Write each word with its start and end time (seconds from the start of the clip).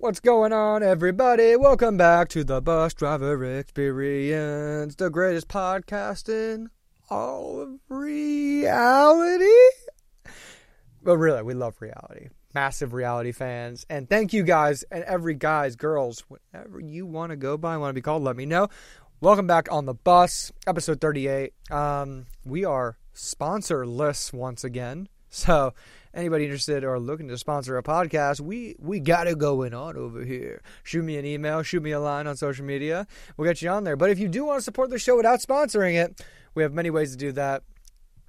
What's 0.00 0.20
going 0.20 0.54
on, 0.54 0.82
everybody? 0.82 1.56
Welcome 1.56 1.98
back 1.98 2.30
to 2.30 2.42
the 2.42 2.62
Bus 2.62 2.94
Driver 2.94 3.58
Experience, 3.58 4.94
the 4.94 5.10
greatest 5.10 5.48
podcast 5.48 6.30
in 6.30 6.70
all 7.10 7.60
of 7.60 7.78
reality. 7.90 9.44
But 11.02 11.18
really, 11.18 11.42
we 11.42 11.52
love 11.52 11.74
reality. 11.80 12.28
Massive 12.54 12.94
reality 12.94 13.32
fans. 13.32 13.84
And 13.90 14.08
thank 14.08 14.32
you 14.32 14.42
guys 14.42 14.84
and 14.90 15.04
every 15.04 15.34
guys, 15.34 15.76
girls, 15.76 16.24
whatever 16.28 16.80
you 16.80 17.04
want 17.04 17.28
to 17.28 17.36
go 17.36 17.58
by, 17.58 17.76
want 17.76 17.90
to 17.90 17.94
be 17.94 18.00
called, 18.00 18.22
let 18.22 18.36
me 18.36 18.46
know. 18.46 18.68
Welcome 19.20 19.46
back 19.46 19.70
on 19.70 19.84
the 19.84 19.92
bus, 19.92 20.50
episode 20.66 21.02
38. 21.02 21.52
Um, 21.70 22.24
we 22.46 22.64
are 22.64 22.96
sponsorless 23.14 24.32
once 24.32 24.64
again. 24.64 25.10
So 25.32 25.74
anybody 26.14 26.44
interested 26.44 26.84
or 26.84 26.98
looking 26.98 27.28
to 27.28 27.38
sponsor 27.38 27.76
a 27.76 27.82
podcast, 27.82 28.40
we 28.40 28.76
we 28.78 29.00
got 29.00 29.26
it 29.26 29.38
going 29.38 29.74
on 29.74 29.96
over 29.96 30.24
here. 30.24 30.62
Shoot 30.82 31.04
me 31.04 31.16
an 31.16 31.24
email, 31.24 31.62
shoot 31.62 31.82
me 31.82 31.92
a 31.92 32.00
line 32.00 32.26
on 32.26 32.36
social 32.36 32.64
media. 32.64 33.06
We'll 33.36 33.48
get 33.48 33.62
you 33.62 33.70
on 33.70 33.84
there. 33.84 33.96
But 33.96 34.10
if 34.10 34.18
you 34.18 34.28
do 34.28 34.44
want 34.44 34.58
to 34.58 34.62
support 34.62 34.90
the 34.90 34.98
show 34.98 35.16
without 35.16 35.40
sponsoring 35.40 35.94
it, 35.94 36.24
we 36.54 36.62
have 36.62 36.72
many 36.72 36.90
ways 36.90 37.12
to 37.12 37.16
do 37.16 37.32
that. 37.32 37.62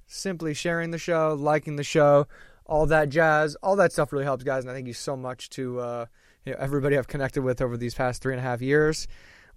Simply 0.06 0.54
sharing 0.54 0.90
the 0.90 0.98
show, 0.98 1.34
liking 1.38 1.76
the 1.76 1.84
show, 1.84 2.26
all 2.66 2.86
that 2.86 3.08
jazz, 3.08 3.56
all 3.62 3.76
that 3.76 3.92
stuff 3.92 4.12
really 4.12 4.24
helps, 4.24 4.44
guys. 4.44 4.64
And 4.64 4.70
I 4.70 4.74
thank 4.74 4.86
you 4.86 4.92
so 4.92 5.16
much 5.16 5.48
to 5.50 5.80
uh, 5.80 6.06
you 6.44 6.52
know, 6.52 6.58
everybody 6.60 6.98
I've 6.98 7.08
connected 7.08 7.42
with 7.42 7.60
over 7.60 7.76
these 7.76 7.94
past 7.94 8.22
three 8.22 8.34
and 8.34 8.40
a 8.40 8.42
half 8.42 8.60
years 8.60 9.08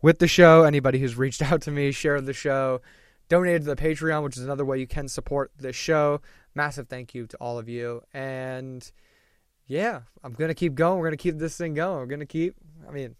with 0.01 0.19
the 0.19 0.27
show. 0.27 0.63
Anybody 0.63 0.99
who's 0.99 1.17
reached 1.17 1.41
out 1.41 1.61
to 1.63 1.71
me, 1.71 1.91
shared 1.91 2.25
the 2.25 2.33
show, 2.33 2.81
donated 3.29 3.63
to 3.63 3.73
the 3.73 3.75
Patreon, 3.75 4.23
which 4.23 4.37
is 4.37 4.43
another 4.43 4.65
way 4.65 4.79
you 4.79 4.87
can 4.87 5.07
support 5.07 5.51
the 5.57 5.73
show 5.73 6.21
massive 6.55 6.87
thank 6.87 7.13
you 7.13 7.27
to 7.27 7.37
all 7.37 7.59
of 7.59 7.69
you. 7.69 8.01
And 8.13 8.89
yeah, 9.67 10.01
I'm 10.23 10.33
going 10.33 10.47
to 10.47 10.55
keep 10.55 10.73
going. 10.73 10.97
We're 10.97 11.07
going 11.07 11.17
to 11.17 11.21
keep 11.21 11.37
this 11.37 11.57
thing 11.57 11.73
going. 11.73 11.97
We're 11.97 12.05
going 12.05 12.19
to 12.21 12.25
keep, 12.25 12.55
I 12.87 12.91
mean, 12.91 13.15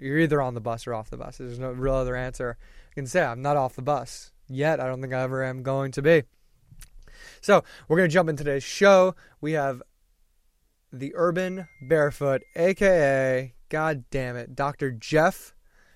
you're 0.00 0.18
either 0.18 0.42
on 0.42 0.54
the 0.54 0.60
bus 0.60 0.86
or 0.86 0.94
off 0.94 1.10
the 1.10 1.16
bus. 1.16 1.38
There's 1.38 1.58
no 1.58 1.70
real 1.70 1.94
other 1.94 2.16
answer. 2.16 2.56
I 2.90 2.94
can 2.94 3.06
say 3.06 3.22
I'm 3.22 3.42
not 3.42 3.56
off 3.56 3.76
the 3.76 3.82
bus 3.82 4.32
yet. 4.48 4.80
I 4.80 4.86
don't 4.86 5.00
think 5.00 5.12
I 5.12 5.22
ever 5.22 5.44
am 5.44 5.62
going 5.62 5.92
to 5.92 6.02
be. 6.02 6.22
So 7.40 7.62
we're 7.86 7.96
going 7.96 8.08
to 8.08 8.12
jump 8.14 8.28
into 8.28 8.44
today's 8.44 8.64
show. 8.64 9.14
We 9.40 9.52
have 9.52 9.82
the 10.92 11.12
Urban 11.14 11.68
Barefoot, 11.82 12.42
aka, 12.56 13.54
God 13.68 14.04
damn 14.10 14.36
it, 14.36 14.54
Dr. 14.54 14.90
Jeff 14.90 15.54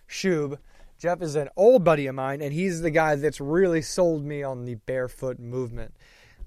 Shub. 0.08 0.58
Jeff 1.03 1.20
is 1.20 1.34
an 1.34 1.48
old 1.56 1.84
buddy 1.84 2.06
of 2.06 2.14
mine, 2.14 2.41
and 2.41 2.53
he's 2.53 2.81
the 2.81 2.91
guy 2.91 3.17
that's 3.17 3.41
really 3.41 3.83
sold 3.83 4.25
me 4.25 4.42
on 4.42 4.64
the 4.64 4.77
barefoot 4.77 5.39
movement 5.39 5.95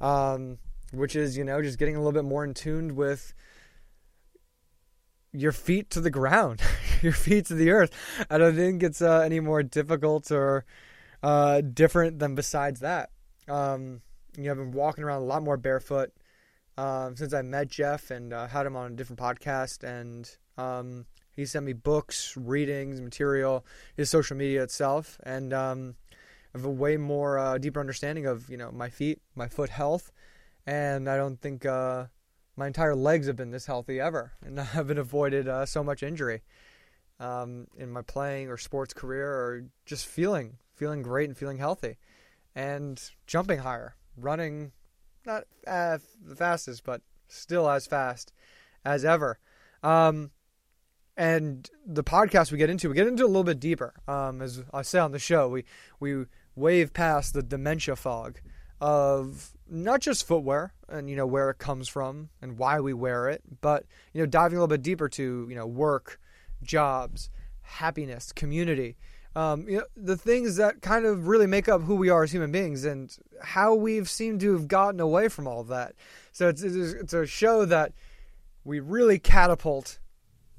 um, 0.01 0.57
which 0.91 1.15
is, 1.15 1.37
you 1.37 1.43
know, 1.43 1.61
just 1.61 1.79
getting 1.79 1.95
a 1.95 1.99
little 1.99 2.11
bit 2.11 2.25
more 2.25 2.43
in 2.43 2.53
tune 2.53 2.95
with 2.95 3.33
your 5.31 5.51
feet 5.51 5.89
to 5.91 6.01
the 6.01 6.09
ground, 6.09 6.61
your 7.01 7.13
feet 7.13 7.45
to 7.47 7.55
the 7.55 7.69
earth. 7.71 7.91
I 8.29 8.37
don't 8.37 8.55
think 8.55 8.83
it's 8.83 9.01
uh, 9.01 9.19
any 9.19 9.39
more 9.39 9.63
difficult 9.63 10.31
or 10.31 10.65
uh, 11.23 11.61
different 11.61 12.19
than 12.19 12.35
besides 12.35 12.79
that. 12.81 13.09
Um, 13.47 14.01
you 14.37 14.45
know, 14.45 14.51
I've 14.51 14.57
been 14.57 14.71
walking 14.71 15.03
around 15.03 15.21
a 15.21 15.25
lot 15.25 15.43
more 15.43 15.57
barefoot 15.57 16.11
um, 16.77 17.15
since 17.15 17.33
I 17.33 17.41
met 17.41 17.67
Jeff 17.67 18.11
and 18.11 18.33
uh, 18.33 18.47
had 18.47 18.65
him 18.65 18.75
on 18.75 18.91
a 18.91 18.95
different 18.95 19.19
podcast. 19.19 19.83
And 19.83 20.29
um, 20.57 21.05
he 21.35 21.45
sent 21.45 21.65
me 21.65 21.73
books, 21.73 22.35
readings, 22.37 23.01
material, 23.01 23.65
his 23.95 24.09
social 24.09 24.37
media 24.37 24.63
itself. 24.63 25.19
And 25.23 25.53
um, 25.53 25.95
have 26.55 26.65
a 26.65 26.69
way 26.69 26.95
more 26.95 27.37
uh, 27.37 27.57
deeper 27.57 27.79
understanding 27.79 28.25
of 28.25 28.49
you 28.49 28.57
know 28.57 28.71
my 28.71 28.89
feet, 28.89 29.21
my 29.35 29.47
foot 29.47 29.69
health, 29.69 30.11
and 30.65 31.09
I 31.09 31.17
don't 31.17 31.39
think 31.39 31.65
uh, 31.65 32.05
my 32.55 32.67
entire 32.67 32.95
legs 32.95 33.27
have 33.27 33.35
been 33.35 33.51
this 33.51 33.65
healthy 33.65 33.99
ever, 33.99 34.31
and 34.41 34.59
I've 34.75 34.87
been 34.87 34.97
avoided 34.97 35.47
uh, 35.47 35.65
so 35.65 35.83
much 35.83 36.01
injury 36.01 36.43
um, 37.19 37.67
in 37.77 37.91
my 37.91 38.01
playing 38.01 38.49
or 38.49 38.57
sports 38.57 38.93
career, 38.93 39.27
or 39.27 39.65
just 39.85 40.05
feeling 40.05 40.57
feeling 40.73 41.01
great 41.01 41.27
and 41.27 41.37
feeling 41.37 41.57
healthy, 41.57 41.97
and 42.55 43.01
jumping 43.27 43.59
higher, 43.59 43.95
running 44.17 44.71
not 45.25 45.43
the 45.61 46.35
fastest, 46.35 46.83
but 46.85 47.01
still 47.27 47.69
as 47.69 47.85
fast 47.85 48.31
as 48.85 49.03
ever. 49.03 49.39
Um, 49.83 50.31
and 51.17 51.69
the 51.85 52.03
podcast 52.03 52.51
we 52.51 52.57
get 52.57 52.69
into, 52.69 52.89
we 52.89 52.95
get 52.95 53.07
into 53.07 53.23
a 53.23 53.27
little 53.27 53.43
bit 53.43 53.59
deeper. 53.59 53.93
Um, 54.07 54.41
as 54.41 54.63
I 54.73 54.81
say 54.81 54.99
on 54.99 55.11
the 55.11 55.19
show, 55.19 55.47
we 55.49 55.63
we 55.99 56.25
wave 56.55 56.93
past 56.93 57.33
the 57.33 57.43
dementia 57.43 57.95
fog 57.95 58.39
of 58.81 59.53
not 59.69 60.01
just 60.01 60.27
footwear 60.27 60.73
and 60.89 61.09
you 61.09 61.15
know 61.15 61.25
where 61.25 61.49
it 61.49 61.57
comes 61.57 61.87
from 61.87 62.29
and 62.41 62.57
why 62.57 62.79
we 62.79 62.93
wear 62.93 63.29
it, 63.29 63.41
but 63.61 63.85
you 64.13 64.21
know 64.21 64.25
diving 64.25 64.57
a 64.57 64.61
little 64.61 64.67
bit 64.67 64.81
deeper 64.81 65.09
to 65.09 65.47
you 65.49 65.55
know 65.55 65.65
work, 65.65 66.19
jobs, 66.61 67.29
happiness, 67.61 68.31
community, 68.31 68.97
um, 69.35 69.67
you 69.67 69.77
know 69.77 69.85
the 69.97 70.17
things 70.17 70.55
that 70.57 70.81
kind 70.81 71.05
of 71.05 71.27
really 71.27 71.47
make 71.47 71.67
up 71.67 71.81
who 71.83 71.95
we 71.95 72.09
are 72.09 72.23
as 72.23 72.31
human 72.31 72.51
beings 72.51 72.85
and 72.85 73.17
how 73.41 73.73
we've 73.73 74.09
seemed 74.09 74.39
to 74.41 74.53
have 74.53 74.67
gotten 74.67 74.99
away 74.99 75.27
from 75.27 75.47
all 75.47 75.63
that. 75.65 75.93
So 76.31 76.47
it's 76.47 76.61
it's 76.61 77.13
a 77.13 77.25
show 77.25 77.65
that 77.65 77.93
we 78.63 78.79
really 78.79 79.19
catapult 79.19 79.99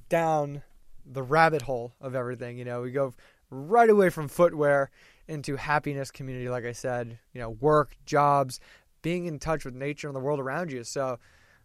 down 0.09 0.63
the 1.05 1.23
rabbit 1.23 1.63
hole 1.63 1.95
of 2.01 2.15
everything. 2.15 2.59
You 2.59 2.65
know, 2.65 2.83
we 2.83 2.91
go 2.91 3.15
right 3.51 3.91
away 3.91 4.11
from 4.11 4.29
footwear 4.29 4.91
into 5.29 5.57
happiness 5.57 6.11
community, 6.11 6.49
like 6.49 6.65
I 6.65 6.73
said, 6.73 7.19
you 7.33 7.41
know, 7.41 7.51
work, 7.51 7.97
jobs, 8.05 8.61
being 9.03 9.27
in 9.27 9.39
touch 9.39 9.65
with 9.65 9.75
nature 9.75 10.09
and 10.09 10.17
the 10.17 10.21
world 10.21 10.41
around 10.41 10.73
you. 10.73 10.85
So 10.85 11.19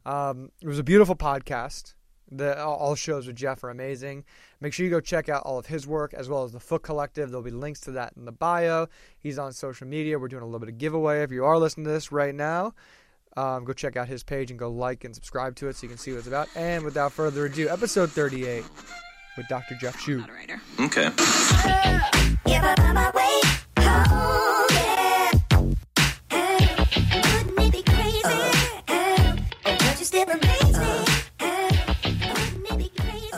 um, 0.06 0.52
it 0.62 0.68
was 0.68 0.80
a 0.80 0.84
beautiful 0.84 1.16
podcast. 1.16 1.94
The 2.34 2.64
all 2.64 2.96
shows 2.96 3.28
with 3.28 3.36
Jeff 3.36 3.62
are 3.64 3.70
amazing. 3.70 4.24
Make 4.62 4.74
sure 4.74 4.86
you 4.86 4.90
go 4.90 5.02
check 5.02 5.28
out 5.28 5.44
all 5.44 5.60
of 5.60 5.66
his 5.66 5.86
work 5.86 6.14
as 6.14 6.30
well 6.30 6.46
as 6.46 6.54
the 6.54 6.62
Foot 6.62 6.82
Collective. 6.82 7.30
There'll 7.30 7.44
be 7.44 7.52
links 7.52 7.82
to 7.82 7.92
that 7.92 8.14
in 8.16 8.24
the 8.24 8.32
bio. 8.32 8.88
He's 9.20 9.38
on 9.38 9.52
social 9.52 9.86
media. 9.86 10.18
We're 10.18 10.30
doing 10.30 10.44
a 10.44 10.46
little 10.46 10.60
bit 10.60 10.70
of 10.70 10.78
giveaway. 10.78 11.24
If 11.24 11.32
you 11.32 11.44
are 11.44 11.58
listening 11.58 11.86
to 11.86 11.92
this 11.92 12.10
right 12.10 12.34
now, 12.34 12.74
um, 13.38 13.64
go 13.64 13.74
check 13.74 13.96
out 13.96 14.08
his 14.08 14.24
page 14.24 14.52
and 14.52 14.60
go 14.60 14.70
like 14.70 15.04
and 15.04 15.16
subscribe 15.16 15.56
to 15.58 15.68
it 15.68 15.76
so 15.76 15.84
you 15.84 15.90
can 15.90 15.98
see 15.98 16.12
what 16.12 16.20
it's 16.20 16.28
about. 16.28 16.50
And 16.56 16.84
without 16.84 17.12
further 17.12 17.46
ado, 17.46 17.70
episode 17.70 18.12
38 18.12 18.64
with 19.38 19.48
Dr. 19.48 19.76
Jeff 19.76 19.98
Shub. 19.98 20.28
Okay. 20.80 21.10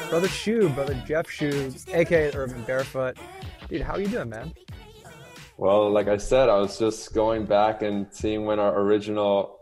Brother 0.09 0.28
Shub, 0.28 0.76
brother 0.76 1.03
Jeff 1.08 1.28
Shub, 1.28 1.94
aka 1.94 2.32
Urban 2.36 2.64
Barefoot. 2.64 3.18
Dude, 3.68 3.82
how 3.82 3.94
are 3.94 4.00
you 4.00 4.08
doing, 4.08 4.30
man? 4.30 4.53
Well, 5.58 5.90
like 5.90 6.08
I 6.08 6.18
said, 6.18 6.50
I 6.50 6.58
was 6.58 6.78
just 6.78 7.14
going 7.14 7.46
back 7.46 7.82
and 7.82 8.08
seeing 8.12 8.46
when 8.46 8.59
our 8.59 8.80
original 8.80 9.59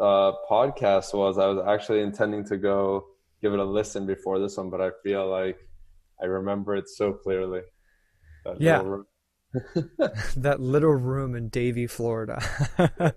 uh, 0.00 0.32
podcast 0.50 1.14
was. 1.14 1.38
I 1.38 1.46
was 1.46 1.64
actually 1.66 2.00
intending 2.00 2.44
to 2.46 2.56
go 2.56 3.06
give 3.42 3.52
it 3.52 3.58
a 3.58 3.64
listen 3.64 4.06
before 4.06 4.38
this 4.38 4.56
one, 4.56 4.70
but 4.70 4.80
I 4.80 4.90
feel 5.02 5.28
like 5.28 5.58
I 6.20 6.26
remember 6.26 6.76
it 6.76 6.88
so 6.88 7.12
clearly. 7.12 7.62
That 8.44 8.60
yeah. 8.60 8.80
Little 8.80 9.04
that 10.36 10.60
little 10.60 10.94
room 10.94 11.34
in 11.34 11.48
Davie, 11.48 11.88
Florida, 11.88 12.40
yeah. 12.78 12.88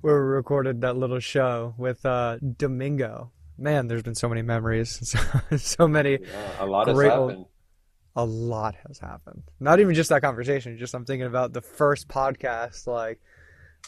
where 0.00 0.14
we 0.14 0.34
recorded 0.34 0.82
that 0.82 0.96
little 0.96 1.18
show 1.18 1.74
with 1.76 2.04
uh, 2.06 2.38
Domingo. 2.56 3.32
Man, 3.56 3.88
there's 3.88 4.04
been 4.04 4.14
so 4.14 4.28
many 4.28 4.42
memories, 4.42 5.00
so, 5.10 5.56
so 5.56 5.88
many. 5.88 6.18
Yeah, 6.20 6.64
a 6.64 6.66
lot 6.66 6.86
has 6.86 7.00
happened. 7.00 7.46
A 8.14 8.24
lot 8.24 8.76
has 8.86 8.98
happened. 8.98 9.42
Not 9.58 9.80
even 9.80 9.94
just 9.94 10.10
that 10.10 10.22
conversation. 10.22 10.78
Just 10.78 10.94
I'm 10.94 11.04
thinking 11.04 11.26
about 11.26 11.52
the 11.52 11.62
first 11.62 12.08
podcast. 12.08 12.86
Like, 12.86 13.20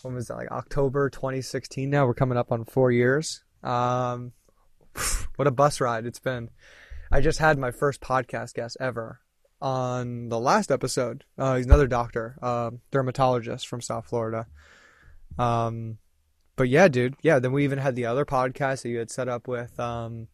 when 0.03 0.15
was 0.15 0.28
that? 0.28 0.37
Like 0.37 0.51
October 0.51 1.11
2016. 1.11 1.89
Now 1.89 2.06
we're 2.06 2.15
coming 2.15 2.39
up 2.39 2.53
on 2.53 2.65
four 2.65 2.91
years. 2.91 3.43
Um, 3.62 4.33
what 5.37 5.49
a 5.49 5.53
bus 5.53 5.81
ride 5.81 6.06
it's 6.06 6.19
been. 6.19 6.51
I 7.12 7.21
just 7.21 7.39
had 7.39 7.59
my 7.59 7.70
first 7.70 8.00
podcast 8.00 8.55
guest 8.55 8.76
ever 8.81 9.20
on 9.61 10.29
the 10.29 10.38
last 10.38 10.70
episode. 10.70 11.25
Uh, 11.37 11.56
he's 11.56 11.67
another 11.67 11.87
doctor, 11.87 12.37
uh, 12.41 12.70
dermatologist 12.91 13.67
from 13.69 13.81
South 13.81 14.06
Florida. 14.06 14.47
Um, 15.38 15.99
but 16.56 16.69
yeah, 16.69 16.88
dude, 16.88 17.14
yeah. 17.23 17.38
Then 17.38 17.53
we 17.53 17.64
even 17.64 17.79
had 17.79 17.97
the 17.97 18.06
other 18.06 18.25
podcast 18.25 18.82
that 18.82 18.91
you 18.91 18.99
had 18.99 19.11
set 19.11 19.29
up 19.29 19.49
with. 19.49 19.79
Um, 19.81 20.29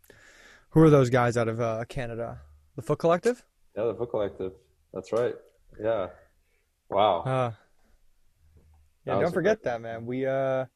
who 0.70 0.82
are 0.82 0.90
those 0.90 1.10
guys 1.10 1.36
out 1.36 1.48
of 1.48 1.60
uh, 1.60 1.84
Canada? 1.88 2.40
The 2.76 2.82
Foot 2.82 2.98
Collective. 2.98 3.44
Yeah, 3.76 3.84
the 3.84 3.94
Foot 3.94 4.10
Collective. 4.10 4.52
That's 4.92 5.12
right. 5.12 5.34
Yeah. 5.82 6.08
Wow. 6.90 7.54
Yeah, 9.06 9.20
don't 9.20 9.32
forget 9.32 9.62
that, 9.62 9.80
man. 9.80 10.04
We 10.06 10.26
uh, 10.26 10.66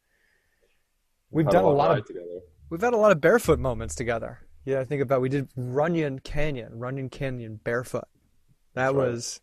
we've 1.29 1.47
done 1.47 1.63
a 1.65 1.69
lot 1.69 1.99
of 1.99 2.05
together. 2.05 2.41
We've 2.69 2.81
had 2.81 2.93
a 2.93 2.97
lot 2.97 3.11
of 3.11 3.19
barefoot 3.19 3.59
moments 3.59 3.95
together. 3.95 4.39
Yeah, 4.63 4.79
I 4.79 4.85
think 4.85 5.01
about 5.01 5.21
we 5.21 5.29
did 5.29 5.49
Runyon 5.55 6.19
Canyon, 6.19 6.79
Runyon 6.79 7.09
Canyon 7.09 7.59
barefoot. 7.63 8.05
That 8.73 8.95
was 8.95 9.41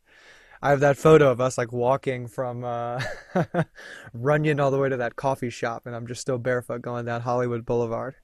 I 0.63 0.71
have 0.71 0.81
that 0.81 0.97
photo 0.97 1.31
of 1.31 1.41
us 1.41 1.59
like 1.59 1.73
walking 1.73 2.27
from 2.29 2.65
uh, 2.65 3.03
Runyon 4.15 4.59
all 4.61 4.71
the 4.71 4.79
way 4.79 4.89
to 4.89 4.97
that 4.97 5.17
coffee 5.17 5.51
shop, 5.51 5.87
and 5.87 5.95
I'm 5.95 6.07
just 6.07 6.21
still 6.21 6.39
barefoot 6.39 6.81
going 6.83 7.05
down 7.05 7.21
Hollywood 7.21 7.65
Boulevard. 7.67 8.15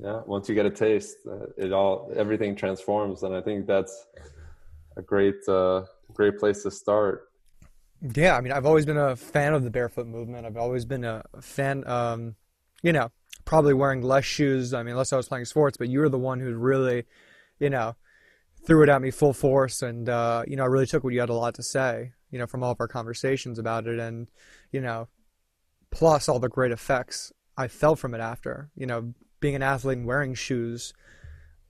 yeah 0.00 0.22
once 0.26 0.48
you 0.48 0.54
get 0.54 0.66
a 0.66 0.70
taste 0.70 1.16
uh, 1.28 1.46
it 1.58 1.72
all 1.72 2.12
everything 2.14 2.54
transforms 2.54 3.24
and 3.24 3.34
i 3.34 3.40
think 3.40 3.66
that's 3.66 4.06
a 4.96 5.02
great 5.02 5.46
uh 5.48 5.82
great 6.14 6.38
place 6.38 6.62
to 6.62 6.70
start 6.70 7.29
yeah 8.14 8.36
i 8.36 8.40
mean 8.40 8.52
i've 8.52 8.66
always 8.66 8.86
been 8.86 8.96
a 8.96 9.16
fan 9.16 9.54
of 9.54 9.64
the 9.64 9.70
barefoot 9.70 10.06
movement 10.06 10.46
i've 10.46 10.56
always 10.56 10.84
been 10.84 11.04
a 11.04 11.22
fan 11.40 11.86
um 11.86 12.34
you 12.82 12.92
know 12.92 13.10
probably 13.44 13.74
wearing 13.74 14.02
less 14.02 14.24
shoes 14.24 14.72
i 14.72 14.82
mean 14.82 14.92
unless 14.92 15.12
i 15.12 15.16
was 15.16 15.28
playing 15.28 15.44
sports 15.44 15.76
but 15.76 15.88
you 15.88 16.00
were 16.00 16.08
the 16.08 16.18
one 16.18 16.40
who 16.40 16.54
really 16.54 17.04
you 17.58 17.68
know 17.68 17.94
threw 18.66 18.82
it 18.82 18.88
at 18.88 19.02
me 19.02 19.10
full 19.10 19.32
force 19.32 19.82
and 19.82 20.08
uh 20.08 20.42
you 20.46 20.56
know 20.56 20.62
i 20.62 20.66
really 20.66 20.86
took 20.86 21.04
what 21.04 21.12
you 21.12 21.20
had 21.20 21.28
a 21.28 21.34
lot 21.34 21.54
to 21.54 21.62
say 21.62 22.12
you 22.30 22.38
know 22.38 22.46
from 22.46 22.62
all 22.62 22.72
of 22.72 22.80
our 22.80 22.88
conversations 22.88 23.58
about 23.58 23.86
it 23.86 23.98
and 23.98 24.28
you 24.72 24.80
know 24.80 25.08
plus 25.90 26.28
all 26.28 26.38
the 26.38 26.48
great 26.48 26.72
effects 26.72 27.32
i 27.56 27.68
felt 27.68 27.98
from 27.98 28.14
it 28.14 28.20
after 28.20 28.70
you 28.74 28.86
know 28.86 29.12
being 29.40 29.54
an 29.54 29.62
athlete 29.62 29.98
and 29.98 30.06
wearing 30.06 30.34
shoes 30.34 30.92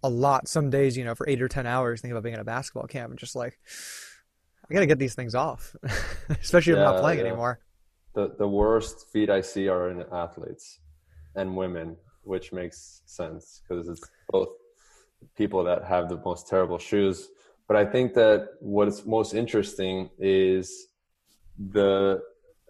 a 0.02 0.08
lot. 0.08 0.48
Some 0.48 0.70
days, 0.70 0.96
you 0.96 1.04
know, 1.04 1.14
for 1.14 1.28
eight 1.28 1.42
or 1.42 1.48
ten 1.48 1.66
hours, 1.66 2.00
thinking 2.00 2.12
about 2.12 2.24
being 2.24 2.34
at 2.34 2.40
a 2.40 2.44
basketball 2.44 2.86
camp 2.86 3.10
and 3.10 3.18
just 3.18 3.36
like, 3.36 3.58
I 4.70 4.74
gotta 4.74 4.86
get 4.86 4.98
these 4.98 5.14
things 5.14 5.34
off, 5.34 5.74
especially 6.28 6.74
if 6.74 6.78
I'm 6.78 6.84
not 6.84 7.00
playing 7.00 7.20
yeah. 7.20 7.26
anymore. 7.26 7.60
The 8.14 8.34
the 8.38 8.46
worst 8.46 9.10
feet 9.12 9.28
I 9.28 9.40
see 9.40 9.68
are 9.68 9.90
in 9.90 10.04
athletes 10.12 10.78
and 11.34 11.56
women, 11.56 11.96
which 12.22 12.52
makes 12.52 13.02
sense 13.06 13.62
because 13.62 13.88
it's 13.88 14.08
both 14.28 14.48
people 15.36 15.64
that 15.64 15.84
have 15.84 16.08
the 16.08 16.18
most 16.24 16.48
terrible 16.48 16.78
shoes. 16.78 17.28
But 17.66 17.76
I 17.76 17.84
think 17.84 18.14
that 18.14 18.50
what 18.60 18.88
is 18.88 19.04
most 19.04 19.34
interesting 19.34 20.10
is 20.18 20.86
the 21.58 22.22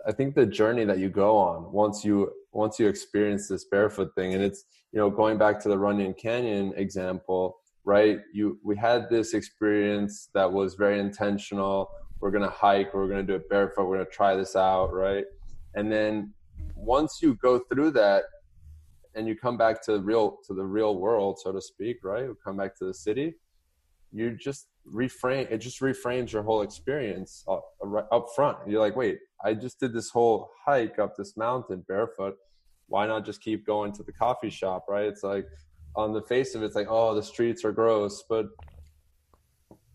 I 0.07 0.13
think 0.13 0.35
the 0.35 0.47
journey 0.47 0.85
that 0.85 0.99
you 0.99 1.11
go 1.11 1.37
on 1.37 1.71
once 1.71 2.05
you 2.05 2.33
once 2.53 2.79
you 2.79 2.89
experience 2.89 3.47
this 3.49 3.65
barefoot 3.65 4.15
thing 4.15 4.35
and 4.35 4.43
it's 4.43 4.65
you 4.93 4.99
know 4.99 5.11
going 5.11 5.39
back 5.39 5.61
to 5.61 5.69
the 5.69 5.79
runyon 5.79 6.15
canyon 6.15 6.73
example 6.77 7.59
right? 7.85 8.19
You 8.33 8.59
we 8.65 8.77
had 8.77 9.09
this 9.11 9.35
experience 9.35 10.29
that 10.35 10.51
was 10.51 10.75
very 10.75 11.01
intentional. 11.01 11.91
We're 12.21 12.31
going 12.31 12.45
to 12.45 12.51
hike 12.51 12.93
we're 12.93 13.09
going 13.09 13.27
to 13.27 13.33
do 13.33 13.37
it 13.37 13.49
barefoot 13.49 13.87
we're 13.87 13.97
going 13.97 14.07
to 14.07 14.13
try 14.13 14.37
this 14.37 14.55
out 14.55 14.93
right? 14.93 15.25
And 15.75 15.91
then 15.91 16.35
once 16.75 17.21
you 17.23 17.35
go 17.37 17.59
through 17.59 17.93
that 17.93 18.25
and 19.15 19.27
you 19.27 19.35
come 19.35 19.57
back 19.57 19.83
to 19.85 19.93
the 19.93 20.01
real 20.01 20.39
to 20.47 20.55
the 20.55 20.65
real 20.65 20.99
world 20.99 21.39
so 21.39 21.53
to 21.53 21.61
speak 21.61 21.99
right? 22.05 22.25
You 22.25 22.37
come 22.45 22.57
back 22.57 22.77
to 22.79 22.85
the 22.85 22.95
city 22.95 23.35
you 24.13 24.37
just 24.37 24.67
reframe 24.93 25.51
it 25.51 25.59
just 25.59 25.81
reframes 25.81 26.33
your 26.33 26.43
whole 26.43 26.63
experience 26.63 27.45
up, 27.49 27.65
up 28.11 28.27
front. 28.35 28.59
You're 28.67 28.81
like 28.81 28.97
wait 28.97 29.19
i 29.45 29.55
just 29.55 29.81
did 29.81 29.93
this 29.93 30.11
whole 30.11 30.51
hike 30.67 30.99
up 30.99 31.17
this 31.17 31.37
mountain 31.37 31.85
barefoot. 31.89 32.37
Why 32.89 33.07
not 33.07 33.25
just 33.25 33.41
keep 33.41 33.65
going 33.65 33.93
to 33.93 34.03
the 34.03 34.13
coffee 34.13 34.51
shop? 34.51 34.87
Right? 34.89 35.07
It's 35.07 35.23
like 35.23 35.47
on 35.97 36.13
the 36.13 36.23
face 36.23 36.55
of 36.55 36.63
it, 36.63 36.67
it's 36.67 36.77
like 36.77 36.89
oh 36.89 37.15
the 37.15 37.23
streets 37.23 37.65
are 37.65 37.73
gross 37.73 38.25
but 38.29 38.47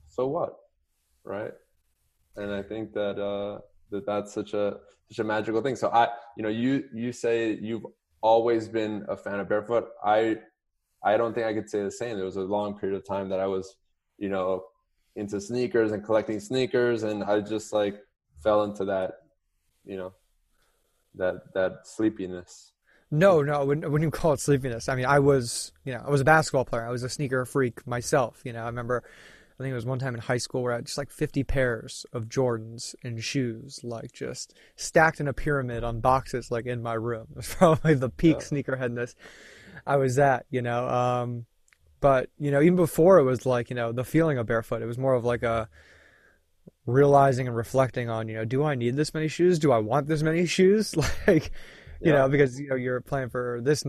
so 0.08 0.28
what 0.28 0.56
right? 1.24 1.52
And 2.38 2.54
i 2.54 2.62
think 2.62 2.94
that 2.94 3.20
uh 3.20 3.60
that 3.92 4.06
that's 4.06 4.34
such 4.34 4.54
a 4.54 4.78
such 5.10 5.20
a 5.20 5.24
magical 5.24 5.62
thing. 5.62 5.76
So 5.76 5.90
i 5.90 6.08
you 6.38 6.44
know 6.44 6.50
you 6.50 6.84
you 6.94 7.12
say 7.12 7.58
you've 7.62 7.86
always 8.22 8.68
been 8.68 9.06
a 9.10 9.18
fan 9.18 9.40
of 9.40 9.50
barefoot. 9.50 9.86
I 10.04 10.38
i 11.04 11.18
don't 11.18 11.34
think 11.34 11.46
i 11.46 11.54
could 11.54 11.70
say 11.70 11.84
the 11.84 11.92
same. 11.92 12.16
There 12.16 12.26
was 12.26 12.38
a 12.38 12.42
long 12.42 12.78
period 12.78 12.98
of 12.98 13.08
time 13.08 13.30
that 13.30 13.40
i 13.40 13.48
was 13.48 13.76
you 14.18 14.30
know 14.30 14.64
into 15.16 15.40
sneakers 15.40 15.92
and 15.92 16.04
collecting 16.04 16.40
sneakers 16.40 17.04
and 17.04 17.24
i 17.24 17.40
just 17.40 17.72
like 17.74 17.96
fell 18.44 18.64
into 18.64 18.86
that 18.86 19.14
you 19.86 19.98
know 19.98 20.14
that 21.16 21.36
that 21.54 21.72
sleepiness 21.84 22.74
no, 23.12 23.42
no, 23.42 23.54
I 23.60 23.64
wouldn't, 23.64 23.86
I 23.86 23.88
wouldn't 23.88 24.14
call 24.14 24.34
it 24.34 24.40
sleepiness. 24.40 24.90
I 24.90 24.96
mean, 24.96 25.06
I 25.06 25.20
was, 25.20 25.72
you 25.84 25.94
know, 25.94 26.04
I 26.06 26.10
was 26.10 26.22
a 26.22 26.26
basketball 26.26 26.66
player. 26.66 26.86
I 26.86 26.92
was 26.92 27.04
a 27.04 27.10
sneaker 27.10 27.46
freak 27.46 27.86
myself. 27.86 28.42
You 28.44 28.54
know, 28.54 28.64
I 28.64 28.66
remember, 28.66 29.04
I 29.60 29.64
think 29.64 29.72
it 29.72 29.76
was 29.76 29.86
one 29.86 30.00
time 30.00 30.16
in 30.16 30.22
high 30.22 30.38
school 30.38 30.64
where 30.64 30.74
I 30.74 30.78
had 30.78 30.86
just 30.86 30.98
like 30.98 31.12
50 31.12 31.44
pairs 31.44 32.06
of 32.14 32.26
Jordans 32.26 32.96
and 33.04 33.24
shoes, 33.24 33.80
like 33.84 34.12
just 34.12 34.54
stacked 34.76 35.20
in 35.20 35.28
a 35.28 35.34
pyramid 35.34 35.84
on 35.84 36.02
boxes, 36.02 36.52
like 36.52 36.66
in 36.66 36.82
my 36.82 36.94
room. 36.94 37.28
It 37.32 37.38
was 37.38 37.54
probably 37.54 37.94
the 37.94 38.10
peak 38.10 38.38
sneakerheadness 38.38 39.16
I 39.86 39.98
was 39.98 40.18
at, 40.20 40.46
you 40.50 40.62
know. 40.62 40.88
Um, 40.88 41.46
but, 42.02 42.30
you 42.40 42.52
know, 42.52 42.62
even 42.62 42.76
before 42.76 43.20
it 43.20 43.24
was 43.24 43.46
like, 43.46 43.70
you 43.70 43.76
know, 43.76 43.92
the 43.92 44.04
feeling 44.04 44.38
of 44.38 44.48
barefoot, 44.48 44.82
it 44.82 44.86
was 44.86 44.98
more 44.98 45.14
of 45.14 45.24
like 45.24 45.44
a, 45.44 45.70
realizing 46.86 47.48
and 47.48 47.56
reflecting 47.56 48.10
on, 48.10 48.28
you 48.28 48.36
know, 48.36 48.46
do 48.46 48.64
I 48.64 48.76
need 48.76 48.96
this 48.96 49.14
many 49.14 49.28
shoes? 49.28 49.60
Do 49.60 49.72
I 49.72 49.80
want 49.80 50.08
this 50.08 50.22
many 50.22 50.46
shoes? 50.46 50.96
Like, 51.28 51.52
you 52.02 52.12
yeah. 52.12 52.20
know, 52.20 52.30
because 52.30 52.60
you 52.60 52.70
know 52.70 52.76
you're 52.76 53.02
playing 53.02 53.30
for 53.30 53.62
this 53.62 53.84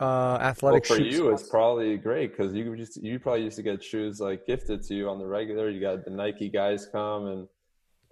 uh, 0.00 0.38
athletic. 0.40 0.88
Well, 0.88 0.98
for 0.98 1.04
you, 1.04 1.30
it's 1.30 1.48
probably 1.48 1.96
great 1.96 2.36
because 2.36 2.54
you 2.54 2.76
just 2.76 3.02
you 3.02 3.18
probably 3.18 3.44
used 3.44 3.56
to 3.56 3.62
get 3.62 3.82
shoes 3.82 4.20
like 4.20 4.46
gifted 4.46 4.82
to 4.84 4.94
you 4.94 5.08
on 5.08 5.18
the 5.18 5.26
regular. 5.26 5.70
You 5.70 5.80
got 5.80 6.04
the 6.04 6.10
Nike 6.10 6.48
guys 6.48 6.86
come 6.86 7.26
and 7.26 7.48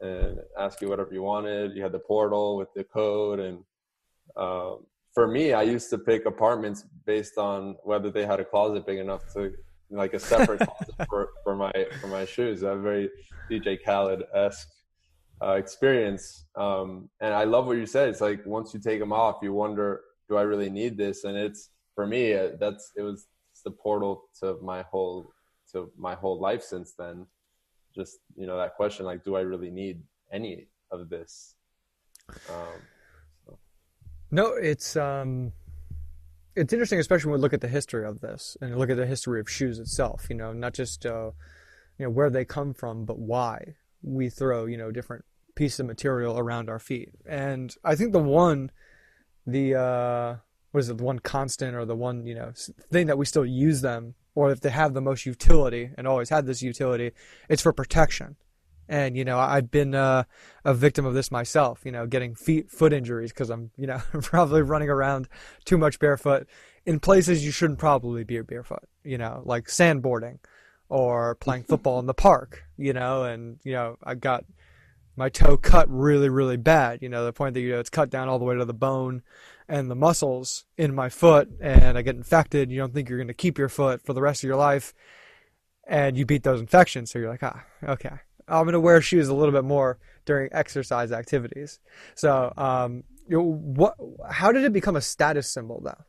and 0.01 0.39
ask 0.59 0.81
you 0.81 0.89
whatever 0.89 1.13
you 1.13 1.23
wanted. 1.23 1.77
You 1.77 1.83
had 1.83 1.93
the 1.93 1.99
portal 1.99 2.57
with 2.57 2.73
the 2.75 2.85
code, 2.85 3.41
and 3.41 3.59
um, 4.37 4.87
for 5.15 5.27
me, 5.27 5.53
I 5.53 5.63
used 5.63 5.91
to 5.91 5.99
pick 5.99 6.27
apartments 6.27 6.85
based 7.05 7.39
on 7.39 7.77
whether 7.83 8.11
they 8.11 8.25
had 8.25 8.41
a 8.41 8.45
closet 8.45 8.87
big 8.87 8.99
enough 8.99 9.23
to 9.35 9.53
like 9.91 10.15
a 10.15 10.21
separate 10.21 10.61
closet 10.69 10.95
for, 11.09 11.31
for 11.43 11.57
my 11.57 11.73
for 12.01 12.07
my 12.07 12.25
shoes. 12.25 12.63
I'm 12.63 12.83
very 12.83 13.11
DJ 13.51 13.79
Khaled 13.85 14.23
esque 14.35 14.69
uh, 15.43 15.53
experience. 15.53 16.45
Um, 16.57 17.09
and 17.21 17.33
I 17.35 17.45
love 17.45 17.67
what 17.67 17.77
you 17.77 17.87
said. 17.87 18.09
It's 18.09 18.21
like 18.21 18.45
once 18.47 18.75
you 18.75 18.81
take 18.81 19.01
them 19.01 19.13
off, 19.13 19.39
you 19.43 19.53
wonder, 19.53 20.03
do 20.29 20.37
I 20.37 20.43
really 20.43 20.71
need 20.71 20.97
this? 20.97 21.25
And 21.25 21.37
it's 21.37 21.71
for 21.95 22.07
me, 22.07 22.35
uh, 22.35 22.51
that's 22.59 22.93
it 22.97 23.03
was 23.03 23.27
the 23.65 23.71
portal 23.71 24.25
to 24.41 24.59
my 24.63 24.83
whole 24.83 25.33
to 25.73 25.91
my 25.97 26.15
whole 26.15 26.41
life 26.41 26.63
since 26.63 26.95
then. 26.99 27.27
Just 27.95 28.19
you 28.37 28.47
know 28.47 28.57
that 28.57 28.77
question, 28.77 29.05
like, 29.05 29.25
do 29.25 29.37
I 29.37 29.41
really 29.41 29.71
need 29.71 30.03
any 30.33 30.69
of 30.91 31.09
this? 31.09 31.55
Um, 32.49 32.81
so. 33.45 33.59
No, 34.31 34.55
it's 34.55 34.97
um, 34.97 35.53
it's 36.55 36.73
interesting, 36.73 37.01
especially 37.01 37.31
when 37.31 37.41
we 37.41 37.43
look 37.43 37.53
at 37.53 37.61
the 37.61 37.69
history 37.69 38.07
of 38.07 38.21
this 38.21 38.57
and 38.61 38.79
look 38.79 38.91
at 38.91 38.97
the 38.97 39.07
history 39.07 39.41
of 39.41 39.51
shoes 39.51 39.79
itself. 39.79 40.27
You 40.31 40.37
know, 40.37 40.53
not 40.53 40.75
just 40.75 41.05
uh, 41.05 41.33
you 41.99 42.07
know 42.07 42.11
where 42.11 42.31
they 42.31 42.45
come 42.45 42.73
from, 42.73 43.05
but 43.05 43.19
why 43.19 43.75
we 44.03 44.31
throw 44.31 44.67
you 44.67 44.77
know 44.77 44.91
different 44.91 45.25
piece 45.55 45.79
of 45.81 45.87
material 45.87 46.38
around 46.38 46.69
our 46.69 46.79
feet. 46.79 47.11
And 47.26 47.75
I 47.85 47.94
think 47.94 48.12
the 48.12 48.19
one, 48.19 48.70
the 49.47 49.75
uh, 49.75 50.37
what 50.73 50.81
is 50.81 50.88
it, 50.88 50.99
the 50.99 51.05
one 51.05 51.19
constant 51.19 51.75
or 51.75 51.85
the 51.85 51.97
one 51.97 52.26
you 52.26 52.35
know 52.35 52.52
thing 52.91 53.06
that 53.06 53.19
we 53.19 53.26
still 53.26 53.47
use 53.47 53.81
them, 53.81 54.14
or 54.35 54.50
if 54.50 54.61
they 54.61 54.70
have 54.70 54.94
the 54.94 55.00
most 55.00 55.26
utility 55.26 55.91
and 55.97 56.06
always 56.06 56.31
had 56.31 56.46
this 56.46 56.63
utility, 56.63 57.13
it's 57.48 57.63
for 57.63 57.72
protection. 57.72 58.36
And 58.89 59.17
you 59.17 59.25
know, 59.25 59.39
I've 59.39 59.70
been 59.70 59.94
uh, 59.94 60.25
a 60.65 60.75
victim 60.75 61.06
of 61.06 61.15
this 61.15 61.31
myself. 61.31 61.82
You 61.84 61.93
know, 61.93 62.06
getting 62.06 62.34
feet 62.34 62.70
foot 62.70 62.93
injuries 62.93 63.32
because 63.32 63.51
I'm 63.51 63.70
you 63.77 63.86
know 63.86 64.01
probably 64.22 64.63
running 64.63 64.91
around 64.91 65.29
too 65.65 65.79
much 65.79 65.98
barefoot 65.98 66.48
in 66.86 66.98
places 66.98 67.44
you 67.44 67.53
shouldn't 67.53 67.79
probably 67.79 68.25
be 68.25 68.41
barefoot. 68.41 68.89
You 69.05 69.19
know, 69.19 69.43
like 69.44 69.67
sandboarding 69.67 70.39
or 70.89 71.36
playing 71.36 71.63
football 71.65 72.01
in 72.01 72.06
the 72.06 72.15
park. 72.15 72.65
You 72.77 72.93
know, 72.93 73.25
and 73.25 73.58
you 73.63 73.72
know 73.72 73.96
I 74.03 74.15
got 74.15 74.44
my 75.20 75.29
toe 75.29 75.58
cut 75.58 75.86
really, 75.91 76.31
really 76.31 76.56
bad. 76.56 77.03
You 77.03 77.10
know, 77.10 77.27
the 77.27 77.32
point 77.32 77.53
that 77.53 77.60
you 77.60 77.72
know 77.72 77.79
it's 77.79 77.91
cut 77.91 78.08
down 78.08 78.29
all 78.29 78.39
the 78.39 78.44
way 78.46 78.56
to 78.56 78.65
the 78.65 78.72
bone 78.72 79.22
and 79.69 79.91
the 79.91 79.94
muscles 79.94 80.65
in 80.79 80.94
my 80.94 81.10
foot, 81.10 81.50
and 81.60 81.98
I 81.98 82.03
get 82.03 82.17
infected. 82.17 82.70
You 82.72 82.79
don't 82.79 82.94
think 82.94 83.08
you're 83.08 83.19
going 83.19 83.29
to 83.29 83.34
keep 83.34 83.58
your 83.58 83.69
foot 83.69 84.03
for 84.03 84.15
the 84.15 84.22
rest 84.22 84.43
of 84.43 84.48
your 84.48 84.56
life, 84.56 84.94
and 85.86 86.17
you 86.17 86.24
beat 86.24 86.43
those 86.43 86.58
infections. 86.58 87.10
So 87.10 87.19
you're 87.19 87.29
like, 87.29 87.43
ah, 87.43 87.62
okay, 87.84 88.17
I'm 88.48 88.65
going 88.65 88.72
to 88.72 88.81
wear 88.81 89.03
shoes 89.03 89.29
a 89.29 89.34
little 89.34 89.53
bit 89.53 89.62
more 89.62 89.98
during 90.24 90.48
exercise 90.53 91.12
activities. 91.12 91.81
So, 92.15 92.53
um, 92.56 93.05
you 93.29 93.36
know, 93.36 93.44
what? 93.44 93.96
How 94.31 94.53
did 94.53 94.65
it 94.65 94.72
become 94.72 94.96
a 94.96 95.03
status 95.03 95.53
symbol 95.53 95.82
though? 95.84 96.03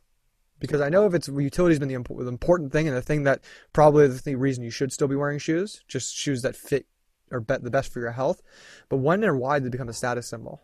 Because 0.58 0.80
I 0.80 0.88
know 0.88 1.06
if 1.06 1.14
its 1.14 1.28
utility 1.28 1.74
has 1.74 1.80
been 1.80 1.90
the 1.90 1.96
important 2.30 2.72
thing 2.72 2.88
and 2.88 2.96
the 2.96 3.02
thing 3.02 3.24
that 3.24 3.44
probably 3.74 4.08
the 4.08 4.36
reason 4.36 4.64
you 4.64 4.70
should 4.70 4.94
still 4.94 5.10
be 5.10 5.18
wearing 5.18 5.40
shoes, 5.40 5.84
just 5.90 6.16
shoes 6.16 6.44
that 6.44 6.56
fit 6.56 6.86
or 7.32 7.40
bet 7.40 7.64
the 7.64 7.72
best 7.72 7.92
for 7.92 8.00
your 8.00 8.12
health. 8.12 8.42
But 8.90 8.98
when 8.98 9.24
and 9.24 9.40
why 9.40 9.60
did 9.60 9.68
it 9.68 9.72
become 9.72 9.90
a 9.90 9.94
status 9.94 10.28
symbol? 10.28 10.64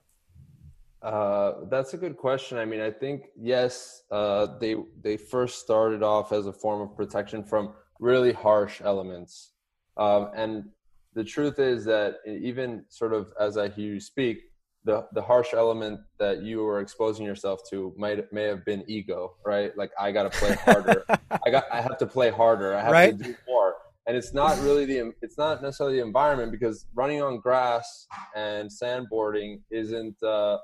Uh, 1.01 1.65
that's 1.69 1.93
a 1.93 1.97
good 1.97 2.17
question. 2.17 2.57
I 2.57 2.65
mean, 2.65 2.81
I 2.81 2.91
think 2.91 3.25
yes, 3.39 4.03
uh, 4.11 4.47
they 4.59 4.75
they 5.01 5.15
first 5.15 5.59
started 5.59 6.03
off 6.03 6.31
as 6.31 6.47
a 6.47 6.53
form 6.53 6.81
of 6.81 6.95
protection 6.95 7.43
from 7.43 7.73
really 7.99 8.33
harsh 8.33 8.81
elements, 8.83 9.51
um, 9.95 10.31
and 10.35 10.65
the 11.13 11.23
truth 11.23 11.59
is 11.59 11.85
that 11.85 12.17
even 12.27 12.83
sort 12.89 13.13
of 13.13 13.31
as 13.39 13.57
I 13.57 13.69
hear 13.69 13.93
you 13.93 13.99
speak, 13.99 14.39
the 14.85 15.07
the 15.13 15.21
harsh 15.21 15.53
element 15.53 15.99
that 16.17 16.41
you 16.41 16.63
were 16.63 16.79
exposing 16.79 17.25
yourself 17.25 17.59
to 17.69 17.93
might 17.95 18.31
may 18.33 18.43
have 18.43 18.65
been 18.65 18.83
ego, 18.87 19.35
right? 19.45 19.77
Like 19.77 19.91
I 19.99 20.11
got 20.11 20.31
to 20.31 20.37
play 20.39 20.55
harder. 20.55 21.05
I 21.45 21.49
got 21.51 21.65
I 21.71 21.81
have 21.81 21.97
to 21.99 22.07
play 22.07 22.31
harder. 22.31 22.73
I 22.73 22.81
have 22.81 22.91
right? 22.91 23.17
to 23.17 23.23
do 23.23 23.35
more 23.47 23.66
and 24.07 24.15
it's 24.15 24.33
not 24.33 24.57
really 24.61 24.85
the 24.85 25.11
it's 25.21 25.37
not 25.37 25.61
necessarily 25.61 25.97
the 25.97 26.05
environment 26.05 26.51
because 26.51 26.87
running 26.95 27.21
on 27.21 27.39
grass 27.39 28.07
and 28.35 28.69
sandboarding 28.69 29.59
isn't 29.69 30.15
uh, 30.23 30.57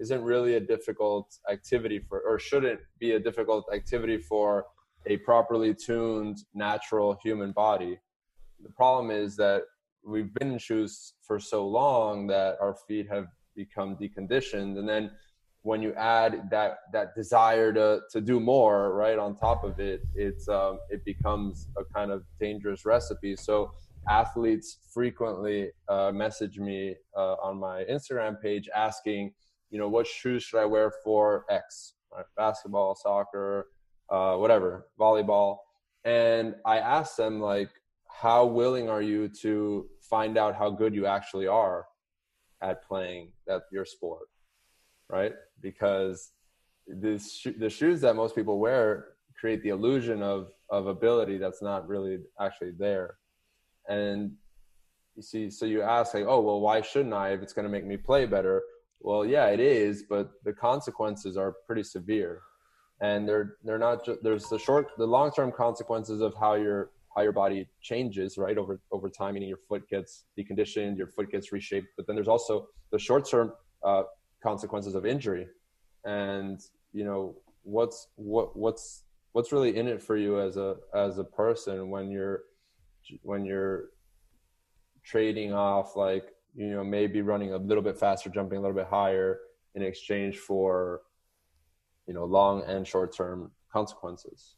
isn't 0.00 0.22
really 0.22 0.56
a 0.56 0.60
difficult 0.60 1.32
activity 1.50 2.00
for, 2.08 2.20
or 2.26 2.38
shouldn't 2.38 2.80
be 2.98 3.12
a 3.12 3.20
difficult 3.20 3.64
activity 3.72 4.18
for 4.18 4.64
a 5.06 5.18
properly 5.18 5.74
tuned 5.74 6.38
natural 6.54 7.16
human 7.22 7.52
body. 7.52 7.98
The 8.62 8.70
problem 8.70 9.10
is 9.10 9.36
that 9.36 9.62
we've 10.04 10.32
been 10.34 10.52
in 10.52 10.58
shoes 10.58 11.14
for 11.22 11.38
so 11.38 11.66
long 11.66 12.26
that 12.28 12.56
our 12.60 12.74
feet 12.88 13.06
have 13.10 13.26
become 13.54 13.96
deconditioned, 13.96 14.78
and 14.78 14.88
then 14.88 15.10
when 15.62 15.82
you 15.82 15.92
add 15.94 16.48
that 16.50 16.78
that 16.92 17.14
desire 17.14 17.72
to 17.72 18.00
to 18.10 18.20
do 18.20 18.40
more 18.40 18.94
right 18.94 19.18
on 19.18 19.36
top 19.36 19.62
of 19.62 19.78
it 19.78 20.02
it's 20.14 20.48
um, 20.48 20.78
it 20.88 21.04
becomes 21.04 21.68
a 21.76 21.84
kind 21.84 22.10
of 22.10 22.24
dangerous 22.38 22.84
recipe. 22.84 23.36
So 23.36 23.72
athletes 24.08 24.78
frequently 24.94 25.70
uh, 25.88 26.10
message 26.12 26.58
me 26.58 26.94
uh, 27.14 27.34
on 27.42 27.58
my 27.58 27.84
instagram 27.84 28.40
page 28.40 28.68
asking 28.74 29.32
you 29.70 29.78
know 29.78 29.88
what 29.88 30.06
shoes 30.06 30.42
should 30.42 30.60
i 30.60 30.64
wear 30.64 30.90
for 31.04 31.44
x? 31.50 31.94
Right? 32.14 32.24
basketball 32.36 32.94
soccer 32.94 33.68
uh, 34.08 34.36
whatever 34.36 34.86
volleyball. 34.98 35.58
And 36.04 36.54
i 36.64 36.78
ask 36.78 37.16
them 37.16 37.40
like 37.40 37.70
how 38.08 38.46
willing 38.46 38.88
are 38.88 39.02
you 39.02 39.28
to 39.42 39.88
find 40.00 40.38
out 40.38 40.56
how 40.56 40.70
good 40.70 40.94
you 40.94 41.04
actually 41.06 41.46
are 41.46 41.86
at 42.62 42.82
playing 42.82 43.32
that 43.46 43.62
your 43.70 43.84
sport 43.84 44.28
right? 45.10 45.32
Because 45.60 46.32
this 46.86 47.46
the 47.58 47.70
shoes 47.70 48.00
that 48.00 48.16
most 48.16 48.34
people 48.34 48.58
wear 48.58 49.08
create 49.38 49.62
the 49.62 49.70
illusion 49.70 50.22
of 50.22 50.50
of 50.70 50.86
ability 50.86 51.38
that's 51.38 51.62
not 51.62 51.88
really 51.88 52.18
actually 52.40 52.72
there. 52.78 53.16
And 53.88 54.32
you 55.16 55.22
see, 55.22 55.50
so 55.50 55.66
you 55.66 55.82
ask 55.82 56.14
like, 56.14 56.26
oh 56.26 56.40
well, 56.40 56.60
why 56.60 56.80
shouldn't 56.80 57.14
I 57.14 57.30
if 57.30 57.42
it's 57.42 57.52
going 57.52 57.64
to 57.64 57.70
make 57.70 57.86
me 57.86 57.96
play 57.96 58.26
better? 58.26 58.62
Well, 59.00 59.24
yeah, 59.24 59.46
it 59.46 59.60
is, 59.60 60.04
but 60.08 60.30
the 60.44 60.52
consequences 60.52 61.36
are 61.36 61.54
pretty 61.66 61.82
severe, 61.82 62.42
and 63.00 63.28
they're 63.28 63.56
they're 63.64 63.78
not 63.78 64.04
just 64.04 64.22
there's 64.22 64.48
the 64.48 64.58
short 64.58 64.88
the 64.98 65.06
long 65.06 65.30
term 65.32 65.50
consequences 65.50 66.20
of 66.20 66.34
how 66.38 66.54
your 66.54 66.90
how 67.16 67.22
your 67.22 67.32
body 67.32 67.66
changes 67.82 68.38
right 68.38 68.56
over 68.56 68.80
over 68.92 69.08
time 69.08 69.34
meaning 69.34 69.48
your 69.48 69.58
foot 69.68 69.88
gets 69.88 70.24
deconditioned 70.38 70.96
your 70.96 71.08
foot 71.08 71.30
gets 71.30 71.50
reshaped 71.50 71.88
but 71.96 72.06
then 72.06 72.14
there's 72.14 72.28
also 72.28 72.68
the 72.92 72.98
short 72.98 73.28
term 73.28 73.52
uh, 73.84 74.02
consequences 74.42 74.94
of 74.94 75.06
injury. 75.06 75.46
And 76.04 76.60
you 76.92 77.04
know 77.04 77.36
what's 77.62 78.08
what 78.16 78.56
what's 78.56 79.04
what's 79.32 79.52
really 79.52 79.76
in 79.76 79.86
it 79.86 80.02
for 80.02 80.16
you 80.16 80.40
as 80.40 80.56
a 80.56 80.76
as 80.94 81.18
a 81.18 81.24
person 81.24 81.90
when 81.90 82.10
you're 82.10 82.42
when 83.22 83.44
you're 83.44 83.90
trading 85.04 85.52
off 85.52 85.96
like 85.96 86.32
you 86.54 86.68
know 86.70 86.84
maybe 86.84 87.22
running 87.22 87.52
a 87.52 87.56
little 87.56 87.82
bit 87.82 87.98
faster 87.98 88.30
jumping 88.30 88.58
a 88.58 88.60
little 88.60 88.76
bit 88.76 88.86
higher 88.86 89.38
in 89.74 89.82
exchange 89.82 90.38
for 90.38 91.02
you 92.06 92.14
know 92.14 92.24
long 92.24 92.62
and 92.64 92.86
short 92.86 93.14
term 93.14 93.50
consequences? 93.72 94.56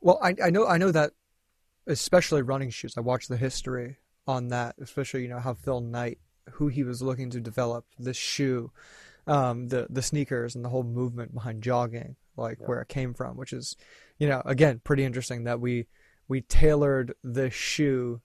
Well 0.00 0.18
I, 0.22 0.34
I 0.42 0.50
know 0.50 0.66
i 0.66 0.76
know 0.76 0.90
that 0.90 1.12
especially 1.86 2.42
running 2.42 2.70
shoes 2.70 2.96
i 2.96 3.00
watched 3.00 3.28
the 3.28 3.36
history 3.36 3.98
on 4.26 4.48
that 4.48 4.74
especially 4.80 5.22
you 5.22 5.28
know 5.28 5.38
how 5.38 5.54
phil 5.54 5.80
knight 5.80 6.18
who 6.52 6.68
he 6.68 6.82
was 6.82 7.02
looking 7.02 7.30
to 7.30 7.40
develop, 7.40 7.86
this 7.98 8.16
shoe, 8.16 8.70
um, 9.26 9.68
the 9.68 9.86
the 9.90 10.02
sneakers, 10.02 10.54
and 10.54 10.64
the 10.64 10.68
whole 10.68 10.84
movement 10.84 11.34
behind 11.34 11.62
jogging, 11.62 12.16
like 12.36 12.58
yeah. 12.60 12.66
where 12.66 12.80
it 12.80 12.88
came 12.88 13.14
from, 13.14 13.36
which 13.36 13.52
is, 13.52 13.76
you 14.18 14.28
know, 14.28 14.42
again, 14.44 14.80
pretty 14.84 15.04
interesting 15.04 15.44
that 15.44 15.60
we 15.60 15.86
we 16.28 16.40
tailored 16.42 17.14
the 17.22 17.50
shoe, 17.50 18.20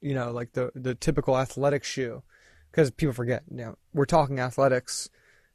you 0.00 0.14
know, 0.14 0.32
like 0.32 0.52
the 0.52 0.70
the 0.74 0.94
typical 0.94 1.36
athletic 1.36 1.84
shoe, 1.84 2.22
because 2.70 2.90
people 2.90 3.14
forget, 3.14 3.42
you 3.50 3.58
know, 3.58 3.76
we're 3.92 4.04
talking 4.04 4.40
athletics, 4.40 5.08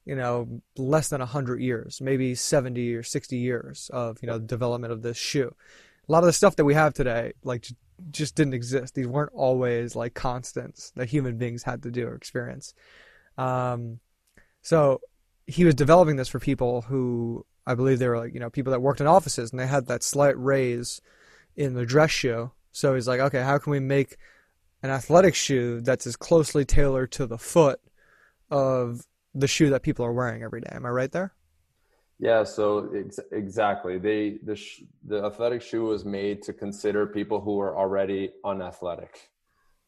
you 0.05 0.15
know, 0.15 0.61
less 0.77 1.09
than 1.09 1.21
hundred 1.21 1.61
years, 1.61 1.99
maybe 2.01 2.35
seventy 2.35 2.93
or 2.93 3.03
sixty 3.03 3.37
years 3.37 3.89
of 3.93 4.17
you 4.21 4.27
know 4.27 4.39
development 4.39 4.93
of 4.93 5.01
this 5.01 5.17
shoe. 5.17 5.53
A 6.07 6.11
lot 6.11 6.23
of 6.23 6.27
the 6.27 6.33
stuff 6.33 6.55
that 6.55 6.65
we 6.65 6.73
have 6.73 6.93
today, 6.93 7.33
like 7.43 7.67
just 8.11 8.35
didn't 8.35 8.53
exist. 8.53 8.95
These 8.95 9.07
weren't 9.07 9.31
always 9.33 9.95
like 9.95 10.13
constants 10.13 10.91
that 10.95 11.09
human 11.09 11.37
beings 11.37 11.63
had 11.63 11.83
to 11.83 11.91
do 11.91 12.07
or 12.07 12.15
experience. 12.15 12.73
Um, 13.37 13.99
so 14.61 15.01
he 15.47 15.65
was 15.65 15.75
developing 15.75 16.15
this 16.15 16.27
for 16.27 16.39
people 16.39 16.81
who 16.81 17.45
I 17.65 17.75
believe 17.75 17.99
they 17.99 18.07
were 18.07 18.17
like 18.17 18.33
you 18.33 18.39
know 18.39 18.49
people 18.49 18.71
that 18.71 18.81
worked 18.81 19.01
in 19.01 19.07
offices 19.07 19.51
and 19.51 19.59
they 19.59 19.67
had 19.67 19.87
that 19.87 20.03
slight 20.03 20.37
raise 20.37 21.01
in 21.55 21.73
the 21.73 21.85
dress 21.85 22.11
shoe. 22.11 22.51
So 22.71 22.95
he's 22.95 23.07
like, 23.07 23.19
okay, 23.19 23.41
how 23.41 23.57
can 23.57 23.71
we 23.71 23.79
make 23.79 24.17
an 24.83 24.89
athletic 24.89 25.35
shoe 25.35 25.81
that's 25.81 26.07
as 26.07 26.15
closely 26.15 26.65
tailored 26.65 27.11
to 27.13 27.25
the 27.25 27.37
foot 27.37 27.79
of 28.49 29.05
the 29.33 29.47
shoe 29.47 29.69
that 29.71 29.83
people 29.83 30.05
are 30.05 30.13
wearing 30.13 30.43
every 30.43 30.61
day? 30.61 30.69
Am 30.71 30.85
I 30.85 30.89
right 30.89 31.11
there? 31.11 31.33
Yeah, 32.19 32.43
so 32.43 32.91
ex- 32.93 33.19
exactly. 33.31 33.97
They 33.97 34.39
the 34.43 34.55
sh- 34.55 34.83
the 35.05 35.23
athletic 35.23 35.61
shoe 35.61 35.85
was 35.85 36.03
made 36.03 36.41
to 36.43 36.53
consider 36.53 37.07
people 37.07 37.39
who 37.39 37.59
are 37.61 37.77
already 37.77 38.31
unathletic, 38.43 39.31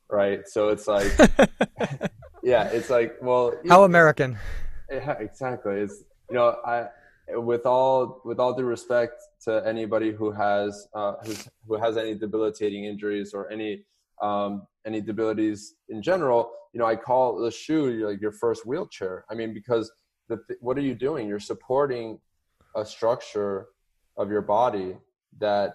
right? 0.09 0.47
So 0.47 0.69
it's 0.69 0.87
like, 0.87 1.11
yeah, 2.43 2.63
it's 2.69 2.89
like, 2.89 3.17
well, 3.21 3.53
how 3.67 3.83
American? 3.83 4.37
Yeah, 4.91 5.13
exactly. 5.19 5.75
It's 5.75 6.03
you 6.29 6.35
know, 6.35 6.57
I 6.65 6.87
with 7.29 7.65
all 7.65 8.21
with 8.25 8.39
all 8.39 8.53
due 8.53 8.65
respect 8.65 9.13
to 9.45 9.65
anybody 9.65 10.11
who 10.11 10.31
has 10.31 10.87
uh, 10.93 11.13
who 11.67 11.77
has 11.77 11.95
any 11.95 12.13
debilitating 12.15 12.85
injuries 12.85 13.33
or 13.33 13.49
any 13.49 13.85
um, 14.21 14.67
any 14.85 15.01
debilities 15.01 15.75
in 15.89 16.01
general, 16.01 16.51
you 16.73 16.79
know, 16.79 16.85
I 16.85 16.95
call 16.95 17.39
the 17.39 17.51
shoe 17.51 18.07
like 18.07 18.21
your 18.21 18.31
first 18.31 18.65
wheelchair. 18.65 19.25
I 19.29 19.35
mean, 19.35 19.53
because 19.53 19.91
the 20.31 20.37
th- 20.47 20.59
what 20.61 20.77
are 20.77 20.87
you 20.91 20.95
doing? 20.95 21.27
You're 21.27 21.47
supporting 21.53 22.19
a 22.75 22.85
structure 22.85 23.67
of 24.17 24.29
your 24.29 24.41
body 24.41 24.97
that 25.39 25.73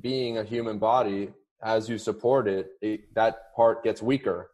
being 0.00 0.38
a 0.38 0.44
human 0.44 0.78
body 0.78 1.22
as 1.62 1.88
you 1.88 1.98
support 1.98 2.48
it, 2.48 2.66
it, 2.82 3.14
that 3.14 3.54
part 3.54 3.84
gets 3.84 4.02
weaker 4.02 4.50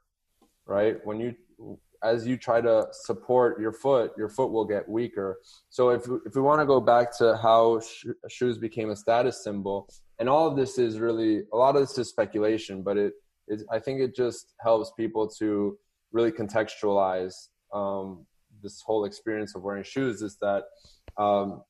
right 0.66 1.04
when 1.04 1.18
you 1.18 1.35
as 2.02 2.26
you 2.26 2.37
try 2.37 2.61
to 2.61 2.87
support 2.92 3.61
your 3.61 3.73
foot 3.73 4.12
your 4.16 4.28
foot 4.28 4.50
will 4.50 4.64
get 4.64 4.88
weaker 4.88 5.38
so 5.68 5.90
if 5.90 6.02
if 6.26 6.35
we 6.35 6.40
want 6.40 6.61
to 6.61 6.66
go 6.66 6.80
back 6.80 7.16
to 7.16 7.37
how 7.42 7.80
sh- 7.80 8.06
shoes 8.28 8.56
became 8.59 8.90
a 8.90 8.97
status 8.97 9.42
symbol 9.42 9.88
and 10.18 10.28
all 10.28 10.47
of 10.47 10.56
this 10.56 10.78
is 10.78 11.00
really 11.00 11.42
a 11.52 11.56
lot 11.56 11.75
of 11.75 11.82
this 11.82 11.99
is 11.99 12.09
speculation 12.09 12.82
but 12.82 12.97
it 12.97 13.14
is 13.49 13.64
i 13.70 13.78
think 13.78 14.00
it 14.00 14.14
just 14.14 14.54
helps 14.61 14.92
people 14.97 15.28
to 15.28 15.76
really 16.12 16.30
contextualize 16.30 17.35
um, 17.73 18.26
this 18.62 18.83
whole 18.83 19.05
experience 19.05 19.55
of 19.55 19.62
wearing 19.62 19.85
shoes 19.85 20.23
is 20.23 20.37
that 20.40 20.64
um, 21.17 21.62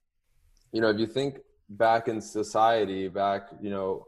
you 0.72 0.80
know 0.80 0.88
if 0.90 0.98
you 0.98 1.06
think 1.06 1.38
back 1.68 2.08
in 2.08 2.20
society 2.20 3.08
back 3.08 3.48
you 3.60 3.70
know 3.70 4.04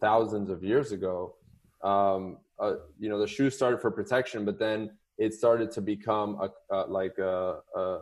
thousands 0.00 0.50
of 0.50 0.62
years 0.62 0.92
ago 0.92 1.34
um, 1.82 2.38
uh, 2.58 2.74
you 2.98 3.08
know 3.08 3.18
the 3.18 3.26
shoes 3.26 3.54
started 3.54 3.80
for 3.80 3.90
protection 3.90 4.44
but 4.44 4.58
then 4.58 4.90
it 5.18 5.34
started 5.34 5.70
to 5.70 5.82
become 5.82 6.38
a, 6.40 6.74
uh, 6.74 6.86
like 6.88 7.18
a, 7.18 7.58
a, 7.76 7.98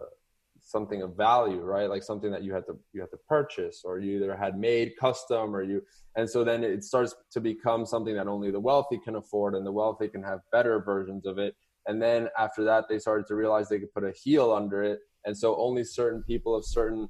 something 0.63 1.03
of 1.03 1.17
value 1.17 1.61
right? 1.61 1.89
Like 1.89 2.03
something 2.03 2.31
that 2.31 2.43
you 2.43 2.53
had 2.53 2.67
to 2.67 2.79
you 2.93 3.01
had 3.01 3.11
to 3.11 3.19
purchase 3.29 3.83
or 3.85 3.99
you 3.99 4.17
either 4.17 4.37
had 4.37 4.59
made 4.59 4.93
custom 5.01 5.55
or 5.55 5.63
you 5.63 5.83
and 6.17 6.29
so 6.29 6.45
then 6.45 6.63
it 6.63 6.85
starts 6.85 7.15
to 7.33 7.41
become 7.41 7.87
something 7.87 8.15
that 8.15 8.27
only 8.27 8.51
the 8.51 8.61
wealthy 8.61 8.99
can 8.99 9.17
afford 9.17 9.55
and 9.55 9.67
the 9.67 9.73
wealthy 9.73 10.09
can 10.09 10.23
have 10.23 10.41
better 10.53 10.81
versions 10.81 11.27
of 11.27 11.39
it 11.39 11.55
and 11.89 12.01
then 12.01 12.29
after 12.39 12.63
that, 12.65 12.85
they 12.87 12.99
started 12.99 13.27
to 13.29 13.35
realize 13.35 13.69
they 13.69 13.79
could 13.79 13.93
put 13.95 14.05
a 14.05 14.13
heel 14.13 14.53
under 14.53 14.83
it. 14.83 15.01
And 15.25 15.37
so 15.37 15.57
only 15.57 15.83
certain 15.83 16.23
people 16.23 16.55
of 16.55 16.65
certain, 16.65 17.09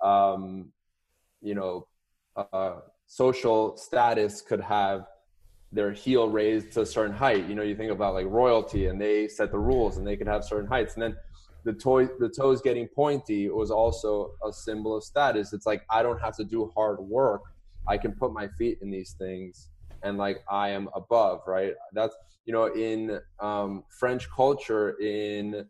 um, 0.00 0.72
you 1.42 1.54
know, 1.54 1.86
uh, 2.34 2.76
social 3.06 3.76
status 3.76 4.40
could 4.40 4.62
have 4.62 5.06
their 5.72 5.92
heel 5.92 6.30
raised 6.30 6.72
to 6.72 6.80
a 6.80 6.86
certain 6.86 7.14
height. 7.14 7.46
You 7.46 7.54
know, 7.54 7.62
you 7.62 7.76
think 7.76 7.92
about 7.92 8.14
like 8.14 8.26
royalty 8.26 8.86
and 8.86 8.98
they 8.98 9.28
set 9.28 9.50
the 9.52 9.58
rules 9.58 9.98
and 9.98 10.06
they 10.06 10.16
could 10.16 10.26
have 10.26 10.42
certain 10.42 10.68
heights. 10.68 10.94
And 10.94 11.02
then 11.02 11.16
the 11.64 11.74
toy, 11.74 12.06
the 12.18 12.30
toes 12.30 12.62
getting 12.62 12.88
pointy 12.88 13.50
was 13.50 13.70
also 13.70 14.32
a 14.42 14.50
symbol 14.54 14.96
of 14.96 15.04
status. 15.04 15.52
It's 15.52 15.66
like, 15.66 15.82
I 15.90 16.02
don't 16.02 16.20
have 16.20 16.34
to 16.36 16.44
do 16.44 16.72
hard 16.74 16.98
work. 16.98 17.42
I 17.86 17.98
can 17.98 18.12
put 18.12 18.32
my 18.32 18.48
feet 18.56 18.78
in 18.80 18.90
these 18.90 19.14
things 19.18 19.68
and 20.04 20.18
like 20.18 20.44
I 20.48 20.68
am 20.70 20.88
above, 20.94 21.40
right? 21.46 21.74
That's 21.92 22.14
you 22.44 22.52
know 22.52 22.66
in 22.66 23.20
um, 23.40 23.84
French 23.98 24.28
culture 24.30 25.00
in 25.00 25.66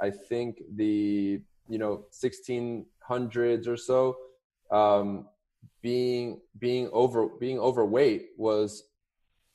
I 0.00 0.10
think 0.10 0.62
the 0.74 1.40
you 1.68 1.78
know 1.78 2.06
1600s 2.12 3.68
or 3.68 3.76
so 3.76 4.16
um, 4.70 5.26
being 5.82 6.40
being 6.58 6.88
over 6.92 7.28
being 7.28 7.58
overweight 7.58 8.30
was 8.36 8.84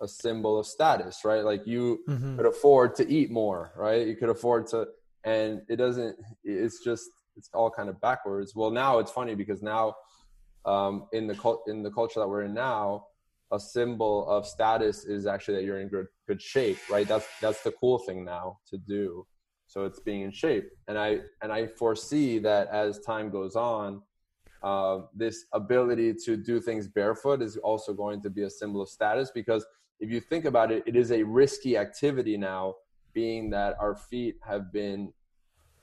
a 0.02 0.08
symbol 0.08 0.58
of 0.58 0.66
status 0.66 1.26
right 1.26 1.44
like 1.44 1.68
you 1.68 2.00
mm-hmm. 2.08 2.38
could 2.38 2.46
afford 2.46 2.96
to 2.96 3.10
eat 3.12 3.30
more 3.30 3.74
right 3.76 4.08
you 4.08 4.16
could 4.16 4.30
afford 4.30 4.66
to 4.66 4.88
and 5.26 5.62
it 5.68 5.76
doesn't 5.76 6.16
it's 6.44 6.82
just 6.82 7.10
it's 7.36 7.50
all 7.54 7.70
kind 7.70 7.90
of 7.90 8.00
backwards 8.00 8.56
well 8.56 8.72
now 8.72 9.00
it's 9.00 9.12
funny 9.12 9.36
because 9.36 9.62
now 9.62 9.94
um, 10.66 11.08
in 11.12 11.28
the 11.28 11.36
cult 11.36 11.64
in 11.68 11.84
the 11.84 11.92
culture 11.92 12.20
that 12.20 12.28
we're 12.28 12.44
in 12.44 12.54
now 12.54 13.06
a 13.52 13.60
symbol 13.60 14.28
of 14.30 14.46
status 14.46 15.06
is 15.06 15.26
actually 15.26 15.56
that 15.56 15.64
you're 15.64 15.80
in 15.80 15.88
good 15.88 16.08
good 16.28 16.42
shape, 16.42 16.78
right? 16.90 17.08
That's 17.08 17.28
that's 17.42 17.64
the 17.64 17.72
cool 17.72 18.00
thing 18.00 18.24
now 18.24 18.60
to 18.70 18.78
do. 18.78 19.26
So 19.68 19.86
it's 19.86 20.00
being 20.00 20.22
in 20.22 20.32
shape, 20.32 20.70
and 20.88 20.98
I 20.98 21.20
and 21.42 21.52
I 21.52 21.68
foresee 21.68 22.40
that 22.40 22.68
as 22.70 23.00
time 23.00 23.30
goes 23.30 23.56
on, 23.56 24.02
uh, 24.64 25.00
this 25.16 25.46
ability 25.54 26.14
to 26.26 26.38
do 26.38 26.60
things 26.60 26.88
barefoot 26.88 27.42
is 27.42 27.58
also 27.58 27.94
going 27.94 28.22
to 28.22 28.30
be 28.30 28.44
a 28.44 28.50
symbol 28.50 28.82
of 28.82 28.90
status 28.90 29.32
because 29.34 29.66
if 30.00 30.10
you 30.10 30.20
think 30.20 30.46
about 30.46 30.72
it, 30.72 30.84
it 30.86 30.96
is 30.96 31.12
a 31.12 31.24
risky 31.24 31.78
activity 31.78 32.38
now, 32.38 32.76
being 33.14 33.50
that 33.50 33.76
our 33.80 33.96
feet 33.96 34.36
have 34.42 34.72
been 34.72 35.12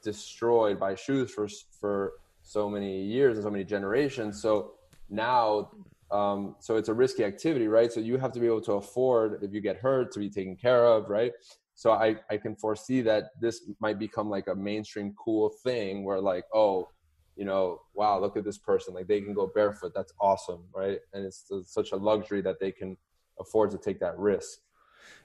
destroyed 0.02 0.78
by 0.78 0.94
shoes 0.94 1.30
for 1.32 1.48
for 1.80 2.12
so 2.42 2.70
many 2.70 3.02
years 3.02 3.36
and 3.36 3.44
so 3.44 3.50
many 3.50 3.64
generations. 3.64 4.40
So 4.40 4.74
now 5.10 5.70
um, 6.10 6.56
so 6.60 6.76
it's 6.76 6.88
a 6.88 6.94
risky 6.94 7.24
activity, 7.24 7.68
right? 7.68 7.92
So 7.92 8.00
you 8.00 8.16
have 8.18 8.32
to 8.32 8.40
be 8.40 8.46
able 8.46 8.60
to 8.62 8.72
afford 8.74 9.42
if 9.42 9.52
you 9.52 9.60
get 9.60 9.76
hurt 9.76 10.12
to 10.12 10.18
be 10.18 10.30
taken 10.30 10.56
care 10.56 10.84
of, 10.86 11.08
right? 11.08 11.32
So 11.74 11.92
I, 11.92 12.16
I 12.30 12.36
can 12.36 12.56
foresee 12.56 13.02
that 13.02 13.30
this 13.40 13.68
might 13.80 13.98
become 13.98 14.30
like 14.30 14.46
a 14.46 14.54
mainstream 14.54 15.14
cool 15.22 15.50
thing 15.62 16.04
where 16.04 16.20
like, 16.20 16.44
oh, 16.54 16.88
you 17.36 17.44
know, 17.44 17.80
wow, 17.94 18.18
look 18.18 18.36
at 18.36 18.44
this 18.44 18.56
person. 18.56 18.94
Like 18.94 19.08
they 19.08 19.20
can 19.20 19.34
go 19.34 19.50
barefoot. 19.54 19.92
That's 19.94 20.12
awesome, 20.20 20.64
right? 20.74 20.98
And 21.12 21.24
it's, 21.24 21.44
it's 21.50 21.74
such 21.74 21.92
a 21.92 21.96
luxury 21.96 22.40
that 22.42 22.60
they 22.60 22.72
can 22.72 22.96
afford 23.38 23.72
to 23.72 23.78
take 23.78 24.00
that 24.00 24.18
risk. 24.18 24.58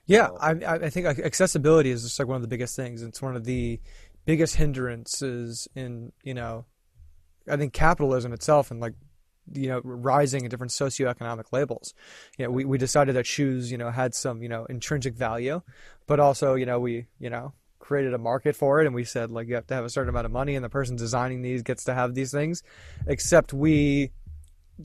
Yeah, 0.04 0.28
I, 0.40 0.50
I 0.50 0.90
think 0.90 1.06
accessibility 1.06 1.90
is 1.90 2.02
just 2.02 2.18
like 2.18 2.28
one 2.28 2.36
of 2.36 2.42
the 2.42 2.48
biggest 2.48 2.76
things. 2.76 3.02
It's 3.02 3.22
one 3.22 3.36
of 3.36 3.44
the 3.44 3.80
biggest 4.24 4.56
hindrances 4.56 5.68
in 5.74 6.12
you 6.22 6.34
know, 6.34 6.66
I 7.48 7.56
think 7.56 7.72
capitalism 7.72 8.32
itself 8.32 8.70
and 8.70 8.80
like 8.80 8.94
you 9.52 9.68
know 9.68 9.80
rising 9.84 10.44
in 10.44 10.50
different 10.50 10.72
socioeconomic 10.72 11.52
labels. 11.52 11.94
You 12.38 12.46
know, 12.46 12.50
we, 12.50 12.64
we 12.64 12.78
decided 12.78 13.16
that 13.16 13.26
shoes 13.26 13.70
you 13.70 13.78
know 13.78 13.90
had 13.90 14.14
some 14.14 14.42
you 14.42 14.48
know 14.48 14.64
intrinsic 14.66 15.14
value, 15.14 15.62
but 16.06 16.20
also 16.20 16.54
you 16.54 16.66
know 16.66 16.78
we 16.80 17.06
you 17.18 17.30
know 17.30 17.52
created 17.82 18.14
a 18.14 18.18
market 18.18 18.54
for 18.54 18.80
it 18.80 18.86
and 18.86 18.94
we 18.94 19.04
said 19.04 19.30
like 19.30 19.48
you 19.48 19.54
have 19.56 19.66
to 19.66 19.74
have 19.74 19.84
a 19.84 19.90
certain 19.90 20.08
amount 20.08 20.24
of 20.24 20.32
money 20.32 20.54
and 20.54 20.64
the 20.64 20.68
person 20.68 20.96
designing 20.96 21.42
these 21.42 21.62
gets 21.62 21.84
to 21.84 21.92
have 21.92 22.14
these 22.14 22.30
things. 22.30 22.62
Except 23.06 23.52
we, 23.52 24.12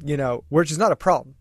you 0.04 0.18
know, 0.18 0.44
which 0.50 0.72
is 0.72 0.78
not 0.78 0.92
a 0.92 0.96
problem. 0.96 1.36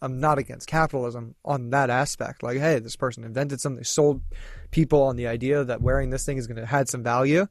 I'm 0.00 0.20
not 0.20 0.38
against 0.38 0.66
capitalism 0.66 1.34
on 1.44 1.70
that 1.70 1.88
aspect. 1.90 2.42
Like, 2.42 2.58
hey, 2.58 2.78
this 2.78 2.96
person 2.96 3.24
invented 3.24 3.60
something, 3.60 3.84
sold 3.84 4.22
people 4.70 5.02
on 5.02 5.16
the 5.16 5.28
idea 5.28 5.64
that 5.64 5.80
wearing 5.80 6.10
this 6.10 6.26
thing 6.26 6.36
is 6.36 6.46
going 6.46 6.64
to 6.64 6.74
add 6.74 6.88
some 6.88 7.02
value. 7.02 7.46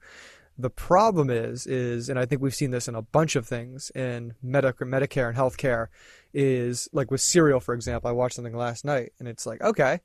The 0.58 0.70
problem 0.70 1.30
is, 1.30 1.66
is, 1.66 2.10
and 2.10 2.20
I 2.20 2.26
think 2.26 2.42
we've 2.42 2.54
seen 2.54 2.72
this 2.72 2.88
in 2.88 2.96
a 2.96 3.02
bunch 3.02 3.36
of 3.36 3.48
things 3.48 3.90
in 3.96 4.36
Medicare, 4.46 4.88
Medicare 4.88 5.28
and 5.28 5.38
healthcare, 5.38 5.88
is 6.34 6.88
like 6.94 7.10
with 7.10 7.22
cereal, 7.22 7.60
for 7.60 7.74
example. 7.74 8.10
I 8.10 8.14
watched 8.14 8.36
something 8.36 8.56
last 8.56 8.86
night, 8.86 9.14
and 9.20 9.28
it's 9.28 9.46
like, 9.46 9.62
okay, 9.62 10.02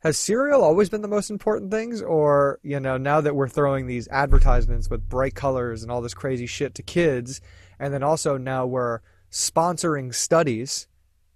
has 0.00 0.18
cereal 0.18 0.62
always 0.62 0.90
been 0.90 1.02
the 1.02 1.08
most 1.08 1.30
important 1.30 1.70
things, 1.70 2.02
or 2.02 2.58
you 2.62 2.78
know, 2.78 2.98
now 2.98 3.20
that 3.20 3.34
we're 3.34 3.48
throwing 3.48 3.86
these 3.86 4.06
advertisements 4.08 4.90
with 4.90 5.08
bright 5.08 5.34
colors 5.34 5.82
and 5.82 5.90
all 5.90 6.02
this 6.02 6.14
crazy 6.14 6.46
shit 6.46 6.74
to 6.74 6.82
kids, 6.82 7.40
and 7.78 7.94
then 7.94 8.02
also 8.02 8.36
now 8.36 8.66
we're 8.66 9.00
sponsoring 9.30 10.14
studies 10.14 10.88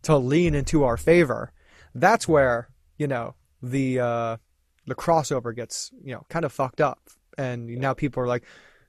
to 0.03 0.17
lean 0.17 0.55
into 0.55 0.85
our 0.85 0.97
favor, 0.97 1.53
that's 1.95 2.29
where 2.29 2.69
you 2.99 3.07
know 3.07 3.35
the 3.63 4.01
uh, 4.01 4.37
the 4.87 4.95
crossover 4.95 5.55
gets 5.55 5.91
you 6.05 6.15
know 6.15 6.27
kind 6.29 6.45
of 6.45 6.53
fucked 6.53 6.81
up 6.81 7.09
and 7.39 7.67
now 7.79 7.95
people 7.95 8.23
are 8.23 8.27
like, 8.27 8.45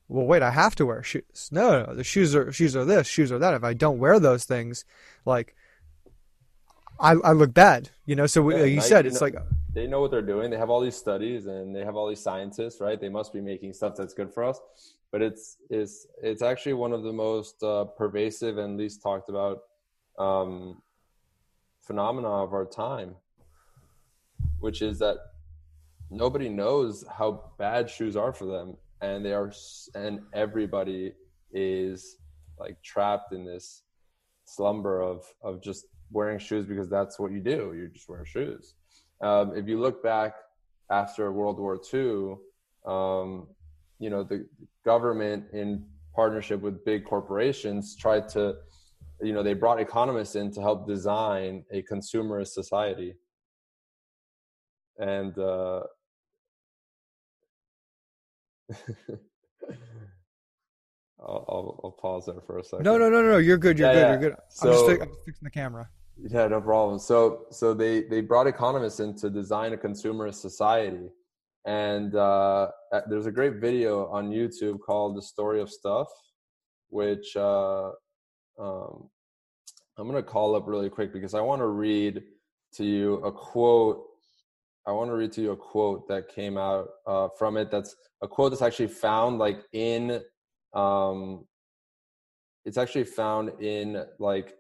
well, 0.10 0.26
wait, 0.26 0.42
I 0.42 0.50
have 0.50 0.76
to 0.76 0.86
wear 0.88 1.04
shoes. 1.04 1.50
No, 1.52 1.84
no, 1.84 1.96
the 1.96 2.04
shoes 2.04 2.36
are 2.36 2.52
shoes 2.52 2.76
are 2.76 2.84
this, 2.84 3.08
shoes 3.08 3.32
are 3.32 3.40
that. 3.40 3.54
If 3.54 3.64
I 3.64 3.74
don't 3.74 4.00
wear 4.00 4.20
those 4.20 4.44
things, 4.44 4.84
like, 5.24 5.56
I, 7.00 7.12
I 7.12 7.32
look 7.32 7.54
bad, 7.54 7.92
you 8.06 8.16
know. 8.16 8.26
So 8.26 8.50
yeah, 8.50 8.64
you 8.64 8.82
said, 8.82 9.06
it's 9.06 9.22
know, 9.22 9.28
like 9.28 9.36
they 9.72 9.86
know 9.88 10.02
what 10.02 10.12
they're 10.12 10.22
doing. 10.22 10.50
They 10.50 10.58
have 10.58 10.72
all 10.72 10.82
these 10.82 10.96
studies 10.96 11.46
and 11.46 11.76
they 11.76 11.86
have 11.86 11.96
all 11.96 12.10
these 12.10 12.22
scientists, 12.22 12.82
right? 12.82 13.00
They 13.00 13.08
must 13.10 13.32
be 13.32 13.40
making 13.40 13.74
stuff 13.74 13.96
that's 13.96 14.14
good 14.14 14.34
for 14.34 14.44
us. 14.44 14.60
But 15.12 15.22
it's 15.22 15.58
it's 15.70 16.08
it's 16.22 16.42
actually 16.42 16.74
one 16.74 16.92
of 16.92 17.04
the 17.04 17.14
most 17.14 17.62
uh, 17.64 17.86
pervasive 17.86 18.58
and 18.58 18.78
least 18.78 19.02
talked 19.02 19.30
about 19.30 19.60
um, 20.18 20.82
phenomena 21.82 22.30
of 22.30 22.54
our 22.54 22.66
time, 22.66 23.16
which 24.60 24.82
is 24.82 25.00
that 25.00 25.18
nobody 26.10 26.50
knows 26.50 27.06
how 27.18 27.52
bad 27.58 27.90
shoes 27.90 28.16
are 28.16 28.34
for 28.34 28.46
them 28.46 28.76
and 29.02 29.26
they 29.26 29.34
are 29.34 29.52
and 29.96 30.20
everybody 30.34 31.14
is 31.52 32.18
like 32.60 32.82
trapped 32.84 33.34
in 33.34 33.46
this 33.46 33.84
slumber 34.46 35.02
of 35.02 35.24
of 35.42 35.62
just 35.62 35.86
wearing 36.12 36.40
shoes 36.40 36.66
because 36.66 36.90
that's 36.90 37.20
what 37.20 37.32
you 37.32 37.40
do. 37.40 37.74
You 37.76 37.90
just 37.94 38.10
wear 38.10 38.26
shoes. 38.26 38.74
Um, 39.22 39.56
if 39.56 39.68
you 39.68 39.80
look 39.80 40.04
back 40.04 40.34
after 40.92 41.32
world 41.32 41.60
war 41.60 41.80
ii 41.94 42.36
um, 42.86 43.48
you 44.00 44.10
know 44.10 44.24
the 44.24 44.48
government 44.86 45.46
in 45.54 45.86
partnership 46.16 46.62
with 46.62 46.84
big 46.84 47.06
corporations 47.06 47.96
tried 47.96 48.28
to 48.30 48.56
you 49.22 49.34
know 49.34 49.44
they 49.44 49.54
brought 49.54 49.80
economists 49.80 50.36
in 50.36 50.52
to 50.52 50.62
help 50.62 50.88
design 50.88 51.64
a 51.72 51.84
consumerist 51.84 52.50
society. 52.50 53.16
And 54.98 55.38
uh, 55.38 55.84
I'll, 61.22 61.46
I'll, 61.50 61.80
I'll, 61.84 61.92
pause 61.92 62.28
there 62.28 62.42
for 62.46 62.60
a 62.60 62.64
second. 62.64 62.86
No, 62.86 62.98
no, 62.98 63.10
no, 63.10 63.22
no. 63.22 63.38
You're 63.38 63.58
good. 63.58 63.78
You're 63.78 63.90
yeah, 63.90 63.94
good. 63.94 64.00
Yeah. 64.00 64.10
You're 64.12 64.20
good. 64.20 64.36
So, 64.50 64.70
I'm, 64.70 64.74
just, 64.74 65.02
I'm 65.02 65.08
just 65.10 65.26
fixing 65.26 65.44
the 65.44 65.52
camera. 65.52 65.90
Yeah, 66.28 66.48
no 66.48 66.62
problem. 66.62 67.00
So, 67.00 67.46
so 67.52 67.74
they 67.74 68.04
they 68.04 68.22
brought 68.22 68.48
economists 68.48 69.00
in 69.00 69.16
to 69.18 69.30
design 69.30 69.74
a 69.74 69.78
consumerist 69.78 70.36
society, 70.36 71.10
and 71.66 72.16
uh, 72.16 72.70
there's 73.08 73.26
a 73.26 73.32
great 73.32 73.56
video 73.56 74.08
on 74.08 74.30
YouTube 74.30 74.80
called 74.86 75.18
"The 75.18 75.22
Story 75.22 75.62
of 75.62 75.70
Stuff," 75.70 76.08
which 76.90 77.36
uh, 77.36 77.90
um, 78.60 79.10
I'm 79.98 80.08
gonna 80.08 80.24
call 80.24 80.56
up 80.56 80.68
really 80.68 80.90
quick 80.90 81.14
because 81.14 81.34
I 81.34 81.42
want 81.42 81.62
to 81.62 81.68
read 81.68 82.24
to 82.76 82.86
you 82.86 83.16
a 83.16 83.32
quote 83.32 84.09
I 84.90 84.92
want 84.92 85.12
to 85.12 85.16
read 85.16 85.32
to 85.34 85.42
you 85.42 85.52
a 85.52 85.56
quote 85.56 86.08
that 86.08 86.30
came 86.30 86.58
out 86.58 86.88
uh, 87.06 87.28
from 87.38 87.58
it. 87.58 87.70
That's 87.70 87.96
a 88.24 88.28
quote 88.28 88.52
that's 88.52 88.64
actually 88.64 88.88
found 88.88 89.38
like 89.38 89.60
in, 89.72 90.20
um, 90.74 91.46
it's 92.66 92.78
actually 92.78 93.04
found 93.04 93.52
in 93.62 94.04
like 94.18 94.56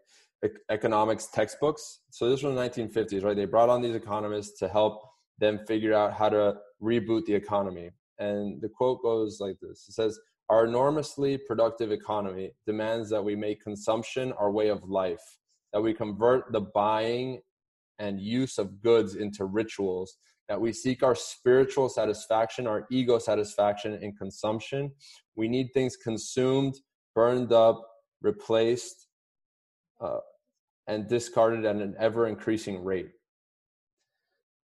economics 0.70 1.30
textbooks. 1.34 2.02
So 2.12 2.30
this 2.30 2.44
was 2.44 2.54
the 2.54 2.62
1950s, 2.62 3.24
right? 3.24 3.36
They 3.36 3.46
brought 3.46 3.70
on 3.70 3.82
these 3.82 3.96
economists 3.96 4.60
to 4.60 4.68
help 4.68 5.02
them 5.39 5.62
figure 5.68 5.96
out 5.96 6.13
how 6.13 6.30
to 6.30 6.58
reboot 6.80 7.26
the 7.26 7.34
economy. 7.34 7.89
And 8.20 8.62
the 8.62 8.70
quote 8.70 9.02
goes 9.02 9.39
like 9.39 9.56
this: 9.63 9.88
It 9.89 9.94
says, 9.94 10.20
"Our 10.50 10.65
enormously 10.65 11.39
productive 11.39 11.92
economy 11.92 12.52
demands 12.68 13.10
that 13.10 13.24
we 13.24 13.36
make 13.36 13.63
consumption 13.63 14.32
our 14.34 14.52
way 14.52 14.68
of 14.68 14.84
life." 14.84 15.38
That 15.74 15.82
we 15.82 15.94
convert 15.94 16.52
the 16.52 16.62
buying 16.62 17.42
and 17.99 18.19
use 18.19 18.57
of 18.57 18.81
goods 18.81 19.15
into 19.15 19.45
rituals, 19.45 20.17
that 20.47 20.59
we 20.59 20.73
seek 20.73 21.03
our 21.03 21.15
spiritual 21.15 21.89
satisfaction, 21.89 22.65
our 22.65 22.88
ego 22.89 23.19
satisfaction 23.19 23.93
in 24.01 24.13
consumption. 24.13 24.91
We 25.35 25.47
need 25.47 25.69
things 25.73 25.95
consumed, 25.95 26.75
burned 27.13 27.53
up, 27.53 27.85
replaced, 28.21 29.07
uh, 30.01 30.19
and 30.88 31.07
discarded 31.07 31.65
at 31.65 31.75
an 31.75 31.95
ever 31.99 32.27
increasing 32.27 32.83
rate. 32.83 33.12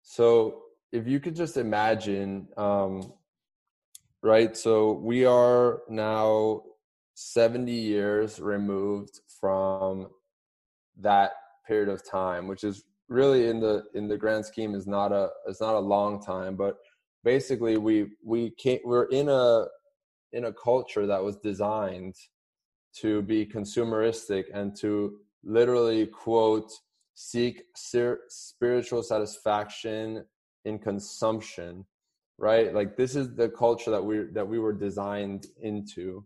So, 0.03 0.63
if 0.93 1.07
you 1.07 1.21
could 1.21 1.37
just 1.37 1.57
imagine, 1.57 2.49
um, 2.57 3.13
right? 4.23 4.57
So, 4.57 4.93
we 4.93 5.25
are 5.25 5.83
now 5.89 6.63
70 7.15 7.71
years 7.71 8.41
removed 8.41 9.21
from 9.41 10.09
that 10.99 11.33
period 11.67 11.89
of 11.89 12.05
time, 12.05 12.49
which 12.49 12.65
is 12.65 12.83
really 13.11 13.49
in 13.49 13.61
the 13.61 13.85
in 13.95 14.09
the 14.09 14.17
grand 14.17 14.45
scheme 14.47 14.75
is 14.75 14.87
not 14.87 15.13
a 15.13 15.29
it's 15.47 15.61
not 15.61 15.75
a 15.75 15.79
long 15.79 16.23
time 16.23 16.57
but 16.57 16.79
basically 17.25 17.77
we 17.77 18.07
we 18.25 18.51
can't 18.51 18.81
we're 18.85 19.11
in 19.11 19.29
a 19.29 19.67
in 20.33 20.47
a 20.47 20.53
culture 20.53 21.07
that 21.07 21.23
was 21.23 21.37
designed 21.37 22.15
to 22.95 23.21
be 23.23 23.45
consumeristic 23.45 24.45
and 24.55 24.75
to 24.77 25.19
literally 25.45 26.07
quote 26.07 26.71
seek 27.15 27.65
spiritual 27.75 29.03
satisfaction 29.03 30.25
in 30.65 30.79
consumption 30.79 31.85
right? 32.41 32.75
Like 32.75 32.97
this 32.97 33.15
is 33.15 33.35
the 33.35 33.51
culture 33.51 33.91
that 33.91 34.03
we 34.03 34.25
that 34.33 34.49
we 34.49 34.59
were 34.59 34.73
designed 34.73 35.47
into. 35.63 36.25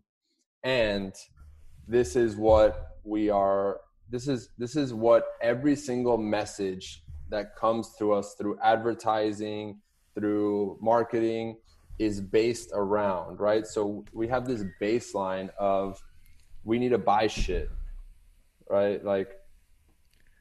And 0.63 1.13
this 1.87 2.15
is 2.15 2.35
what 2.37 2.87
we 3.03 3.29
are 3.29 3.81
this 4.09 4.27
is 4.27 4.49
this 4.57 4.75
is 4.75 4.93
what 4.93 5.25
every 5.41 5.75
single 5.75 6.17
message 6.17 7.03
that 7.29 7.55
comes 7.55 7.95
to 7.97 8.13
us 8.13 8.35
through 8.35 8.57
advertising 8.61 9.79
through 10.13 10.77
marketing 10.81 11.57
is 11.97 12.21
based 12.21 12.69
around 12.73 13.39
right? 13.39 13.65
So 13.65 14.05
we 14.13 14.27
have 14.27 14.45
this 14.47 14.63
baseline 14.81 15.49
of 15.57 16.01
we 16.63 16.79
need 16.79 16.89
to 16.89 16.97
buy 16.97 17.27
shit 17.27 17.69
right? 18.69 19.03
Like 19.03 19.31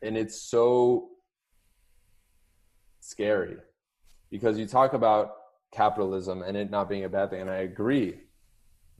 and 0.02 0.16
it's 0.16 0.40
so 0.42 1.08
scary 3.00 3.56
because 4.30 4.58
you 4.58 4.66
talk 4.66 4.92
about 4.92 5.32
capitalism 5.72 6.42
and 6.42 6.56
it 6.56 6.70
not 6.70 6.88
being 6.88 7.04
a 7.04 7.08
bad 7.08 7.30
thing 7.30 7.40
and 7.40 7.50
i 7.50 7.56
agree. 7.56 8.20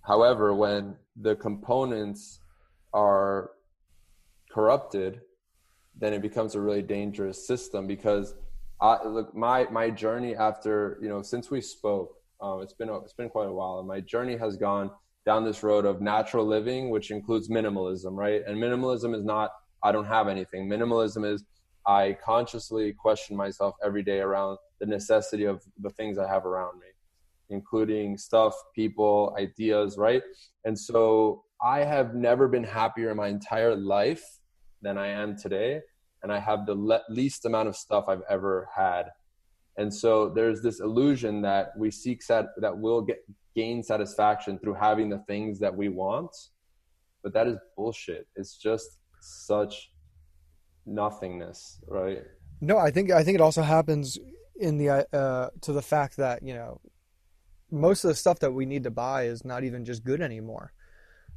However 0.02 0.54
when 0.54 0.96
the 1.16 1.36
components 1.36 2.40
are 2.92 3.50
corrupted 4.54 5.20
then 5.96 6.12
it 6.12 6.22
becomes 6.22 6.54
a 6.54 6.60
really 6.60 6.82
dangerous 6.82 7.46
system 7.46 7.86
because 7.86 8.34
I, 8.80 9.06
look 9.06 9.34
my 9.34 9.66
my 9.70 9.90
journey 9.90 10.34
after 10.34 10.98
you 11.00 11.08
know 11.08 11.22
since 11.22 11.50
we 11.50 11.60
spoke 11.60 12.14
um, 12.40 12.60
it's 12.62 12.74
been 12.74 12.90
it's 12.90 13.12
been 13.12 13.28
quite 13.28 13.48
a 13.48 13.52
while 13.52 13.78
and 13.78 13.88
my 13.88 14.00
journey 14.00 14.36
has 14.36 14.56
gone 14.56 14.90
down 15.24 15.44
this 15.44 15.62
road 15.62 15.86
of 15.86 16.00
natural 16.00 16.46
living 16.46 16.90
which 16.90 17.10
includes 17.10 17.48
minimalism 17.48 18.16
right? 18.16 18.42
And 18.46 18.58
minimalism 18.58 19.14
is 19.14 19.24
not 19.24 19.50
i 19.82 19.92
don't 19.92 20.06
have 20.06 20.28
anything. 20.28 20.68
Minimalism 20.68 21.24
is 21.32 21.44
i 21.86 22.16
consciously 22.24 22.92
question 22.92 23.36
myself 23.36 23.74
every 23.84 24.02
day 24.02 24.20
around 24.20 24.58
the 24.80 24.86
necessity 24.86 25.44
of 25.44 25.62
the 25.80 25.90
things 25.90 26.18
i 26.18 26.28
have 26.28 26.44
around 26.46 26.78
me 26.80 26.86
including 27.50 28.16
stuff 28.16 28.54
people 28.74 29.34
ideas 29.38 29.96
right? 29.96 30.22
And 30.64 30.78
so 30.78 31.44
i 31.62 31.78
have 31.80 32.14
never 32.14 32.48
been 32.48 32.64
happier 32.64 33.10
in 33.10 33.16
my 33.16 33.28
entire 33.28 33.76
life 33.76 34.24
than 34.84 34.96
i 34.96 35.08
am 35.08 35.36
today 35.36 35.80
and 36.24 36.32
I 36.32 36.40
have 36.40 36.64
the 36.66 36.74
le- 36.74 37.02
least 37.10 37.44
amount 37.44 37.68
of 37.68 37.76
stuff 37.76 38.06
I've 38.08 38.22
ever 38.28 38.66
had. 38.74 39.10
And 39.76 39.92
so 39.92 40.30
there's 40.30 40.62
this 40.62 40.80
illusion 40.80 41.42
that 41.42 41.72
we 41.76 41.90
seek 41.90 42.22
sat- 42.22 42.48
that 42.56 42.76
we'll 42.76 43.02
get 43.02 43.18
gain 43.54 43.82
satisfaction 43.82 44.58
through 44.58 44.74
having 44.74 45.10
the 45.10 45.22
things 45.28 45.60
that 45.60 45.76
we 45.76 45.90
want, 45.90 46.34
but 47.22 47.34
that 47.34 47.46
is 47.46 47.58
bullshit. 47.76 48.26
It's 48.36 48.56
just 48.56 48.98
such 49.20 49.92
nothingness, 50.86 51.78
right? 51.86 52.22
No, 52.60 52.78
I 52.78 52.90
think 52.90 53.10
I 53.10 53.22
think 53.22 53.34
it 53.34 53.40
also 53.42 53.62
happens 53.62 54.18
in 54.56 54.78
the 54.78 55.06
uh, 55.12 55.50
to 55.60 55.72
the 55.72 55.82
fact 55.82 56.16
that 56.16 56.42
you 56.42 56.54
know 56.54 56.80
most 57.70 58.04
of 58.04 58.08
the 58.08 58.14
stuff 58.14 58.38
that 58.38 58.52
we 58.52 58.64
need 58.64 58.84
to 58.84 58.90
buy 58.90 59.24
is 59.24 59.44
not 59.44 59.62
even 59.62 59.84
just 59.84 60.04
good 60.04 60.22
anymore. 60.22 60.72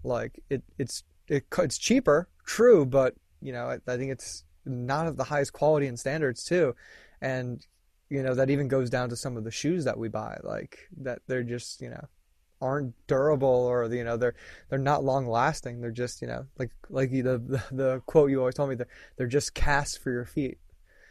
Like 0.04 0.42
it, 0.50 0.64
it's 0.78 1.04
it, 1.28 1.46
it's 1.58 1.78
cheaper, 1.78 2.30
true, 2.46 2.86
but 2.86 3.16
you 3.42 3.54
know 3.54 3.68
I, 3.68 3.92
I 3.92 3.98
think 3.98 4.12
it's 4.12 4.44
not 4.66 5.08
of 5.08 5.18
the 5.18 5.24
highest 5.24 5.54
quality 5.54 5.88
and 5.88 6.00
standards 6.00 6.44
too. 6.44 6.76
And 7.22 7.66
you 8.10 8.24
know 8.24 8.36
that 8.36 8.50
even 8.50 8.68
goes 8.68 8.90
down 8.90 9.10
to 9.10 9.16
some 9.16 9.38
of 9.38 9.44
the 9.44 9.52
shoes 9.52 9.84
that 9.86 9.98
we 9.98 10.08
buy 10.08 10.38
like 10.44 10.80
that 11.02 11.20
they're 11.28 11.44
just 11.44 11.82
you 11.82 11.90
know 11.90 12.08
aren't 12.62 12.94
durable 13.06 13.48
or 13.48 13.92
you 13.94 14.04
know 14.04 14.18
they're 14.18 14.34
they're 14.70 14.80
not 14.80 15.04
long 15.04 15.28
lasting 15.28 15.80
they're 15.80 15.92
just 15.92 16.22
you 16.22 16.28
know 16.28 16.46
like 16.58 16.72
like 16.90 17.12
the 17.12 17.22
the, 17.22 17.64
the 17.72 18.02
quote 18.06 18.30
you 18.30 18.40
always 18.40 18.56
told 18.56 18.70
me 18.70 18.76
they're, 18.76 18.88
they're 19.18 19.28
just 19.28 19.54
cast 19.54 20.02
for 20.02 20.12
your 20.12 20.26
feet. 20.26 20.58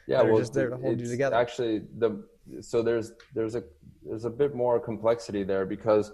Yeah 0.06 0.22
they're 0.22 0.32
well, 0.32 0.40
just 0.40 0.54
there 0.54 0.70
to 0.70 0.76
hold 0.76 1.00
you 1.00 1.08
together. 1.08 1.36
actually 1.36 1.82
the 1.98 2.24
so 2.60 2.82
there's 2.82 3.12
there's 3.34 3.54
a 3.54 3.64
there's 4.04 4.24
a 4.24 4.30
bit 4.30 4.54
more 4.54 4.80
complexity 4.80 5.42
there 5.42 5.66
because 5.66 6.12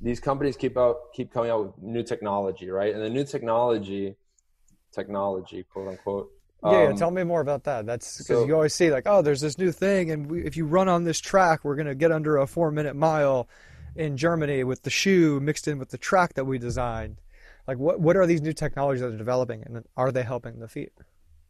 these 0.00 0.20
companies 0.20 0.56
keep 0.56 0.76
out 0.76 1.12
keep 1.14 1.32
coming 1.32 1.50
out 1.50 1.66
with 1.66 1.82
new 1.82 2.02
technology 2.02 2.70
right? 2.70 2.94
And 2.94 3.02
the 3.02 3.10
new 3.10 3.24
technology 3.24 4.16
technology 4.94 5.64
quote 5.64 5.88
unquote 5.88 6.30
yeah, 6.64 6.84
yeah, 6.84 6.88
um, 6.88 6.96
tell 6.96 7.10
me 7.10 7.24
more 7.24 7.42
about 7.42 7.64
that. 7.64 7.84
That's 7.84 8.18
because 8.18 8.38
so, 8.38 8.46
you 8.46 8.54
always 8.54 8.72
see 8.72 8.90
like, 8.90 9.04
oh, 9.06 9.20
there's 9.20 9.42
this 9.42 9.58
new 9.58 9.70
thing, 9.70 10.10
and 10.10 10.30
we, 10.30 10.44
if 10.44 10.56
you 10.56 10.64
run 10.64 10.88
on 10.88 11.04
this 11.04 11.20
track, 11.20 11.62
we're 11.62 11.76
gonna 11.76 11.94
get 11.94 12.10
under 12.10 12.38
a 12.38 12.46
four-minute 12.46 12.96
mile 12.96 13.48
in 13.96 14.16
Germany 14.16 14.64
with 14.64 14.82
the 14.82 14.90
shoe 14.90 15.40
mixed 15.40 15.68
in 15.68 15.78
with 15.78 15.90
the 15.90 15.98
track 15.98 16.34
that 16.34 16.46
we 16.46 16.58
designed. 16.58 17.20
Like, 17.68 17.78
what 17.78 18.00
what 18.00 18.16
are 18.16 18.26
these 18.26 18.40
new 18.40 18.54
technologies 18.54 19.02
that 19.02 19.12
are 19.12 19.18
developing, 19.18 19.62
and 19.64 19.84
are 19.96 20.10
they 20.10 20.22
helping 20.22 20.58
the 20.58 20.68
feet? 20.68 20.92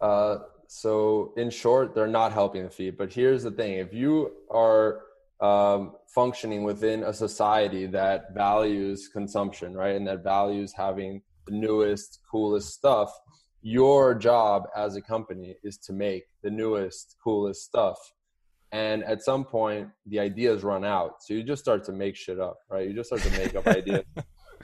Uh, 0.00 0.38
so 0.66 1.32
in 1.36 1.50
short, 1.50 1.94
they're 1.94 2.08
not 2.08 2.32
helping 2.32 2.64
the 2.64 2.70
feet. 2.70 2.98
But 2.98 3.12
here's 3.12 3.44
the 3.44 3.52
thing: 3.52 3.74
if 3.74 3.94
you 3.94 4.32
are 4.50 5.02
um, 5.40 5.92
functioning 6.08 6.64
within 6.64 7.04
a 7.04 7.12
society 7.12 7.86
that 7.86 8.34
values 8.34 9.06
consumption, 9.06 9.74
right, 9.74 9.94
and 9.94 10.08
that 10.08 10.24
values 10.24 10.72
having 10.72 11.22
the 11.46 11.52
newest, 11.52 12.18
coolest 12.28 12.72
stuff 12.72 13.16
your 13.64 14.14
job 14.14 14.68
as 14.76 14.94
a 14.94 15.00
company 15.00 15.56
is 15.64 15.78
to 15.78 15.94
make 15.94 16.24
the 16.42 16.50
newest, 16.50 17.16
coolest 17.24 17.62
stuff. 17.62 17.96
And 18.72 19.02
at 19.04 19.22
some 19.22 19.42
point, 19.42 19.88
the 20.04 20.20
ideas 20.20 20.62
run 20.62 20.84
out. 20.84 21.22
So 21.22 21.32
you 21.32 21.42
just 21.42 21.62
start 21.62 21.82
to 21.84 21.92
make 21.92 22.14
shit 22.14 22.38
up, 22.38 22.58
right? 22.68 22.86
You 22.86 22.92
just 22.92 23.08
start 23.08 23.22
to 23.22 23.30
make 23.38 23.54
up 23.56 23.66
ideas. 23.78 24.04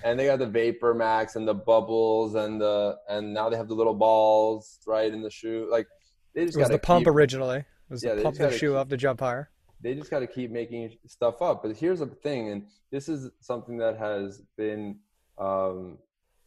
And 0.04 0.20
they 0.20 0.26
got 0.26 0.38
the 0.38 0.46
Vapor 0.46 0.92
Max 0.92 1.36
and 1.36 1.48
the 1.48 1.54
bubbles 1.54 2.34
and 2.34 2.60
the 2.60 2.96
and 3.08 3.32
now 3.32 3.48
they 3.48 3.56
have 3.56 3.68
the 3.68 3.74
little 3.74 3.94
balls, 3.94 4.80
right, 4.86 5.12
in 5.12 5.22
the 5.22 5.30
shoe. 5.30 5.66
Like 5.70 5.86
they 6.34 6.44
just 6.44 6.58
got 6.58 6.68
the 6.68 6.74
keep, 6.74 6.82
pump 6.82 7.06
originally. 7.06 7.58
It 7.58 7.64
was 7.88 8.04
yeah, 8.04 8.14
the 8.14 8.22
pump 8.22 8.36
the 8.36 8.50
shoe 8.50 8.72
keep, 8.72 8.76
up 8.76 8.90
to 8.90 8.98
jump 8.98 9.20
higher. 9.20 9.48
They 9.80 9.94
just 9.94 10.10
got 10.10 10.20
to 10.20 10.26
keep 10.26 10.50
making 10.50 10.90
stuff 11.06 11.40
up. 11.40 11.62
But 11.62 11.74
here's 11.74 12.00
the 12.00 12.06
thing, 12.06 12.50
and 12.50 12.66
this 12.90 13.08
is 13.08 13.30
something 13.40 13.78
that 13.78 13.96
has 13.96 14.42
been 14.58 14.98
um, 15.38 15.96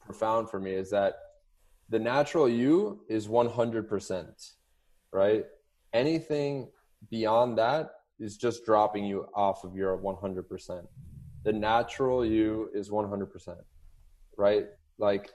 profound 0.05 0.51
for 0.51 0.59
me, 0.59 0.73
is 0.73 0.91
that 0.91 1.15
the 1.89 1.99
natural 1.99 2.49
you 2.49 3.01
is 3.09 3.27
100%, 3.27 4.51
right? 5.11 5.45
Anything 5.93 6.69
beyond 7.09 7.57
that 7.57 7.91
is 8.19 8.37
just 8.37 8.65
dropping 8.65 9.05
you 9.05 9.27
off 9.35 9.63
of 9.63 9.75
your 9.75 9.97
100%. 9.97 10.87
The 11.43 11.53
natural 11.53 12.25
you 12.25 12.69
is 12.73 12.89
100%, 12.89 13.57
right? 14.37 14.67
Like 14.97 15.31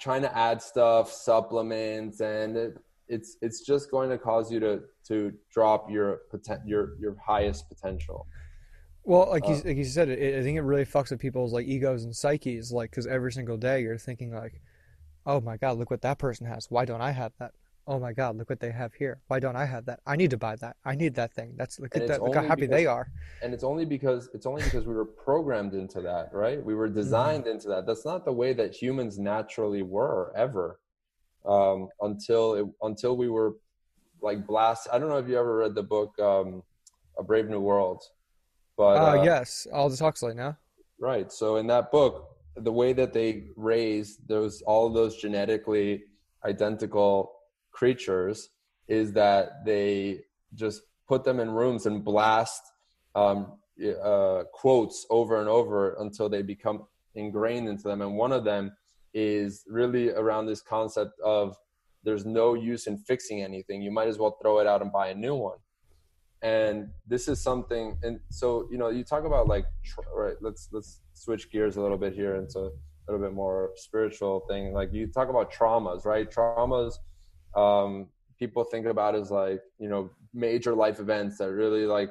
trying 0.00 0.22
to 0.22 0.36
add 0.36 0.62
stuff, 0.62 1.10
supplements, 1.10 2.20
and 2.20 2.56
it, 2.56 2.78
it's 3.08 3.36
it's 3.40 3.60
just 3.60 3.90
going 3.90 4.10
to 4.10 4.18
cause 4.18 4.50
you 4.50 4.60
to 4.60 4.82
to 5.08 5.32
drop 5.52 5.90
your 5.90 6.22
your 6.64 6.96
your 6.98 7.16
highest 7.24 7.68
potential. 7.68 8.26
Well, 9.04 9.28
like 9.30 9.46
you, 9.46 9.54
uh, 9.54 9.60
like 9.64 9.76
you 9.76 9.84
said, 9.84 10.08
it, 10.08 10.38
I 10.38 10.42
think 10.42 10.58
it 10.58 10.62
really 10.62 10.84
fucks 10.84 11.10
with 11.10 11.20
people's 11.20 11.52
like 11.52 11.66
egos 11.66 12.04
and 12.04 12.14
psyches, 12.14 12.72
like 12.72 12.90
because 12.90 13.06
every 13.06 13.32
single 13.32 13.56
day 13.56 13.82
you're 13.82 13.98
thinking 13.98 14.32
like, 14.32 14.60
oh 15.26 15.40
my 15.40 15.56
god, 15.56 15.78
look 15.78 15.90
what 15.90 16.02
that 16.02 16.18
person 16.18 16.46
has. 16.46 16.70
Why 16.70 16.84
don't 16.84 17.00
I 17.00 17.10
have 17.10 17.32
that? 17.38 17.52
Oh 17.88 18.00
my 18.00 18.12
god, 18.12 18.36
look 18.36 18.50
what 18.50 18.58
they 18.58 18.72
have 18.72 18.94
here. 18.94 19.20
Why 19.28 19.38
don't 19.38 19.54
I 19.54 19.64
have 19.64 19.84
that? 19.86 20.00
I 20.06 20.16
need 20.16 20.30
to 20.30 20.36
buy 20.36 20.56
that. 20.56 20.76
I 20.84 20.96
need 20.96 21.14
that 21.14 21.32
thing. 21.34 21.54
That's 21.56 21.78
look 21.78 21.94
at 21.94 22.08
that. 22.08 22.20
Look 22.20 22.34
how 22.34 22.42
happy 22.42 22.62
because, 22.62 22.76
they 22.76 22.86
are. 22.86 23.08
And 23.42 23.54
it's 23.54 23.62
only 23.62 23.84
because 23.84 24.28
it's 24.34 24.46
only 24.46 24.62
because 24.62 24.86
we 24.86 24.94
were 24.94 25.04
programmed 25.04 25.74
into 25.74 26.00
that, 26.00 26.30
right? 26.32 26.64
We 26.64 26.74
were 26.74 26.88
designed 26.88 27.44
mm-hmm. 27.44 27.52
into 27.52 27.68
that. 27.68 27.86
That's 27.86 28.04
not 28.04 28.24
the 28.24 28.32
way 28.32 28.54
that 28.54 28.74
humans 28.74 29.18
naturally 29.18 29.82
were 29.82 30.32
ever. 30.36 30.80
Um, 31.44 31.88
until 32.00 32.54
it, 32.54 32.66
until 32.82 33.16
we 33.16 33.28
were 33.28 33.54
like 34.20 34.46
blast. 34.46 34.88
I 34.92 34.98
don't 34.98 35.08
know 35.08 35.18
if 35.18 35.28
you 35.28 35.38
ever 35.38 35.56
read 35.56 35.76
the 35.76 35.82
book 35.82 36.18
um, 36.18 36.64
A 37.18 37.22
Brave 37.22 37.48
New 37.48 37.60
World, 37.60 38.02
but 38.76 38.96
uh, 38.96 39.20
uh, 39.20 39.22
yes, 39.22 39.66
Aldous 39.72 40.00
Huxley. 40.00 40.34
Now, 40.34 40.56
right. 40.98 41.30
So 41.30 41.56
in 41.56 41.68
that 41.68 41.92
book, 41.92 42.35
the 42.56 42.72
way 42.72 42.92
that 42.92 43.12
they 43.12 43.48
raise 43.56 44.18
those 44.26 44.62
all 44.62 44.88
those 44.88 45.16
genetically 45.16 46.04
identical 46.44 47.32
creatures 47.72 48.48
is 48.88 49.12
that 49.12 49.64
they 49.64 50.20
just 50.54 50.82
put 51.08 51.24
them 51.24 51.40
in 51.40 51.50
rooms 51.50 51.86
and 51.86 52.04
blast 52.04 52.62
um, 53.14 53.58
uh, 54.02 54.44
quotes 54.52 55.06
over 55.10 55.40
and 55.40 55.48
over 55.48 55.96
until 56.00 56.28
they 56.28 56.42
become 56.42 56.86
ingrained 57.14 57.68
into 57.68 57.84
them. 57.84 58.02
And 58.02 58.16
one 58.16 58.32
of 58.32 58.44
them 58.44 58.76
is 59.12 59.64
really 59.68 60.10
around 60.10 60.46
this 60.46 60.62
concept 60.62 61.18
of 61.20 61.56
there's 62.04 62.24
no 62.24 62.54
use 62.54 62.86
in 62.86 62.98
fixing 62.98 63.42
anything. 63.42 63.82
You 63.82 63.90
might 63.90 64.08
as 64.08 64.18
well 64.18 64.38
throw 64.40 64.60
it 64.60 64.66
out 64.66 64.82
and 64.82 64.92
buy 64.92 65.08
a 65.08 65.14
new 65.14 65.34
one. 65.34 65.58
And 66.42 66.90
this 67.06 67.28
is 67.28 67.40
something, 67.40 67.96
and 68.02 68.20
so 68.30 68.68
you 68.70 68.78
know, 68.78 68.90
you 68.90 69.04
talk 69.04 69.24
about 69.24 69.48
like, 69.48 69.66
right? 70.14 70.36
Let's 70.40 70.68
let's 70.72 71.00
switch 71.14 71.50
gears 71.50 71.76
a 71.76 71.80
little 71.80 71.96
bit 71.96 72.12
here 72.12 72.36
into 72.36 72.58
a 72.58 73.12
little 73.12 73.26
bit 73.26 73.34
more 73.34 73.70
spiritual 73.76 74.40
thing. 74.48 74.72
Like 74.72 74.92
you 74.92 75.06
talk 75.06 75.28
about 75.28 75.52
traumas, 75.52 76.04
right? 76.04 76.30
Traumas, 76.30 76.94
um, 77.56 78.08
people 78.38 78.64
think 78.64 78.86
about 78.86 79.14
as 79.14 79.30
like 79.30 79.60
you 79.78 79.88
know 79.88 80.10
major 80.34 80.74
life 80.74 81.00
events 81.00 81.38
that 81.38 81.50
really 81.50 81.86
like 81.86 82.10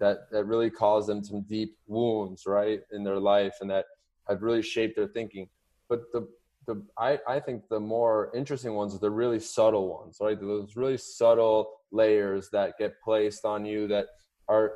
that 0.00 0.30
that 0.30 0.44
really 0.44 0.70
cause 0.70 1.06
them 1.06 1.22
some 1.22 1.42
deep 1.42 1.76
wounds, 1.86 2.44
right, 2.46 2.80
in 2.92 3.04
their 3.04 3.18
life, 3.18 3.56
and 3.60 3.70
that 3.70 3.84
have 4.28 4.42
really 4.42 4.62
shaped 4.62 4.96
their 4.96 5.08
thinking. 5.08 5.48
But 5.88 6.10
the 6.12 6.28
the 6.66 6.82
I, 6.96 7.18
I 7.26 7.40
think 7.40 7.68
the 7.68 7.80
more 7.80 8.30
interesting 8.34 8.74
ones 8.74 8.94
are 8.94 8.98
the 8.98 9.10
really 9.10 9.40
subtle 9.40 9.88
ones, 9.88 10.18
right? 10.20 10.38
Those 10.40 10.76
really 10.76 10.98
subtle 10.98 11.77
layers 11.92 12.48
that 12.50 12.78
get 12.78 13.00
placed 13.02 13.44
on 13.44 13.64
you 13.64 13.88
that 13.88 14.06
are 14.48 14.74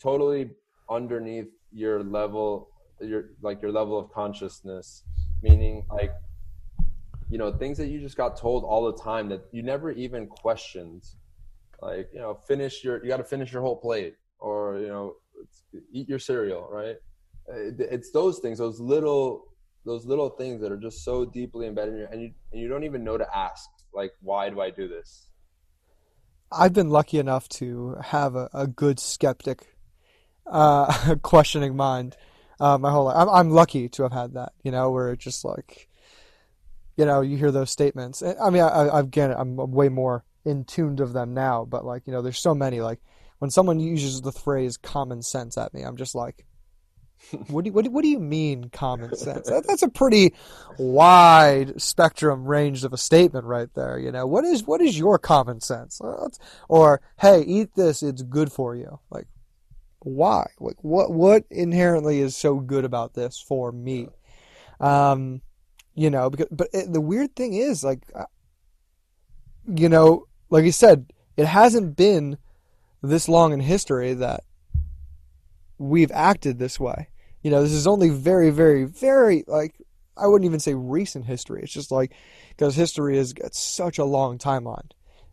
totally 0.00 0.50
underneath 0.90 1.48
your 1.72 2.02
level 2.02 2.70
your 3.00 3.30
like 3.42 3.62
your 3.62 3.72
level 3.72 3.98
of 3.98 4.10
consciousness. 4.12 5.04
Meaning 5.42 5.84
like 5.90 6.12
you 7.30 7.38
know 7.38 7.52
things 7.52 7.78
that 7.78 7.88
you 7.88 8.00
just 8.00 8.16
got 8.16 8.36
told 8.36 8.64
all 8.64 8.90
the 8.90 9.00
time 9.00 9.28
that 9.28 9.42
you 9.52 9.62
never 9.62 9.90
even 9.92 10.26
questioned. 10.26 11.04
Like 11.80 12.08
you 12.12 12.20
know 12.20 12.38
finish 12.46 12.82
your 12.82 13.02
you 13.02 13.08
got 13.08 13.18
to 13.18 13.24
finish 13.24 13.52
your 13.52 13.62
whole 13.62 13.76
plate 13.76 14.14
or 14.40 14.78
you 14.78 14.88
know 14.88 15.14
eat 15.92 16.08
your 16.08 16.18
cereal 16.18 16.68
right? 16.70 16.96
It's 17.48 18.10
those 18.10 18.40
things 18.40 18.58
those 18.58 18.80
little 18.80 19.44
those 19.84 20.04
little 20.04 20.30
things 20.30 20.60
that 20.60 20.72
are 20.72 20.76
just 20.76 21.04
so 21.04 21.24
deeply 21.24 21.66
embedded 21.66 21.94
in 21.94 22.00
you 22.00 22.06
and 22.10 22.22
you, 22.22 22.30
and 22.52 22.60
you 22.60 22.68
don't 22.68 22.84
even 22.84 23.04
know 23.04 23.16
to 23.16 23.26
ask 23.36 23.68
Like, 23.94 24.12
why 24.20 24.50
do 24.50 24.60
I 24.60 24.70
do 24.70 24.88
this? 24.88 25.30
I've 26.50 26.72
been 26.72 26.88
lucky 26.88 27.18
enough 27.18 27.48
to 27.50 27.96
have 28.02 28.34
a, 28.34 28.48
a 28.54 28.66
good 28.66 28.98
skeptic, 28.98 29.74
uh, 30.46 31.16
questioning 31.22 31.76
mind 31.76 32.16
uh, 32.60 32.78
my 32.78 32.90
whole 32.90 33.04
life. 33.04 33.16
I'm, 33.16 33.28
I'm 33.28 33.50
lucky 33.50 33.88
to 33.90 34.02
have 34.04 34.12
had 34.12 34.34
that, 34.34 34.52
you 34.62 34.70
know, 34.70 34.90
where 34.90 35.12
it's 35.12 35.24
just 35.24 35.44
like, 35.44 35.88
you 36.96 37.04
know, 37.04 37.20
you 37.20 37.36
hear 37.36 37.52
those 37.52 37.70
statements. 37.70 38.22
I 38.22 38.50
mean, 38.50 38.62
I, 38.62 38.68
I, 38.68 39.00
again, 39.00 39.30
I'm 39.36 39.56
way 39.56 39.88
more 39.88 40.24
in 40.44 40.64
tuned 40.64 41.00
of 41.00 41.12
them 41.12 41.34
now, 41.34 41.64
but 41.64 41.84
like, 41.84 42.06
you 42.06 42.12
know, 42.12 42.22
there's 42.22 42.40
so 42.40 42.54
many. 42.54 42.80
Like, 42.80 43.00
when 43.38 43.50
someone 43.50 43.78
uses 43.78 44.20
the 44.20 44.32
phrase 44.32 44.76
common 44.76 45.22
sense 45.22 45.56
at 45.56 45.72
me, 45.72 45.82
I'm 45.82 45.96
just 45.96 46.14
like, 46.14 46.44
what 47.48 47.64
do 47.64 47.68
you, 47.68 47.72
what 47.72 47.84
do, 47.84 47.90
what 47.90 48.02
do 48.02 48.08
you 48.08 48.20
mean 48.20 48.70
common 48.70 49.16
sense? 49.16 49.48
That, 49.48 49.66
that's 49.66 49.82
a 49.82 49.88
pretty 49.88 50.34
wide 50.78 51.80
spectrum 51.80 52.44
range 52.46 52.84
of 52.84 52.92
a 52.92 52.96
statement 52.96 53.44
right 53.44 53.68
there. 53.74 53.98
You 53.98 54.12
know, 54.12 54.26
what 54.26 54.44
is 54.44 54.64
what 54.64 54.80
is 54.80 54.98
your 54.98 55.18
common 55.18 55.60
sense? 55.60 56.00
Or 56.68 57.00
hey, 57.18 57.42
eat 57.42 57.74
this; 57.74 58.02
it's 58.02 58.22
good 58.22 58.52
for 58.52 58.74
you. 58.74 58.98
Like, 59.10 59.26
why? 60.00 60.46
Like, 60.60 60.76
what 60.82 61.12
what 61.12 61.44
inherently 61.50 62.20
is 62.20 62.36
so 62.36 62.56
good 62.56 62.84
about 62.84 63.14
this 63.14 63.40
for 63.40 63.72
me? 63.72 64.08
Um, 64.80 65.42
you 65.94 66.10
know, 66.10 66.30
because 66.30 66.48
but 66.50 66.68
it, 66.72 66.92
the 66.92 67.00
weird 67.00 67.34
thing 67.34 67.54
is, 67.54 67.82
like, 67.82 68.02
uh, 68.14 68.24
you 69.66 69.88
know, 69.88 70.26
like 70.50 70.64
you 70.64 70.72
said, 70.72 71.12
it 71.36 71.46
hasn't 71.46 71.96
been 71.96 72.38
this 73.02 73.28
long 73.28 73.52
in 73.52 73.60
history 73.60 74.14
that 74.14 74.44
we've 75.78 76.12
acted 76.12 76.58
this 76.58 76.78
way. 76.78 77.08
You 77.42 77.50
know, 77.50 77.62
this 77.62 77.72
is 77.72 77.86
only 77.86 78.08
very, 78.10 78.50
very, 78.50 78.84
very 78.84 79.44
like 79.46 79.74
I 80.16 80.26
wouldn't 80.26 80.46
even 80.46 80.60
say 80.60 80.74
recent 80.74 81.24
history. 81.24 81.62
It's 81.62 81.72
just 81.72 81.90
like 81.90 82.12
because 82.50 82.74
history 82.74 83.16
has 83.16 83.32
got 83.32 83.54
such 83.54 83.98
a 83.98 84.04
long 84.04 84.38
timeline, 84.38 84.90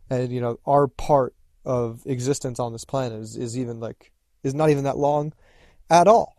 and 0.08 0.32
you 0.32 0.40
know 0.40 0.58
our 0.66 0.86
part 0.86 1.34
of 1.64 2.02
existence 2.06 2.60
on 2.60 2.72
this 2.72 2.84
planet 2.84 3.20
is, 3.20 3.36
is 3.36 3.58
even 3.58 3.80
like 3.80 4.12
is 4.44 4.54
not 4.54 4.70
even 4.70 4.84
that 4.84 4.96
long 4.96 5.32
at 5.90 6.06
all. 6.06 6.36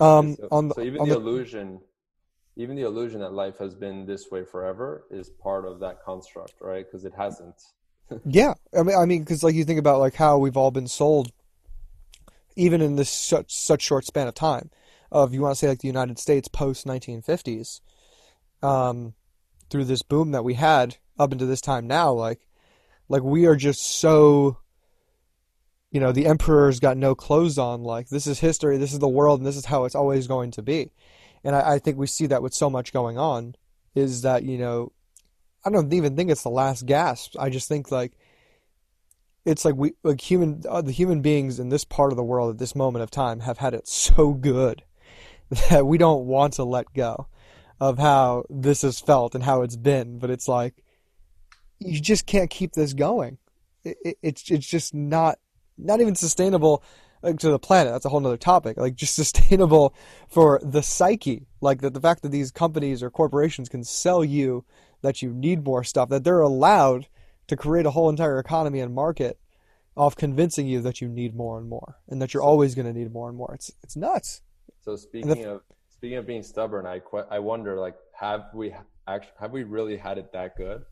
Um, 0.00 0.34
so, 0.34 0.48
on 0.50 0.68
the, 0.68 0.74
so 0.74 0.82
even 0.82 1.08
the, 1.08 1.14
the 1.14 1.20
illusion, 1.20 1.80
even 2.56 2.76
the 2.76 2.82
illusion 2.82 3.20
that 3.20 3.32
life 3.32 3.58
has 3.58 3.74
been 3.74 4.06
this 4.06 4.30
way 4.30 4.44
forever 4.44 5.04
is 5.10 5.30
part 5.30 5.64
of 5.64 5.80
that 5.80 6.02
construct, 6.04 6.54
right? 6.60 6.84
Because 6.84 7.04
it 7.04 7.12
hasn't. 7.16 7.62
yeah, 8.26 8.54
I 8.76 8.82
mean, 8.82 8.96
I 8.96 9.06
mean, 9.06 9.22
because 9.22 9.42
like 9.44 9.54
you 9.54 9.64
think 9.64 9.78
about 9.78 10.00
like 10.00 10.14
how 10.14 10.38
we've 10.38 10.56
all 10.56 10.72
been 10.72 10.88
sold, 10.88 11.30
even 12.56 12.80
in 12.80 12.96
this 12.96 13.10
such 13.10 13.54
such 13.54 13.82
short 13.82 14.04
span 14.04 14.28
of 14.28 14.34
time 14.34 14.70
of 15.10 15.32
you 15.32 15.40
want 15.40 15.54
to 15.54 15.58
say 15.58 15.68
like 15.68 15.78
the 15.78 15.88
United 15.88 16.18
States 16.18 16.48
post 16.48 16.86
1950s, 16.86 17.80
um, 18.62 19.14
through 19.70 19.84
this 19.84 20.02
boom 20.02 20.32
that 20.32 20.44
we 20.44 20.54
had 20.54 20.96
up 21.18 21.32
into 21.32 21.46
this 21.46 21.60
time 21.60 21.86
now, 21.86 22.12
like 22.12 22.40
like 23.08 23.22
we 23.22 23.46
are 23.46 23.56
just 23.56 23.80
so 23.82 24.58
you 25.90 26.00
know 26.00 26.12
the 26.12 26.26
emperor's 26.26 26.80
got 26.80 26.96
no 26.96 27.14
clothes 27.14 27.58
on 27.58 27.82
like 27.82 28.08
this 28.08 28.26
is 28.26 28.40
history 28.40 28.78
this 28.78 28.92
is 28.92 28.98
the 28.98 29.08
world 29.08 29.38
and 29.38 29.46
this 29.46 29.56
is 29.56 29.66
how 29.66 29.84
it's 29.84 29.94
always 29.94 30.26
going 30.26 30.50
to 30.52 30.62
be. 30.62 30.92
And 31.44 31.54
I, 31.54 31.74
I, 31.74 31.78
think 31.78 31.98
we 31.98 32.06
see 32.06 32.26
that 32.26 32.42
with 32.42 32.54
so 32.54 32.70
much 32.70 32.92
going 32.92 33.18
on 33.18 33.54
is 33.94 34.22
that 34.22 34.44
you 34.44 34.56
know 34.56 34.92
i 35.64 35.70
don't 35.70 35.92
even 35.92 36.16
think 36.16 36.30
it's 36.30 36.42
the 36.42 36.50
last 36.50 36.86
gasp. 36.86 37.36
I 37.38 37.50
just 37.50 37.68
think 37.68 37.90
like 37.90 38.12
it's 39.44 39.64
like 39.64 39.76
we 39.76 39.92
like 40.02 40.20
human 40.20 40.62
uh, 40.68 40.82
the 40.82 40.92
human 40.92 41.20
beings 41.20 41.58
in 41.58 41.68
this 41.68 41.84
part 41.84 42.12
of 42.12 42.16
the 42.16 42.24
world 42.24 42.50
at 42.50 42.58
this 42.58 42.74
moment 42.74 43.02
of 43.02 43.10
time 43.10 43.40
have 43.40 43.58
had 43.58 43.74
it 43.74 43.86
so 43.86 44.32
good 44.32 44.82
that 45.70 45.86
we 45.86 45.98
don't 45.98 46.26
want 46.26 46.54
to 46.54 46.64
let 46.64 46.92
go 46.94 47.28
of 47.80 47.98
how 47.98 48.44
this 48.48 48.82
has 48.82 49.00
felt 49.00 49.34
and 49.34 49.44
how 49.44 49.62
it's 49.62 49.76
been. 49.76 50.18
But 50.18 50.30
it's 50.30 50.48
like 50.48 50.82
you 51.78 52.00
just 52.00 52.26
can't 52.26 52.50
keep 52.50 52.72
this 52.72 52.94
going. 52.94 53.38
It, 53.82 53.96
it, 54.04 54.18
it's 54.22 54.50
it's 54.50 54.66
just 54.66 54.94
not 54.94 55.38
not 55.76 56.00
even 56.00 56.14
sustainable 56.14 56.82
like, 57.22 57.38
to 57.40 57.50
the 57.50 57.58
planet. 57.58 57.92
That's 57.92 58.04
a 58.04 58.08
whole 58.08 58.24
other 58.24 58.36
topic. 58.36 58.76
Like 58.76 58.94
just 58.94 59.14
sustainable 59.16 59.94
for 60.28 60.60
the 60.62 60.82
psyche. 60.82 61.46
Like 61.60 61.82
that 61.82 61.94
the 61.94 62.00
fact 62.00 62.22
that 62.22 62.30
these 62.32 62.50
companies 62.50 63.02
or 63.02 63.10
corporations 63.10 63.68
can 63.68 63.84
sell 63.84 64.24
you 64.24 64.64
that 65.02 65.20
you 65.20 65.32
need 65.34 65.64
more 65.64 65.84
stuff, 65.84 66.08
that 66.08 66.24
they're 66.24 66.40
allowed 66.40 67.08
to 67.46 67.56
create 67.56 67.86
a 67.86 67.90
whole 67.90 68.08
entire 68.08 68.38
economy 68.38 68.80
and 68.80 68.94
market 68.94 69.38
off 69.96 70.16
convincing 70.16 70.66
you 70.66 70.80
that 70.80 71.00
you 71.00 71.08
need 71.08 71.34
more 71.34 71.58
and 71.58 71.68
more 71.68 71.98
and 72.08 72.20
that 72.20 72.34
you're 72.34 72.42
always 72.42 72.74
going 72.74 72.86
to 72.86 72.92
need 72.92 73.12
more 73.12 73.28
and 73.28 73.36
more. 73.38 73.54
It's 73.54 73.70
it's 73.82 73.96
nuts. 73.96 74.42
So 74.84 74.96
speaking 74.96 75.46
of 75.46 75.62
speaking 75.88 76.18
of 76.18 76.26
being 76.26 76.42
stubborn, 76.42 76.86
I 76.86 77.00
I 77.30 77.38
wonder 77.38 77.78
like 77.78 77.94
have 78.14 78.46
we 78.54 78.74
actually 79.06 79.32
have 79.40 79.52
we 79.52 79.62
really 79.64 79.96
had 79.96 80.18
it 80.18 80.32
that 80.32 80.56
good? 80.56 80.84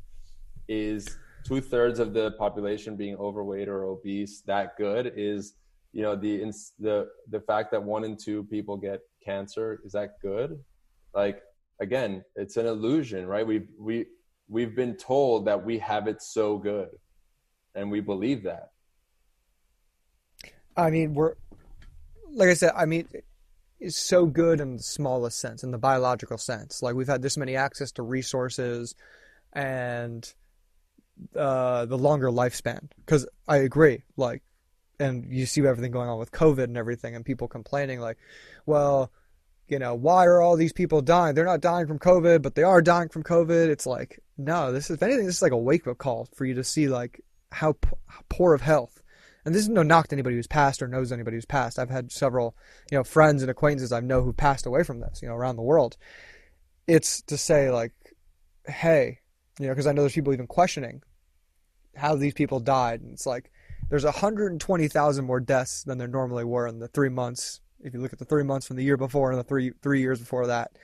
Is 0.68 1.18
two 1.44 1.60
thirds 1.60 1.98
of 1.98 2.14
the 2.14 2.32
population 2.32 2.96
being 2.96 3.16
overweight 3.16 3.68
or 3.68 3.84
obese 3.84 4.42
that 4.42 4.76
good? 4.76 5.12
Is 5.16 5.54
you 5.92 6.02
know 6.02 6.16
the 6.16 6.50
the 6.78 7.08
the 7.30 7.40
fact 7.40 7.72
that 7.72 7.82
one 7.82 8.04
in 8.04 8.16
two 8.16 8.44
people 8.44 8.76
get 8.76 9.00
cancer 9.24 9.80
is 9.84 9.92
that 9.92 10.20
good? 10.20 10.58
Like 11.14 11.42
again, 11.80 12.24
it's 12.36 12.56
an 12.56 12.66
illusion, 12.66 13.26
right? 13.26 13.46
We 13.46 13.62
we 13.78 14.06
we've 14.52 14.76
been 14.76 14.96
told 14.96 15.46
that 15.46 15.64
we 15.64 15.78
have 15.78 16.06
it 16.06 16.22
so 16.22 16.58
good, 16.58 16.90
and 17.74 17.90
we 17.90 18.00
believe 18.00 18.44
that. 18.44 18.70
I 20.76 20.90
mean, 20.90 21.14
we're 21.14 21.34
like 22.32 22.48
I 22.48 22.54
said. 22.54 22.72
I 22.76 22.86
mean, 22.86 23.08
it's 23.80 23.96
so 23.96 24.26
good 24.26 24.60
in 24.60 24.76
the 24.76 24.82
smallest 24.82 25.38
sense, 25.38 25.64
in 25.64 25.70
the 25.70 25.78
biological 25.78 26.38
sense. 26.38 26.82
Like 26.82 26.94
we've 26.94 27.08
had 27.08 27.22
this 27.22 27.36
many 27.36 27.56
access 27.56 27.92
to 27.92 28.02
resources 28.02 28.94
and 29.52 30.32
uh, 31.36 31.86
the 31.86 31.98
longer 31.98 32.28
lifespan. 32.28 32.88
Because 32.96 33.26
I 33.48 33.58
agree, 33.58 34.02
like, 34.16 34.42
and 34.98 35.32
you 35.32 35.46
see 35.46 35.66
everything 35.66 35.92
going 35.92 36.08
on 36.08 36.18
with 36.18 36.30
COVID 36.30 36.64
and 36.64 36.76
everything, 36.76 37.16
and 37.16 37.24
people 37.24 37.48
complaining, 37.48 38.00
like, 38.00 38.18
well, 38.66 39.10
you 39.68 39.78
know, 39.78 39.94
why 39.94 40.26
are 40.26 40.40
all 40.40 40.56
these 40.56 40.72
people 40.72 41.00
dying? 41.00 41.34
They're 41.34 41.44
not 41.44 41.60
dying 41.60 41.86
from 41.86 41.98
COVID, 41.98 42.42
but 42.42 42.54
they 42.54 42.62
are 42.62 42.82
dying 42.82 43.08
from 43.08 43.22
COVID. 43.22 43.68
It's 43.68 43.86
like, 43.86 44.21
no, 44.44 44.72
this 44.72 44.90
is, 44.90 44.96
if 44.96 45.02
anything, 45.02 45.26
this 45.26 45.36
is 45.36 45.42
like 45.42 45.52
a 45.52 45.56
wake 45.56 45.86
up 45.86 45.98
call 45.98 46.28
for 46.34 46.44
you 46.44 46.54
to 46.54 46.64
see, 46.64 46.88
like, 46.88 47.20
how, 47.50 47.72
p- 47.72 47.90
how 48.06 48.20
poor 48.28 48.54
of 48.54 48.62
health 48.62 49.02
and 49.44 49.54
this 49.54 49.62
is 49.62 49.68
no 49.68 49.82
knock 49.82 50.08
to 50.08 50.14
anybody 50.14 50.36
who's 50.36 50.46
passed 50.46 50.82
or 50.82 50.88
knows 50.88 51.10
anybody 51.10 51.36
who's 51.36 51.44
passed. 51.44 51.78
I've 51.78 51.90
had 51.90 52.12
several, 52.12 52.56
you 52.90 52.98
know, 52.98 53.04
friends 53.04 53.42
and 53.42 53.50
acquaintances 53.50 53.92
I 53.92 54.00
know 54.00 54.22
who 54.22 54.32
passed 54.32 54.66
away 54.66 54.84
from 54.84 55.00
this, 55.00 55.20
you 55.20 55.28
know, 55.28 55.34
around 55.34 55.56
the 55.56 55.62
world. 55.62 55.96
It's 56.86 57.22
to 57.22 57.36
say 57.36 57.70
like, 57.70 57.92
hey, 58.66 59.18
you 59.58 59.66
know, 59.66 59.72
because 59.72 59.86
I 59.86 59.92
know 59.92 60.02
there's 60.02 60.14
people 60.14 60.32
even 60.32 60.46
questioning 60.46 61.02
how 61.96 62.14
these 62.14 62.34
people 62.34 62.60
died, 62.60 63.00
and 63.00 63.12
it's 63.12 63.26
like 63.26 63.50
there's 63.90 64.04
120,000 64.04 65.24
more 65.24 65.40
deaths 65.40 65.82
than 65.82 65.98
there 65.98 66.08
normally 66.08 66.44
were 66.44 66.66
in 66.66 66.78
the 66.78 66.88
three 66.88 67.10
months. 67.10 67.60
If 67.80 67.94
you 67.94 68.00
look 68.00 68.12
at 68.12 68.20
the 68.20 68.24
three 68.24 68.44
months 68.44 68.68
from 68.68 68.76
the 68.76 68.84
year 68.84 68.96
before 68.96 69.30
and 69.32 69.40
the 69.40 69.44
three 69.44 69.72
three 69.82 70.00
years 70.00 70.20
before 70.20 70.46
that, 70.46 70.78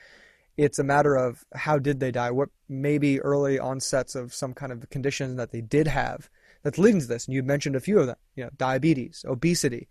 it's 0.59 0.77
a 0.77 0.83
matter 0.83 1.15
of 1.15 1.45
how 1.55 1.79
did 1.79 2.01
they 2.01 2.11
die? 2.11 2.31
What 2.31 2.49
maybe 2.67 3.21
early 3.21 3.57
onsets 3.57 4.13
of 4.13 4.33
some 4.33 4.53
kind 4.53 4.73
of 4.73 4.89
condition 4.89 5.37
that 5.37 5.51
they 5.51 5.61
did 5.61 5.87
have 5.87 6.29
that's 6.63 6.77
leading 6.77 6.99
to 6.99 7.07
this. 7.07 7.25
And 7.25 7.33
you 7.33 7.43
mentioned 7.43 7.77
a 7.77 7.79
few 7.79 7.97
of 7.97 8.07
them, 8.07 8.17
you 8.35 8.43
know, 8.43 8.49
diabetes, 8.57 9.23
obesity, 9.27 9.87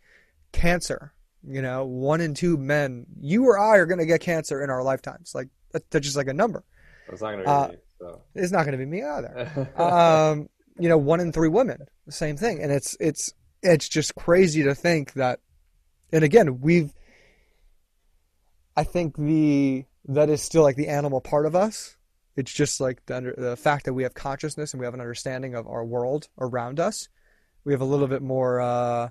cancer. 0.53 1.15
You 1.47 1.63
know, 1.63 1.87
one 1.87 2.21
in 2.21 2.35
two 2.35 2.59
men, 2.59 3.07
you 3.19 3.47
or 3.47 3.59
I, 3.59 3.77
are 3.77 3.87
going 3.87 4.01
to 4.01 4.07
get 4.07 4.21
cancer 4.21 4.63
in 4.63 4.69
our 4.69 4.83
lifetimes. 4.83 5.35
Like 5.35 5.49
that's 5.73 6.05
just 6.05 6.17
like 6.17 6.27
a 6.27 6.35
number. 6.35 6.65
It's 7.11 7.23
not 7.23 7.31
going 7.31 7.39
to 7.39 7.45
be 7.45 7.51
uh, 7.51 7.69
me. 7.69 7.77
So. 7.99 8.23
It's 8.35 8.53
not 8.53 8.65
going 8.65 8.73
to 8.73 8.79
be 8.79 8.87
me 8.87 9.03
either. 9.03 9.71
um, 9.77 10.49
you 10.79 10.89
know, 10.89 10.99
one 10.99 11.21
in 11.21 11.33
three 11.33 11.49
women, 11.49 11.79
the 12.07 12.13
same 12.13 12.37
thing, 12.37 12.63
and 12.63 12.71
it's 12.71 12.97
it's 13.01 13.33
it's 13.63 13.89
just 13.89 14.15
crazy 14.17 14.65
to 14.65 14.75
think 14.75 15.15
that. 15.15 15.41
And 16.13 16.25
again, 16.25 16.61
we've. 16.61 16.93
I 18.77 18.85
think 18.85 19.17
the 19.17 19.85
that 20.09 20.31
is 20.31 20.43
still 20.43 20.63
like 20.63 20.77
the 20.77 20.89
animal 20.89 21.21
part 21.21 21.47
of 21.47 21.55
us 21.55 21.97
it's 22.39 22.53
just 22.53 22.81
like 22.81 23.05
the, 23.07 23.35
the 23.37 23.57
fact 23.57 23.87
that 23.87 23.95
we 23.95 24.05
have 24.05 24.15
consciousness 24.15 24.73
and 24.73 24.79
we 24.79 24.87
have 24.87 24.95
an 24.95 25.01
understanding 25.01 25.57
of 25.57 25.67
our 25.67 25.85
world 25.85 26.29
around 26.39 26.79
us. 26.79 27.09
We 27.65 27.73
have 27.73 27.81
a 27.81 27.85
little 27.85 28.07
bit 28.07 28.23
more 28.23 28.61
uh, 28.61 29.09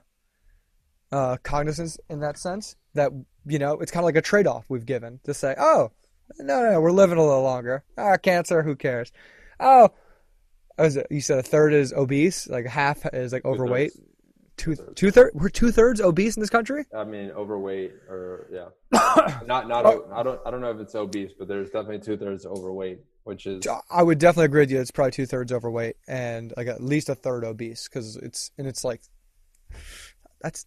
uh, 1.12 1.36
cognizance 1.44 2.00
in 2.10 2.22
that 2.22 2.38
sense. 2.38 2.78
That 2.94 3.12
you 3.46 3.60
know, 3.60 3.74
it's 3.80 3.92
kind 3.92 4.04
of 4.04 4.06
like 4.06 4.16
a 4.16 4.22
trade-off 4.22 4.64
we've 4.70 4.86
given 4.86 5.20
to 5.26 5.34
say, 5.34 5.56
"Oh, 5.58 5.92
no, 6.40 6.72
no, 6.72 6.80
we're 6.80 6.92
living 6.92 7.18
a 7.18 7.22
little 7.22 7.44
longer. 7.44 7.84
Ah, 7.98 8.16
cancer, 8.16 8.64
who 8.64 8.78
cares? 8.78 9.12
Oh, 9.60 9.90
you 11.10 11.20
said 11.20 11.40
a 11.40 11.44
third 11.44 11.74
is 11.74 11.92
obese, 11.92 12.48
like 12.48 12.66
half 12.66 13.06
is 13.12 13.34
like 13.34 13.44
overweight 13.44 13.92
two 14.58 14.76
two 14.96 15.12
thirds 15.12 15.36
we're 15.36 15.50
two 15.50 15.72
thirds 15.72 16.02
obese 16.02 16.36
in 16.36 16.42
this 16.42 16.50
country. 16.50 16.86
I 16.96 17.04
mean, 17.04 17.32
overweight 17.32 17.92
or 18.10 18.48
yeah, 18.52 19.40
not 19.46 19.68
not 19.68 19.86
oh. 19.86 20.10
I 20.14 20.24
don't 20.24 20.40
I 20.46 20.52
don't 20.52 20.62
know 20.62 20.72
if 20.72 20.80
it's 20.80 20.96
obese, 20.96 21.32
but 21.38 21.48
there's 21.48 21.70
definitely 21.70 22.00
two 22.00 22.18
thirds 22.18 22.46
overweight, 22.46 23.00
which 23.24 23.46
is 23.46 23.66
I 23.90 24.04
would 24.04 24.20
definitely 24.20 24.46
agree 24.46 24.62
with 24.62 24.72
you. 24.72 24.82
It's 24.82 24.92
probably 24.92 25.12
two 25.12 25.26
thirds 25.26 25.54
overweight 25.54 25.96
and 26.08 26.54
like 26.58 26.68
at 26.68 26.84
least 26.84 27.10
a 27.10 27.16
third 27.16 27.46
obese 27.46 27.88
because 27.88 28.18
it's 28.18 28.52
and 28.58 28.68
it's 28.68 28.84
like 28.84 29.02
that's 30.42 30.66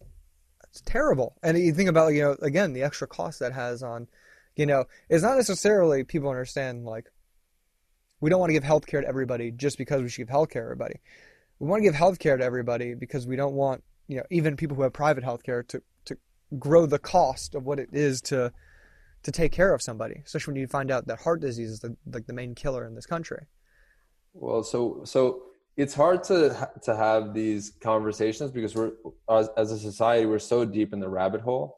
that's 0.61 0.81
terrible. 0.85 1.37
And 1.43 1.57
you 1.57 1.73
think 1.73 1.89
about 1.89 2.13
you 2.13 2.21
know 2.21 2.37
again 2.41 2.73
the 2.73 2.83
extra 2.83 3.07
cost 3.07 3.39
that 3.39 3.53
has 3.53 3.83
on, 3.83 4.07
you 4.55 4.65
know, 4.65 4.85
it's 5.09 5.23
not 5.23 5.35
necessarily 5.35 6.03
people 6.03 6.29
understand 6.29 6.85
like 6.85 7.11
we 8.21 8.29
don't 8.29 8.39
want 8.39 8.49
to 8.49 8.53
give 8.53 8.63
health 8.63 8.85
care 8.85 9.01
to 9.01 9.07
everybody 9.07 9.51
just 9.51 9.77
because 9.77 10.01
we 10.01 10.09
should 10.09 10.21
give 10.21 10.29
health 10.29 10.49
care 10.49 10.61
to 10.61 10.67
everybody. 10.67 11.01
We 11.61 11.67
want 11.67 11.81
to 11.81 11.83
give 11.83 11.93
health 11.93 12.17
care 12.17 12.37
to 12.37 12.43
everybody 12.43 12.95
because 12.95 13.27
we 13.27 13.35
don't 13.35 13.53
want, 13.53 13.83
you 14.07 14.17
know, 14.17 14.23
even 14.31 14.57
people 14.57 14.75
who 14.75 14.81
have 14.81 14.93
private 14.93 15.23
health 15.23 15.43
care 15.43 15.61
to, 15.61 15.83
to 16.05 16.17
grow 16.57 16.87
the 16.87 16.97
cost 16.97 17.53
of 17.53 17.65
what 17.65 17.79
it 17.79 17.89
is 17.93 18.19
to 18.23 18.51
to 19.21 19.31
take 19.31 19.51
care 19.51 19.71
of 19.71 19.79
somebody, 19.79 20.23
especially 20.25 20.53
when 20.53 20.61
you 20.61 20.65
find 20.65 20.89
out 20.89 21.05
that 21.05 21.19
heart 21.19 21.39
disease 21.39 21.69
is 21.69 21.79
the, 21.81 21.95
like 22.11 22.25
the 22.25 22.33
main 22.33 22.55
killer 22.55 22.87
in 22.87 22.95
this 22.95 23.05
country. 23.05 23.45
Well, 24.33 24.63
so 24.63 25.01
so 25.03 25.43
it's 25.77 25.93
hard 25.93 26.23
to 26.25 26.67
to 26.81 26.95
have 26.95 27.35
these 27.35 27.73
conversations 27.79 28.49
because 28.49 28.73
we're 28.73 28.93
as, 29.29 29.47
as 29.55 29.71
a 29.71 29.77
society 29.77 30.25
we're 30.25 30.39
so 30.39 30.65
deep 30.65 30.93
in 30.93 30.99
the 30.99 31.09
rabbit 31.09 31.41
hole 31.41 31.77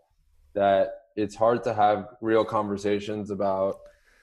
that 0.53 0.93
it's 1.17 1.35
hard 1.35 1.61
to 1.65 1.73
have 1.73 2.07
real 2.21 2.45
conversations 2.45 3.31
about 3.31 3.79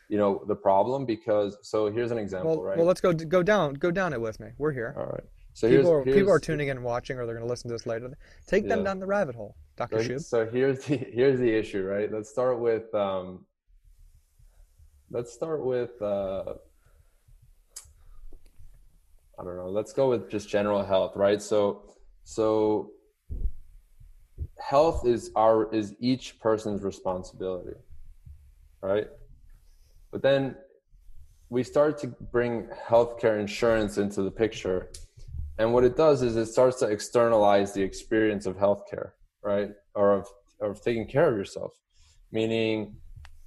you 0.08 0.16
know 0.16 0.42
the 0.48 0.56
problem 0.56 1.04
because 1.04 1.58
so 1.60 1.92
here's 1.92 2.12
an 2.12 2.18
example 2.18 2.56
well, 2.56 2.62
right? 2.62 2.78
well 2.78 2.86
let's 2.86 3.02
go 3.02 3.12
go 3.12 3.42
down 3.42 3.74
go 3.74 3.90
down 3.90 4.14
it 4.14 4.20
with 4.22 4.40
me. 4.40 4.48
We're 4.56 4.72
here. 4.72 4.94
All 4.96 5.04
right 5.04 5.24
so 5.54 5.68
people, 5.68 5.82
here's, 5.84 5.86
are, 5.86 6.04
here's, 6.04 6.16
people 6.16 6.32
are 6.32 6.38
tuning 6.38 6.68
in 6.68 6.76
and 6.76 6.84
watching 6.84 7.18
or 7.18 7.26
they're 7.26 7.34
going 7.34 7.46
to 7.46 7.50
listen 7.50 7.68
to 7.68 7.74
this 7.74 7.86
later 7.86 8.16
take 8.46 8.68
them 8.68 8.80
Yeah. 8.80 8.84
down 8.84 9.00
the 9.00 9.06
rabbit 9.06 9.34
hole 9.34 9.56
dr 9.76 10.02
so, 10.02 10.10
Shub. 10.10 10.20
so 10.22 10.46
here's 10.46 10.84
the 10.84 10.96
here's 11.12 11.38
the 11.38 11.50
issue 11.52 11.82
right 11.82 12.12
let's 12.12 12.30
start 12.30 12.58
with 12.60 12.94
um 12.94 13.44
let's 15.10 15.32
start 15.32 15.64
with 15.64 16.00
uh 16.00 16.54
i 19.38 19.44
don't 19.44 19.56
know 19.56 19.68
let's 19.68 19.92
go 19.92 20.08
with 20.08 20.30
just 20.30 20.48
general 20.48 20.84
health 20.84 21.16
right 21.16 21.42
so 21.42 21.82
so 22.24 22.90
health 24.58 25.06
is 25.06 25.30
our 25.36 25.72
is 25.74 25.94
each 26.00 26.38
person's 26.38 26.82
responsibility 26.82 27.76
right 28.82 29.08
but 30.12 30.22
then 30.22 30.54
we 31.48 31.62
start 31.64 31.98
to 31.98 32.06
bring 32.06 32.68
healthcare 32.86 33.40
insurance 33.40 33.98
into 33.98 34.22
the 34.22 34.30
picture 34.30 34.88
and 35.60 35.74
what 35.74 35.84
it 35.84 35.94
does 35.94 36.22
is 36.22 36.36
it 36.36 36.46
starts 36.46 36.78
to 36.78 36.86
externalize 36.86 37.74
the 37.74 37.82
experience 37.82 38.46
of 38.46 38.56
healthcare 38.56 39.10
right? 39.42 39.70
Or 39.94 40.12
of, 40.12 40.26
of 40.60 40.82
taking 40.82 41.06
care 41.06 41.30
of 41.30 41.36
yourself. 41.36 41.72
Meaning 42.32 42.96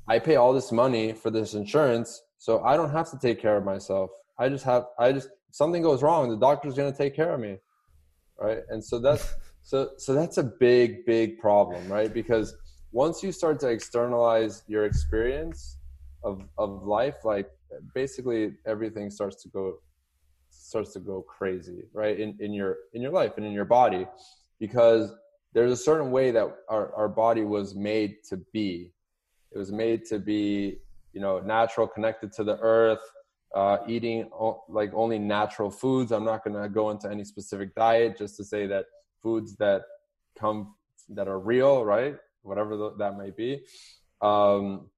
i 0.08 0.20
pay 0.20 0.36
all 0.36 0.54
this 0.54 0.72
money 0.72 1.14
for 1.14 1.32
this 1.32 1.54
insurance 1.54 2.22
so 2.38 2.62
i 2.64 2.76
don't 2.78 2.92
have 2.92 3.10
to 3.10 3.18
take 3.18 3.40
care 3.42 3.58
of 3.58 3.64
myself. 3.64 4.10
I 4.38 4.50
just 4.50 4.66
have 4.66 4.84
i 5.00 5.12
just 5.12 5.30
something 5.52 5.82
goes 5.82 6.04
wrong 6.04 6.30
the 6.30 6.38
doctor's 6.50 6.76
going 6.76 6.92
to 6.92 6.98
take 6.98 7.16
care 7.16 7.34
of 7.34 7.40
me 7.40 7.58
right? 8.40 8.60
And 8.70 8.84
so 8.84 9.00
that's 9.00 9.34
so 9.64 9.78
so 9.98 10.14
that's 10.14 10.38
a 10.38 10.44
big 10.44 11.06
big 11.06 11.40
problem 11.40 11.82
right? 11.98 12.14
Because 12.14 12.56
once 12.92 13.24
you 13.24 13.32
start 13.32 13.60
to 13.62 13.70
externalize 13.70 14.64
your 14.68 14.86
experience 14.86 15.78
of 16.24 16.36
of 16.58 16.84
life 16.84 17.20
like 17.24 17.50
basically 17.96 18.42
everything 18.68 19.10
starts 19.10 19.42
to 19.44 19.50
go 19.50 19.64
starts 20.74 20.92
to 20.94 21.00
go 21.00 21.22
crazy 21.22 21.84
right 21.94 22.20
in 22.20 22.36
in 22.40 22.52
your 22.52 22.78
in 22.94 23.00
your 23.06 23.12
life 23.12 23.34
and 23.38 23.46
in 23.46 23.54
your 23.60 23.70
body 23.80 24.08
because 24.60 25.14
there's 25.54 25.72
a 25.72 25.78
certain 25.90 26.10
way 26.10 26.32
that 26.32 26.48
our, 26.68 26.92
our 26.96 27.08
body 27.08 27.44
was 27.44 27.76
made 27.76 28.12
to 28.30 28.38
be. 28.54 28.92
It 29.54 29.58
was 29.60 29.72
made 29.72 30.04
to 30.06 30.18
be 30.18 30.80
you 31.14 31.22
know 31.22 31.36
natural 31.40 31.88
connected 31.88 32.34
to 32.38 32.44
the 32.44 32.58
earth 32.58 33.06
uh, 33.54 33.78
eating 33.88 34.30
o- 34.34 34.64
like 34.68 34.92
only 34.96 35.20
natural 35.20 35.70
foods. 35.70 36.12
I'm 36.12 36.26
not 36.26 36.44
going 36.44 36.60
to 36.60 36.68
go 36.68 36.90
into 36.90 37.08
any 37.08 37.24
specific 37.24 37.76
diet 37.76 38.18
just 38.18 38.36
to 38.38 38.44
say 38.44 38.66
that 38.66 38.86
foods 39.22 39.56
that 39.58 39.84
come 40.40 40.74
that 41.10 41.28
are 41.28 41.40
real 41.40 41.86
right 41.86 42.16
whatever 42.42 42.74
th- 42.76 42.98
that 42.98 43.16
might 43.16 43.38
be 43.38 43.62
um, 44.22 44.90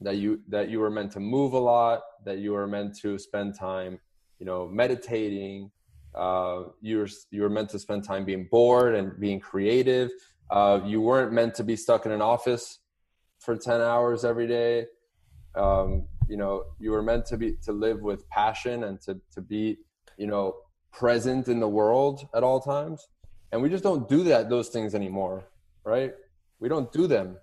that 0.00 0.16
you 0.22 0.40
that 0.54 0.68
you 0.70 0.78
were 0.78 0.90
meant 0.98 1.10
to 1.16 1.20
move 1.20 1.52
a 1.54 1.64
lot 1.74 2.02
that 2.24 2.38
you 2.38 2.52
were 2.52 2.68
meant 2.68 2.96
to 3.02 3.18
spend 3.18 3.58
time 3.58 3.98
you 4.38 4.46
know 4.46 4.66
meditating 4.66 5.70
uh, 6.14 6.64
you 6.80 6.98
were 6.98 7.08
you 7.30 7.42
were 7.42 7.50
meant 7.50 7.68
to 7.70 7.78
spend 7.78 8.04
time 8.04 8.24
being 8.24 8.48
bored 8.50 8.94
and 8.94 9.18
being 9.20 9.38
creative. 9.40 10.10
Uh, 10.50 10.80
you 10.84 11.00
weren't 11.00 11.32
meant 11.32 11.54
to 11.54 11.64
be 11.64 11.76
stuck 11.76 12.06
in 12.06 12.12
an 12.12 12.22
office 12.22 12.78
for 13.40 13.56
10 13.56 13.80
hours 13.80 14.24
every 14.24 14.46
day. 14.46 14.86
Um, 15.54 16.06
you 16.28 16.36
know 16.36 16.64
you 16.78 16.90
were 16.90 17.02
meant 17.02 17.26
to 17.26 17.36
be 17.36 17.56
to 17.64 17.72
live 17.72 18.00
with 18.00 18.28
passion 18.30 18.84
and 18.84 19.00
to 19.02 19.20
to 19.32 19.40
be 19.40 19.78
you 20.16 20.26
know 20.26 20.56
present 20.92 21.48
in 21.48 21.60
the 21.60 21.68
world 21.68 22.26
at 22.34 22.42
all 22.42 22.60
times. 22.60 23.06
And 23.52 23.62
we 23.62 23.68
just 23.68 23.84
don't 23.84 24.08
do 24.08 24.24
that 24.24 24.50
those 24.50 24.68
things 24.68 24.94
anymore 24.94 25.44
right? 25.86 26.12
We 26.58 26.68
don't 26.68 26.92
do 26.92 27.06
them. 27.06 27.38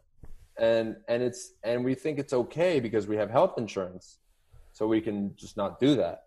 And 0.59 0.97
and 1.07 1.23
it's 1.23 1.53
and 1.63 1.83
we 1.83 1.95
think 1.95 2.19
it's 2.19 2.33
okay 2.33 2.79
because 2.79 3.07
we 3.07 3.15
have 3.15 3.31
health 3.31 3.57
insurance. 3.57 4.19
So 4.73 4.85
we 4.85 5.01
can 5.01 5.35
just 5.35 5.57
not 5.57 5.79
do 5.79 5.95
that 5.95 6.25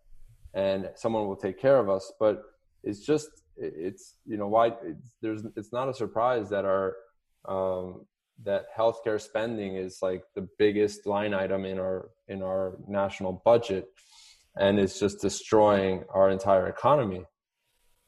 and 0.57 0.89
someone 0.95 1.27
will 1.29 1.37
take 1.37 1.61
care 1.61 1.79
of 1.79 1.89
us. 1.89 2.13
But 2.19 2.43
it's 2.83 3.01
just 3.01 3.29
it's 3.57 4.17
you 4.27 4.37
know 4.37 4.49
why 4.49 4.69
it's, 4.83 5.13
there's 5.23 5.43
it's 5.55 5.73
not 5.73 5.89
a 5.89 5.95
surprise 5.95 6.51
that 6.51 6.65
our 6.65 6.97
um 7.49 8.05
that 8.43 8.67
healthcare 8.77 9.21
spending 9.21 9.77
is 9.77 9.99
like 10.03 10.23
the 10.35 10.47
biggest 10.59 11.07
line 11.07 11.33
item 11.33 11.65
in 11.65 11.79
our 11.79 12.11
in 12.29 12.43
our 12.43 12.77
national 12.89 13.41
budget 13.45 13.87
and 14.59 14.79
it's 14.79 14.99
just 14.99 15.21
destroying 15.21 16.05
our 16.13 16.31
entire 16.31 16.69
economy. 16.69 17.25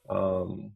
Um 0.09 0.73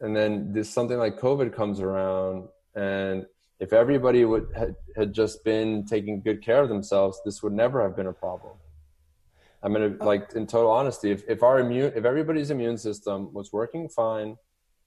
and 0.00 0.14
then 0.14 0.52
this 0.52 0.70
something 0.70 0.98
like 0.98 1.18
covid 1.18 1.54
comes 1.54 1.80
around 1.80 2.48
and 2.74 3.26
if 3.58 3.72
everybody 3.72 4.24
would 4.24 4.46
had, 4.54 4.74
had 4.96 5.12
just 5.12 5.44
been 5.44 5.84
taking 5.84 6.20
good 6.20 6.42
care 6.42 6.62
of 6.62 6.68
themselves 6.68 7.20
this 7.24 7.42
would 7.42 7.52
never 7.52 7.82
have 7.82 7.96
been 7.96 8.06
a 8.06 8.12
problem 8.12 8.52
i 9.66 9.68
mean 9.68 9.98
like 9.98 10.32
in 10.34 10.46
total 10.46 10.70
honesty 10.70 11.10
if, 11.10 11.22
if 11.28 11.42
our 11.42 11.58
immune 11.58 11.92
if 11.94 12.04
everybody's 12.06 12.50
immune 12.50 12.78
system 12.78 13.30
was 13.34 13.52
working 13.52 13.88
fine 13.88 14.36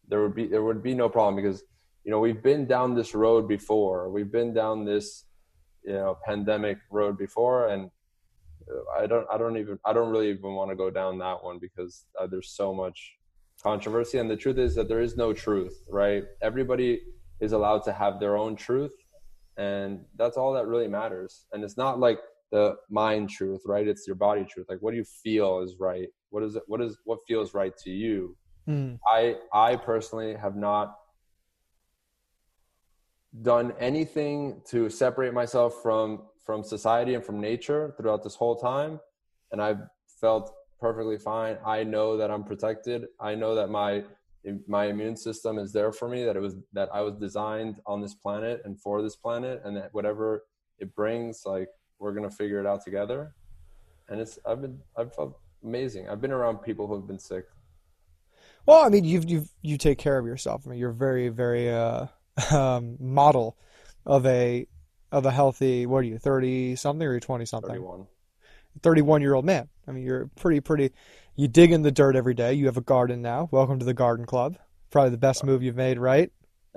there 0.10 0.22
would 0.22 0.36
be 0.36 0.48
there 0.48 0.64
would 0.64 0.84
be 0.84 0.94
no 0.94 1.08
problem 1.08 1.36
because 1.36 1.64
you 2.04 2.12
know 2.12 2.20
we've 2.20 2.42
been 2.42 2.66
down 2.66 2.96
this 2.96 3.14
road 3.14 3.48
before. 3.48 4.10
We've 4.10 4.32
been 4.32 4.54
down 4.54 4.86
this 4.86 5.26
you 5.84 5.94
know 5.94 6.18
pandemic 6.26 6.78
road 6.92 7.18
before 7.18 7.70
and 7.70 7.90
i 9.00 9.08
don't 9.08 9.26
i 9.32 9.38
don't 9.38 9.58
even 9.58 9.80
i 9.86 9.94
don't 9.94 10.10
really 10.10 10.30
even 10.30 10.54
want 10.54 10.70
to 10.70 10.76
go 10.76 10.90
down 10.90 11.18
that 11.18 11.42
one 11.42 11.58
because 11.58 12.06
uh, 12.20 12.28
there's 12.28 12.50
so 12.50 12.74
much 12.74 13.16
controversy. 13.64 14.18
And 14.18 14.30
the 14.30 14.36
truth 14.36 14.58
is 14.58 14.76
that 14.76 14.88
there 14.88 15.02
is 15.02 15.16
no 15.16 15.34
truth 15.34 15.84
right? 15.90 16.24
Everybody 16.42 17.02
is 17.40 17.54
allowed 17.54 17.84
to 17.84 17.94
have 17.94 18.20
their 18.20 18.38
own 18.38 18.56
truth 18.56 18.92
and 19.58 20.02
that's 20.18 20.38
all 20.38 20.54
that 20.54 20.68
really 20.68 20.88
matters. 20.88 21.46
And 21.54 21.64
it's 21.64 21.78
not 21.78 22.00
like 22.00 22.20
the 22.52 22.76
mind 22.90 23.30
truth 23.30 23.62
right? 23.66 23.88
It's 23.88 24.08
your 24.08 24.16
body 24.16 24.46
truth. 24.46 24.68
Like 24.70 24.80
what 24.80 24.92
do 24.92 24.98
you 24.98 25.06
feel 25.24 25.60
is 25.60 25.76
right? 25.80 26.08
What 26.30 26.44
is 26.44 26.56
it 26.56 26.64
what 26.68 26.82
is 26.82 26.98
what 27.06 27.20
feels 27.28 27.54
right 27.54 27.76
to 27.84 27.90
you? 27.90 28.36
Mm. 28.68 29.00
i 29.08 29.36
i 29.52 29.76
personally 29.76 30.36
have 30.36 30.56
not 30.56 30.96
done 33.42 33.74
anything 33.80 34.62
to 34.70 34.90
separate 34.90 35.34
myself 35.34 35.82
from 35.82 36.24
from 36.46 36.64
society 36.64 37.16
and 37.16 37.26
from 37.26 37.40
nature 37.40 37.96
throughout 37.98 38.22
this 38.22 38.36
whole 38.36 38.56
time 38.58 39.00
and 39.52 39.60
i've 39.60 39.80
felt 40.20 40.54
perfectly 40.80 41.18
fine. 41.18 41.58
I 41.66 41.84
know 41.84 42.18
that 42.18 42.32
i'm 42.32 42.44
protected. 42.44 43.06
I 43.20 43.36
know 43.36 43.56
that 43.56 43.70
my 43.70 44.04
my 44.68 44.86
immune 44.86 45.18
system 45.18 45.58
is 45.58 45.74
there 45.74 45.92
for 45.92 46.08
me 46.08 46.24
that 46.24 46.38
it 46.38 46.40
was 46.40 46.56
that 46.72 46.88
i 46.94 47.02
was 47.02 47.16
designed 47.16 47.76
on 47.86 48.02
this 48.02 48.16
planet 48.16 48.62
and 48.64 48.80
for 48.80 49.02
this 49.02 49.18
planet 49.18 49.62
and 49.66 49.76
that 49.76 49.90
whatever 49.92 50.46
it 50.78 50.96
brings 50.96 51.42
like 51.46 51.68
we're 52.00 52.14
gonna 52.14 52.30
figure 52.30 52.60
it 52.60 52.66
out 52.66 52.84
together 52.84 53.34
and 54.08 54.20
it's 54.20 54.40
i've 54.48 54.62
been 54.62 54.80
i've 54.98 55.14
felt 55.14 55.38
amazing 55.64 56.08
i've 56.10 56.22
been 56.22 56.32
around 56.32 56.58
people 56.60 56.88
who 56.88 56.96
have 56.96 57.08
been 57.08 57.20
sick 57.20 57.46
Well, 58.66 58.86
I 58.86 58.90
mean, 58.90 59.04
you've 59.04 59.30
you've 59.30 59.50
you 59.62 59.78
take 59.78 59.98
care 59.98 60.18
of 60.18 60.26
yourself. 60.26 60.64
I 60.66 60.70
mean, 60.70 60.80
you're 60.80 60.92
very 60.92 61.30
very 61.30 61.70
uh, 61.72 62.08
um, 62.52 62.98
model 63.00 63.58
of 64.06 64.26
a 64.26 64.68
of 65.12 65.26
a 65.26 65.32
healthy. 65.32 65.86
What 65.86 66.00
are 66.00 66.04
you, 66.04 66.18
thirty 66.20 66.76
something 66.76 67.08
or 67.08 67.20
twenty 67.20 67.46
something? 67.46 67.70
31 67.72 68.06
Thirty-one 68.84 69.22
year 69.22 69.34
old 69.34 69.46
man. 69.46 69.68
I 69.88 69.92
mean, 69.92 70.06
you're 70.06 70.28
pretty 70.36 70.60
pretty. 70.62 70.92
You 71.36 71.48
dig 71.48 71.72
in 71.72 71.82
the 71.82 71.92
dirt 71.92 72.16
every 72.16 72.34
day. 72.36 72.54
You 72.54 72.68
have 72.68 72.78
a 72.78 72.82
garden 72.82 73.22
now. 73.22 73.50
Welcome 73.52 73.80
to 73.80 73.86
the 73.86 73.94
garden 73.94 74.26
club. 74.26 74.58
Probably 74.92 75.10
the 75.12 75.18
best 75.18 75.44
move 75.44 75.64
you've 75.64 75.76
made, 75.76 75.98
right? 75.98 76.32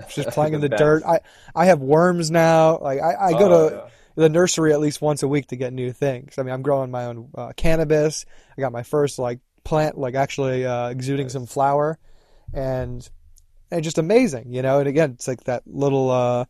Just 0.08 0.30
playing 0.30 0.54
in 0.54 0.60
the 0.66 0.68
best. 0.70 0.78
dirt. 0.78 1.02
I 1.04 1.20
I 1.54 1.66
have 1.66 1.80
worms 1.80 2.30
now. 2.30 2.78
Like 2.78 3.00
I, 3.00 3.26
I 3.28 3.32
go 3.32 3.48
Oh, 3.52 3.68
to 3.68 3.76
yeah. 3.76 3.90
The 4.14 4.28
nursery 4.28 4.72
at 4.72 4.80
least 4.80 5.00
once 5.00 5.22
a 5.22 5.28
week 5.28 5.48
to 5.48 5.56
get 5.56 5.72
new 5.72 5.92
things. 5.92 6.38
I 6.38 6.42
mean, 6.42 6.52
I'm 6.52 6.62
growing 6.62 6.90
my 6.90 7.06
own 7.06 7.30
uh, 7.34 7.52
cannabis. 7.56 8.26
I 8.56 8.60
got 8.60 8.72
my 8.72 8.82
first 8.82 9.18
like 9.18 9.40
plant, 9.64 9.96
like 9.98 10.14
actually 10.14 10.66
uh, 10.66 10.88
exuding 10.88 11.28
some 11.28 11.46
flower, 11.46 11.98
and 12.52 13.08
and 13.70 13.84
just 13.84 13.98
amazing, 13.98 14.52
you 14.52 14.62
know. 14.62 14.78
And 14.78 14.88
again, 14.88 15.12
it's 15.12 15.28
like 15.28 15.44
that 15.44 15.62
little, 15.66 16.10
uh, 16.10 16.44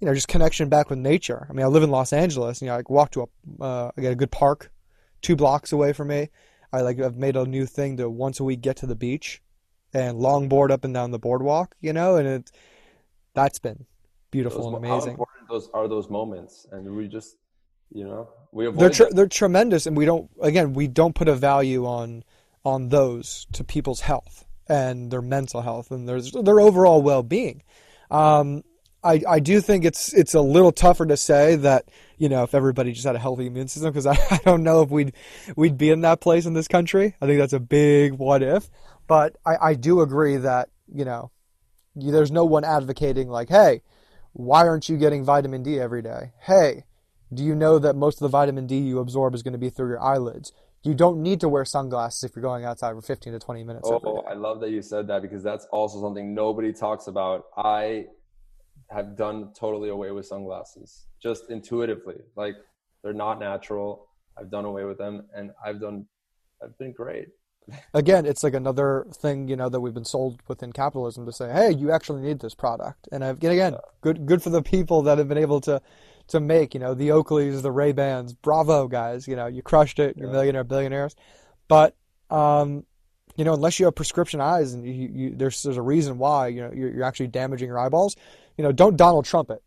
you 0.00 0.06
know, 0.06 0.14
just 0.14 0.28
connection 0.28 0.68
back 0.68 0.90
with 0.90 0.98
nature. 0.98 1.46
I 1.48 1.52
mean, 1.52 1.64
I 1.64 1.68
live 1.68 1.82
in 1.82 1.90
Los 1.90 2.12
Angeles, 2.12 2.60
and 2.60 2.66
you 2.66 2.72
know, 2.72 2.78
I 2.78 2.82
walk 2.88 3.10
to 3.12 3.22
a, 3.22 3.62
uh, 3.62 3.90
I 3.96 4.00
got 4.00 4.12
a 4.12 4.16
good 4.16 4.30
park, 4.30 4.70
two 5.22 5.36
blocks 5.36 5.72
away 5.72 5.92
from 5.92 6.08
me. 6.08 6.30
I 6.72 6.82
like 6.82 7.00
I've 7.00 7.16
made 7.16 7.36
a 7.36 7.44
new 7.44 7.66
thing 7.66 7.96
to 7.98 8.08
once 8.08 8.40
a 8.40 8.44
week 8.44 8.60
get 8.60 8.76
to 8.78 8.86
the 8.86 8.96
beach, 8.96 9.42
and 9.92 10.18
longboard 10.18 10.70
up 10.70 10.84
and 10.84 10.94
down 10.94 11.10
the 11.10 11.18
boardwalk, 11.18 11.74
you 11.80 11.92
know, 11.92 12.16
and 12.16 12.28
it 12.28 12.50
that's 13.34 13.58
been 13.58 13.86
beautiful 14.30 14.58
Those 14.58 14.74
and 14.74 14.82
mo- 14.82 14.88
How 14.88 14.94
amazing. 14.94 15.12
important 15.12 15.48
those 15.48 15.70
are 15.74 15.88
those 15.88 16.08
moments, 16.10 16.66
and 16.70 16.96
we 16.96 17.08
just 17.08 17.36
you 17.90 18.04
know, 18.04 18.28
we 18.52 18.66
avoid 18.66 18.80
they're 18.80 18.90
tr- 18.90 19.14
they're 19.14 19.26
tremendous, 19.26 19.86
and 19.86 19.96
we 19.96 20.04
don't 20.04 20.30
again 20.42 20.74
we 20.74 20.88
don't 20.88 21.14
put 21.14 21.28
a 21.28 21.34
value 21.34 21.86
on 21.86 22.24
on 22.64 22.88
those 22.88 23.46
to 23.52 23.64
people's 23.64 24.00
health 24.00 24.44
and 24.68 25.10
their 25.10 25.22
mental 25.22 25.62
health 25.62 25.90
and 25.90 26.08
their 26.08 26.20
their 26.20 26.60
overall 26.60 27.00
well 27.00 27.22
being. 27.22 27.62
Um, 28.10 28.62
I 29.02 29.22
I 29.28 29.40
do 29.40 29.60
think 29.60 29.84
it's 29.84 30.12
it's 30.12 30.34
a 30.34 30.40
little 30.40 30.72
tougher 30.72 31.06
to 31.06 31.16
say 31.16 31.56
that 31.56 31.88
you 32.18 32.28
know 32.28 32.42
if 32.42 32.54
everybody 32.54 32.92
just 32.92 33.06
had 33.06 33.16
a 33.16 33.20
healthy 33.20 33.46
immune 33.46 33.68
system 33.68 33.90
because 33.90 34.06
I, 34.06 34.18
I 34.30 34.40
don't 34.44 34.62
know 34.62 34.82
if 34.82 34.90
we'd 34.90 35.12
we'd 35.56 35.78
be 35.78 35.90
in 35.90 36.02
that 36.02 36.20
place 36.20 36.46
in 36.46 36.54
this 36.54 36.68
country. 36.68 37.16
I 37.22 37.26
think 37.26 37.38
that's 37.38 37.52
a 37.52 37.60
big 37.60 38.14
what 38.14 38.42
if, 38.42 38.68
but 39.06 39.36
I 39.46 39.56
I 39.70 39.74
do 39.74 40.00
agree 40.00 40.36
that 40.36 40.68
you 40.92 41.04
know 41.04 41.30
there's 41.94 42.30
no 42.30 42.44
one 42.44 42.64
advocating 42.64 43.28
like 43.28 43.48
hey 43.48 43.82
why 44.32 44.66
aren't 44.66 44.88
you 44.88 44.96
getting 44.96 45.24
vitamin 45.24 45.62
D 45.62 45.80
every 45.80 46.02
day? 46.02 46.32
Hey, 46.42 46.84
do 47.32 47.42
you 47.42 47.54
know 47.54 47.78
that 47.78 47.96
most 47.96 48.16
of 48.16 48.20
the 48.20 48.28
vitamin 48.28 48.66
D 48.66 48.78
you 48.78 48.98
absorb 48.98 49.34
is 49.34 49.42
going 49.42 49.52
to 49.52 49.58
be 49.58 49.70
through 49.70 49.88
your 49.88 50.02
eyelids? 50.02 50.52
You 50.82 50.94
don't 50.94 51.22
need 51.22 51.40
to 51.40 51.48
wear 51.48 51.64
sunglasses 51.64 52.24
if 52.24 52.36
you're 52.36 52.42
going 52.42 52.64
outside 52.64 52.94
for 52.94 53.02
15 53.02 53.32
to 53.32 53.38
20 53.38 53.64
minutes. 53.64 53.88
Oh. 53.90 54.24
I 54.28 54.34
love 54.34 54.60
that 54.60 54.70
you 54.70 54.80
said 54.80 55.08
that 55.08 55.22
because 55.22 55.42
that's 55.42 55.66
also 55.72 56.00
something 56.00 56.34
nobody 56.34 56.72
talks 56.72 57.08
about. 57.08 57.46
I 57.56 58.06
have 58.90 59.16
done 59.16 59.52
totally 59.58 59.90
away 59.90 60.12
with 60.12 60.26
sunglasses 60.26 61.06
just 61.22 61.50
intuitively. 61.50 62.16
Like 62.36 62.54
they're 63.02 63.12
not 63.12 63.38
natural. 63.40 64.08
I've 64.38 64.50
done 64.50 64.64
away 64.64 64.84
with 64.84 64.98
them 64.98 65.26
and 65.34 65.50
I've 65.64 65.80
done 65.80 66.06
I've 66.62 66.76
been 66.78 66.92
great. 66.92 67.28
Again, 67.94 68.26
it's 68.26 68.42
like 68.42 68.54
another 68.54 69.06
thing, 69.12 69.48
you 69.48 69.56
know, 69.56 69.68
that 69.68 69.80
we've 69.80 69.94
been 69.94 70.04
sold 70.04 70.40
within 70.48 70.72
capitalism 70.72 71.26
to 71.26 71.32
say, 71.32 71.52
hey, 71.52 71.72
you 71.72 71.90
actually 71.90 72.22
need 72.22 72.40
this 72.40 72.54
product. 72.54 73.08
And 73.12 73.24
I've, 73.24 73.36
again, 73.42 73.76
good 74.00 74.26
good 74.26 74.42
for 74.42 74.50
the 74.50 74.62
people 74.62 75.02
that 75.02 75.18
have 75.18 75.28
been 75.28 75.38
able 75.38 75.60
to 75.62 75.80
to 76.28 76.40
make, 76.40 76.74
you 76.74 76.80
know, 76.80 76.94
the 76.94 77.08
Oakleys, 77.08 77.62
the 77.62 77.72
Ray 77.72 77.92
Bans. 77.92 78.34
Bravo, 78.34 78.86
guys. 78.88 79.26
You 79.26 79.36
know, 79.36 79.46
you 79.46 79.62
crushed 79.62 79.98
it. 79.98 80.16
You're 80.16 80.28
Yeah. 80.28 80.32
millionaire, 80.32 80.64
billionaires. 80.64 81.16
But 81.68 81.96
um, 82.30 82.84
you 83.36 83.44
know, 83.44 83.54
unless 83.54 83.78
you 83.78 83.86
have 83.86 83.94
prescription 83.94 84.40
eyes 84.40 84.74
and 84.74 84.84
you, 84.84 85.08
you 85.12 85.34
there's 85.36 85.62
there's 85.62 85.76
a 85.76 85.82
reason 85.82 86.18
why, 86.18 86.48
you 86.48 86.60
know, 86.60 86.72
you're, 86.74 86.90
you're 86.90 87.04
actually 87.04 87.28
damaging 87.28 87.68
your 87.68 87.78
eyeballs. 87.78 88.16
You 88.56 88.64
know, 88.64 88.72
don't 88.72 88.96
Donald 88.96 89.24
Trump 89.24 89.50
it. 89.50 89.62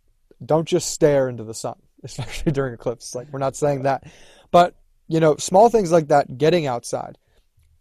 Don't 0.45 0.67
just 0.67 0.91
stare 0.91 1.29
into 1.29 1.43
the 1.43 1.53
sun, 1.53 1.75
especially 2.03 2.51
during 2.51 2.73
eclipse. 2.73 3.15
Like 3.15 3.31
we're 3.31 3.39
not 3.39 3.55
saying 3.55 3.83
that, 3.83 4.03
but 4.51 4.75
you 5.07 5.19
know, 5.19 5.35
small 5.37 5.69
things 5.69 5.91
like 5.91 6.07
that, 6.07 6.37
getting 6.37 6.67
outside, 6.67 7.17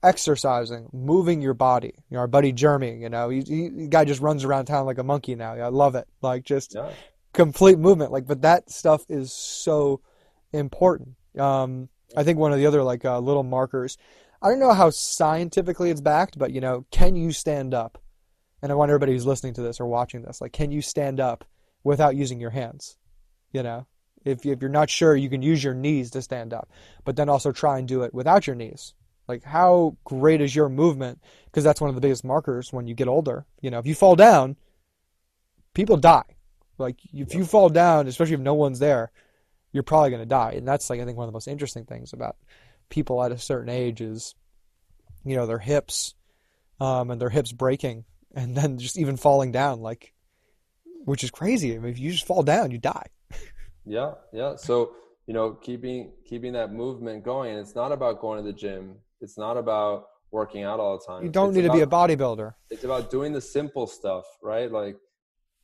exercising, 0.02 0.88
moving 0.92 1.42
your 1.42 1.54
body. 1.54 1.94
You 2.08 2.14
know, 2.14 2.20
our 2.20 2.26
buddy 2.26 2.52
Jeremy, 2.52 2.96
you 2.96 3.08
know, 3.08 3.28
he, 3.28 3.40
he 3.42 3.68
the 3.68 3.88
guy 3.88 4.04
just 4.04 4.20
runs 4.20 4.44
around 4.44 4.66
town 4.66 4.86
like 4.86 4.98
a 4.98 5.04
monkey 5.04 5.34
now. 5.34 5.52
I 5.54 5.68
love 5.68 5.94
it. 5.94 6.08
Like 6.22 6.44
just 6.44 6.74
Yeah. 6.74 6.90
complete 7.32 7.78
movement. 7.78 8.12
Like, 8.12 8.26
but 8.26 8.42
that 8.42 8.70
stuff 8.70 9.04
is 9.08 9.32
so 9.32 10.00
important. 10.52 11.16
Um, 11.38 11.88
I 12.16 12.24
think 12.24 12.38
one 12.38 12.52
of 12.52 12.58
the 12.58 12.66
other 12.66 12.82
like 12.82 13.04
uh, 13.04 13.18
little 13.20 13.42
markers. 13.44 13.96
I 14.42 14.48
don't 14.48 14.58
know 14.58 14.72
how 14.72 14.88
scientifically 14.88 15.90
it's 15.90 16.00
backed, 16.00 16.38
but 16.38 16.50
you 16.50 16.60
know, 16.62 16.86
can 16.90 17.14
you 17.14 17.30
stand 17.30 17.74
up? 17.74 17.98
And 18.62 18.72
I 18.72 18.74
want 18.74 18.90
everybody 18.90 19.12
who's 19.12 19.26
listening 19.26 19.54
to 19.54 19.62
this 19.62 19.80
or 19.80 19.86
watching 19.86 20.22
this, 20.22 20.40
like, 20.40 20.52
can 20.52 20.70
you 20.70 20.82
stand 20.82 21.18
up 21.18 21.44
without 21.82 22.14
using 22.16 22.40
your 22.40 22.50
hands? 22.50 22.96
You 23.52 23.62
know, 23.62 23.86
if 24.24 24.44
if 24.46 24.60
you're 24.60 24.70
not 24.70 24.90
sure, 24.90 25.14
you 25.16 25.30
can 25.30 25.42
use 25.42 25.62
your 25.62 25.74
knees 25.74 26.10
to 26.12 26.22
stand 26.22 26.52
up, 26.52 26.70
but 27.04 27.16
then 27.16 27.28
also 27.28 27.52
try 27.52 27.78
and 27.78 27.88
do 27.88 28.02
it 28.02 28.14
without 28.14 28.46
your 28.46 28.56
knees. 28.56 28.94
Like, 29.30 29.44
how 29.44 29.96
great 30.02 30.40
is 30.40 30.56
your 30.56 30.68
movement? 30.68 31.20
Because 31.44 31.62
that's 31.62 31.80
one 31.80 31.88
of 31.88 31.94
the 31.94 32.00
biggest 32.00 32.24
markers 32.24 32.72
when 32.72 32.88
you 32.88 32.96
get 32.96 33.06
older. 33.06 33.46
You 33.60 33.70
know, 33.70 33.78
if 33.78 33.86
you 33.86 33.94
fall 33.94 34.16
down, 34.16 34.56
people 35.72 35.96
die. 35.96 36.24
Like, 36.78 36.96
if 37.12 37.32
you 37.32 37.44
fall 37.44 37.68
down, 37.68 38.08
especially 38.08 38.34
if 38.34 38.40
no 38.40 38.54
one's 38.54 38.80
there, 38.80 39.12
you're 39.70 39.84
probably 39.84 40.10
going 40.10 40.22
to 40.22 40.26
die. 40.26 40.54
And 40.56 40.66
that's 40.66 40.90
like 40.90 40.98
I 40.98 41.04
think 41.04 41.16
one 41.16 41.28
of 41.28 41.28
the 41.28 41.36
most 41.36 41.46
interesting 41.46 41.84
things 41.84 42.12
about 42.12 42.38
people 42.88 43.22
at 43.22 43.30
a 43.30 43.38
certain 43.38 43.68
age 43.68 44.00
is, 44.00 44.34
you 45.24 45.36
know, 45.36 45.46
their 45.46 45.60
hips, 45.60 46.16
um, 46.80 47.12
and 47.12 47.20
their 47.20 47.30
hips 47.30 47.52
breaking, 47.52 48.06
and 48.34 48.56
then 48.56 48.78
just 48.78 48.98
even 48.98 49.16
falling 49.16 49.52
down, 49.52 49.80
like, 49.80 50.12
which 51.04 51.22
is 51.22 51.30
crazy. 51.30 51.76
I 51.76 51.78
mean, 51.78 51.92
if 51.92 52.00
you 52.00 52.10
just 52.10 52.26
fall 52.26 52.42
down, 52.42 52.72
you 52.72 52.78
die. 52.78 53.06
Yeah, 53.86 54.12
yeah. 54.32 54.56
So, 54.56 54.92
you 55.26 55.34
know, 55.34 55.52
keeping 55.52 56.12
keeping 56.24 56.52
that 56.52 56.72
movement 56.72 57.24
going. 57.24 57.56
It's 57.56 57.74
not 57.74 57.92
about 57.92 58.20
going 58.20 58.38
to 58.38 58.44
the 58.44 58.52
gym. 58.52 58.96
It's 59.20 59.36
not 59.38 59.56
about 59.56 60.06
working 60.30 60.62
out 60.62 60.80
all 60.80 60.98
the 60.98 61.04
time. 61.04 61.24
You 61.24 61.30
don't 61.30 61.48
It's 61.48 61.56
need 61.56 61.62
to 61.62 61.72
be 61.72 61.80
a 61.80 61.86
bodybuilder. 61.86 62.54
it's 62.70 62.84
about 62.84 63.10
doing 63.10 63.32
the 63.32 63.40
simple 63.40 63.86
stuff, 63.86 64.24
right? 64.42 64.70
Like, 64.70 64.96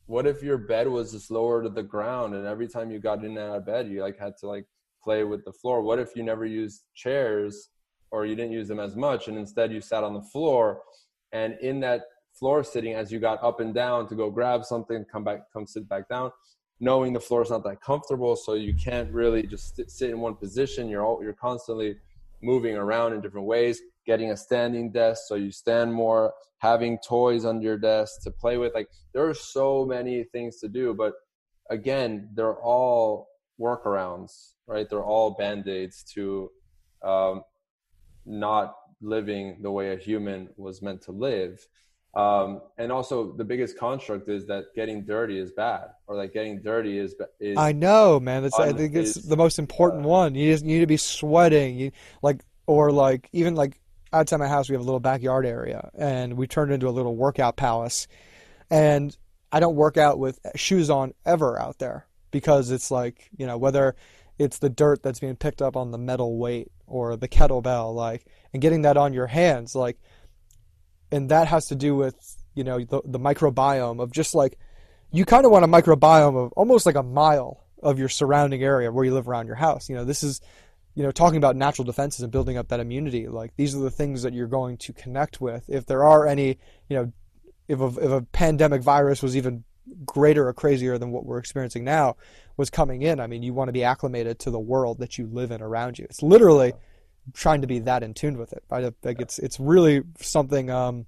what 0.05 0.27
if 0.27 0.41
your 0.43 0.57
bed 0.57 0.87
was 0.87 1.11
just 1.11 1.31
lower 1.31 1.63
to 1.63 1.69
the 1.69 1.83
ground, 1.83 2.33
and 2.35 2.45
every 2.45 2.67
time 2.67 2.91
you 2.91 2.99
got 2.99 3.19
in 3.19 3.25
and 3.25 3.39
out 3.39 3.57
of 3.57 3.65
bed, 3.65 3.87
you 3.87 4.01
like 4.01 4.17
had 4.17 4.33
to 4.39 4.47
like 4.47 4.65
play 5.03 5.23
with 5.23 5.43
the 5.45 5.51
floor? 5.53 5.81
What 5.81 5.99
if 5.99 6.15
you 6.15 6.23
never 6.23 6.45
used 6.45 6.83
chairs, 6.95 7.69
or 8.11 8.25
you 8.25 8.35
didn't 8.35 8.51
use 8.53 8.67
them 8.67 8.79
as 8.79 8.95
much, 8.95 9.27
and 9.27 9.37
instead 9.37 9.71
you 9.71 9.81
sat 9.81 10.03
on 10.03 10.13
the 10.13 10.21
floor, 10.21 10.81
and 11.31 11.57
in 11.61 11.79
that 11.81 12.03
floor 12.37 12.63
sitting, 12.63 12.93
as 12.93 13.11
you 13.11 13.19
got 13.19 13.43
up 13.43 13.59
and 13.59 13.73
down 13.73 14.07
to 14.07 14.15
go 14.15 14.29
grab 14.29 14.63
something, 14.63 15.03
come 15.11 15.23
back, 15.23 15.39
come 15.51 15.65
sit 15.65 15.89
back 15.89 16.07
down, 16.07 16.31
knowing 16.79 17.11
the 17.11 17.19
floor 17.19 17.41
is 17.41 17.49
not 17.49 17.63
that 17.63 17.81
comfortable, 17.81 18.35
so 18.35 18.53
you 18.53 18.73
can't 18.75 19.11
really 19.11 19.43
just 19.43 19.75
sit, 19.75 19.89
sit 19.89 20.09
in 20.09 20.19
one 20.19 20.35
position. 20.35 20.87
You're 20.87 21.03
all, 21.05 21.21
you're 21.21 21.33
constantly 21.33 21.95
moving 22.41 22.75
around 22.75 23.13
in 23.13 23.21
different 23.21 23.47
ways, 23.47 23.81
getting 24.05 24.31
a 24.31 24.37
standing 24.37 24.91
desk 24.91 25.23
so 25.27 25.35
you 25.35 25.51
stand 25.51 25.93
more, 25.93 26.33
having 26.59 26.97
toys 27.05 27.45
under 27.45 27.63
your 27.63 27.77
desk 27.77 28.21
to 28.23 28.31
play 28.31 28.57
with. 28.57 28.73
Like 28.73 28.89
there 29.13 29.27
are 29.27 29.33
so 29.33 29.85
many 29.85 30.23
things 30.23 30.59
to 30.59 30.67
do, 30.67 30.93
but 30.93 31.13
again, 31.69 32.29
they're 32.33 32.61
all 32.61 33.29
workarounds, 33.59 34.53
right? 34.67 34.89
They're 34.89 35.03
all 35.03 35.31
band-aids 35.31 36.03
to 36.13 36.51
um, 37.03 37.43
not 38.25 38.75
living 39.01 39.57
the 39.61 39.71
way 39.71 39.93
a 39.93 39.97
human 39.97 40.49
was 40.57 40.81
meant 40.81 41.01
to 41.03 41.11
live. 41.11 41.67
Um, 42.13 42.61
and 42.77 42.91
also 42.91 43.33
the 43.33 43.43
biggest 43.43 43.77
construct 43.77 44.27
is 44.27 44.47
that 44.47 44.73
getting 44.75 45.03
dirty 45.03 45.37
is 45.37 45.51
bad 45.51 45.89
or 46.07 46.15
like 46.15 46.33
getting 46.33 46.61
dirty 46.61 46.97
is, 46.97 47.15
is 47.39 47.57
I 47.57 47.73
know, 47.73 48.19
man. 48.19 48.43
That's 48.43 48.59
I 48.59 48.73
think 48.73 48.95
it's 48.95 49.17
is, 49.17 49.23
the 49.23 49.37
most 49.37 49.59
important 49.59 50.05
uh, 50.05 50.09
one. 50.09 50.35
You 50.35 50.51
just 50.51 50.65
need 50.65 50.79
to 50.79 50.87
be 50.87 50.97
sweating. 50.97 51.75
You 51.75 51.91
like 52.23 52.43
or 52.65 52.91
like 52.91 53.29
even 53.33 53.55
like 53.55 53.79
outside 54.13 54.37
my 54.37 54.47
house 54.47 54.69
we 54.69 54.73
have 54.73 54.81
a 54.81 54.85
little 54.85 54.99
backyard 54.99 55.45
area 55.45 55.91
and 55.97 56.35
we 56.35 56.47
turned 56.47 56.71
it 56.71 56.75
into 56.75 56.87
a 56.87 56.91
little 56.91 57.15
workout 57.15 57.55
palace. 57.55 58.07
And 58.71 59.15
I 59.51 59.59
don't 59.59 59.75
work 59.75 59.97
out 59.97 60.17
with 60.17 60.39
shoes 60.55 60.89
on 60.89 61.13
ever 61.25 61.59
out 61.59 61.77
there 61.77 62.07
because 62.31 62.71
it's 62.71 62.89
like, 62.89 63.29
you 63.37 63.45
know, 63.45 63.57
whether 63.57 63.95
it's 64.39 64.59
the 64.59 64.69
dirt 64.69 65.03
that's 65.03 65.19
being 65.19 65.35
picked 65.35 65.61
up 65.61 65.75
on 65.75 65.91
the 65.91 65.97
metal 65.97 66.37
weight 66.37 66.71
or 66.85 67.15
the 67.15 67.27
kettlebell 67.27 67.93
like 67.93 68.25
and 68.53 68.61
getting 68.61 68.83
that 68.83 68.97
on 68.97 69.13
your 69.13 69.27
hands 69.27 69.75
like 69.75 69.99
and 71.11 71.29
that 71.29 71.47
has 71.47 71.67
to 71.67 71.75
do 71.75 71.95
with, 71.95 72.15
you 72.55 72.63
know, 72.63 72.79
the 72.79 73.01
the 73.05 73.19
microbiome 73.19 74.01
of 74.01 74.11
just 74.11 74.35
like 74.35 74.57
you 75.11 75.25
kind 75.25 75.45
of 75.45 75.51
want 75.51 75.65
a 75.65 75.67
microbiome 75.67 76.45
of 76.45 76.51
almost 76.53 76.85
like 76.85 76.95
a 76.95 77.03
mile 77.03 77.63
of 77.81 77.99
your 77.99 78.09
surrounding 78.09 78.63
area 78.63 78.91
where 78.91 79.05
you 79.05 79.13
live 79.13 79.27
around 79.27 79.47
your 79.47 79.55
house. 79.55 79.89
You 79.89 79.95
know, 79.95 80.05
this 80.05 80.23
is, 80.23 80.41
you 80.95 81.03
know, 81.03 81.11
talking 81.11 81.37
about 81.37 81.55
natural 81.55 81.85
defenses 81.85 82.21
and 82.21 82.31
building 82.31 82.57
up 82.57 82.69
that 82.69 82.79
immunity. 82.79 83.27
Like 83.27 83.53
these 83.55 83.75
are 83.75 83.79
the 83.79 83.91
things 83.91 84.23
that 84.23 84.33
you're 84.33 84.47
going 84.47 84.77
to 84.77 84.93
connect 84.93 85.39
with. 85.39 85.65
If 85.67 85.85
there 85.85 86.03
are 86.03 86.27
any, 86.27 86.57
you 86.89 86.97
know, 86.97 87.13
if 87.67 87.79
a, 87.79 87.85
if 87.85 88.11
a 88.11 88.21
pandemic 88.21 88.81
virus 88.81 89.21
was 89.21 89.37
even 89.37 89.63
greater 90.05 90.47
or 90.47 90.53
crazier 90.53 90.97
than 90.97 91.11
what 91.11 91.25
we're 91.25 91.37
experiencing 91.37 91.83
now 91.83 92.17
was 92.57 92.69
coming 92.69 93.03
in, 93.03 93.19
I 93.19 93.27
mean, 93.27 93.43
you 93.43 93.53
want 93.53 93.69
to 93.69 93.73
be 93.73 93.83
acclimated 93.83 94.39
to 94.39 94.51
the 94.51 94.59
world 94.59 94.99
that 94.99 95.17
you 95.17 95.27
live 95.27 95.51
in 95.51 95.61
around 95.61 95.99
you. 95.99 96.05
It's 96.05 96.23
literally 96.23 96.73
trying 97.33 97.61
to 97.61 97.67
be 97.67 97.79
that 97.79 98.03
in 98.03 98.13
tune 98.13 98.37
with 98.37 98.53
it. 98.53 98.63
I 98.71 98.91
think 99.01 99.21
it's 99.21 99.39
it's 99.39 99.59
really 99.59 100.03
something 100.19 100.69
um, 100.69 101.05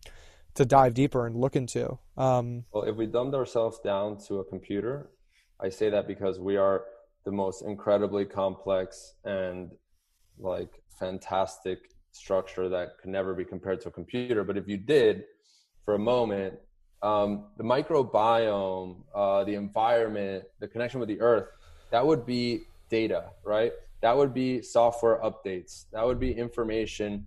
to 0.55 0.65
dive 0.65 0.93
deeper 0.93 1.25
and 1.25 1.35
look 1.35 1.55
into. 1.55 1.97
Um, 2.17 2.65
Well, 2.71 2.83
if 2.83 2.95
we 2.95 3.05
dumbed 3.05 3.35
ourselves 3.35 3.79
down 3.79 4.17
to 4.27 4.39
a 4.39 4.43
computer, 4.43 5.09
I 5.59 5.69
say 5.69 5.89
that 5.89 6.07
because 6.07 6.39
we 6.39 6.57
are 6.57 6.83
the 7.25 7.31
most 7.31 7.63
incredibly 7.63 8.25
complex 8.25 9.15
and 9.23 9.71
like 10.37 10.81
fantastic 10.99 11.79
structure 12.11 12.69
that 12.69 12.97
could 12.99 13.11
never 13.11 13.33
be 13.33 13.45
compared 13.45 13.81
to 13.81 13.89
a 13.89 13.91
computer. 13.91 14.43
But 14.43 14.57
if 14.57 14.67
you 14.67 14.77
did 14.77 15.23
for 15.85 15.95
a 15.95 15.99
moment, 15.99 16.55
um, 17.01 17.45
the 17.57 17.63
microbiome, 17.63 19.03
uh, 19.15 19.43
the 19.43 19.55
environment, 19.55 20.43
the 20.59 20.67
connection 20.67 20.99
with 20.99 21.09
the 21.09 21.21
earth, 21.21 21.47
that 21.91 22.05
would 22.05 22.25
be 22.25 22.61
data, 22.89 23.29
right? 23.43 23.71
That 24.01 24.15
would 24.15 24.33
be 24.33 24.61
software 24.61 25.19
updates. 25.21 25.85
That 25.91 26.05
would 26.05 26.19
be 26.19 26.31
information 26.31 27.25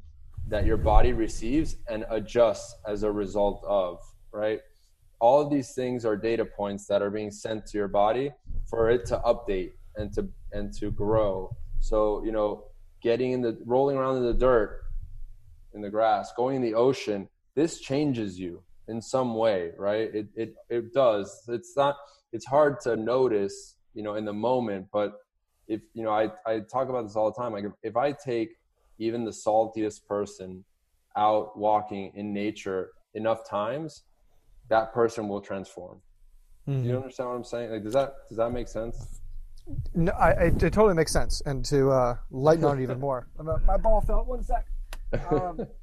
that 0.48 0.66
your 0.66 0.76
body 0.76 1.12
receives 1.12 1.76
and 1.88 2.04
adjusts 2.10 2.74
as 2.86 3.02
a 3.02 3.12
result 3.12 3.62
of, 3.66 4.00
right? 4.32 4.60
All 5.20 5.40
of 5.40 5.50
these 5.50 5.72
things 5.74 6.04
are 6.04 6.16
data 6.16 6.44
points 6.44 6.86
that 6.86 7.02
are 7.02 7.10
being 7.10 7.30
sent 7.30 7.66
to 7.66 7.78
your 7.78 7.88
body 7.88 8.32
for 8.68 8.90
it 8.90 9.06
to 9.06 9.18
update 9.18 9.72
and 9.96 10.12
to 10.14 10.28
and 10.52 10.72
to 10.74 10.90
grow. 10.90 11.54
So, 11.80 12.24
you 12.24 12.32
know, 12.32 12.64
getting 13.02 13.32
in 13.32 13.40
the 13.40 13.58
rolling 13.64 13.96
around 13.96 14.16
in 14.16 14.24
the 14.24 14.34
dirt, 14.34 14.82
in 15.74 15.80
the 15.80 15.90
grass, 15.90 16.32
going 16.36 16.56
in 16.56 16.62
the 16.62 16.74
ocean, 16.74 17.28
this 17.54 17.80
changes 17.80 18.38
you 18.38 18.62
in 18.88 19.00
some 19.00 19.34
way, 19.34 19.72
right? 19.78 20.12
It 20.14 20.28
it 20.34 20.54
it 20.68 20.92
does. 20.92 21.44
It's 21.48 21.76
not 21.76 21.96
it's 22.32 22.46
hard 22.46 22.80
to 22.80 22.96
notice, 22.96 23.76
you 23.94 24.02
know, 24.02 24.14
in 24.14 24.24
the 24.24 24.32
moment, 24.32 24.88
but 24.92 25.20
if 25.68 25.80
you 25.94 26.02
know 26.02 26.10
I, 26.10 26.30
I 26.46 26.60
talk 26.60 26.88
about 26.88 27.02
this 27.02 27.16
all 27.16 27.30
the 27.30 27.40
time 27.40 27.52
like 27.52 27.64
if, 27.64 27.72
if 27.82 27.96
i 27.96 28.12
take 28.12 28.50
even 28.98 29.24
the 29.24 29.30
saltiest 29.30 30.06
person 30.06 30.64
out 31.16 31.58
walking 31.58 32.12
in 32.14 32.32
nature 32.32 32.90
enough 33.14 33.48
times 33.48 34.02
that 34.68 34.92
person 34.92 35.28
will 35.28 35.40
transform 35.40 36.00
mm-hmm. 36.68 36.84
you 36.88 36.96
understand 36.96 37.28
what 37.28 37.36
i'm 37.36 37.44
saying 37.44 37.70
like 37.70 37.82
does 37.82 37.94
that 37.94 38.14
does 38.28 38.38
that 38.38 38.50
make 38.50 38.68
sense 38.68 39.20
no, 39.94 40.12
I, 40.12 40.30
I, 40.30 40.42
it 40.44 40.58
totally 40.58 40.94
makes 40.94 41.12
sense. 41.12 41.40
And 41.46 41.64
to 41.66 41.90
uh, 41.90 42.16
lighten 42.30 42.64
on 42.70 42.78
it 42.78 42.82
even 42.82 42.98
more, 42.98 43.28
my 43.64 43.76
ball 43.76 44.00
fell. 44.00 44.24
One 44.24 44.42
sec. 44.42 44.66
Um, 45.30 45.60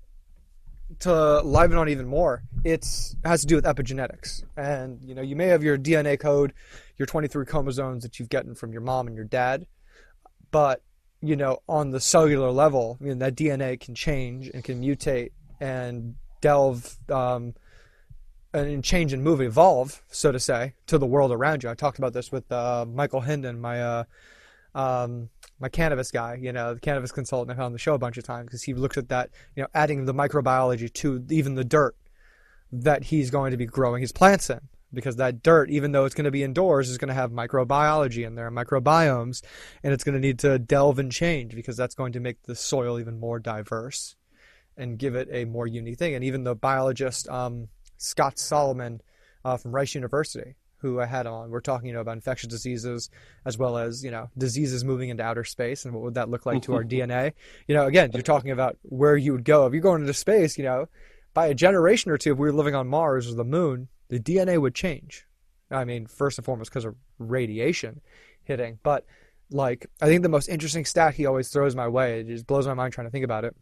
to 0.99 1.41
liven 1.41 1.77
on 1.77 1.89
even 1.89 2.07
more, 2.07 2.43
it 2.63 2.85
has 3.23 3.41
to 3.41 3.47
do 3.47 3.55
with 3.55 3.65
epigenetics. 3.65 4.43
And 4.57 4.99
you 5.03 5.15
know, 5.15 5.21
you 5.21 5.35
may 5.35 5.47
have 5.47 5.63
your 5.63 5.77
DNA 5.77 6.19
code, 6.19 6.53
your 6.97 7.05
23 7.05 7.45
chromosomes 7.45 8.03
that 8.03 8.19
you've 8.19 8.29
gotten 8.29 8.55
from 8.55 8.71
your 8.71 8.81
mom 8.81 9.07
and 9.07 9.15
your 9.15 9.25
dad, 9.25 9.65
but 10.51 10.81
you 11.21 11.35
know, 11.35 11.59
on 11.67 11.91
the 11.91 11.99
cellular 11.99 12.51
level, 12.51 12.97
I 12.99 13.03
mean, 13.03 13.19
that 13.19 13.35
DNA 13.35 13.79
can 13.79 13.93
change 13.93 14.49
and 14.53 14.63
can 14.63 14.81
mutate 14.81 15.31
and 15.59 16.15
delve 16.41 16.97
um, 17.09 17.53
and 18.53 18.83
change 18.83 19.13
and 19.13 19.23
move, 19.23 19.41
evolve, 19.41 20.01
so 20.07 20.31
to 20.31 20.39
say, 20.39 20.73
to 20.87 20.97
the 20.97 21.05
world 21.05 21.31
around 21.31 21.63
you. 21.63 21.69
I 21.69 21.73
talked 21.73 21.97
about 21.97 22.13
this 22.13 22.31
with 22.31 22.51
uh, 22.51 22.85
Michael 22.87 23.21
Hinden, 23.21 23.59
my 23.59 23.81
uh, 23.81 24.03
um, 24.73 25.29
my 25.59 25.69
cannabis 25.69 26.11
guy, 26.11 26.35
you 26.41 26.51
know, 26.51 26.73
the 26.73 26.79
cannabis 26.79 27.11
consultant 27.11 27.51
I've 27.51 27.57
had 27.57 27.65
on 27.65 27.73
the 27.73 27.79
show 27.79 27.93
a 27.93 27.99
bunch 27.99 28.17
of 28.17 28.23
times 28.23 28.47
because 28.47 28.63
he 28.63 28.73
looks 28.73 28.97
at 28.97 29.09
that, 29.09 29.29
you 29.55 29.63
know, 29.63 29.69
adding 29.73 30.05
the 30.05 30.13
microbiology 30.13 30.91
to 30.93 31.25
even 31.29 31.55
the 31.55 31.63
dirt 31.63 31.95
that 32.71 33.03
he's 33.05 33.29
going 33.29 33.51
to 33.51 33.57
be 33.57 33.65
growing 33.65 34.01
his 34.01 34.11
plants 34.11 34.49
in. 34.49 34.59
Because 34.91 35.17
that 35.17 35.43
dirt, 35.43 35.69
even 35.69 35.91
though 35.91 36.05
it's 36.05 36.15
going 36.15 36.25
to 36.25 36.31
be 36.31 36.41
indoors, 36.41 36.89
is 36.89 36.97
going 36.97 37.09
to 37.09 37.13
have 37.13 37.29
microbiology 37.29 38.25
in 38.25 38.33
there, 38.33 38.49
microbiomes, 38.49 39.43
and 39.83 39.93
it's 39.93 40.03
going 40.03 40.15
to 40.15 40.19
need 40.19 40.39
to 40.39 40.57
delve 40.57 40.97
and 40.97 41.11
change 41.11 41.53
because 41.53 41.77
that's 41.77 41.93
going 41.93 42.13
to 42.13 42.19
make 42.19 42.41
the 42.43 42.55
soil 42.55 42.99
even 42.99 43.19
more 43.19 43.37
diverse 43.37 44.15
and 44.75 44.97
give 44.97 45.13
it 45.13 45.27
a 45.31 45.45
more 45.45 45.67
unique 45.67 45.99
thing. 45.99 46.15
And 46.15 46.23
even 46.23 46.43
the 46.43 46.55
biologist 46.55 47.29
um, 47.29 47.67
Scott 47.97 48.39
Solomon 48.39 49.01
uh, 49.45 49.57
from 49.57 49.73
Rice 49.73 49.93
University, 49.93 50.55
who 50.79 50.99
I 50.99 51.05
had 51.05 51.27
on. 51.27 51.49
We're 51.49 51.59
talking, 51.59 51.87
you 51.87 51.93
know, 51.93 51.99
about 51.99 52.15
infectious 52.15 52.49
diseases 52.49 53.09
as 53.45 53.57
well 53.57 53.77
as, 53.77 54.03
you 54.03 54.11
know, 54.11 54.29
diseases 54.37 54.83
moving 54.83 55.09
into 55.09 55.23
outer 55.23 55.43
space 55.43 55.85
and 55.85 55.93
what 55.93 56.03
would 56.03 56.13
that 56.15 56.29
look 56.29 56.45
like 56.45 56.63
to 56.63 56.73
our 56.73 56.83
DNA. 56.85 57.33
You 57.67 57.75
know, 57.75 57.85
again, 57.85 58.11
you're 58.13 58.23
talking 58.23 58.51
about 58.51 58.77
where 58.83 59.17
you 59.17 59.33
would 59.33 59.43
go. 59.43 59.65
If 59.65 59.73
you're 59.73 59.81
going 59.81 60.01
into 60.01 60.13
space, 60.13 60.57
you 60.57 60.63
know, 60.63 60.87
by 61.33 61.47
a 61.47 61.53
generation 61.53 62.11
or 62.11 62.17
two, 62.17 62.31
if 62.31 62.37
we 62.37 62.47
were 62.47 62.53
living 62.53 62.75
on 62.75 62.87
Mars 62.87 63.29
or 63.29 63.35
the 63.35 63.43
moon, 63.43 63.89
the 64.09 64.19
DNA 64.19 64.59
would 64.59 64.73
change. 64.73 65.25
I 65.69 65.85
mean, 65.85 66.07
first 66.07 66.37
and 66.37 66.45
foremost, 66.45 66.71
because 66.71 66.85
of 66.85 66.95
radiation 67.19 68.01
hitting. 68.43 68.79
But, 68.81 69.05
like, 69.51 69.87
I 70.01 70.07
think 70.07 70.23
the 70.23 70.29
most 70.29 70.49
interesting 70.49 70.85
stat 70.85 71.13
he 71.13 71.25
always 71.25 71.49
throws 71.49 71.75
my 71.75 71.87
way, 71.87 72.21
it 72.21 72.27
just 72.27 72.47
blows 72.47 72.67
my 72.67 72.73
mind 72.73 72.93
trying 72.93 73.07
to 73.07 73.11
think 73.11 73.25
about 73.25 73.45
it, 73.45 73.55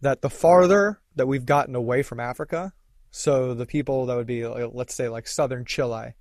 that 0.00 0.22
the 0.22 0.30
farther 0.30 1.00
that 1.14 1.28
we've 1.28 1.46
gotten 1.46 1.76
away 1.76 2.02
from 2.02 2.18
Africa, 2.18 2.72
so 3.12 3.52
the 3.52 3.66
people 3.66 4.06
that 4.06 4.16
would 4.16 4.26
be, 4.26 4.44
let's 4.46 4.94
say, 4.94 5.08
like 5.10 5.28
southern 5.28 5.66
Chile, 5.66 6.14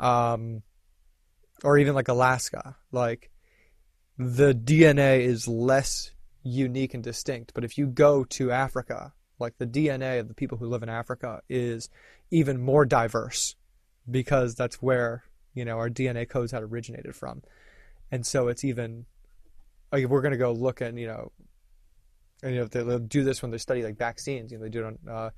um, 0.00 0.62
or 1.62 1.76
even 1.76 1.94
like 1.94 2.08
Alaska, 2.08 2.74
like 2.90 3.30
the 4.18 4.54
DNA 4.54 5.20
is 5.20 5.46
less 5.46 6.10
unique 6.42 6.94
and 6.94 7.04
distinct. 7.04 7.52
But 7.54 7.64
if 7.64 7.76
you 7.76 7.86
go 7.86 8.24
to 8.24 8.50
Africa, 8.50 9.12
like 9.38 9.58
the 9.58 9.66
DNA 9.66 10.20
of 10.20 10.28
the 10.28 10.34
people 10.34 10.56
who 10.56 10.66
live 10.66 10.82
in 10.82 10.88
Africa 10.88 11.42
is 11.50 11.90
even 12.30 12.62
more 12.62 12.86
diverse 12.86 13.54
because 14.10 14.54
that's 14.54 14.80
where 14.80 15.24
you 15.52 15.66
know 15.66 15.76
our 15.76 15.90
DNA 15.90 16.26
codes 16.26 16.50
had 16.50 16.62
originated 16.62 17.14
from, 17.14 17.42
and 18.10 18.26
so 18.26 18.48
it's 18.48 18.64
even 18.64 19.04
like 19.92 20.04
if 20.04 20.08
we're 20.08 20.22
going 20.22 20.32
to 20.32 20.38
go 20.38 20.52
look 20.52 20.80
at 20.80 20.96
you 20.96 21.06
know, 21.06 21.30
and 22.42 22.54
you 22.54 22.60
know 22.60 22.66
they'll 22.66 22.98
do 22.98 23.22
this 23.22 23.42
when 23.42 23.50
they 23.50 23.58
study 23.58 23.82
like 23.82 23.98
vaccines, 23.98 24.50
you 24.50 24.56
know 24.56 24.64
they 24.64 24.70
do 24.70 24.80
it 24.80 24.86
on. 24.86 24.98
Uh, 25.06 25.30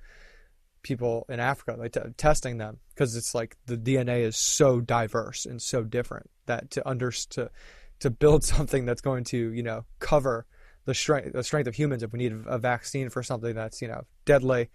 people 0.84 1.26
in 1.28 1.40
Africa, 1.40 1.76
like 1.76 1.92
t- 1.92 2.00
testing 2.16 2.58
them 2.58 2.78
because 2.90 3.16
it's 3.16 3.34
like 3.34 3.56
the 3.66 3.76
DNA 3.76 4.20
is 4.20 4.36
so 4.36 4.80
diverse 4.80 5.44
and 5.44 5.60
so 5.60 5.82
different 5.82 6.30
that 6.46 6.70
to 6.70 6.88
under 6.88 7.10
to 7.10 7.50
to 7.98 8.10
build 8.10 8.44
something 8.54 8.84
that's 8.84 9.00
going 9.00 9.24
to 9.24 9.52
you 9.52 9.64
know 9.64 9.84
cover 9.98 10.46
the 10.84 10.94
strength 10.94 11.32
the 11.32 11.42
strength 11.42 11.66
of 11.66 11.74
humans 11.74 12.02
if 12.02 12.12
we 12.12 12.18
need 12.18 12.32
a 12.46 12.58
vaccine 12.58 13.08
for 13.10 13.22
something 13.22 13.54
that's 13.54 13.82
you 13.82 13.88
know 13.88 14.02
deadly 14.24 14.68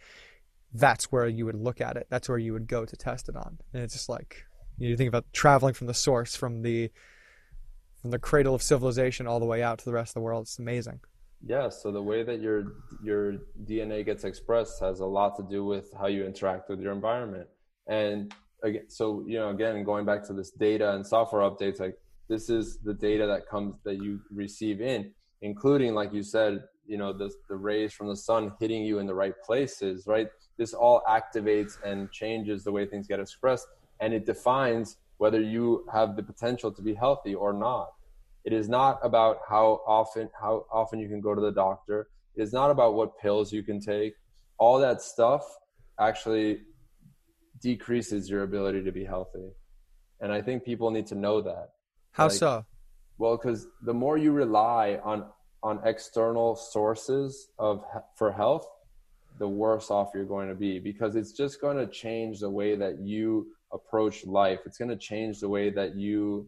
that's 0.74 1.05
where 1.12 1.28
you 1.28 1.45
would 1.45 1.55
look 1.55 1.82
at 1.82 1.97
it. 1.97 2.07
That's 2.10 2.30
where 2.30 2.38
you 2.38 2.53
would 2.53 2.68
go 2.68 2.86
to 2.86 2.95
test 2.95 3.30
it 3.30 3.36
on. 3.36 3.57
And 3.74 3.84
it's 3.84 3.93
just 3.93 4.10
like 4.10 4.45
you 4.78 4.95
think 4.95 5.07
about 5.07 5.26
traveling 5.34 5.74
from 5.74 5.88
the 5.88 5.93
source 5.93 6.36
from 6.36 6.62
the 6.62 6.91
from 8.01 8.12
the 8.12 8.20
cradle 8.20 8.55
of 8.55 8.62
civilization 8.62 9.28
all 9.28 9.39
the 9.39 9.45
way 9.45 9.62
out 9.62 9.80
to 9.80 9.86
the 9.86 9.91
rest 9.91 10.12
of 10.12 10.14
the 10.14 10.22
world 10.22 10.43
it's 10.43 10.57
amazing 10.57 11.01
yeah, 11.46 11.70
so 11.70 11.92
the 11.92 12.02
way 12.02 12.24
that 12.24 12.42
your 12.42 12.74
your 13.02 13.36
DNA 13.66 14.06
gets 14.06 14.24
expressed 14.24 14.80
has 14.82 15.00
a 15.00 15.06
lot 15.06 15.38
to 15.38 15.44
do 15.44 15.64
with 15.64 15.94
how 15.98 16.08
you 16.08 16.26
interact 16.26 16.70
with 16.70 16.82
your 16.82 16.92
environment. 16.92 17.48
And 17.88 18.34
again, 18.64 18.90
so 18.90 19.24
you 19.26 19.40
know, 19.40 19.50
again, 19.50 19.84
going 19.84 20.06
back 20.06 20.24
to 20.28 20.34
this 20.34 20.52
data 20.52 20.94
and 20.94 21.06
software 21.06 21.42
updates, 21.42 21.80
like 21.80 21.98
this 22.28 22.50
is 22.50 22.78
the 22.80 22.94
data 22.94 23.26
that 23.28 23.48
comes 23.48 23.76
that 23.86 24.04
you 24.04 24.20
receive 24.32 24.82
in, 24.82 25.12
including, 25.42 25.94
like 25.94 26.14
you 26.14 26.24
said, 26.24 26.64
you 26.86 26.98
know, 26.98 27.14
the 27.14 27.32
the 27.48 27.56
rays 27.56 27.94
from 27.94 28.08
the 28.08 28.18
sun 28.18 28.52
hitting 28.60 28.84
you 28.84 29.00
in 29.00 29.06
the 29.06 29.16
right 29.16 29.36
places, 29.46 30.08
right? 30.08 30.28
This 30.58 30.74
all 30.74 31.02
activates 31.08 31.78
and 31.86 32.12
changes 32.12 32.66
the 32.66 32.72
way 32.72 32.86
things 32.86 33.08
get 33.08 33.22
expressed, 33.22 33.68
and 34.02 34.14
it 34.14 34.26
defines 34.26 34.98
whether 35.20 35.42
you 35.42 35.86
have 35.92 36.18
the 36.18 36.24
potential 36.24 36.72
to 36.72 36.82
be 36.82 36.94
healthy 36.94 37.34
or 37.34 37.54
not. 37.54 37.92
It 38.46 38.54
is 38.54 38.70
not 38.70 39.00
about 39.04 39.40
how 39.48 39.82
often 39.86 40.30
how 40.40 40.66
often 40.72 41.00
you 41.00 41.10
can 41.10 41.22
go 41.22 41.36
to 41.36 41.42
the 41.42 41.52
doctor. 41.52 42.08
It 42.36 42.42
is 42.42 42.54
not 42.54 42.72
about 42.72 42.94
what 42.94 43.18
pills 43.20 43.52
you 43.52 43.64
can 43.64 43.80
take. 43.80 44.14
All 44.58 44.80
that 44.80 45.02
stuff 45.02 45.44
actually 46.00 46.62
decreases 47.62 48.30
your 48.30 48.44
ability 48.44 48.84
to 48.84 48.92
be 48.92 49.04
healthy. 49.04 49.50
And 50.22 50.32
I 50.32 50.42
think 50.42 50.64
people 50.64 50.92
need 50.92 51.08
to 51.08 51.16
know 51.16 51.42
that. 51.42 51.70
How 52.12 52.26
like, 52.26 52.34
so? 52.34 52.66
Well, 53.18 53.38
because 53.38 53.68
the 53.84 53.94
more 53.94 54.18
you 54.18 54.32
rely 54.32 55.00
on 55.04 55.26
on 55.62 55.82
external 55.84 56.56
sources 56.56 57.50
of 57.60 57.84
for 58.16 58.32
health, 58.32 58.66
the 59.40 59.48
worse 59.48 59.92
off 59.92 60.12
you're 60.14 60.26
going 60.26 60.48
to 60.50 60.56
be 60.56 60.80
because 60.80 61.16
it's 61.16 61.34
just 61.34 61.60
going 61.62 61.78
to 61.78 61.88
change 61.88 62.40
the 62.40 62.50
way 62.50 62.76
that 62.76 63.00
you 63.00 63.48
approach 63.74 64.26
life. 64.26 64.60
It's 64.66 64.78
going 64.78 64.90
to 64.90 64.98
change 64.98 65.40
the 65.40 65.50
way 65.50 65.70
that 65.70 65.96
you 65.96 66.48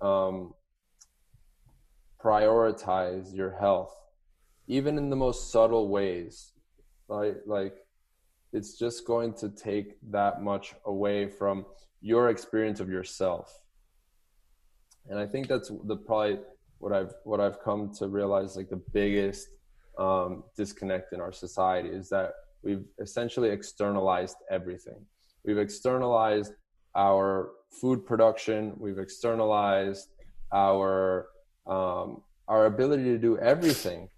um, 0.00 0.54
prioritize 2.24 3.34
your 3.34 3.50
health 3.50 3.94
even 4.66 4.96
in 4.96 5.10
the 5.10 5.16
most 5.16 5.50
subtle 5.52 5.88
ways. 5.88 6.52
Like 7.08 7.36
like 7.46 7.76
it's 8.52 8.78
just 8.78 9.06
going 9.06 9.34
to 9.34 9.48
take 9.48 9.96
that 10.10 10.42
much 10.42 10.74
away 10.86 11.28
from 11.28 11.66
your 12.00 12.28
experience 12.30 12.80
of 12.80 12.88
yourself. 12.88 13.52
And 15.08 15.18
i 15.18 15.26
think 15.26 15.48
that's 15.48 15.70
the 15.84 15.96
probably 15.96 16.38
what 16.78 16.92
i've 16.92 17.12
what 17.24 17.40
i've 17.40 17.60
come 17.60 17.92
to 17.98 18.08
realize 18.08 18.56
like 18.56 18.70
the 18.70 18.82
biggest 18.92 19.48
um, 19.98 20.44
disconnect 20.56 21.12
in 21.12 21.20
our 21.20 21.30
society 21.30 21.88
is 21.88 22.08
that 22.08 22.32
we've 22.62 22.84
essentially 23.00 23.50
externalized 23.50 24.36
everything. 24.50 25.00
We've 25.44 25.58
externalized 25.58 26.52
our 26.96 27.50
food 27.70 28.04
production. 28.04 28.72
We've 28.76 28.98
externalized 28.98 30.08
our 30.52 31.28
um, 31.66 32.22
our 32.48 32.66
ability 32.66 33.04
to 33.04 33.18
do 33.18 33.38
everything 33.38 34.08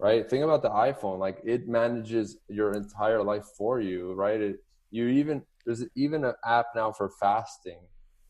right? 0.00 0.28
Think 0.28 0.42
about 0.42 0.62
the 0.62 0.70
iphone 0.70 1.18
like 1.18 1.38
it 1.44 1.68
manages 1.68 2.38
your 2.48 2.72
entire 2.72 3.22
life 3.22 3.44
for 3.56 3.80
you 3.80 4.12
right? 4.14 4.40
It, 4.40 4.56
you 4.90 5.08
even 5.08 5.42
there's 5.64 5.84
even 5.96 6.24
an 6.24 6.34
app 6.44 6.66
now 6.74 6.92
for 6.92 7.10
fasting 7.20 7.80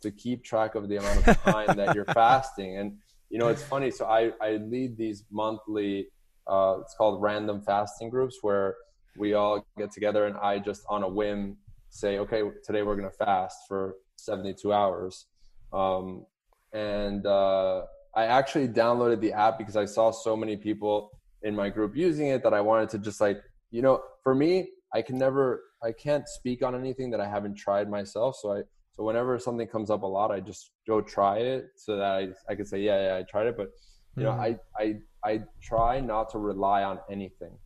to 0.02 0.10
keep 0.10 0.44
track 0.44 0.74
of 0.74 0.88
the 0.88 0.96
amount 0.96 1.26
of 1.26 1.42
time 1.44 1.76
that 1.76 1.94
you're 1.94 2.04
fasting. 2.06 2.78
And 2.78 2.98
you 3.30 3.38
know 3.38 3.48
it's 3.48 3.62
funny 3.62 3.90
so 3.90 4.04
i 4.04 4.30
i 4.40 4.58
lead 4.58 4.96
these 4.96 5.24
monthly 5.32 6.06
uh, 6.46 6.76
it's 6.82 6.94
called 6.94 7.20
random 7.22 7.62
fasting 7.62 8.10
groups 8.10 8.38
where 8.42 8.76
we 9.16 9.32
all 9.32 9.66
get 9.78 9.90
together 9.90 10.26
and 10.26 10.36
i 10.36 10.58
just 10.58 10.82
on 10.90 11.02
a 11.02 11.08
whim 11.08 11.56
say 11.88 12.18
okay 12.18 12.42
today 12.64 12.82
we're 12.82 12.94
going 12.94 13.10
to 13.10 13.16
fast 13.16 13.56
for 13.66 13.94
72 14.16 14.72
hours. 14.72 15.26
Um, 15.72 16.26
and 16.72 17.24
uh, 17.26 17.82
I 18.16 18.26
actually 18.26 18.68
downloaded 18.68 19.20
the 19.20 19.32
app 19.32 19.58
because 19.58 19.76
I 19.76 19.86
saw 19.86 20.10
so 20.10 20.36
many 20.36 20.56
people 20.56 21.10
in 21.42 21.54
my 21.54 21.68
group 21.68 21.96
using 21.96 22.28
it 22.28 22.42
that 22.44 22.54
I 22.54 22.60
wanted 22.60 22.88
to 22.90 22.98
just 22.98 23.20
like, 23.20 23.42
you 23.70 23.82
know, 23.82 24.02
for 24.22 24.34
me, 24.34 24.68
I 24.94 25.02
can 25.02 25.18
never, 25.18 25.62
I 25.82 25.92
can't 25.92 26.28
speak 26.28 26.62
on 26.62 26.74
anything 26.74 27.10
that 27.10 27.20
I 27.20 27.28
haven't 27.28 27.56
tried 27.56 27.90
myself. 27.90 28.36
So 28.40 28.52
I, 28.52 28.62
so 28.92 29.02
whenever 29.02 29.38
something 29.40 29.66
comes 29.66 29.90
up 29.90 30.02
a 30.02 30.06
lot, 30.06 30.30
I 30.30 30.38
just 30.38 30.70
go 30.86 31.00
try 31.00 31.38
it 31.38 31.66
so 31.76 31.96
that 31.96 32.04
I, 32.04 32.28
I 32.48 32.54
can 32.54 32.64
say, 32.64 32.80
yeah, 32.80 33.08
yeah, 33.08 33.16
I 33.16 33.22
tried 33.28 33.48
it. 33.48 33.56
But, 33.56 33.70
you 34.16 34.22
know, 34.22 34.30
mm-hmm. 34.30 34.56
I, 34.78 34.94
I, 35.24 35.28
I 35.28 35.42
try 35.60 36.00
not 36.00 36.30
to 36.30 36.38
rely 36.38 36.84
on 36.84 37.00
anything. 37.10 37.58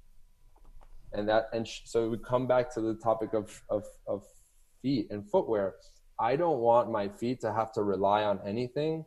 And 1.13 1.29
that, 1.29 1.51
and 1.53 1.69
sh- 1.69 1.83
so 1.85 2.09
we 2.09 2.17
come 2.19 2.47
back 2.47 2.73
to 2.75 2.81
the 2.81 2.95
topic 2.95 3.35
of, 3.35 3.63
of, 3.69 3.85
of 4.07 4.25
feet 4.81 5.09
and 5.11 5.29
footwear. 5.31 5.75
I 6.19 6.37
don't 6.37 6.61
want 6.61 6.91
my 6.91 7.09
feet 7.09 7.43
to 7.43 7.53
have 7.53 7.73
to 7.73 7.83
rely 7.83 8.25
on 8.25 8.41
anything 8.47 9.05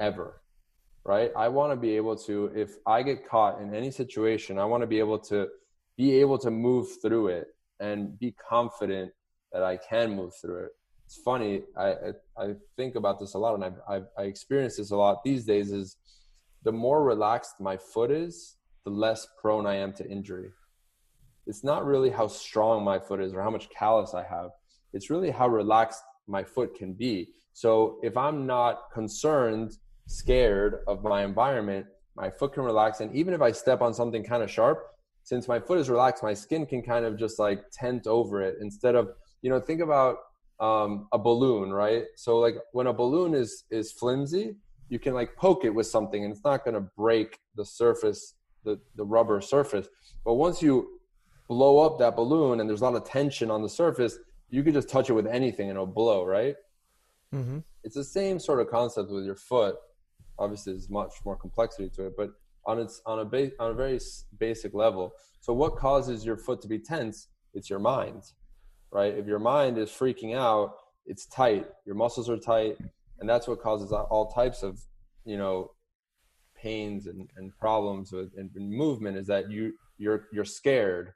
ever 0.00 0.40
right? 1.04 1.30
I 1.36 1.48
want 1.48 1.72
to 1.72 1.76
be 1.76 1.96
able 1.96 2.16
to, 2.16 2.50
if 2.54 2.76
I 2.86 3.02
get 3.02 3.28
caught 3.28 3.60
in 3.60 3.74
any 3.74 3.90
situation, 3.90 4.58
I 4.58 4.64
want 4.64 4.82
to 4.82 4.86
be 4.86 4.98
able 4.98 5.18
to 5.20 5.48
be 5.96 6.20
able 6.20 6.38
to 6.38 6.50
move 6.50 6.88
through 7.02 7.28
it 7.28 7.48
and 7.80 8.18
be 8.18 8.32
confident 8.32 9.12
that 9.52 9.62
I 9.62 9.76
can 9.76 10.16
move 10.16 10.32
through 10.40 10.64
it. 10.64 10.70
It's 11.06 11.18
funny. 11.18 11.62
I 11.76 11.86
I, 11.88 12.12
I 12.38 12.54
think 12.76 12.94
about 12.96 13.20
this 13.20 13.34
a 13.34 13.38
lot, 13.38 13.54
and 13.54 13.64
I've 13.88 14.06
I 14.18 14.22
experience 14.22 14.76
this 14.76 14.90
a 14.90 14.96
lot 14.96 15.22
these 15.22 15.44
days. 15.44 15.70
Is 15.70 15.96
the 16.64 16.72
more 16.72 17.04
relaxed 17.04 17.60
my 17.60 17.76
foot 17.76 18.10
is, 18.10 18.56
the 18.84 18.90
less 18.90 19.26
prone 19.40 19.66
I 19.66 19.76
am 19.76 19.92
to 19.94 20.08
injury. 20.08 20.50
It's 21.46 21.62
not 21.62 21.84
really 21.84 22.10
how 22.10 22.26
strong 22.26 22.82
my 22.82 22.98
foot 22.98 23.20
is 23.20 23.34
or 23.34 23.42
how 23.42 23.50
much 23.50 23.68
callus 23.68 24.14
I 24.14 24.24
have. 24.24 24.50
It's 24.94 25.10
really 25.10 25.30
how 25.30 25.48
relaxed 25.48 26.02
my 26.26 26.42
foot 26.42 26.74
can 26.74 26.94
be. 26.94 27.28
So 27.52 27.98
if 28.02 28.16
I'm 28.16 28.46
not 28.46 28.90
concerned, 28.92 29.76
scared 30.06 30.80
of 30.86 31.02
my 31.02 31.24
environment, 31.24 31.86
my 32.16 32.30
foot 32.30 32.54
can 32.54 32.62
relax. 32.62 33.00
And 33.00 33.14
even 33.14 33.34
if 33.34 33.42
I 33.42 33.52
step 33.52 33.80
on 33.80 33.94
something 33.94 34.22
kind 34.24 34.42
of 34.42 34.50
sharp, 34.50 34.84
since 35.22 35.48
my 35.48 35.58
foot 35.58 35.78
is 35.78 35.88
relaxed, 35.88 36.22
my 36.22 36.34
skin 36.34 36.66
can 36.66 36.82
kind 36.82 37.04
of 37.04 37.18
just 37.18 37.38
like 37.38 37.62
tent 37.72 38.06
over 38.06 38.42
it 38.42 38.56
instead 38.60 38.94
of, 38.94 39.10
you 39.42 39.50
know, 39.50 39.58
think 39.58 39.80
about 39.80 40.18
um, 40.60 41.08
a 41.12 41.18
balloon, 41.18 41.72
right? 41.72 42.04
So 42.16 42.38
like 42.38 42.56
when 42.72 42.86
a 42.86 42.92
balloon 42.92 43.34
is 43.34 43.64
is 43.70 43.92
flimsy, 43.92 44.56
you 44.88 44.98
can 44.98 45.14
like 45.14 45.34
poke 45.36 45.64
it 45.64 45.70
with 45.70 45.86
something 45.86 46.22
and 46.22 46.32
it's 46.32 46.44
not 46.44 46.64
going 46.64 46.74
to 46.74 46.88
break 46.96 47.38
the 47.56 47.64
surface, 47.64 48.34
the 48.64 48.78
the 48.96 49.04
rubber 49.04 49.40
surface. 49.40 49.88
But 50.24 50.34
once 50.34 50.62
you 50.62 51.00
blow 51.48 51.78
up 51.80 51.98
that 51.98 52.16
balloon 52.16 52.60
and 52.60 52.68
there's 52.68 52.80
a 52.80 52.84
lot 52.84 52.94
of 52.94 53.04
tension 53.04 53.50
on 53.50 53.62
the 53.62 53.68
surface, 53.68 54.18
you 54.50 54.62
can 54.62 54.72
just 54.72 54.88
touch 54.88 55.10
it 55.10 55.14
with 55.14 55.26
anything 55.26 55.68
and 55.68 55.76
it'll 55.76 55.86
blow, 55.86 56.24
right? 56.24 56.54
Mm-hmm. 57.34 57.58
It's 57.82 57.96
the 57.96 58.04
same 58.04 58.38
sort 58.38 58.60
of 58.60 58.70
concept 58.70 59.10
with 59.10 59.24
your 59.24 59.36
foot. 59.36 59.76
Obviously, 60.38 60.72
there's 60.72 60.90
much 60.90 61.12
more 61.24 61.36
complexity 61.36 61.90
to 61.90 62.06
it, 62.06 62.14
but 62.16 62.30
on 62.66 62.78
its 62.78 63.00
on 63.06 63.20
a 63.20 63.24
base 63.24 63.52
on 63.58 63.70
a 63.70 63.74
very 63.74 64.00
basic 64.38 64.74
level. 64.74 65.12
So, 65.40 65.52
what 65.52 65.76
causes 65.76 66.24
your 66.24 66.36
foot 66.36 66.60
to 66.62 66.68
be 66.68 66.78
tense? 66.78 67.28
It's 67.52 67.70
your 67.70 67.78
mind, 67.78 68.22
right? 68.90 69.14
If 69.14 69.26
your 69.26 69.38
mind 69.38 69.78
is 69.78 69.90
freaking 69.90 70.34
out, 70.34 70.74
it's 71.06 71.26
tight. 71.26 71.66
Your 71.84 71.94
muscles 71.94 72.28
are 72.28 72.36
tight, 72.36 72.78
and 73.20 73.28
that's 73.28 73.46
what 73.46 73.60
causes 73.60 73.92
all 73.92 74.30
types 74.30 74.62
of, 74.62 74.80
you 75.24 75.36
know, 75.36 75.70
pains 76.56 77.06
and, 77.06 77.28
and 77.36 77.56
problems 77.58 78.12
with 78.12 78.30
and 78.36 78.50
movement. 78.54 79.16
Is 79.16 79.26
that 79.26 79.50
you 79.50 79.74
you're 79.98 80.28
you're 80.32 80.44
scared, 80.44 81.12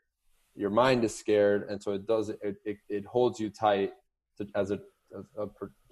your 0.55 0.71
mind 0.71 1.05
is 1.05 1.15
scared, 1.15 1.67
and 1.69 1.83
so 1.83 1.93
it 1.93 2.07
does 2.07 2.29
it 2.29 2.57
it, 2.65 2.77
it 2.89 3.05
holds 3.07 3.41
you 3.41 3.51
tight 3.51 3.93
to, 4.37 4.47
as 4.55 4.71
a, 4.71 4.79
a, 5.37 5.45
a 5.45 5.49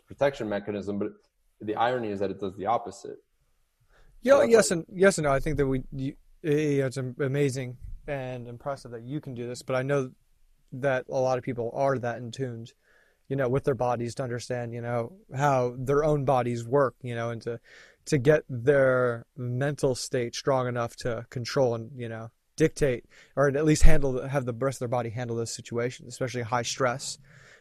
protection 0.06 0.48
mechanism. 0.48 0.98
But 0.98 1.12
the 1.60 1.74
irony 1.74 2.08
is 2.08 2.20
that 2.20 2.30
it 2.30 2.40
does 2.40 2.56
the 2.56 2.66
opposite 2.66 3.18
yeah, 4.26 4.42
yes 4.42 4.70
and 4.70 4.84
yes 4.92 5.18
and 5.18 5.24
no. 5.24 5.32
I 5.32 5.40
think 5.40 5.56
that 5.58 5.66
we 5.66 5.82
you, 5.92 6.14
it's 6.42 6.96
amazing 6.96 7.76
and 8.08 8.48
impressive 8.48 8.90
that 8.92 9.02
you 9.02 9.20
can 9.20 9.34
do 9.34 9.46
this, 9.46 9.62
but 9.62 9.76
I 9.76 9.82
know 9.82 10.10
that 10.72 11.06
a 11.08 11.18
lot 11.18 11.38
of 11.38 11.44
people 11.44 11.70
are 11.74 11.98
that 11.98 12.18
in 12.18 12.30
tuned, 12.32 12.72
you 13.28 13.36
know, 13.36 13.48
with 13.48 13.64
their 13.64 13.74
bodies 13.74 14.14
to 14.16 14.22
understand, 14.22 14.72
you 14.72 14.80
know, 14.80 15.12
how 15.34 15.74
their 15.78 16.04
own 16.04 16.24
bodies 16.24 16.64
work, 16.64 16.94
you 17.02 17.14
know, 17.14 17.30
and 17.30 17.40
to 17.42 17.60
to 18.06 18.18
get 18.18 18.42
their 18.48 19.26
mental 19.36 19.94
state 19.94 20.34
strong 20.34 20.66
enough 20.66 20.96
to 20.96 21.26
control 21.30 21.74
and 21.74 21.90
you 21.96 22.08
know 22.08 22.30
dictate 22.56 23.04
or 23.36 23.48
at 23.48 23.64
least 23.64 23.82
handle 23.82 24.26
have 24.26 24.44
the 24.44 24.54
rest 24.54 24.76
of 24.76 24.80
their 24.80 24.88
body 24.88 25.10
handle 25.10 25.36
those 25.36 25.54
situations, 25.54 26.08
especially 26.08 26.42
high 26.42 26.62
stress 26.62 27.18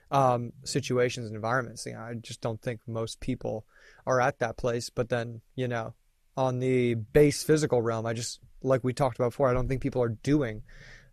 um, 0.10 0.52
situations 0.64 1.28
and 1.28 1.36
environments. 1.36 1.86
You 1.86 1.94
know, 1.94 2.00
I 2.00 2.14
just 2.16 2.42
don't 2.42 2.62
think 2.62 2.80
most 2.88 3.20
people 3.20 3.66
are 4.06 4.22
at 4.22 4.40
that 4.40 4.58
place. 4.58 4.90
But 4.90 5.10
then 5.10 5.42
you 5.56 5.68
know 5.68 5.94
on 6.38 6.60
the 6.60 6.96
base 6.96 7.44
physical 7.44 7.82
realm. 7.82 8.06
I 8.06 8.14
just 8.14 8.40
like 8.62 8.84
we 8.84 8.94
talked 8.94 9.18
about 9.18 9.32
before. 9.32 9.50
I 9.50 9.54
don't 9.54 9.68
think 9.68 9.82
people 9.82 10.04
are 10.04 10.10
doing 10.10 10.64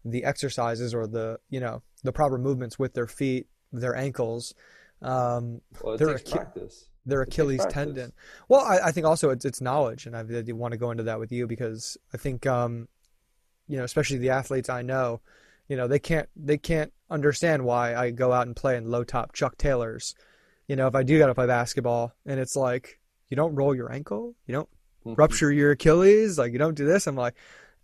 the 0.04 0.24
exercises 0.24 0.94
or 0.94 1.06
the 1.06 1.38
you 1.48 1.60
know 1.60 1.82
the 2.02 2.12
proper 2.12 2.38
movements 2.38 2.78
with 2.78 2.94
their 2.94 3.06
feet, 3.06 3.46
their 3.72 3.96
ankles. 3.96 4.54
Um, 5.00 5.60
well, 5.82 5.96
their, 5.96 6.18
practice. 6.18 6.88
Their 7.06 7.22
Achilles 7.22 7.66
tendon. 7.68 8.12
Well, 8.48 8.60
I, 8.60 8.78
I, 8.88 8.92
think 8.92 9.06
also 9.06 9.30
it's 9.30 9.44
it's 9.44 9.60
knowledge, 9.60 10.06
and 10.06 10.16
I, 10.16 10.20
I 10.20 10.52
want 10.52 10.72
to 10.72 10.78
go 10.78 10.92
into 10.92 11.02
that 11.04 11.18
with 11.18 11.32
you 11.32 11.48
because 11.48 11.96
I 12.14 12.16
think 12.16 12.46
um, 12.46 12.88
you 13.66 13.76
know, 13.76 13.84
especially 13.84 14.18
the 14.18 14.30
athletes 14.30 14.68
I 14.68 14.82
know, 14.82 15.20
you 15.68 15.76
know, 15.76 15.88
they 15.88 15.98
can't 15.98 16.28
they 16.36 16.58
can't 16.58 16.92
understand 17.10 17.64
why 17.64 17.96
I 17.96 18.10
go 18.10 18.32
out 18.32 18.46
and 18.46 18.54
play 18.54 18.76
in 18.76 18.90
low 18.90 19.04
top 19.04 19.32
Chuck 19.32 19.56
Taylors. 19.58 20.14
You 20.68 20.76
know, 20.76 20.86
if 20.86 20.94
I 20.94 21.02
do 21.02 21.18
got 21.18 21.26
to 21.26 21.34
play 21.34 21.46
basketball, 21.46 22.12
and 22.26 22.38
it's 22.38 22.56
like 22.56 23.00
you 23.28 23.36
don't 23.36 23.54
roll 23.54 23.74
your 23.74 23.92
ankle, 23.92 24.34
you 24.46 24.54
don't 24.54 24.68
mm-hmm. 25.04 25.14
rupture 25.14 25.52
your 25.52 25.72
Achilles. 25.72 26.38
Like 26.38 26.52
you 26.52 26.58
don't 26.58 26.74
do 26.74 26.86
this. 26.86 27.06
I'm 27.06 27.16
like, 27.16 27.34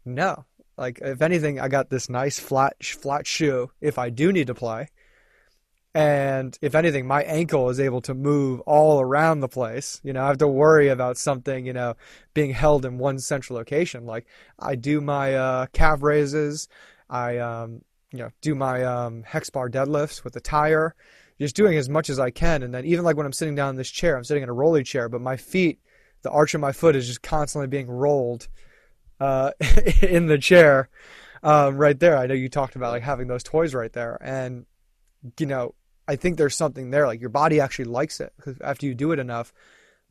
no. 0.05 0.45
Like 0.77 1.01
if 1.03 1.23
anything, 1.23 1.59
I 1.59 1.69
got 1.69 1.91
this 1.91 2.09
nice 2.09 2.39
flat 2.39 2.83
flat 2.85 3.27
shoe 3.27 3.71
if 3.81 3.99
I 3.99 4.11
do 4.11 4.33
need 4.33 4.47
to 4.47 4.55
play. 4.55 4.89
And 5.95 6.57
if 6.63 6.75
anything, 6.75 7.07
my 7.07 7.23
ankle 7.23 7.71
is 7.71 7.81
able 7.81 8.03
to 8.03 8.15
move 8.15 8.61
all 8.61 9.01
around 9.01 9.41
the 9.41 9.49
place. 9.49 10.01
You 10.05 10.13
know, 10.13 10.23
I 10.23 10.29
have 10.29 10.39
to 10.39 10.47
worry 10.47 10.89
about 10.89 11.17
something, 11.17 11.67
you 11.67 11.73
know, 11.73 11.95
being 12.35 12.53
held 12.53 12.85
in 12.85 12.99
one 12.99 13.19
central 13.19 13.59
location. 13.59 14.07
Like 14.07 14.27
I 14.59 14.77
do 14.77 15.01
my 15.01 15.35
uh, 15.35 15.67
calf 15.73 16.03
raises, 16.03 16.69
I 17.11 17.39
um, 17.39 17.83
you 18.13 18.21
know, 18.21 18.31
do 18.43 18.55
my 18.55 18.85
um, 18.85 19.23
hex 19.25 19.51
bar 19.51 19.69
deadlifts 19.69 20.23
with 20.23 20.35
the 20.35 20.41
tire, 20.41 20.95
just 21.39 21.57
doing 21.57 21.77
as 21.77 21.89
much 21.89 22.11
as 22.11 22.19
I 22.19 22.31
can. 22.31 22.63
And 22.63 22.75
then 22.75 22.85
even 22.85 23.05
like 23.05 23.17
when 23.17 23.27
I'm 23.27 23.33
sitting 23.33 23.55
down 23.55 23.71
in 23.71 23.77
this 23.77 23.91
chair, 23.91 24.17
I'm 24.17 24.25
sitting 24.25 24.43
in 24.43 24.49
a 24.49 24.55
rolly 24.55 24.83
chair, 24.83 25.09
but 25.09 25.21
my 25.21 25.37
feet 25.37 25.81
the 26.23 26.31
arch 26.31 26.55
of 26.55 26.61
my 26.61 26.73
foot 26.73 26.97
is 26.97 27.07
just 27.07 27.23
constantly 27.23 27.69
being 27.69 27.89
rolled 27.89 28.49
uh, 29.21 29.53
in 30.03 30.27
the 30.27 30.39
chair 30.39 30.89
um, 31.43 31.77
right 31.77 31.99
there. 31.99 32.17
I 32.17 32.27
know 32.27 32.35
you 32.35 32.49
talked 32.49 32.77
about 32.77 32.93
like 32.93 33.03
having 33.03 33.29
those 33.29 33.43
toys 33.43 33.75
right 33.75 33.93
there, 33.93 34.19
and 34.21 34.67
you 35.39 35.47
know 35.47 35.75
I 36.07 36.17
think 36.17 36.37
there's 36.37 36.57
something 36.57 36.91
there. 36.91 37.07
Like 37.07 37.21
your 37.21 37.31
body 37.31 37.61
actually 37.61 37.87
likes 37.87 38.21
it 38.21 38.33
Because 38.37 38.57
after 38.61 38.87
you 38.87 38.95
do 38.95 39.13
it 39.13 39.19
enough 39.19 39.53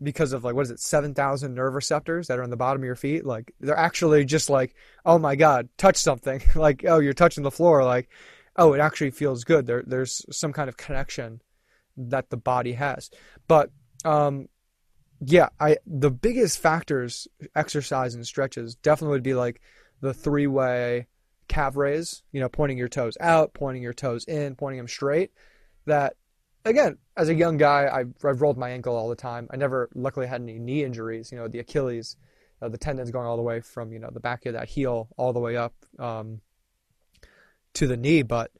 because 0.01 0.31
of 0.31 0.43
like 0.43 0.53
what 0.53 0.61
is 0.61 0.71
it, 0.71 0.79
seven 0.79 1.13
thousand 1.13 1.55
nerve 1.55 1.73
receptors 1.73 2.27
that 2.27 2.39
are 2.39 2.43
on 2.43 2.49
the 2.49 2.57
bottom 2.57 2.81
of 2.81 2.85
your 2.85 2.95
feet. 2.95 3.25
Like 3.25 3.53
they're 3.59 3.77
actually 3.77 4.25
just 4.25 4.49
like, 4.49 4.75
oh 5.05 5.17
my 5.17 5.35
god, 5.35 5.69
touch 5.77 5.97
something. 5.97 6.41
like 6.55 6.85
oh, 6.87 6.99
you're 6.99 7.13
touching 7.13 7.43
the 7.43 7.51
floor. 7.51 7.83
Like 7.83 8.09
oh, 8.57 8.73
it 8.73 8.79
actually 8.79 9.11
feels 9.11 9.43
good. 9.43 9.67
There 9.67 9.83
there's 9.85 10.25
some 10.31 10.53
kind 10.53 10.69
of 10.69 10.77
connection 10.77 11.41
that 11.97 12.29
the 12.29 12.37
body 12.37 12.73
has. 12.73 13.09
But 13.47 13.71
um, 14.05 14.47
yeah, 15.19 15.49
I 15.59 15.77
the 15.85 16.11
biggest 16.11 16.59
factors 16.59 17.27
exercise 17.55 18.15
and 18.15 18.25
stretches 18.25 18.75
definitely 18.75 19.15
would 19.15 19.23
be 19.23 19.33
like 19.33 19.61
the 20.01 20.13
three 20.13 20.47
way 20.47 21.07
calf 21.47 21.75
raise, 21.75 22.23
you 22.31 22.39
know, 22.39 22.49
pointing 22.49 22.77
your 22.77 22.89
toes 22.89 23.17
out, 23.19 23.53
pointing 23.53 23.83
your 23.83 23.93
toes 23.93 24.25
in, 24.25 24.55
pointing 24.55 24.77
them 24.77 24.87
straight. 24.87 25.31
That 25.85 26.15
again, 26.65 26.97
as 27.15 27.29
a 27.29 27.33
young 27.33 27.57
guy, 27.57 27.89
I've, 27.91 28.13
I've 28.23 28.41
rolled 28.41 28.57
my 28.57 28.69
ankle 28.69 28.95
all 28.95 29.09
the 29.09 29.15
time. 29.15 29.47
I 29.51 29.55
never 29.55 29.89
luckily 29.95 30.27
had 30.27 30.41
any 30.41 30.59
knee 30.59 30.83
injuries, 30.83 31.31
you 31.31 31.37
know, 31.37 31.47
the 31.47 31.59
Achilles, 31.59 32.17
uh, 32.61 32.69
the 32.69 32.77
tendons 32.77 33.11
going 33.11 33.25
all 33.25 33.37
the 33.37 33.43
way 33.43 33.61
from, 33.61 33.91
you 33.91 33.99
know, 33.99 34.09
the 34.11 34.19
back 34.19 34.45
of 34.45 34.53
that 34.53 34.67
heel 34.67 35.07
all 35.17 35.33
the 35.33 35.39
way 35.39 35.55
up 35.55 35.73
um, 35.97 36.41
to 37.77 37.87
the 37.87 37.97
knee, 37.97 38.23
but 38.23 38.51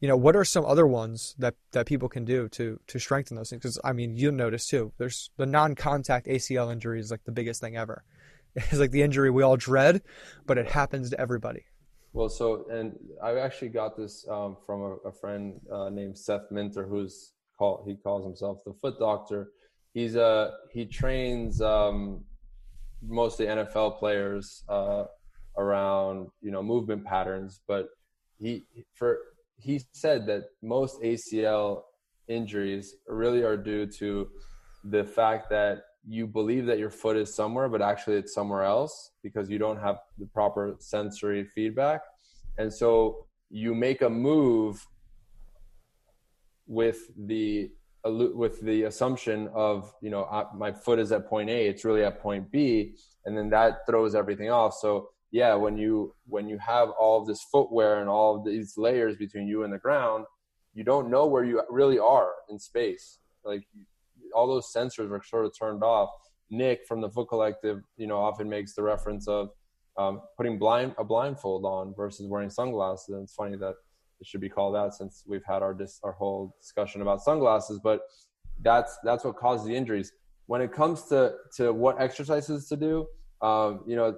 you 0.00 0.08
know, 0.08 0.16
what 0.16 0.36
are 0.36 0.44
some 0.44 0.64
other 0.66 0.86
ones 0.86 1.34
that, 1.38 1.54
that 1.72 1.86
people 1.86 2.08
can 2.08 2.24
do 2.24 2.48
to 2.50 2.78
to 2.86 2.98
strengthen 2.98 3.36
those 3.36 3.50
things? 3.50 3.62
Because 3.62 3.80
I 3.82 3.92
mean, 3.92 4.16
you'll 4.16 4.32
notice 4.32 4.66
too. 4.66 4.92
There's 4.98 5.30
the 5.36 5.46
non-contact 5.46 6.26
ACL 6.26 6.70
injury 6.70 7.00
is 7.00 7.10
like 7.10 7.24
the 7.24 7.32
biggest 7.32 7.60
thing 7.60 7.76
ever. 7.76 8.04
It's 8.58 8.78
like 8.78 8.90
the 8.90 9.02
injury 9.02 9.30
we 9.30 9.42
all 9.42 9.58
dread, 9.58 10.00
but 10.46 10.56
it 10.56 10.66
happens 10.66 11.10
to 11.10 11.20
everybody. 11.20 11.66
Well, 12.14 12.30
so 12.30 12.64
and 12.70 12.98
I 13.22 13.36
actually 13.38 13.68
got 13.68 13.98
this 13.98 14.26
um, 14.30 14.56
from 14.64 14.80
a, 14.80 15.08
a 15.08 15.12
friend 15.12 15.60
uh, 15.70 15.90
named 15.90 16.16
Seth 16.16 16.50
Minter, 16.50 16.86
who's 16.86 17.32
called 17.58 17.84
he 17.86 17.96
calls 17.96 18.24
himself 18.24 18.60
the 18.64 18.72
foot 18.80 18.98
doctor. 18.98 19.50
He's 19.92 20.14
a 20.14 20.24
uh, 20.24 20.50
he 20.72 20.86
trains 20.86 21.60
um, 21.60 22.24
mostly 23.02 23.44
NFL 23.44 23.98
players 23.98 24.64
uh, 24.70 25.04
around 25.58 26.28
you 26.40 26.50
know 26.50 26.62
movement 26.62 27.04
patterns, 27.04 27.60
but 27.68 27.88
he 28.38 28.64
for 28.94 29.18
he 29.58 29.80
said 29.92 30.26
that 30.26 30.44
most 30.62 31.00
ACL 31.00 31.82
injuries 32.28 32.96
really 33.06 33.42
are 33.42 33.56
due 33.56 33.86
to 33.86 34.28
the 34.84 35.04
fact 35.04 35.50
that 35.50 35.82
you 36.08 36.26
believe 36.26 36.66
that 36.66 36.78
your 36.78 36.90
foot 36.90 37.16
is 37.16 37.34
somewhere, 37.34 37.68
but 37.68 37.82
actually 37.82 38.16
it's 38.16 38.32
somewhere 38.32 38.62
else 38.62 39.10
because 39.22 39.50
you 39.50 39.58
don't 39.58 39.78
have 39.78 39.96
the 40.18 40.26
proper 40.26 40.76
sensory 40.78 41.44
feedback. 41.44 42.00
And 42.58 42.72
so 42.72 43.26
you 43.50 43.74
make 43.74 44.02
a 44.02 44.10
move 44.10 44.86
with 46.66 46.98
the 47.26 47.70
with 48.04 48.60
the 48.60 48.84
assumption 48.84 49.48
of 49.52 49.92
you 50.00 50.10
know 50.10 50.28
ah, 50.30 50.48
my 50.54 50.70
foot 50.70 51.00
is 51.00 51.10
at 51.10 51.28
point 51.28 51.50
A, 51.50 51.66
it's 51.66 51.84
really 51.84 52.04
at 52.04 52.20
point 52.20 52.50
B, 52.52 52.94
and 53.24 53.36
then 53.36 53.50
that 53.50 53.78
throws 53.88 54.14
everything 54.14 54.50
off. 54.50 54.74
So 54.74 55.08
yeah, 55.30 55.54
when 55.54 55.76
you 55.76 56.14
when 56.26 56.48
you 56.48 56.58
have 56.58 56.90
all 56.90 57.20
of 57.20 57.26
this 57.26 57.42
footwear 57.50 58.00
and 58.00 58.08
all 58.08 58.36
of 58.36 58.44
these 58.44 58.74
layers 58.76 59.16
between 59.16 59.46
you 59.46 59.64
and 59.64 59.72
the 59.72 59.78
ground, 59.78 60.24
you 60.74 60.84
don't 60.84 61.10
know 61.10 61.26
where 61.26 61.44
you 61.44 61.62
really 61.70 61.98
are 61.98 62.32
in 62.48 62.58
space. 62.58 63.18
Like 63.44 63.64
all 64.34 64.46
those 64.46 64.72
sensors 64.72 65.10
are 65.10 65.22
sort 65.24 65.46
of 65.46 65.52
turned 65.58 65.82
off, 65.82 66.10
Nick 66.50 66.86
from 66.86 67.00
the 67.00 67.10
Foot 67.10 67.28
Collective, 67.28 67.80
you 67.96 68.06
know, 68.06 68.18
often 68.18 68.48
makes 68.48 68.74
the 68.74 68.82
reference 68.82 69.26
of 69.26 69.50
um, 69.98 70.20
putting 70.36 70.58
blind 70.58 70.94
a 70.98 71.04
blindfold 71.04 71.64
on 71.64 71.94
versus 71.96 72.26
wearing 72.28 72.50
sunglasses. 72.50 73.08
And 73.08 73.22
it's 73.22 73.34
funny 73.34 73.56
that 73.56 73.74
it 74.20 74.26
should 74.26 74.40
be 74.40 74.48
called 74.48 74.74
that 74.74 74.94
since 74.94 75.24
we've 75.26 75.44
had 75.44 75.62
our 75.62 75.74
dis- 75.74 76.00
our 76.02 76.12
whole 76.12 76.56
discussion 76.60 77.02
about 77.02 77.20
sunglasses. 77.22 77.80
But 77.82 78.00
that's 78.62 78.96
that's 79.04 79.24
what 79.24 79.36
causes 79.36 79.66
the 79.66 79.74
injuries. 79.74 80.12
When 80.46 80.60
it 80.60 80.72
comes 80.72 81.04
to 81.04 81.34
to 81.56 81.72
what 81.72 82.00
exercises 82.00 82.68
to 82.68 82.76
do, 82.76 83.06
um, 83.42 83.84
you 83.86 83.96
know, 83.96 84.16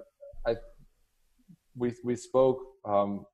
we 1.79 1.93
we 2.03 2.15
spoke 2.15 2.59
um, 2.85 3.25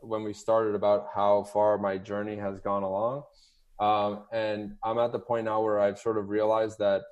when 0.00 0.22
we 0.22 0.32
started 0.32 0.74
about 0.74 1.08
how 1.14 1.44
far 1.44 1.78
my 1.78 1.98
journey 1.98 2.36
has 2.36 2.60
gone 2.60 2.82
along, 2.82 3.22
um, 3.80 4.24
and 4.32 4.74
I'm 4.84 4.98
at 4.98 5.12
the 5.12 5.18
point 5.18 5.46
now 5.46 5.62
where 5.62 5.80
I've 5.80 5.98
sort 5.98 6.18
of 6.18 6.28
realized 6.28 6.78
that 6.78 7.02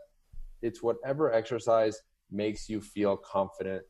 it's 0.62 0.82
whatever 0.82 1.32
exercise 1.32 2.00
makes 2.30 2.68
you 2.68 2.80
feel 2.80 3.16
confident 3.16 3.82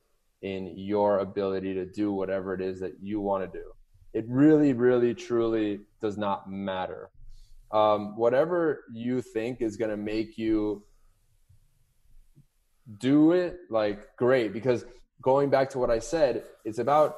in 0.43 0.75
your 0.77 1.21
ability 1.21 1.75
to 1.75 1.87
do 1.87 2.13
whatever 2.13 2.55
it 2.55 2.61
is 2.61 2.81
that 2.81 2.93
you 3.01 3.21
want 3.21 3.45
to 3.45 3.59
do. 3.59 3.65
It 4.13 4.25
really, 4.29 4.73
really, 4.73 5.15
truly 5.15 5.81
does 6.01 6.17
not 6.17 6.51
matter. 6.51 7.11
Um, 7.73 8.17
whatever 8.17 8.85
you 8.93 9.21
think 9.21 9.61
is 9.61 9.77
going 9.77 9.91
to 9.91 9.97
make 9.97 10.39
you 10.39 10.85
do 12.99 13.33
it, 13.33 13.59
like, 13.71 14.17
great. 14.17 14.53
Because 14.53 14.85
going 15.23 15.51
back 15.51 15.71
to 15.71 15.79
what 15.79 15.91
I 15.91 15.99
said, 15.99 16.45
it's 16.65 16.79
about 16.79 17.17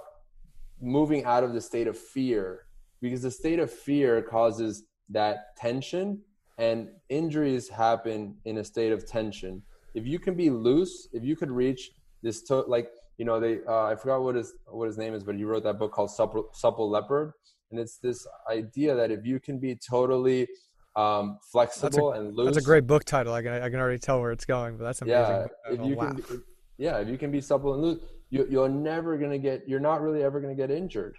moving 0.81 1.25
out 1.25 1.45
of 1.45 1.53
the 1.53 1.61
state 1.61 1.87
of 1.87 1.99
fear 1.99 2.67
because 3.01 3.23
the 3.23 3.31
state 3.31 3.59
of 3.59 3.73
fear 3.73 4.23
causes 4.23 4.85
that 5.11 5.57
tension 5.57 6.21
and 6.59 6.89
injuries 7.09 7.69
happen 7.69 8.37
in 8.45 8.59
a 8.59 8.65
state 8.65 8.93
of 8.93 9.07
tension. 9.07 9.63
If 9.95 10.07
you 10.07 10.19
can 10.19 10.35
be 10.35 10.51
loose 10.51 11.09
if 11.13 11.25
you 11.25 11.37
could 11.37 11.51
reach 11.51 11.91
this 12.23 12.43
to 12.43 12.61
like 12.61 12.91
you 13.17 13.25
know 13.25 13.39
they 13.41 13.59
uh, 13.69 13.85
i 13.85 13.95
forgot 13.95 14.23
what 14.23 14.35
his 14.35 14.55
what 14.67 14.87
his 14.87 14.99
name 14.99 15.15
is 15.15 15.23
but 15.23 15.35
he 15.35 15.45
wrote 15.45 15.63
that 15.65 15.79
book 15.79 15.93
called 15.93 16.11
supple, 16.11 16.49
supple 16.53 16.89
leopard 16.89 17.33
and 17.71 17.79
it's 17.79 17.99
this 17.99 18.27
idea 18.51 18.95
that 18.95 19.11
if 19.11 19.27
you 19.27 19.39
can 19.39 19.59
be 19.59 19.77
totally 19.77 20.47
um, 20.97 21.39
flexible 21.53 22.13
a, 22.13 22.19
and 22.19 22.35
loose 22.35 22.47
that's 22.47 22.57
a 22.57 22.63
great 22.63 22.87
book 22.87 23.05
title. 23.05 23.33
I 23.33 23.43
can 23.43 23.53
i 23.53 23.69
can 23.69 23.79
already 23.79 23.99
tell 23.99 24.21
where 24.21 24.33
it's 24.33 24.45
going 24.45 24.77
but 24.77 24.85
that's 24.85 25.03
amazing 25.03 25.21
yeah 25.21 25.47
if 25.71 25.85
you 25.85 25.97
can 25.97 26.17
be, 26.17 26.23
yeah 26.79 26.99
if 26.99 27.09
you 27.09 27.19
can 27.19 27.31
be 27.31 27.41
supple 27.41 27.75
and 27.75 27.83
loose 27.83 27.99
you, 28.31 28.47
you're 28.51 28.69
never 28.69 29.17
going 29.19 29.31
to 29.31 29.39
get 29.39 29.69
you're 29.69 29.81
not 29.81 30.01
really 30.01 30.23
ever 30.23 30.41
going 30.41 30.55
to 30.55 30.61
get 30.61 30.71
injured. 30.71 31.17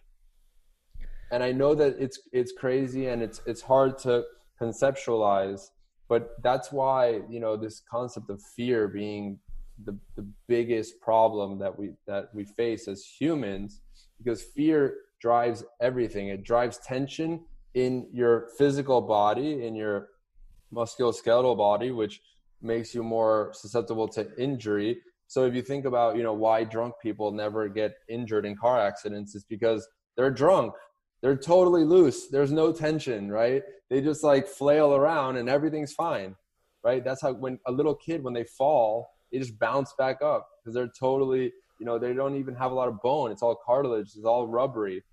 And 1.31 1.43
i 1.43 1.51
know 1.51 1.75
that 1.75 1.95
it's 1.99 2.19
it's 2.31 2.51
crazy 2.51 3.07
and 3.07 3.21
it's 3.21 3.41
it's 3.45 3.61
hard 3.61 3.97
to 3.99 4.23
conceptualize 4.59 5.69
but 6.07 6.31
that's 6.41 6.71
why 6.71 7.21
you 7.29 7.39
know 7.39 7.55
this 7.55 7.81
concept 7.89 8.29
of 8.29 8.41
fear 8.55 8.87
being 8.87 9.39
the, 9.85 9.97
the 10.15 10.27
biggest 10.47 10.99
problem 10.99 11.59
that 11.59 11.77
we 11.77 11.91
that 12.07 12.29
we 12.33 12.45
face 12.45 12.87
as 12.87 13.05
humans 13.05 13.81
because 14.17 14.41
fear 14.41 14.95
drives 15.21 15.63
everything. 15.81 16.29
It 16.29 16.43
drives 16.43 16.79
tension 16.79 17.45
in 17.75 18.07
your 18.11 18.47
physical 18.57 19.01
body 19.01 19.65
in 19.65 19.75
your 19.75 20.07
musculoskeletal 20.73 21.55
body 21.57 21.91
which 21.91 22.21
makes 22.61 22.93
you 22.95 23.03
more 23.03 23.51
susceptible 23.53 24.07
to 24.07 24.27
injury 24.37 24.97
so 25.29 25.45
if 25.45 25.53
you 25.53 25.61
think 25.61 25.85
about, 25.85 26.17
you 26.17 26.23
know, 26.23 26.33
why 26.33 26.63
drunk 26.63 26.95
people 27.03 27.31
never 27.31 27.69
get 27.69 27.93
injured 28.09 28.47
in 28.47 28.57
car 28.57 28.79
accidents, 28.79 29.35
it's 29.35 29.45
because 29.45 29.87
they're 30.17 30.31
drunk. 30.31 30.73
They're 31.21 31.37
totally 31.37 31.83
loose. 31.83 32.29
There's 32.29 32.51
no 32.51 32.73
tension, 32.73 33.31
right? 33.31 33.61
They 33.91 34.01
just 34.01 34.23
like 34.23 34.47
flail 34.47 34.95
around 34.95 35.37
and 35.37 35.47
everything's 35.47 35.93
fine, 35.93 36.35
right? 36.83 37.03
That's 37.05 37.21
how 37.21 37.33
when 37.33 37.59
a 37.67 37.71
little 37.71 37.93
kid 37.93 38.23
when 38.23 38.33
they 38.33 38.43
fall, 38.43 39.07
they 39.31 39.37
just 39.37 39.59
bounce 39.59 39.93
back 39.99 40.23
up 40.23 40.47
because 40.63 40.73
they're 40.73 40.91
totally, 40.99 41.53
you 41.79 41.85
know, 41.85 41.99
they 41.99 42.13
don't 42.13 42.37
even 42.37 42.55
have 42.55 42.71
a 42.71 42.75
lot 42.75 42.87
of 42.87 42.99
bone. 43.03 43.31
It's 43.31 43.43
all 43.43 43.55
cartilage. 43.63 44.07
It's 44.15 44.25
all 44.25 44.47
rubbery. 44.47 45.03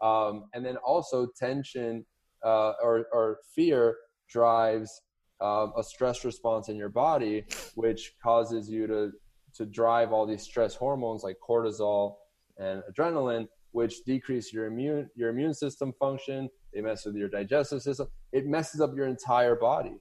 Um, 0.00 0.44
and 0.54 0.64
then 0.64 0.78
also 0.78 1.26
tension 1.38 2.06
uh, 2.42 2.72
or, 2.82 3.08
or 3.12 3.40
fear 3.54 3.96
drives 4.30 5.02
uh, 5.42 5.66
a 5.76 5.84
stress 5.84 6.24
response 6.24 6.70
in 6.70 6.76
your 6.76 6.88
body, 6.88 7.44
which 7.74 8.14
causes 8.22 8.70
you 8.70 8.86
to 8.86 9.12
to 9.56 9.66
drive 9.66 10.12
all 10.12 10.26
these 10.26 10.42
stress 10.42 10.74
hormones 10.74 11.22
like 11.22 11.36
cortisol 11.46 12.16
and 12.58 12.82
adrenaline, 12.90 13.46
which 13.72 14.04
decrease 14.04 14.52
your 14.52 14.66
immune 14.66 15.08
your 15.14 15.30
immune 15.30 15.54
system 15.54 15.92
function. 15.98 16.48
They 16.72 16.80
mess 16.80 17.04
with 17.04 17.16
your 17.16 17.28
digestive 17.28 17.82
system. 17.82 18.08
It 18.32 18.46
messes 18.46 18.80
up 18.80 18.94
your 18.94 19.06
entire 19.06 19.54
body, 19.54 19.96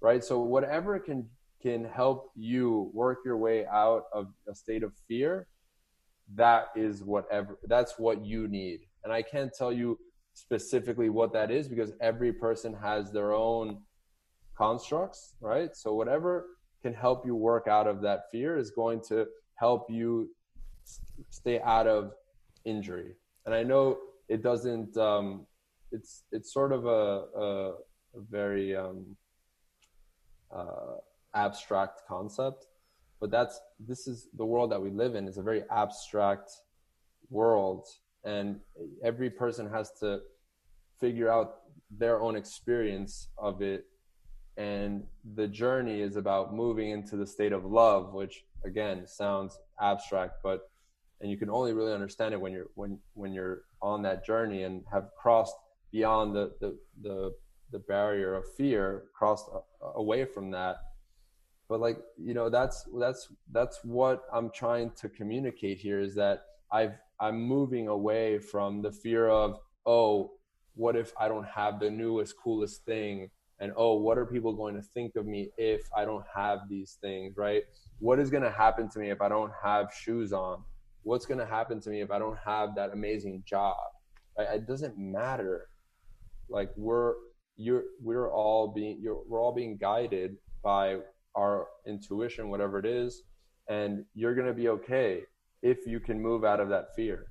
right? 0.00 0.22
So 0.22 0.40
whatever 0.40 0.98
can 0.98 1.28
can 1.60 1.84
help 1.84 2.30
you 2.36 2.90
work 2.92 3.18
your 3.24 3.38
way 3.38 3.66
out 3.66 4.04
of 4.12 4.28
a 4.48 4.54
state 4.54 4.82
of 4.82 4.92
fear, 5.08 5.46
that 6.34 6.66
is 6.76 7.02
whatever 7.02 7.58
that's 7.66 7.98
what 7.98 8.24
you 8.24 8.48
need. 8.48 8.80
And 9.02 9.12
I 9.12 9.22
can't 9.22 9.52
tell 9.52 9.72
you 9.72 9.98
specifically 10.34 11.08
what 11.08 11.32
that 11.32 11.50
is 11.50 11.68
because 11.68 11.92
every 12.00 12.32
person 12.32 12.74
has 12.74 13.12
their 13.12 13.32
own 13.32 13.78
constructs, 14.56 15.34
right? 15.40 15.74
So 15.74 15.94
whatever 15.94 16.46
can 16.84 16.92
help 16.92 17.24
you 17.24 17.34
work 17.34 17.66
out 17.66 17.86
of 17.86 18.02
that 18.02 18.30
fear 18.30 18.58
is 18.58 18.70
going 18.70 19.00
to 19.00 19.26
help 19.54 19.86
you 19.90 20.28
stay 21.30 21.58
out 21.62 21.86
of 21.86 22.12
injury. 22.66 23.12
And 23.46 23.54
I 23.54 23.62
know 23.62 23.98
it 24.28 24.42
doesn't. 24.42 24.94
Um, 24.96 25.46
it's 25.90 26.24
it's 26.30 26.52
sort 26.52 26.72
of 26.72 26.84
a, 26.84 27.24
a, 27.46 27.48
a 28.18 28.20
very 28.30 28.76
um, 28.76 29.16
uh, 30.54 30.96
abstract 31.34 32.02
concept, 32.06 32.66
but 33.18 33.30
that's 33.30 33.58
this 33.80 34.06
is 34.06 34.28
the 34.36 34.44
world 34.44 34.70
that 34.72 34.82
we 34.82 34.90
live 34.90 35.14
in. 35.14 35.26
It's 35.26 35.38
a 35.38 35.42
very 35.42 35.62
abstract 35.70 36.50
world, 37.30 37.86
and 38.24 38.60
every 39.02 39.30
person 39.30 39.70
has 39.70 39.90
to 40.00 40.20
figure 41.00 41.30
out 41.30 41.48
their 41.90 42.20
own 42.20 42.36
experience 42.36 43.28
of 43.38 43.62
it 43.62 43.86
and 44.56 45.04
the 45.34 45.48
journey 45.48 46.00
is 46.00 46.16
about 46.16 46.54
moving 46.54 46.90
into 46.90 47.16
the 47.16 47.26
state 47.26 47.52
of 47.52 47.64
love 47.64 48.14
which 48.14 48.44
again 48.64 49.06
sounds 49.06 49.58
abstract 49.80 50.34
but 50.42 50.70
and 51.20 51.30
you 51.30 51.38
can 51.38 51.48
only 51.50 51.72
really 51.72 51.92
understand 51.92 52.34
it 52.34 52.40
when 52.40 52.52
you're 52.52 52.66
when 52.74 52.98
when 53.14 53.32
you're 53.32 53.62
on 53.80 54.02
that 54.02 54.24
journey 54.24 54.64
and 54.64 54.82
have 54.92 55.08
crossed 55.20 55.56
beyond 55.90 56.34
the 56.34 56.52
the 56.60 56.78
the, 57.02 57.32
the 57.72 57.78
barrier 57.78 58.34
of 58.34 58.44
fear 58.56 59.04
crossed 59.16 59.46
away 59.94 60.24
from 60.24 60.50
that. 60.50 60.76
But 61.68 61.80
like 61.80 61.98
you 62.18 62.34
know 62.34 62.50
that's 62.50 62.86
that's 62.98 63.28
that's 63.52 63.80
what 63.82 64.24
i'm 64.32 64.50
trying 64.50 64.90
to 64.96 65.08
communicate 65.08 65.78
here 65.78 65.98
is 65.98 66.14
that 66.14 66.42
i've 66.70 66.92
i'm 67.18 67.40
moving 67.40 67.88
away 67.88 68.38
from 68.38 68.82
the 68.82 68.92
fear 68.92 69.28
of 69.28 69.58
oh 69.86 70.32
what 70.74 70.94
if 70.94 71.12
i 71.18 71.26
don't 71.26 71.46
have 71.46 71.80
the 71.80 71.90
newest 71.90 72.34
coolest 72.36 72.84
thing 72.84 73.30
and 73.60 73.72
oh 73.76 73.94
what 73.94 74.18
are 74.18 74.26
people 74.26 74.52
going 74.52 74.74
to 74.74 74.82
think 74.82 75.16
of 75.16 75.26
me 75.26 75.50
if 75.56 75.82
i 75.96 76.04
don't 76.04 76.24
have 76.34 76.60
these 76.68 76.98
things 77.00 77.36
right? 77.36 77.62
What 78.00 78.18
is 78.18 78.30
going 78.30 78.42
to 78.42 78.50
happen 78.50 78.88
to 78.90 78.98
me 78.98 79.10
if 79.10 79.20
i 79.20 79.28
don't 79.28 79.52
have 79.62 79.92
shoes 79.92 80.32
on? 80.32 80.62
What's 81.02 81.26
going 81.26 81.38
to 81.38 81.46
happen 81.46 81.80
to 81.80 81.90
me 81.90 82.00
if 82.00 82.10
i 82.10 82.18
don't 82.18 82.38
have 82.44 82.74
that 82.76 82.90
amazing 82.92 83.42
job? 83.46 83.76
Right? 84.36 84.48
it 84.54 84.66
doesn't 84.66 84.98
matter. 84.98 85.68
Like 86.48 86.70
we're 86.76 87.14
you're 87.56 87.84
we're 88.02 88.32
all 88.32 88.68
being 88.68 88.98
you're, 89.00 89.22
we're 89.28 89.40
all 89.40 89.54
being 89.54 89.76
guided 89.76 90.36
by 90.62 90.98
our 91.36 91.68
intuition 91.86 92.48
whatever 92.48 92.78
it 92.78 92.86
is 92.86 93.22
and 93.68 94.04
you're 94.14 94.34
going 94.34 94.46
to 94.46 94.52
be 94.54 94.68
okay 94.68 95.22
if 95.62 95.86
you 95.86 96.00
can 96.00 96.20
move 96.20 96.44
out 96.44 96.60
of 96.60 96.68
that 96.68 96.94
fear. 96.96 97.26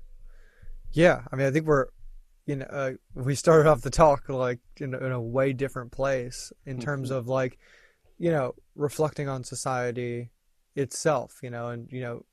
Yeah 0.92 1.22
i 1.30 1.36
mean 1.36 1.46
i 1.46 1.50
think 1.50 1.66
we're 1.66 1.86
you 2.46 2.56
know, 2.56 2.66
uh, 2.66 2.92
we 3.14 3.34
started 3.34 3.68
off 3.68 3.80
the 3.80 3.90
talk 3.90 4.28
like 4.28 4.60
in, 4.78 4.94
in 4.94 5.12
a 5.12 5.20
way 5.20 5.52
different 5.52 5.92
place 5.92 6.52
in 6.66 6.78
terms 6.78 7.08
mm-hmm. 7.08 7.18
of 7.18 7.28
like, 7.28 7.58
you 8.18 8.30
know, 8.30 8.54
reflecting 8.74 9.28
on 9.28 9.44
society 9.44 10.30
itself, 10.76 11.38
you 11.42 11.50
know, 11.50 11.68
and 11.68 11.90
you 11.90 12.00
know, 12.00 12.24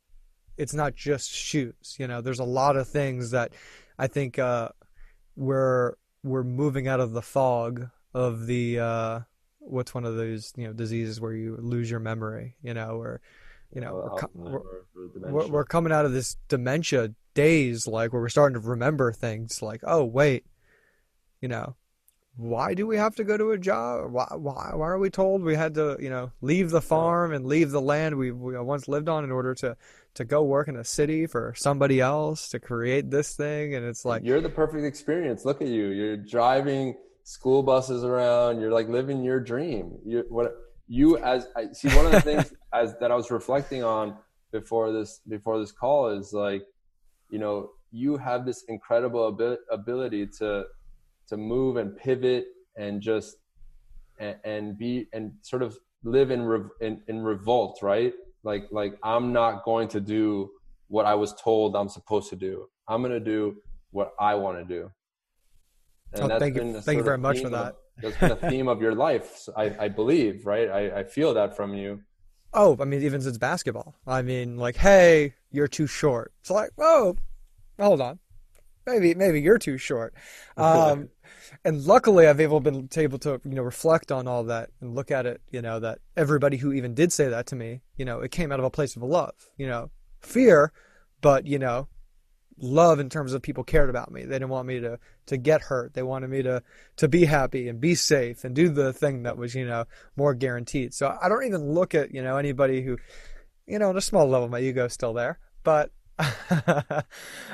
it's 0.58 0.74
not 0.74 0.96
just 0.96 1.32
shoes. 1.32 1.96
You 1.98 2.08
know, 2.08 2.22
there's 2.22 2.40
a 2.40 2.44
lot 2.44 2.76
of 2.76 2.88
things 2.88 3.32
that 3.32 3.54
I 3.98 4.08
think 4.08 4.38
uh, 4.38 4.70
we're 5.36 5.94
we're 6.24 6.44
moving 6.44 6.88
out 6.88 7.00
of 7.00 7.14
the 7.14 7.22
fog 7.22 7.88
of 8.14 8.46
the 8.46 8.80
uh, 8.80 9.20
what's 9.60 9.94
one 9.94 10.06
of 10.06 10.16
those 10.16 10.54
you 10.58 10.68
know 10.68 10.74
diseases 10.74 11.22
where 11.22 11.34
you 11.34 11.58
lose 11.60 11.90
your 11.90 12.00
memory. 12.00 12.56
You 12.62 12.74
know, 12.74 12.98
or 12.98 13.22
you 13.74 13.82
know, 13.82 14.20
we're, 14.34 14.60
we're, 15.32 15.48
we're 15.48 15.66
coming 15.66 15.94
out 15.94 16.06
of 16.06 16.12
this 16.12 16.36
dementia 16.50 17.14
days 17.34 17.88
like 17.88 18.14
where 18.14 18.22
we're 18.22 18.30
starting 18.30 18.60
to 18.60 18.68
remember 18.68 19.12
things 19.12 19.62
like 19.62 19.82
oh 19.86 20.04
wait 20.04 20.46
you 21.42 21.48
know 21.48 21.76
why 22.38 22.74
do 22.74 22.88
we 22.88 22.98
have 22.98 23.16
to 23.16 23.24
go 23.24 23.38
to 23.38 23.52
a 23.52 23.58
job? 23.58 24.12
Why 24.12 24.28
why, 24.32 24.72
why 24.74 24.88
are 24.88 24.98
we 24.98 25.10
told 25.10 25.44
we 25.44 25.56
had 25.56 25.76
to 25.76 25.98
you 26.00 26.10
know 26.10 26.32
leave 26.42 26.72
the 26.72 26.82
farm 26.82 27.34
and 27.34 27.46
leave 27.46 27.72
the 27.72 27.82
land 27.82 28.18
we, 28.18 28.32
we 28.32 28.58
once 28.60 28.88
lived 28.88 29.10
on 29.10 29.24
in 29.24 29.32
order 29.32 29.54
to 29.56 29.76
to 30.16 30.26
go 30.26 30.44
work 30.44 30.68
in 30.68 30.76
a 30.76 30.84
city 30.84 31.28
for 31.28 31.54
somebody 31.56 32.00
else 32.00 32.50
to 32.50 32.60
create 32.60 33.12
this 33.12 33.36
thing? 33.36 33.76
And 33.76 33.86
it's 33.86 34.06
like 34.06 34.24
you're 34.24 34.42
the 34.42 34.50
perfect 34.50 34.86
experience. 34.86 35.46
Look 35.46 35.62
at 35.62 35.68
you. 35.68 35.90
You're 35.90 36.18
driving 36.18 36.96
school 37.24 37.64
buses 37.64 38.04
around. 38.04 38.62
You're 38.62 38.72
like 38.72 38.88
living 38.88 39.24
your 39.24 39.40
dream. 39.40 39.98
You 40.06 40.26
what 40.30 40.56
you 40.88 41.18
as 41.18 41.48
I 41.56 41.74
see 41.74 41.90
one 41.90 42.06
of 42.06 42.12
the 42.14 42.22
things 42.22 42.54
as 42.74 42.96
that 43.02 43.12
I 43.12 43.16
was 43.16 43.30
reflecting 43.30 43.84
on 43.84 44.18
before 44.52 44.92
this 44.94 45.20
before 45.28 45.60
this 45.60 45.72
call 45.74 46.18
is 46.18 46.32
like, 46.32 46.64
you 47.32 47.40
know, 47.40 47.72
you 47.92 48.18
have 48.18 48.46
this 48.46 48.64
incredible 48.68 49.26
ability 49.72 50.28
to 50.40 50.66
to 51.28 51.38
move 51.38 51.78
and 51.78 51.96
pivot 51.96 52.46
and 52.78 53.02
just 53.02 53.38
and, 54.20 54.36
and 54.44 54.78
be 54.78 55.08
and 55.14 55.32
sort 55.42 55.62
of 55.62 55.78
live 56.04 56.32
in, 56.32 56.42
in 56.82 57.02
in 57.08 57.24
revolt, 57.24 57.80
right? 57.82 58.14
Like 58.44 58.66
like 58.72 58.94
I'm 59.04 59.34
not 59.34 59.64
going 59.64 59.88
to 59.90 60.00
do 60.00 60.52
what 60.88 61.06
I 61.06 61.16
was 61.16 61.34
told 61.42 61.76
I'm 61.76 61.90
supposed 61.90 62.30
to 62.30 62.36
do. 62.36 62.68
I'm 62.88 63.02
going 63.02 63.14
to 63.14 63.20
do 63.20 63.58
what 63.92 64.14
I 64.20 64.36
want 64.36 64.58
to 64.58 64.66
do. 64.66 64.92
And 66.14 66.32
oh, 66.32 66.40
thank 66.40 66.56
you, 66.56 66.82
thank 66.82 66.98
you 66.98 67.04
very 67.04 67.18
much 67.18 67.40
for 67.40 67.50
that. 67.50 67.68
Of, 67.68 67.76
that's 68.02 68.18
been 68.18 68.32
a 68.32 68.36
theme 68.36 68.68
of 68.68 68.82
your 68.82 68.96
life, 68.96 69.48
I, 69.56 69.76
I 69.80 69.88
believe, 69.88 70.46
right? 70.46 70.70
I, 70.70 71.00
I 71.00 71.04
feel 71.04 71.34
that 71.34 71.56
from 71.56 71.74
you. 71.74 72.02
Oh, 72.54 72.78
I 72.80 72.86
mean, 72.86 73.02
even 73.04 73.22
since 73.22 73.38
basketball. 73.38 73.96
I 74.06 74.22
mean, 74.22 74.58
like, 74.58 74.76
hey, 74.76 75.34
you're 75.52 75.68
too 75.68 75.88
short. 75.88 76.34
It's 76.42 76.50
like, 76.50 76.72
oh, 76.78 77.16
hold 77.80 78.02
on, 78.02 78.20
maybe 78.86 79.14
maybe 79.16 79.42
you're 79.42 79.60
too 79.60 79.78
short. 79.78 80.14
Um, 80.58 81.10
and 81.66 81.82
luckily, 81.86 82.28
I've 82.28 82.40
able 82.40 82.60
been 82.60 82.88
able 82.96 83.18
to 83.20 83.42
you 83.44 83.56
know 83.56 83.62
reflect 83.64 84.12
on 84.12 84.28
all 84.28 84.44
that 84.46 84.70
and 84.80 84.96
look 84.96 85.12
at 85.12 85.26
it. 85.26 85.42
You 85.50 85.62
know 85.62 85.80
that 85.80 86.00
everybody 86.16 86.58
who 86.58 86.72
even 86.72 86.94
did 86.94 87.12
say 87.12 87.30
that 87.30 87.48
to 87.48 87.56
me, 87.56 87.82
you 87.98 88.06
know, 88.06 88.20
it 88.20 88.32
came 88.32 88.52
out 88.52 88.60
of 88.60 88.66
a 88.66 88.70
place 88.70 88.96
of 88.96 89.02
love. 89.02 89.34
You 89.58 89.68
know, 89.68 89.90
fear, 90.22 90.72
but 91.22 91.48
you 91.48 91.58
know, 91.58 91.88
love 92.58 93.00
in 93.00 93.10
terms 93.10 93.34
of 93.34 93.42
people 93.42 93.64
cared 93.64 93.90
about 93.90 94.12
me. 94.12 94.24
They 94.24 94.36
didn't 94.36 94.50
want 94.50 94.68
me 94.68 94.80
to 94.80 95.00
to 95.28 95.38
get 95.38 95.62
hurt. 95.62 95.94
They 95.94 96.04
wanted 96.04 96.30
me 96.30 96.44
to 96.44 96.64
to 96.98 97.08
be 97.08 97.26
happy 97.26 97.68
and 97.68 97.80
be 97.80 97.96
safe 97.96 98.44
and 98.44 98.56
do 98.56 98.70
the 98.70 98.94
thing 98.94 99.24
that 99.24 99.38
was 99.38 99.56
you 99.56 99.66
know 99.66 99.86
more 100.16 100.34
guaranteed. 100.34 100.94
So 100.94 101.16
I 101.22 101.30
don't 101.30 101.46
even 101.46 101.74
look 101.74 101.96
at 101.96 102.14
you 102.14 102.22
know 102.22 102.38
anybody 102.38 102.82
who, 102.82 102.98
you 103.68 103.80
know, 103.80 103.90
on 103.90 103.98
a 103.98 104.02
small 104.02 104.28
level, 104.28 104.48
my 104.50 104.60
ego's 104.60 104.94
still 104.94 105.14
there, 105.14 105.40
but. 105.64 105.92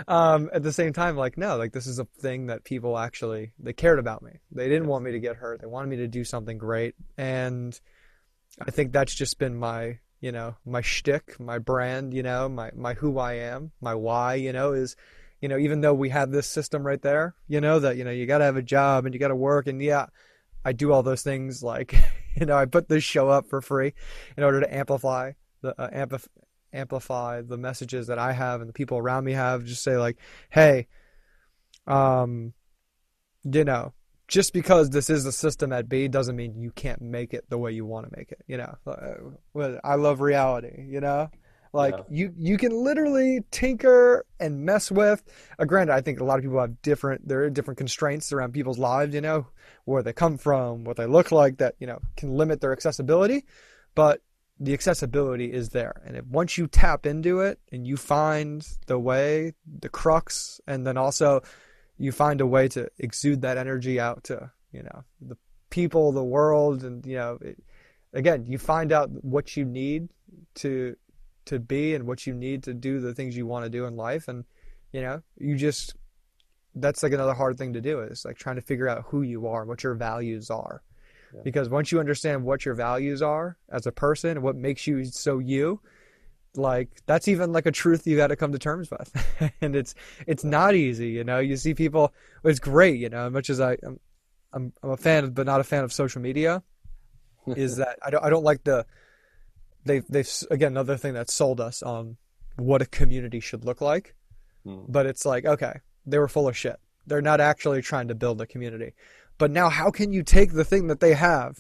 um, 0.09 0.49
at 0.51 0.61
the 0.61 0.73
same 0.73 0.91
time, 0.91 1.15
like 1.15 1.37
no, 1.37 1.55
like 1.55 1.71
this 1.71 1.87
is 1.87 1.99
a 1.99 2.05
thing 2.19 2.47
that 2.47 2.65
people 2.65 2.97
actually 2.97 3.53
they 3.59 3.71
cared 3.71 3.97
about 3.97 4.21
me. 4.21 4.31
They 4.51 4.67
didn't 4.67 4.87
want 4.87 5.05
me 5.05 5.13
to 5.13 5.21
get 5.21 5.37
hurt. 5.37 5.61
They 5.61 5.67
wanted 5.67 5.87
me 5.87 5.97
to 5.97 6.07
do 6.07 6.25
something 6.25 6.57
great, 6.57 6.95
and 7.17 7.79
I 8.59 8.71
think 8.71 8.91
that's 8.91 9.15
just 9.15 9.39
been 9.39 9.55
my 9.55 9.99
you 10.20 10.32
know, 10.32 10.55
my 10.65 10.82
shtick, 10.82 11.39
my 11.39 11.59
brand, 11.59 12.13
you 12.13 12.24
know, 12.24 12.49
my, 12.49 12.72
my 12.76 12.93
who 12.93 13.20
I 13.20 13.34
am, 13.34 13.72
my 13.82 13.93
why, 13.93 14.36
you 14.36 14.51
know, 14.51 14.74
is, 14.74 14.95
you 15.41 15.47
know, 15.47 15.57
even 15.57 15.82
though 15.82 15.93
we 15.93 16.09
have 16.09 16.32
this 16.32 16.47
system 16.47 16.86
right 16.86 17.01
there, 17.01 17.36
you 17.47 17.61
know, 17.61 17.80
that, 17.80 17.97
you 17.97 18.03
know, 18.03 18.11
you 18.11 18.26
got 18.26 18.39
to 18.39 18.45
have 18.45 18.57
a 18.57 18.63
job 18.63 19.05
and 19.05 19.13
you 19.13 19.20
got 19.20 19.28
to 19.28 19.36
work. 19.36 19.68
And 19.68 19.82
yeah, 19.82 20.07
I 20.65 20.74
do 20.74 20.91
all 20.91 21.03
those 21.03 21.22
things. 21.22 21.61
Like, 21.61 21.93
you 22.36 22.45
know, 22.45 22.57
I 22.57 22.65
put 22.65 22.89
this 22.89 23.03
show 23.03 23.30
up 23.30 23.47
for 23.47 23.61
free 23.61 23.93
in 24.36 24.43
order 24.43 24.59
to 24.61 24.74
amplify 24.74 25.34
the, 25.61 25.80
uh, 25.80 25.89
amplify, 25.91 26.28
amplify 26.74 27.41
the 27.41 27.57
messages 27.57 28.07
that 28.07 28.20
I 28.20 28.34
have 28.34 28.61
and 28.61 28.70
the 28.70 28.74
people 28.74 28.97
around 28.97 29.24
me 29.24 29.34
have. 29.34 29.65
Just 29.65 29.84
say 29.84 29.97
like, 29.97 30.18
hey, 30.49 30.88
um, 31.86 32.53
you 33.43 33.63
know, 33.63 33.93
just 34.28 34.53
because 34.53 34.89
this 34.89 35.09
is 35.09 35.25
a 35.25 35.32
system 35.32 35.71
at 35.71 35.88
B 35.88 36.07
doesn't 36.07 36.36
mean 36.36 36.59
you 36.59 36.71
can't 36.71 37.01
make 37.01 37.34
it 37.34 37.49
the 37.49 37.57
way 37.57 37.71
you 37.71 37.86
want 37.86 38.09
to 38.09 38.17
make 38.17 38.32
it. 38.32 38.43
You 38.47 38.57
know, 38.57 38.78
uh, 38.86 39.78
I 39.84 39.95
love 39.95 40.19
reality. 40.19 40.86
You 40.88 40.99
know, 40.99 41.30
like 41.73 41.95
yeah. 41.95 42.03
you 42.09 42.34
you 42.38 42.57
can 42.57 42.71
literally 42.71 43.41
tinker 43.51 44.25
and 44.39 44.65
mess 44.65 44.91
with. 44.91 45.23
Uh, 45.57 45.65
granted, 45.65 45.93
I 45.93 46.01
think 46.01 46.19
a 46.19 46.25
lot 46.25 46.38
of 46.38 46.43
people 46.43 46.59
have 46.59 46.82
different 46.82 47.28
there 47.28 47.43
are 47.43 47.49
different 47.49 47.78
constraints 47.78 48.34
around 48.34 48.53
people's 48.53 48.80
lives. 48.80 49.13
You 49.15 49.21
know, 49.21 49.47
where 49.86 50.03
they 50.03 50.13
come 50.13 50.38
from, 50.38 50.84
what 50.84 50.97
they 50.97 51.05
look 51.05 51.32
like, 51.32 51.57
that 51.57 51.75
you 51.80 51.88
know 51.88 51.99
can 52.17 52.36
limit 52.36 52.59
their 52.59 52.73
accessibility. 52.73 53.45
But 53.95 54.21
the 54.59 54.73
accessibility 54.73 55.53
is 55.53 55.69
there, 55.69 56.01
and 56.05 56.17
if 56.17 56.25
once 56.25 56.57
you 56.57 56.67
tap 56.67 57.05
into 57.05 57.39
it 57.41 57.59
and 57.71 57.88
you 57.88 57.95
find 57.95 58.67
the 58.88 58.99
way, 58.99 59.53
the 59.80 59.89
crux, 59.89 60.59
and 60.67 60.86
then 60.86 60.97
also 60.97 61.43
you 61.97 62.11
find 62.11 62.41
a 62.41 62.47
way 62.47 62.67
to 62.67 62.89
exude 62.99 63.41
that 63.41 63.57
energy 63.57 63.99
out 63.99 64.23
to 64.25 64.51
you 64.71 64.83
know 64.83 65.03
the 65.21 65.37
people 65.69 66.11
the 66.11 66.23
world 66.23 66.83
and 66.83 67.05
you 67.05 67.15
know 67.15 67.37
it, 67.41 67.61
again 68.13 68.45
you 68.45 68.57
find 68.57 68.91
out 68.91 69.09
what 69.23 69.57
you 69.57 69.65
need 69.65 70.09
to 70.55 70.95
to 71.45 71.59
be 71.59 71.95
and 71.95 72.05
what 72.05 72.27
you 72.27 72.33
need 72.33 72.63
to 72.63 72.73
do 72.73 72.99
the 72.99 73.13
things 73.13 73.35
you 73.35 73.45
want 73.45 73.63
to 73.65 73.69
do 73.69 73.85
in 73.85 73.95
life 73.95 74.27
and 74.27 74.43
you 74.91 75.01
know 75.01 75.21
you 75.37 75.55
just 75.55 75.95
that's 76.75 77.01
like 77.01 77.13
another 77.13 77.33
hard 77.33 77.57
thing 77.57 77.73
to 77.73 77.81
do 77.81 78.01
is 78.01 78.23
like 78.25 78.37
trying 78.37 78.55
to 78.55 78.61
figure 78.61 78.87
out 78.87 79.03
who 79.07 79.21
you 79.21 79.47
are 79.47 79.65
what 79.65 79.83
your 79.83 79.95
values 79.95 80.49
are 80.49 80.83
yeah. 81.33 81.41
because 81.43 81.69
once 81.69 81.91
you 81.91 81.99
understand 81.99 82.43
what 82.43 82.65
your 82.65 82.75
values 82.75 83.21
are 83.21 83.57
as 83.69 83.87
a 83.87 83.91
person 83.91 84.31
and 84.31 84.43
what 84.43 84.55
makes 84.55 84.85
you 84.85 85.03
so 85.05 85.39
you 85.39 85.79
like 86.55 86.89
that's 87.05 87.27
even 87.27 87.51
like 87.51 87.65
a 87.65 87.71
truth 87.71 88.07
you 88.07 88.17
got 88.17 88.27
to 88.27 88.35
come 88.35 88.51
to 88.51 88.59
terms 88.59 88.89
with. 88.89 89.51
And 89.61 89.75
it's 89.75 89.95
it's 90.25 90.43
not 90.43 90.75
easy 90.75 91.09
you 91.09 91.23
know? 91.23 91.39
You 91.39 91.57
see 91.57 91.73
people 91.73 92.13
it's 92.43 92.59
great 92.59 92.99
you 92.99 93.09
know 93.09 93.27
as 93.27 93.33
much 93.33 93.49
as 93.49 93.59
i 93.59 93.77
i'm 93.83 93.99
i'm, 94.53 94.73
I'm 94.83 94.91
a 94.91 94.97
fan 94.97 95.23
of, 95.25 95.35
but 95.35 95.45
not 95.45 95.59
a 95.59 95.63
fan 95.63 95.83
of 95.83 95.93
social 95.93 96.21
media 96.21 96.63
is 97.47 97.75
that 97.81 97.99
i 98.03 98.09
don't 98.09 98.23
i 98.23 98.29
don't 98.29 98.43
like 98.43 98.63
the 98.63 98.85
they've 99.85 100.05
they've 100.07 100.29
again 100.51 100.71
another 100.71 100.97
thing 100.97 101.13
that 101.13 101.29
sold 101.29 101.61
us 101.61 101.83
on 101.83 102.17
what 102.55 102.81
a 102.81 102.85
community 102.85 103.39
should 103.39 103.63
look 103.65 103.81
like. 103.81 104.15
Hmm. 104.63 104.81
but 104.87 105.05
it's 105.05 105.25
like 105.25 105.45
okay 105.45 105.81
they 106.07 106.17
were 106.17 106.27
full 106.27 106.47
of 106.47 106.57
shit. 106.57 106.79
They're 107.05 107.21
not 107.21 107.41
actually 107.41 107.81
trying 107.81 108.07
to 108.07 108.15
build 108.15 108.41
a 108.41 108.47
community. 108.47 108.93
But 109.37 109.51
now 109.51 109.69
how 109.69 109.91
can 109.91 110.13
you 110.13 110.23
take 110.23 110.53
the 110.53 110.63
thing 110.63 110.87
that 110.87 110.99
they 110.99 111.13
have 111.13 111.59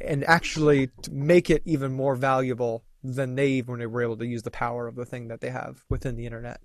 and 0.00 0.22
actually 0.24 0.90
make 1.10 1.50
it 1.50 1.62
even 1.64 1.92
more 1.92 2.14
valuable 2.14 2.84
than 3.02 3.34
they 3.34 3.48
even 3.48 3.78
were 3.90 4.02
able 4.02 4.16
to 4.16 4.26
use 4.26 4.42
the 4.42 4.50
power 4.50 4.86
of 4.86 4.94
the 4.94 5.04
thing 5.04 5.28
that 5.28 5.40
they 5.40 5.50
have 5.50 5.84
within 5.88 6.16
the 6.16 6.26
internet. 6.26 6.60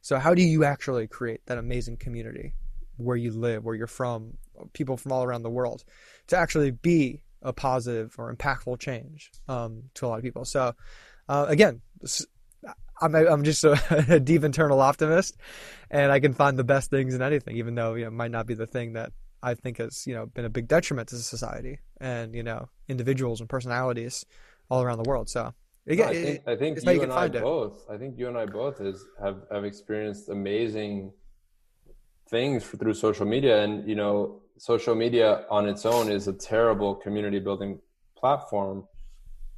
So 0.00 0.18
how 0.18 0.34
do 0.34 0.42
you 0.42 0.64
actually 0.64 1.06
create 1.06 1.40
that 1.46 1.58
amazing 1.58 1.96
community 1.96 2.54
where 2.96 3.16
you 3.16 3.32
live, 3.32 3.64
where 3.64 3.74
you're 3.74 3.86
from, 3.86 4.38
people 4.72 4.96
from 4.96 5.12
all 5.12 5.24
around 5.24 5.42
the 5.42 5.50
world, 5.50 5.84
to 6.28 6.36
actually 6.36 6.70
be 6.70 7.20
a 7.42 7.52
positive 7.52 8.14
or 8.18 8.34
impactful 8.34 8.78
change 8.80 9.30
um, 9.48 9.84
to 9.94 10.06
a 10.06 10.08
lot 10.08 10.18
of 10.18 10.24
people? 10.24 10.44
So 10.44 10.74
uh, 11.28 11.46
again, 11.48 11.80
I'm 13.00 13.14
I'm 13.14 13.44
just 13.44 13.64
a, 13.64 13.78
a, 14.14 14.20
deep 14.20 14.44
internal 14.44 14.80
optimist, 14.80 15.36
and 15.90 16.10
I 16.10 16.20
can 16.20 16.32
find 16.32 16.58
the 16.58 16.64
best 16.64 16.90
things 16.90 17.14
in 17.14 17.22
anything, 17.22 17.56
even 17.56 17.74
though 17.74 17.94
you 17.94 18.02
know 18.02 18.08
it 18.08 18.14
might 18.14 18.30
not 18.30 18.46
be 18.46 18.54
the 18.54 18.66
thing 18.66 18.94
that 18.94 19.12
I 19.42 19.54
think 19.54 19.78
has 19.78 20.06
you 20.06 20.14
know 20.14 20.26
been 20.26 20.44
a 20.44 20.50
big 20.50 20.68
detriment 20.68 21.08
to 21.08 21.16
society 21.16 21.78
and 22.00 22.34
you 22.34 22.42
know 22.42 22.68
individuals 22.88 23.40
and 23.40 23.48
personalities 23.48 24.24
all 24.70 24.82
around 24.82 24.98
the 24.98 25.08
world. 25.08 25.28
So 25.28 25.52
Again, 25.88 26.08
I 26.08 26.12
think, 26.12 26.42
I 26.48 26.56
think 26.56 26.84
you 26.84 27.02
and 27.02 27.12
I 27.12 27.28
both. 27.28 27.88
I 27.88 27.96
think 27.96 28.18
you 28.18 28.26
and 28.26 28.36
I 28.36 28.46
both 28.46 28.80
is 28.80 29.04
have 29.22 29.42
have 29.52 29.64
experienced 29.64 30.28
amazing 30.28 31.12
things 32.28 32.64
through 32.64 32.94
social 32.94 33.24
media, 33.26 33.62
and 33.62 33.88
you 33.88 33.94
know, 33.94 34.42
social 34.58 34.96
media 34.96 35.44
on 35.48 35.68
its 35.68 35.86
own 35.86 36.10
is 36.10 36.26
a 36.26 36.32
terrible 36.32 36.94
community 36.94 37.38
building 37.38 37.78
platform, 38.18 38.84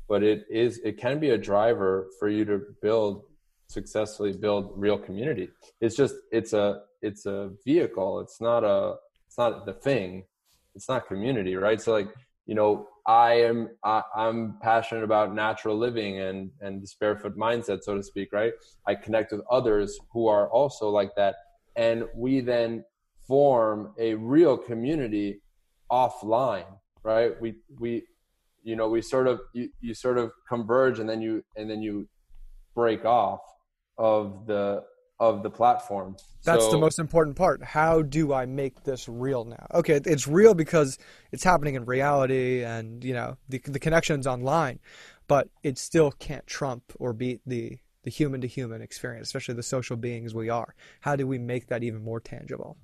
but 0.06 0.22
it 0.22 0.44
is 0.50 0.78
it 0.84 0.98
can 0.98 1.18
be 1.18 1.30
a 1.30 1.38
driver 1.38 2.08
for 2.18 2.28
you 2.28 2.44
to 2.44 2.60
build 2.82 3.24
successfully 3.68 4.32
build 4.32 4.72
real 4.76 4.98
community. 4.98 5.48
It's 5.80 5.96
just 5.96 6.14
it's 6.30 6.52
a 6.52 6.82
it's 7.00 7.24
a 7.24 7.52
vehicle. 7.64 8.20
It's 8.20 8.40
not 8.40 8.64
a 8.64 8.96
it's 9.26 9.38
not 9.38 9.64
the 9.64 9.74
thing. 9.74 10.24
It's 10.74 10.88
not 10.88 11.06
community, 11.06 11.56
right? 11.56 11.80
So 11.80 11.92
like 11.92 12.08
you 12.46 12.54
know 12.54 12.88
I 13.08 13.32
am 13.40 13.70
I, 13.82 14.02
am 14.16 14.58
passionate 14.60 15.02
about 15.02 15.34
natural 15.34 15.76
living 15.76 16.20
and 16.20 16.50
and 16.60 16.82
this 16.82 16.94
barefoot 16.94 17.36
mindset, 17.38 17.82
so 17.82 17.96
to 17.96 18.02
speak. 18.02 18.32
Right? 18.32 18.52
I 18.86 18.94
connect 18.94 19.32
with 19.32 19.40
others 19.50 19.98
who 20.12 20.26
are 20.26 20.48
also 20.50 20.90
like 20.90 21.14
that, 21.16 21.36
and 21.74 22.04
we 22.14 22.40
then 22.40 22.84
form 23.26 23.94
a 23.98 24.14
real 24.14 24.58
community 24.58 25.40
offline. 25.90 26.66
Right? 27.02 27.40
We 27.40 27.54
we 27.78 28.04
you 28.62 28.76
know 28.76 28.88
we 28.90 29.00
sort 29.00 29.26
of 29.26 29.40
you, 29.54 29.70
you 29.80 29.94
sort 29.94 30.18
of 30.18 30.30
converge 30.46 30.98
and 30.98 31.08
then 31.08 31.22
you 31.22 31.42
and 31.56 31.70
then 31.70 31.80
you 31.80 32.06
break 32.74 33.06
off 33.06 33.40
of 33.96 34.46
the 34.46 34.84
of 35.20 35.42
the 35.42 35.50
platform. 35.50 36.16
That's 36.44 36.64
so, 36.64 36.70
the 36.70 36.78
most 36.78 36.98
important 36.98 37.36
part. 37.36 37.62
How 37.62 38.02
do 38.02 38.32
I 38.32 38.46
make 38.46 38.84
this 38.84 39.08
real 39.08 39.44
now? 39.44 39.66
Okay, 39.74 40.00
it's 40.04 40.28
real 40.28 40.54
because 40.54 40.98
it's 41.32 41.44
happening 41.44 41.74
in 41.74 41.84
reality 41.84 42.62
and, 42.62 43.02
you 43.02 43.14
know, 43.14 43.36
the 43.48 43.60
the 43.64 43.80
connections 43.80 44.26
online, 44.26 44.78
but 45.26 45.48
it 45.62 45.78
still 45.78 46.12
can't 46.12 46.46
trump 46.46 46.84
or 46.98 47.12
beat 47.12 47.40
the 47.46 47.78
the 48.04 48.10
human 48.10 48.40
to 48.40 48.46
human 48.46 48.80
experience, 48.80 49.28
especially 49.28 49.54
the 49.54 49.62
social 49.62 49.96
beings 49.96 50.34
we 50.34 50.48
are. 50.48 50.74
How 51.00 51.16
do 51.16 51.26
we 51.26 51.38
make 51.38 51.66
that 51.66 51.82
even 51.82 52.02
more 52.02 52.20
tangible? 52.20 52.76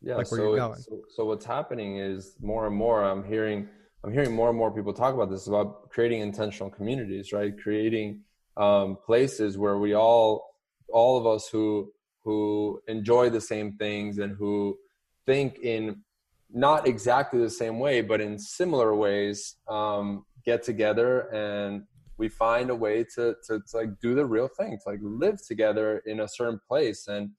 Yeah, 0.00 0.16
like 0.16 0.26
so, 0.26 0.56
so, 0.56 1.00
so 1.14 1.24
what's 1.26 1.44
happening 1.44 1.98
is 1.98 2.34
more 2.40 2.66
and 2.66 2.74
more 2.74 3.04
I'm 3.04 3.22
hearing 3.22 3.68
I'm 4.02 4.12
hearing 4.12 4.34
more 4.34 4.48
and 4.48 4.58
more 4.58 4.74
people 4.74 4.92
talk 4.92 5.14
about 5.14 5.30
this 5.30 5.46
about 5.46 5.90
creating 5.90 6.22
intentional 6.22 6.70
communities, 6.70 7.32
right? 7.32 7.52
Creating 7.62 8.22
um, 8.56 8.98
places 9.06 9.56
where 9.56 9.78
we 9.78 9.94
all 9.94 10.51
all 10.92 11.16
of 11.18 11.26
us 11.26 11.48
who 11.48 11.90
who 12.24 12.80
enjoy 12.86 13.28
the 13.28 13.40
same 13.40 13.72
things 13.72 14.18
and 14.18 14.36
who 14.36 14.76
think 15.26 15.58
in 15.58 15.96
not 16.54 16.86
exactly 16.86 17.40
the 17.40 17.50
same 17.50 17.78
way 17.78 18.00
but 18.00 18.20
in 18.20 18.38
similar 18.38 18.94
ways 18.94 19.56
um, 19.68 20.24
get 20.44 20.62
together 20.62 21.32
and 21.32 21.82
we 22.18 22.28
find 22.28 22.70
a 22.70 22.74
way 22.74 23.02
to, 23.02 23.34
to, 23.44 23.58
to 23.68 23.76
like 23.76 23.98
do 24.00 24.14
the 24.14 24.24
real 24.24 24.48
thing 24.48 24.78
to 24.78 24.90
like 24.90 25.00
live 25.02 25.44
together 25.44 26.02
in 26.06 26.20
a 26.20 26.28
certain 26.28 26.60
place 26.68 27.08
and 27.08 27.30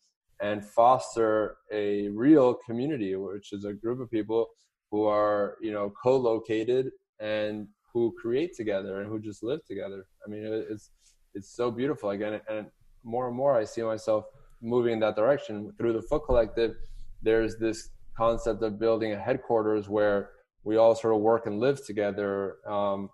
and 0.42 0.66
foster 0.66 1.58
a 1.72 2.10
real 2.10 2.56
community 2.66 3.16
which 3.16 3.54
is 3.54 3.66
a 3.66 3.74
group 3.74 4.00
of 4.02 4.10
people 4.12 4.48
who 4.92 5.06
are 5.06 5.58
you 5.62 5.72
know 5.72 5.92
co-located 6.02 6.92
and 7.20 7.68
who 7.94 8.14
create 8.20 8.56
together 8.56 9.02
and 9.02 9.10
who 9.10 9.20
just 9.20 9.44
live 9.44 9.64
together. 9.66 10.06
I 10.26 10.30
mean 10.30 10.44
it's 10.46 10.92
it's 11.34 11.56
so 11.56 11.72
beautiful 11.72 12.12
again 12.12 12.42
and 12.50 12.68
more 13.04 13.28
and 13.28 13.36
more 13.36 13.60
i 13.60 13.64
see 13.64 13.82
myself 13.82 14.26
moving 14.64 14.94
in 14.94 15.00
that 15.02 15.16
direction. 15.16 15.72
Through 15.78 15.94
the 15.94 16.02
foot 16.02 16.24
collective 16.26 16.76
there's 17.22 17.58
this 17.58 17.90
concept 18.18 18.62
of 18.64 18.80
building 18.80 19.14
a 19.14 19.20
headquarters 19.20 19.88
where 19.88 20.32
we 20.64 20.78
all 20.78 20.96
sort 20.96 21.14
of 21.14 21.22
work 21.22 21.46
and 21.46 21.60
live 21.60 21.86
together. 21.86 22.58
Um, 22.68 23.10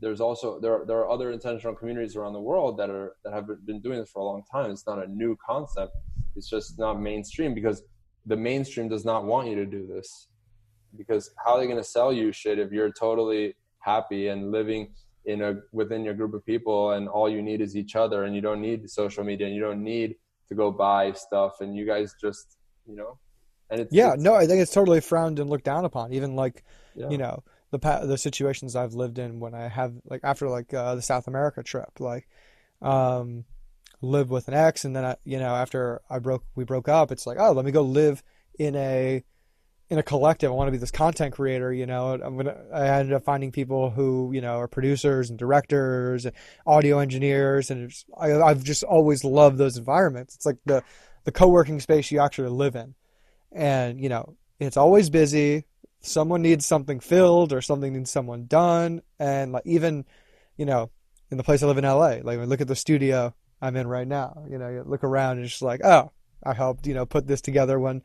there's 0.00 0.20
also 0.20 0.58
there 0.60 0.84
there 0.86 0.98
are 0.98 1.10
other 1.10 1.30
intentional 1.30 1.74
communities 1.74 2.16
around 2.16 2.32
the 2.32 2.40
world 2.40 2.76
that 2.78 2.90
are 2.90 3.16
that 3.24 3.32
have 3.32 3.46
been 3.66 3.80
doing 3.80 3.98
this 3.98 4.10
for 4.10 4.20
a 4.20 4.24
long 4.24 4.42
time. 4.50 4.70
It's 4.70 4.86
not 4.86 5.04
a 5.04 5.06
new 5.06 5.36
concept. 5.44 5.92
It's 6.34 6.48
just 6.48 6.78
not 6.78 7.00
mainstream 7.00 7.54
because 7.54 7.82
the 8.26 8.36
mainstream 8.36 8.88
does 8.88 9.04
not 9.04 9.24
want 9.24 9.48
you 9.48 9.56
to 9.56 9.66
do 9.66 9.86
this. 9.86 10.28
Because 10.96 11.30
how 11.44 11.54
are 11.54 11.60
they 11.60 11.66
going 11.66 11.78
to 11.78 11.84
sell 11.84 12.12
you 12.12 12.32
shit 12.32 12.58
if 12.58 12.70
you're 12.72 12.92
totally 12.92 13.54
happy 13.78 14.28
and 14.28 14.50
living 14.50 14.92
in 15.24 15.42
a 15.42 15.56
within 15.72 16.04
your 16.04 16.14
group 16.14 16.34
of 16.34 16.44
people 16.44 16.92
and 16.92 17.08
all 17.08 17.28
you 17.28 17.42
need 17.42 17.60
is 17.60 17.76
each 17.76 17.94
other 17.94 18.24
and 18.24 18.34
you 18.34 18.40
don't 18.40 18.60
need 18.60 18.88
social 18.90 19.22
media 19.22 19.46
and 19.46 19.54
you 19.54 19.62
don't 19.62 19.82
need 19.82 20.16
to 20.48 20.54
go 20.54 20.70
buy 20.70 21.12
stuff 21.12 21.60
and 21.60 21.76
you 21.76 21.86
guys 21.86 22.14
just 22.20 22.56
you 22.86 22.96
know 22.96 23.18
and 23.70 23.80
it's 23.80 23.92
yeah 23.92 24.14
it's, 24.14 24.22
no 24.22 24.34
i 24.34 24.46
think 24.46 24.60
it's 24.60 24.72
totally 24.72 25.00
frowned 25.00 25.38
and 25.38 25.48
looked 25.48 25.64
down 25.64 25.84
upon 25.84 26.12
even 26.12 26.34
like 26.34 26.64
yeah. 26.94 27.08
you 27.08 27.18
know 27.18 27.42
the 27.70 27.78
the 28.04 28.18
situations 28.18 28.74
i've 28.74 28.94
lived 28.94 29.18
in 29.18 29.38
when 29.38 29.54
i 29.54 29.68
have 29.68 29.94
like 30.04 30.20
after 30.24 30.48
like 30.48 30.74
uh, 30.74 30.94
the 30.94 31.02
south 31.02 31.28
america 31.28 31.62
trip 31.62 32.00
like 32.00 32.28
um 32.82 33.44
live 34.00 34.30
with 34.30 34.48
an 34.48 34.54
ex 34.54 34.84
and 34.84 34.96
then 34.96 35.04
I, 35.04 35.16
you 35.24 35.38
know 35.38 35.54
after 35.54 36.00
i 36.10 36.18
broke 36.18 36.44
we 36.56 36.64
broke 36.64 36.88
up 36.88 37.12
it's 37.12 37.26
like 37.26 37.38
oh 37.38 37.52
let 37.52 37.64
me 37.64 37.70
go 37.70 37.82
live 37.82 38.22
in 38.58 38.74
a 38.74 39.22
in 39.92 39.98
a 39.98 40.02
collective. 40.02 40.50
I 40.50 40.54
want 40.54 40.68
to 40.68 40.72
be 40.72 40.78
this 40.78 40.90
content 40.90 41.34
creator, 41.34 41.70
you 41.70 41.84
know. 41.84 42.14
I'm 42.14 42.38
gonna. 42.38 42.56
I 42.72 42.88
ended 42.88 43.12
up 43.12 43.24
finding 43.24 43.52
people 43.52 43.90
who, 43.90 44.30
you 44.32 44.40
know, 44.40 44.56
are 44.56 44.66
producers 44.66 45.28
and 45.28 45.38
directors, 45.38 46.24
and 46.24 46.34
audio 46.66 46.98
engineers, 46.98 47.70
and 47.70 47.92
I, 48.18 48.32
I've 48.40 48.64
just 48.64 48.84
always 48.84 49.22
loved 49.22 49.58
those 49.58 49.76
environments. 49.76 50.34
It's 50.34 50.46
like 50.46 50.56
the 50.64 50.82
the 51.24 51.30
co-working 51.30 51.78
space 51.78 52.10
you 52.10 52.20
actually 52.20 52.48
live 52.48 52.74
in, 52.74 52.94
and 53.52 54.00
you 54.00 54.08
know, 54.08 54.34
it's 54.58 54.78
always 54.78 55.10
busy. 55.10 55.64
Someone 56.00 56.40
needs 56.40 56.64
something 56.64 56.98
filled, 56.98 57.52
or 57.52 57.60
something 57.60 57.92
needs 57.92 58.10
someone 58.10 58.46
done, 58.46 59.02
and 59.18 59.52
like 59.52 59.66
even, 59.66 60.06
you 60.56 60.64
know, 60.64 60.90
in 61.30 61.36
the 61.36 61.44
place 61.44 61.62
I 61.62 61.66
live 61.66 61.76
in 61.76 61.84
LA, 61.84 62.16
like 62.22 62.38
look 62.38 62.62
at 62.62 62.68
the 62.68 62.74
studio 62.74 63.34
I'm 63.60 63.76
in 63.76 63.86
right 63.86 64.08
now. 64.08 64.46
You 64.48 64.56
know, 64.56 64.70
you 64.70 64.84
look 64.86 65.04
around 65.04 65.36
and 65.36 65.44
it's 65.44 65.52
just 65.52 65.62
like, 65.62 65.84
oh, 65.84 66.12
I 66.42 66.54
helped, 66.54 66.86
you 66.86 66.94
know, 66.94 67.04
put 67.04 67.26
this 67.26 67.42
together 67.42 67.78
when 67.78 68.02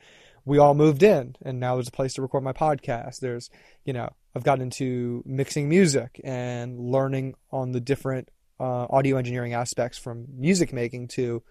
we 0.47 0.57
all 0.57 0.73
moved 0.73 1.03
in 1.03 1.35
and 1.41 1.59
now 1.59 1.75
there's 1.75 1.89
a 1.89 1.91
place 1.91 2.13
to 2.13 2.21
record 2.21 2.41
my 2.41 2.53
podcast. 2.53 3.19
There's 3.19 3.49
you 3.85 3.93
know 3.93 4.09
i've 4.35 4.43
gotten 4.43 4.61
into 4.61 5.23
mixing 5.25 5.67
music 5.67 6.21
and 6.23 6.79
learning 6.79 7.35
on 7.51 7.71
the 7.71 7.81
different 7.81 8.29
uh, 8.59 8.85
audio 8.89 9.17
engineering 9.17 9.53
aspects 9.53 9.97
from 9.97 10.25
music 10.31 10.71
making 10.73 11.07
to 11.07 11.43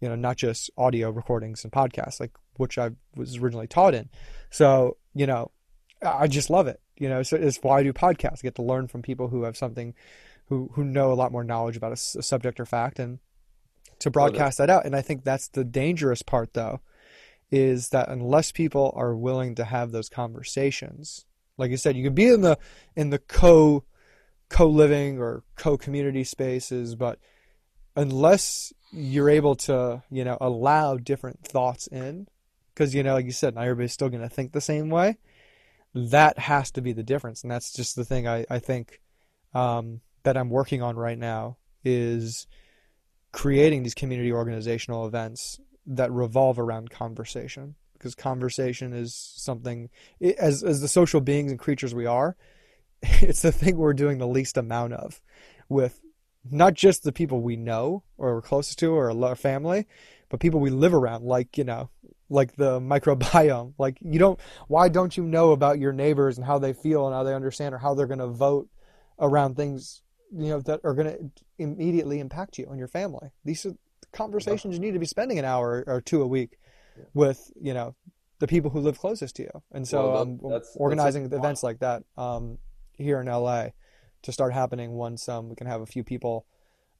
you 0.00 0.08
know 0.08 0.14
not 0.14 0.36
just 0.36 0.70
audio 0.78 1.10
recordings 1.10 1.64
and 1.64 1.72
podcasts 1.72 2.20
like 2.20 2.30
which 2.56 2.78
i 2.78 2.90
was 3.16 3.36
originally 3.36 3.66
taught 3.66 3.94
in. 3.94 4.08
So 4.50 4.96
you 5.14 5.26
know 5.26 5.50
i 6.00 6.28
just 6.28 6.48
love 6.48 6.68
it 6.68 6.80
you 6.96 7.08
know 7.08 7.24
so 7.24 7.36
it's 7.36 7.58
why 7.58 7.80
i 7.80 7.82
do 7.82 7.92
podcasts. 7.92 8.38
I 8.38 8.42
get 8.44 8.54
to 8.56 8.62
learn 8.62 8.86
from 8.86 9.02
people 9.02 9.28
who 9.28 9.42
have 9.42 9.56
something 9.56 9.94
who 10.46 10.70
who 10.74 10.84
know 10.84 11.12
a 11.12 11.14
lot 11.14 11.32
more 11.32 11.44
knowledge 11.44 11.76
about 11.76 11.90
a, 11.90 12.18
a 12.18 12.22
subject 12.22 12.60
or 12.60 12.66
fact 12.66 13.00
and 13.00 13.18
to 13.98 14.10
broadcast 14.10 14.58
that 14.58 14.70
out. 14.70 14.86
And 14.86 14.94
i 14.94 15.02
think 15.02 15.24
that's 15.24 15.48
the 15.48 15.64
dangerous 15.64 16.22
part 16.22 16.54
though 16.54 16.80
is 17.50 17.90
that 17.90 18.08
unless 18.08 18.52
people 18.52 18.92
are 18.96 19.16
willing 19.16 19.54
to 19.54 19.64
have 19.64 19.90
those 19.90 20.08
conversations, 20.08 21.24
like 21.56 21.70
you 21.70 21.76
said, 21.76 21.96
you 21.96 22.04
can 22.04 22.14
be 22.14 22.28
in 22.28 22.42
the 22.42 22.58
in 22.96 23.10
the 23.10 23.18
co 23.18 23.84
co 24.48 24.66
living 24.68 25.18
or 25.18 25.42
co 25.56 25.76
community 25.76 26.24
spaces, 26.24 26.94
but 26.94 27.18
unless 27.96 28.72
you're 28.92 29.30
able 29.30 29.56
to, 29.56 30.02
you 30.10 30.24
know, 30.24 30.38
allow 30.40 30.96
different 30.96 31.44
thoughts 31.44 31.86
in, 31.88 32.28
because 32.74 32.94
you 32.94 33.02
know, 33.02 33.14
like 33.14 33.26
you 33.26 33.32
said, 33.32 33.54
not 33.54 33.64
everybody's 33.64 33.92
still 33.92 34.08
going 34.08 34.22
to 34.22 34.28
think 34.28 34.52
the 34.52 34.60
same 34.60 34.88
way. 34.90 35.18
That 35.94 36.38
has 36.38 36.70
to 36.72 36.82
be 36.82 36.92
the 36.92 37.02
difference, 37.02 37.42
and 37.42 37.50
that's 37.50 37.72
just 37.72 37.96
the 37.96 38.04
thing 38.04 38.28
I 38.28 38.44
I 38.48 38.58
think 38.58 39.00
um, 39.54 40.00
that 40.22 40.36
I'm 40.36 40.50
working 40.50 40.82
on 40.82 40.96
right 40.96 41.18
now 41.18 41.56
is 41.84 42.46
creating 43.32 43.82
these 43.82 43.94
community 43.94 44.32
organizational 44.32 45.06
events 45.06 45.60
that 45.88 46.12
revolve 46.12 46.58
around 46.58 46.90
conversation 46.90 47.74
because 47.94 48.14
conversation 48.14 48.92
is 48.92 49.14
something 49.14 49.90
as 50.38 50.62
as 50.62 50.80
the 50.80 50.88
social 50.88 51.20
beings 51.20 51.50
and 51.50 51.58
creatures 51.58 51.94
we 51.94 52.06
are 52.06 52.36
it's 53.02 53.42
the 53.42 53.52
thing 53.52 53.76
we're 53.76 53.94
doing 53.94 54.18
the 54.18 54.26
least 54.26 54.56
amount 54.56 54.92
of 54.92 55.20
with 55.68 56.00
not 56.50 56.74
just 56.74 57.02
the 57.02 57.12
people 57.12 57.40
we 57.40 57.56
know 57.56 58.02
or 58.16 58.34
we're 58.34 58.42
closest 58.42 58.78
to 58.78 58.92
or 58.92 59.10
our 59.24 59.34
family 59.34 59.86
but 60.28 60.40
people 60.40 60.60
we 60.60 60.70
live 60.70 60.94
around 60.94 61.24
like 61.24 61.58
you 61.58 61.64
know 61.64 61.90
like 62.30 62.56
the 62.56 62.80
microbiome. 62.80 63.74
Like 63.78 63.98
you 64.00 64.18
don't 64.18 64.40
why 64.66 64.88
don't 64.88 65.16
you 65.16 65.24
know 65.24 65.52
about 65.52 65.78
your 65.78 65.92
neighbors 65.92 66.36
and 66.36 66.46
how 66.46 66.58
they 66.58 66.72
feel 66.72 67.06
and 67.06 67.14
how 67.14 67.22
they 67.22 67.34
understand 67.34 67.74
or 67.74 67.78
how 67.78 67.94
they're 67.94 68.06
going 68.06 68.18
to 68.18 68.26
vote 68.26 68.68
around 69.18 69.56
things 69.56 70.02
you 70.36 70.48
know 70.48 70.60
that 70.60 70.80
are 70.84 70.94
going 70.94 71.06
to 71.06 71.30
immediately 71.58 72.18
impact 72.20 72.58
you 72.58 72.66
and 72.68 72.78
your 72.78 72.88
family? 72.88 73.30
These 73.44 73.66
are 73.66 73.74
conversations 74.12 74.74
you 74.74 74.80
need 74.80 74.92
to 74.92 74.98
be 74.98 75.06
spending 75.06 75.38
an 75.38 75.44
hour 75.44 75.84
or 75.86 76.00
two 76.00 76.22
a 76.22 76.26
week 76.26 76.58
with 77.14 77.50
you 77.60 77.74
know 77.74 77.94
the 78.38 78.46
people 78.46 78.70
who 78.70 78.80
live 78.80 78.98
closest 78.98 79.36
to 79.36 79.42
you. 79.42 79.62
And 79.72 79.86
so 79.86 80.12
well, 80.12 80.22
um, 80.22 80.40
that's, 80.48 80.76
organizing 80.76 81.28
that's 81.28 81.38
events 81.38 81.62
like 81.62 81.80
that 81.80 82.04
um, 82.16 82.58
here 82.92 83.20
in 83.20 83.26
la 83.26 83.66
to 84.22 84.32
start 84.32 84.52
happening 84.52 84.92
once 84.92 85.28
um, 85.28 85.48
we 85.48 85.56
can 85.56 85.66
have 85.66 85.80
a 85.80 85.86
few 85.86 86.04
people 86.04 86.46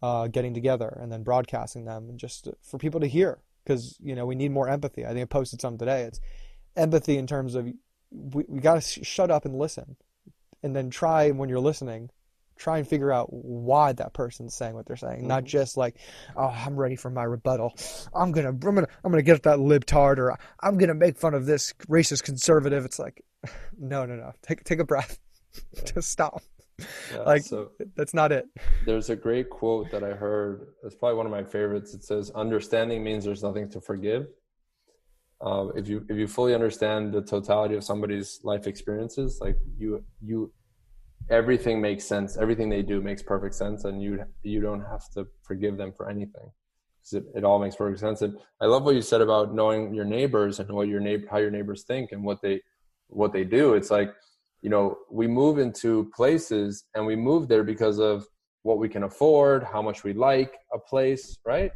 uh, 0.02 0.28
getting 0.28 0.54
together 0.54 0.98
and 1.00 1.10
then 1.10 1.22
broadcasting 1.22 1.84
them 1.84 2.08
and 2.08 2.18
just 2.18 2.48
for 2.62 2.78
people 2.78 3.00
to 3.00 3.06
hear. 3.06 3.38
Because 3.64 3.98
you 4.00 4.14
know 4.14 4.24
we 4.24 4.34
need 4.34 4.50
more 4.50 4.68
empathy. 4.68 5.04
I 5.04 5.08
think 5.08 5.20
i 5.20 5.24
posted 5.24 5.60
some 5.60 5.76
today. 5.76 6.02
It's 6.02 6.20
empathy 6.76 7.18
in 7.18 7.26
terms 7.26 7.54
of 7.54 7.68
we, 8.10 8.44
we 8.48 8.60
got 8.60 8.76
to 8.76 8.80
sh- 8.80 9.06
shut 9.06 9.30
up 9.30 9.44
and 9.44 9.58
listen 9.58 9.96
and 10.62 10.74
then 10.74 10.90
try 10.90 11.30
when 11.30 11.48
you're 11.48 11.60
listening 11.60 12.10
try 12.58 12.78
and 12.78 12.86
figure 12.86 13.12
out 13.12 13.32
why 13.32 13.92
that 13.92 14.12
person's 14.12 14.54
saying 14.54 14.74
what 14.74 14.86
they're 14.86 14.96
saying, 14.96 15.20
mm-hmm. 15.20 15.28
not 15.28 15.44
just 15.44 15.76
like, 15.76 15.96
oh, 16.36 16.48
I'm 16.48 16.76
ready 16.76 16.96
for 16.96 17.10
my 17.10 17.22
rebuttal. 17.22 17.74
I'm 18.14 18.32
gonna, 18.32 18.50
I'm 18.50 18.58
gonna, 18.58 18.88
I'm 19.04 19.10
gonna 19.10 19.22
get 19.22 19.36
at 19.36 19.42
that 19.44 19.58
libtard, 19.58 20.18
or 20.18 20.36
I'm 20.60 20.76
gonna 20.76 20.94
make 20.94 21.16
fun 21.16 21.34
of 21.34 21.46
this 21.46 21.72
racist 21.88 22.24
conservative. 22.24 22.84
It's 22.84 22.98
like, 22.98 23.24
no, 23.78 24.04
no, 24.04 24.16
no. 24.16 24.32
Take 24.42 24.64
take 24.64 24.80
a 24.80 24.84
breath. 24.84 25.18
Yeah. 25.74 25.82
Just 25.94 26.10
stop. 26.10 26.42
Yeah, 27.12 27.22
like 27.22 27.42
so 27.42 27.70
that's 27.96 28.14
not 28.14 28.30
it. 28.30 28.46
There's 28.86 29.10
a 29.10 29.16
great 29.16 29.50
quote 29.50 29.90
that 29.90 30.04
I 30.04 30.10
heard. 30.10 30.68
It's 30.84 30.94
probably 30.94 31.16
one 31.16 31.26
of 31.26 31.32
my 31.32 31.42
favorites. 31.42 31.94
It 31.94 32.04
says, 32.04 32.30
"Understanding 32.30 33.02
means 33.02 33.24
there's 33.24 33.42
nothing 33.42 33.68
to 33.70 33.80
forgive." 33.80 34.28
Uh, 35.40 35.68
if 35.74 35.88
you 35.88 36.04
if 36.08 36.16
you 36.16 36.28
fully 36.28 36.54
understand 36.54 37.12
the 37.12 37.22
totality 37.22 37.74
of 37.74 37.82
somebody's 37.82 38.40
life 38.44 38.66
experiences, 38.66 39.38
like 39.40 39.56
you 39.78 40.04
you 40.22 40.52
everything 41.30 41.80
makes 41.80 42.04
sense. 42.04 42.36
Everything 42.36 42.68
they 42.68 42.82
do 42.82 43.00
makes 43.00 43.22
perfect 43.22 43.54
sense, 43.54 43.84
and 43.84 44.02
you 44.02 44.24
you 44.42 44.60
don't 44.60 44.82
have 44.82 45.08
to 45.14 45.26
forgive 45.42 45.76
them 45.76 45.92
for 45.96 46.08
anything 46.08 46.50
because 46.98 47.12
it, 47.14 47.38
it 47.38 47.44
all 47.44 47.58
makes 47.58 47.76
perfect 47.76 48.00
sense. 48.00 48.22
And 48.22 48.38
I 48.60 48.66
love 48.66 48.84
what 48.84 48.94
you 48.94 49.02
said 49.02 49.20
about 49.20 49.54
knowing 49.54 49.94
your 49.94 50.04
neighbors 50.04 50.60
and 50.60 50.70
what 50.70 50.88
your 50.88 51.00
neighbor 51.00 51.26
how 51.30 51.38
your 51.38 51.50
neighbors 51.50 51.84
think 51.84 52.12
and 52.12 52.22
what 52.22 52.40
they 52.42 52.60
what 53.08 53.32
they 53.32 53.44
do. 53.44 53.74
It's 53.74 53.90
like 53.90 54.12
you 54.62 54.70
know 54.70 54.98
we 55.10 55.26
move 55.26 55.58
into 55.58 56.10
places 56.14 56.84
and 56.94 57.06
we 57.06 57.16
move 57.16 57.48
there 57.48 57.64
because 57.64 57.98
of 57.98 58.26
what 58.62 58.78
we 58.78 58.88
can 58.88 59.04
afford, 59.04 59.62
how 59.64 59.80
much 59.80 60.04
we 60.04 60.12
like 60.12 60.54
a 60.74 60.78
place, 60.78 61.38
right? 61.44 61.72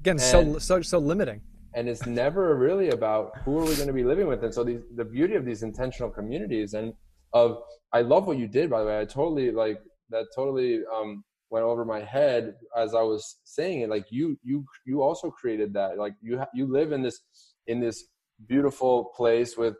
Again, 0.00 0.12
and, 0.12 0.20
so 0.20 0.58
so 0.58 0.82
so 0.82 0.98
limiting. 0.98 1.40
And 1.74 1.88
it's 1.88 2.04
never 2.04 2.56
really 2.56 2.90
about 2.90 3.36
who 3.44 3.58
are 3.58 3.64
we 3.64 3.76
going 3.76 3.86
to 3.86 3.92
be 3.92 4.02
living 4.02 4.26
with. 4.26 4.42
And 4.42 4.52
so 4.52 4.64
these, 4.64 4.80
the 4.96 5.04
beauty 5.04 5.34
of 5.36 5.44
these 5.44 5.62
intentional 5.62 6.10
communities 6.10 6.74
and 6.74 6.94
of 7.32 7.58
I 7.92 8.02
love 8.02 8.26
what 8.26 8.38
you 8.38 8.48
did 8.48 8.70
by 8.70 8.80
the 8.80 8.86
way. 8.86 9.00
I 9.00 9.04
totally 9.04 9.50
like 9.50 9.80
that 10.10 10.26
totally 10.34 10.80
um 10.94 11.24
went 11.50 11.64
over 11.64 11.84
my 11.84 12.00
head 12.00 12.54
as 12.76 12.94
I 12.94 13.02
was 13.02 13.40
saying 13.44 13.80
it. 13.82 13.90
Like 13.90 14.06
you 14.10 14.38
you 14.42 14.64
you 14.86 15.02
also 15.02 15.30
created 15.30 15.72
that. 15.74 15.98
Like 15.98 16.14
you 16.20 16.38
ha- 16.38 16.48
you 16.54 16.66
live 16.66 16.92
in 16.92 17.02
this 17.02 17.20
in 17.66 17.80
this 17.80 18.04
beautiful 18.48 19.12
place 19.16 19.56
with 19.56 19.76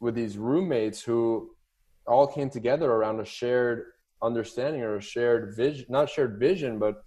with 0.00 0.14
these 0.14 0.38
roommates 0.38 1.02
who 1.02 1.50
all 2.06 2.26
came 2.26 2.50
together 2.50 2.90
around 2.90 3.20
a 3.20 3.24
shared 3.24 3.84
understanding 4.22 4.82
or 4.82 4.96
a 4.96 5.00
shared 5.00 5.54
vision 5.56 5.86
not 5.88 6.08
shared 6.08 6.38
vision 6.38 6.78
but 6.78 7.02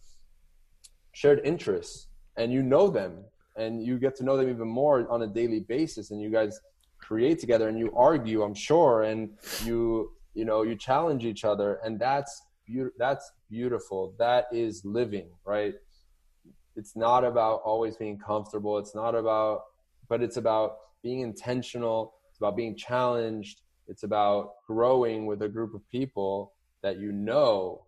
shared 1.14 1.42
interests. 1.44 2.08
And 2.38 2.52
you 2.52 2.64
know 2.64 2.90
them 2.90 3.24
and 3.56 3.84
you 3.84 4.00
get 4.00 4.16
to 4.16 4.24
know 4.24 4.38
them 4.38 4.50
even 4.50 4.68
more 4.68 5.08
on 5.12 5.22
a 5.22 5.28
daily 5.28 5.60
basis 5.60 6.12
and 6.12 6.22
you 6.22 6.32
guys 6.32 6.60
create 7.04 7.40
together 7.40 7.68
and 7.68 7.78
you 7.78 7.92
argue 7.96 8.44
i'm 8.44 8.54
sure 8.56 9.04
and 9.04 9.30
you 9.64 10.12
you 10.34 10.46
know 10.46 10.64
you 10.64 10.76
challenge 10.76 11.26
each 11.26 11.44
other 11.44 11.80
and 11.84 12.00
that's 12.00 12.44
beautiful. 12.66 12.96
That's 12.98 13.32
beautiful. 13.50 14.16
That 14.18 14.48
is 14.52 14.84
living, 14.86 15.30
right? 15.46 15.76
It's 16.76 16.96
not 16.96 17.24
about 17.24 17.62
always 17.64 17.98
being 17.98 18.18
comfortable. 18.18 18.78
It's 18.78 18.96
not 18.96 19.16
about, 19.16 19.62
but 20.10 20.22
it's 20.22 20.38
about 20.38 20.78
being 21.04 21.20
intentional. 21.20 22.16
It's 22.30 22.40
about 22.40 22.56
being 22.56 22.76
challenged. 22.76 23.62
It's 23.88 24.04
about 24.04 24.54
growing 24.68 25.26
with 25.26 25.42
a 25.42 25.50
group 25.50 25.74
of 25.74 25.88
people 25.90 26.54
that 26.82 27.00
you 27.00 27.12
know 27.12 27.86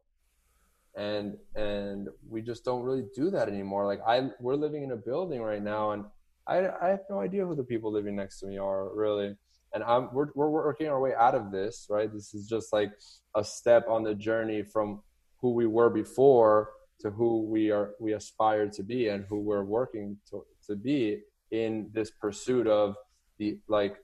and 0.95 1.35
and 1.55 2.07
we 2.29 2.41
just 2.41 2.63
don't 2.63 2.83
really 2.83 3.03
do 3.13 3.29
that 3.29 3.49
anymore 3.49 3.85
like 3.85 3.99
i 4.07 4.29
we're 4.39 4.55
living 4.55 4.81
in 4.81 4.91
a 4.91 4.95
building 4.95 5.41
right 5.41 5.61
now 5.61 5.91
and 5.91 6.05
i 6.47 6.57
i 6.81 6.87
have 6.87 7.01
no 7.09 7.19
idea 7.19 7.45
who 7.45 7.55
the 7.55 7.63
people 7.63 7.91
living 7.91 8.15
next 8.15 8.39
to 8.39 8.47
me 8.47 8.57
are 8.57 8.93
really. 8.95 9.35
And 9.73 9.83
i'm 9.83 10.13
we're, 10.13 10.27
we're 10.35 10.49
working 10.49 10.87
our 10.87 11.01
way 11.01 11.13
out 11.13 11.35
of 11.35 11.51
this 11.51 11.87
right? 11.89 12.11
This 12.11 12.33
is 12.33 12.47
just 12.47 12.71
like 12.71 12.91
a 13.35 13.43
step 13.43 13.87
on 13.89 14.03
the 14.03 14.15
journey 14.15 14.63
from 14.63 15.01
who 15.41 15.53
we 15.53 15.67
were 15.67 15.89
before 15.89 16.71
to 17.01 17.09
who 17.11 17.43
we 17.43 17.71
are 17.71 17.91
we 17.99 18.13
aspire 18.13 18.69
to 18.69 18.83
be 18.83 19.09
and 19.09 19.25
who 19.29 19.39
we're 19.41 19.63
working 19.63 20.17
to, 20.29 20.45
to 20.67 20.75
be 20.75 21.19
in 21.51 21.89
this 21.93 22.09
pursuit 22.09 22.67
of 22.67 22.95
the 23.37 23.59
like 23.67 23.97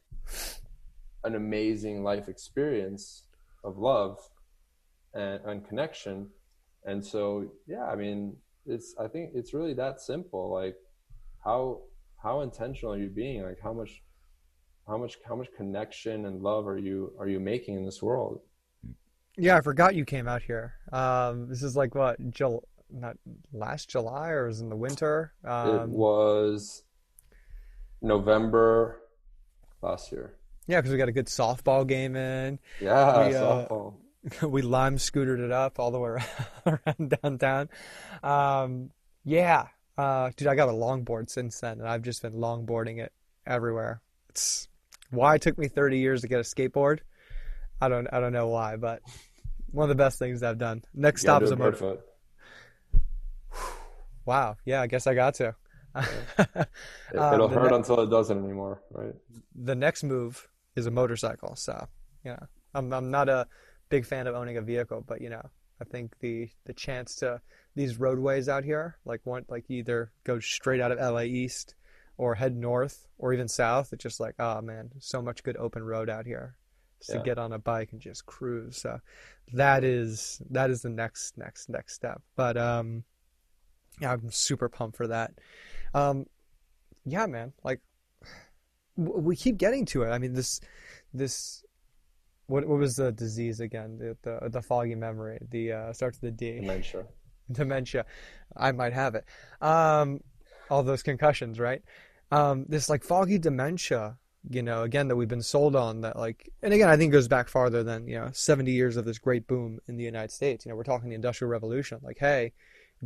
an 1.24 1.36
amazing 1.36 2.04
life 2.04 2.28
experience 2.28 3.24
of 3.64 3.78
love 3.78 4.18
and, 5.14 5.40
and 5.46 5.68
connection. 5.68 6.28
And 6.86 7.06
so 7.06 7.52
yeah 7.68 7.86
i 7.86 7.96
mean 7.96 8.36
it's 8.66 8.94
i 9.00 9.08
think 9.08 9.32
it's 9.34 9.54
really 9.54 9.74
that 9.76 10.02
simple. 10.02 10.52
Like 10.52 10.76
how 11.44 11.82
how 12.22 12.42
intentional 12.42 12.94
are 12.94 13.00
you 13.00 13.10
being? 13.10 13.44
Like 13.44 13.60
how 13.62 13.74
much 13.74 14.02
how 14.88 14.98
much 14.98 15.18
how 15.28 15.36
much 15.36 15.48
connection 15.56 16.26
and 16.26 16.42
love 16.42 16.68
are 16.68 16.78
you 16.78 17.14
are 17.20 17.28
you 17.28 17.40
making 17.40 17.76
in 17.76 17.86
this 17.86 18.02
world? 18.02 18.40
Yeah 19.38 19.56
i 19.56 19.62
forgot 19.62 19.96
you 19.96 20.06
came 20.06 20.28
out 20.28 20.42
here. 20.42 20.74
Um 20.92 21.48
this 21.50 21.64
is 21.64 21.76
like 21.76 21.96
what 21.96 22.18
Jul- 22.32 22.68
not 22.90 23.18
last 23.54 23.90
july 23.90 24.30
or 24.30 24.48
was 24.48 24.62
in 24.62 24.70
the 24.70 24.76
winter? 24.76 25.34
Um, 25.46 25.70
it 25.70 25.90
was 25.90 26.84
november 28.02 29.02
last 29.82 30.12
year. 30.12 30.36
Yeah 30.68 30.80
because 30.80 30.92
we 30.92 30.98
got 30.98 31.10
a 31.10 31.14
good 31.14 31.28
softball 31.28 31.88
game 31.88 32.16
in. 32.16 32.60
Yeah 32.80 33.28
we, 33.28 33.36
uh, 33.36 33.44
softball. 33.44 33.94
we 34.44 34.62
lime 34.62 34.98
scootered 34.98 35.40
it 35.40 35.52
up 35.52 35.80
all 35.80 35.92
the 35.92 36.00
way 36.00 36.18
around, 36.66 37.18
downtown. 37.24 37.70
Um, 38.22 38.92
yeah, 39.24 39.68
uh, 39.98 40.32
dude, 40.36 40.48
I 40.48 40.56
got 40.56 40.70
a 40.70 40.74
longboard 40.74 41.30
since 41.30 41.60
then, 41.60 41.80
and 41.80 41.88
I've 41.88 42.02
just 42.02 42.22
been 42.22 42.34
longboarding 42.34 43.00
it 43.00 43.12
everywhere. 43.46 44.02
It's 44.30 44.68
why 45.10 45.36
it 45.36 45.42
took 45.42 45.58
me 45.58 45.68
30 45.68 46.00
years 46.00 46.22
to 46.22 46.28
get 46.28 46.40
a 46.40 46.44
skateboard. 46.44 47.00
I 47.82 47.90
don't, 47.90 48.08
I 48.12 48.20
don't 48.20 48.34
know 48.34 48.48
why, 48.48 48.78
but 48.78 49.02
one 49.72 49.84
of 49.84 49.90
the 49.90 50.02
best 50.02 50.20
things 50.20 50.44
I've 50.44 50.58
done. 50.58 50.84
Next 50.94 51.22
stop 51.22 51.42
is 51.44 51.52
a 51.52 51.56
motor. 51.56 51.98
Wow. 54.24 54.56
Yeah, 54.66 54.82
I 54.82 54.88
guess 54.88 55.08
I 55.08 55.16
got 55.16 55.34
to. 55.36 55.56
Yeah. 57.14 57.24
It'll 57.34 57.48
um, 57.48 57.52
hurt 57.52 57.72
ne- 57.72 57.76
until 57.76 58.00
it 58.00 58.10
doesn't 58.10 58.38
anymore, 58.38 58.82
right? 58.92 59.14
The 59.56 59.76
next 59.76 60.04
move 60.04 60.48
is 60.78 60.86
a 60.86 60.92
motorcycle. 60.92 61.58
So, 61.58 61.88
yeah, 62.24 62.38
I'm, 62.74 62.94
I'm 62.94 63.12
not 63.12 63.28
a 63.28 63.48
big 63.90 64.06
fan 64.06 64.28
of 64.28 64.36
owning 64.36 64.56
a 64.56 64.62
vehicle, 64.62 65.04
but 65.06 65.20
you 65.20 65.30
know, 65.30 65.42
I 65.82 65.84
think 65.84 66.18
the 66.20 66.50
the 66.66 66.74
chance 66.74 67.16
to 67.18 67.42
these 67.76 68.00
roadways 68.00 68.50
out 68.50 68.64
here, 68.64 68.98
like 69.06 69.22
one 69.24 69.46
like 69.48 69.66
either 69.70 70.12
go 70.24 70.40
straight 70.40 70.82
out 70.82 70.92
of 70.92 71.00
LA 71.00 71.22
East 71.22 71.76
or 72.18 72.36
head 72.36 72.56
north 72.56 73.08
or 73.18 73.34
even 73.34 73.48
south. 73.48 73.94
It's 73.94 74.04
just 74.04 74.20
like, 74.20 74.36
oh 74.40 74.62
man, 74.62 74.92
so 75.00 75.22
much 75.22 75.44
good 75.44 75.58
open 75.58 75.84
road 75.84 76.10
out 76.10 76.26
here. 76.26 76.56
Just 77.00 77.12
yeah. 77.12 77.18
to 77.18 77.24
get 77.24 77.38
on 77.40 77.54
a 77.54 77.60
bike 77.60 77.90
and 77.94 78.02
just 78.02 78.26
cruise. 78.26 78.78
So 78.78 79.00
that 79.54 79.84
is 79.84 80.42
that 80.50 80.70
is 80.70 80.82
the 80.82 80.90
next 80.90 81.38
next 81.38 81.70
next 81.70 81.94
step. 81.94 82.22
But 82.36 82.58
um 82.58 83.04
yeah, 84.00 84.14
I'm 84.14 84.32
super 84.32 84.70
pumped 84.70 84.98
for 84.98 85.08
that. 85.08 85.32
Um 85.94 86.26
yeah, 87.06 87.26
man, 87.26 87.54
like 87.64 87.80
we 88.96 89.36
keep 89.36 89.58
getting 89.58 89.86
to 89.88 90.04
it. 90.04 90.10
I 90.10 90.20
mean, 90.20 90.34
this 90.34 90.60
this 91.14 91.64
what 92.48 92.68
what 92.68 92.80
was 92.80 92.98
the 92.98 93.12
disease 93.12 93.62
again? 93.62 93.98
The 93.98 94.18
the, 94.22 94.50
the 94.50 94.62
foggy 94.62 94.96
memory. 94.96 95.40
The 95.50 95.72
uh, 95.72 95.94
starts 95.94 96.22
with 96.22 96.38
the 96.38 96.52
D. 96.52 96.60
Dementia. 96.60 97.06
Dementia. 97.52 98.06
I 98.56 98.72
might 98.72 98.94
have 98.94 99.16
it. 99.16 99.26
Um, 99.62 100.22
all 100.70 100.84
those 100.84 101.04
concussions, 101.04 101.60
right? 101.60 101.82
Um, 102.32 102.66
this 102.68 102.90
like 102.90 103.04
foggy 103.04 103.38
dementia. 103.38 104.18
You 104.50 104.64
know, 104.64 104.82
again 104.82 105.08
that 105.10 105.16
we've 105.16 105.28
been 105.28 105.44
sold 105.44 105.76
on 105.76 106.02
that 106.02 106.18
like, 106.18 106.50
and 106.64 106.74
again 106.74 106.90
I 106.90 106.98
think 106.98 107.12
goes 107.12 107.28
back 107.28 107.48
farther 107.48 107.84
than 107.84 108.08
you 108.08 108.16
know 108.16 108.32
70 108.34 108.72
years 108.72 108.98
of 108.98 109.06
this 109.06 109.20
great 109.20 109.46
boom 109.46 109.80
in 109.88 109.98
the 109.98 110.04
United 110.04 110.32
States. 110.32 110.66
You 110.66 110.72
know, 110.72 110.76
we're 110.76 110.84
talking 110.84 111.10
the 111.10 111.16
Industrial 111.16 111.52
Revolution. 111.52 112.00
Like, 112.02 112.18
hey, 112.18 112.54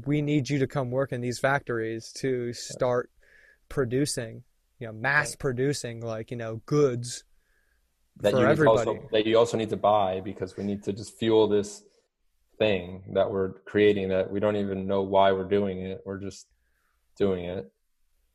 we 0.06 0.22
need 0.22 0.50
you 0.50 0.60
to 0.60 0.68
come 0.68 0.92
work 0.92 1.12
in 1.12 1.20
these 1.20 1.38
factories 1.38 2.14
to 2.20 2.54
start 2.54 3.10
producing, 3.68 4.44
you 4.80 4.88
know, 4.88 4.94
mass 4.94 5.36
producing 5.36 6.00
like 6.00 6.32
you 6.32 6.38
know 6.38 6.62
goods 6.66 7.26
that 8.22 8.32
for 8.32 8.40
you 8.40 8.46
everybody. 8.46 8.90
Also, 8.90 9.10
that 9.12 9.26
you 9.26 9.38
also 9.38 9.58
need 9.58 9.70
to 9.70 9.78
buy 9.78 10.22
because 10.22 10.56
we 10.56 10.64
need 10.64 10.84
to 10.84 10.94
just 10.94 11.18
fuel 11.18 11.48
this 11.48 11.84
thing 12.58 13.04
that 13.14 13.30
we're 13.30 13.54
creating 13.66 14.10
that 14.10 14.30
we 14.32 14.40
don't 14.40 14.56
even 14.56 14.88
know 14.88 15.02
why 15.02 15.32
we're 15.32 15.48
doing 15.48 15.82
it. 15.82 16.02
We're 16.06 16.20
just 16.20 16.48
doing 17.18 17.46
it. 17.46 17.72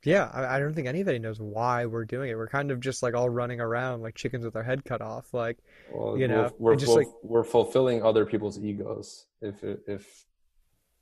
Yeah, 0.05 0.31
I, 0.33 0.57
I 0.57 0.59
don't 0.59 0.73
think 0.75 0.87
anybody 0.87 1.18
knows 1.18 1.41
why 1.41 1.85
we're 1.85 2.07
doing 2.07 2.31
it. 2.31 2.37
We're 2.37 2.49
kind 2.49 2.71
of 2.71 2.81
just 2.81 3.03
like 3.03 3.14
all 3.14 3.29
running 3.29 3.61
around 3.61 4.03
like 4.03 4.14
chickens 4.14 4.45
with 4.45 4.57
our 4.57 4.62
head 4.62 4.85
cut 4.85 5.03
off. 5.03 5.35
Like, 5.35 5.59
well, 5.93 6.16
you 6.16 6.27
know, 6.27 6.51
we're, 6.59 6.73
we're 6.73 6.77
just 6.77 6.97
like 6.97 7.09
we're 7.23 7.45
fulfilling 7.45 8.03
other 8.03 8.25
people's 8.25 8.59
egos. 8.59 9.27
If 9.43 9.62
if 9.62 10.25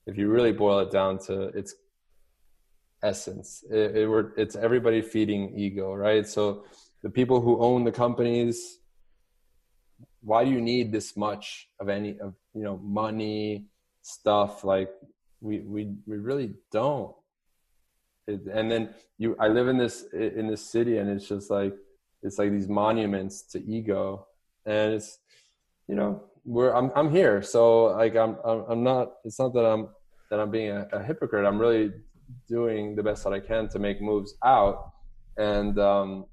if 0.06 0.16
you 0.16 0.28
really 0.28 0.52
boil 0.52 0.80
it 0.80 0.90
down 0.90 1.18
to 1.26 1.48
its 1.48 1.74
essence, 3.02 3.62
it, 3.70 3.96
it, 3.96 4.26
it's 4.36 4.56
everybody 4.56 5.00
feeding 5.00 5.56
ego, 5.56 5.94
right? 5.94 6.26
So 6.26 6.64
the 7.02 7.10
people 7.10 7.40
who 7.40 7.60
own 7.60 7.84
the 7.84 7.92
companies 7.92 8.80
why 10.20 10.44
do 10.44 10.50
you 10.50 10.60
need 10.60 10.92
this 10.92 11.16
much 11.16 11.68
of 11.80 11.88
any 11.88 12.18
of 12.20 12.34
you 12.54 12.62
know 12.62 12.78
money 12.78 13.66
stuff? 14.02 14.64
Like 14.64 14.90
we 15.40 15.60
we 15.60 15.94
we 16.06 16.16
really 16.16 16.54
don't. 16.72 17.14
It, 18.26 18.40
and 18.52 18.70
then 18.70 18.90
you 19.16 19.36
i 19.40 19.48
live 19.48 19.68
in 19.68 19.78
this 19.78 20.04
in 20.12 20.48
this 20.48 20.70
city 20.70 20.98
and 20.98 21.08
it's 21.08 21.26
just 21.26 21.50
like 21.50 21.74
it's 22.22 22.38
like 22.38 22.50
these 22.50 22.68
monuments 22.68 23.42
to 23.52 23.64
ego. 23.64 24.26
And 24.66 24.94
it's 24.94 25.18
you 25.88 25.94
know 25.94 26.24
we're 26.44 26.74
i'm 26.74 26.90
i'm 26.96 27.10
here. 27.10 27.42
So 27.42 27.84
like 27.84 28.16
i'm 28.16 28.36
i'm, 28.44 28.64
I'm 28.68 28.82
not 28.82 29.12
it's 29.24 29.38
not 29.38 29.54
that 29.54 29.64
i'm 29.64 29.88
that 30.30 30.40
i'm 30.40 30.50
being 30.50 30.70
a, 30.70 30.88
a 30.92 31.02
hypocrite. 31.02 31.46
I'm 31.46 31.58
really 31.58 31.92
doing 32.48 32.94
the 32.96 33.02
best 33.02 33.24
that 33.24 33.32
i 33.32 33.40
can 33.40 33.68
to 33.70 33.78
make 33.78 34.02
moves 34.02 34.34
out. 34.44 34.90
And 35.38 35.78
um 35.78 36.26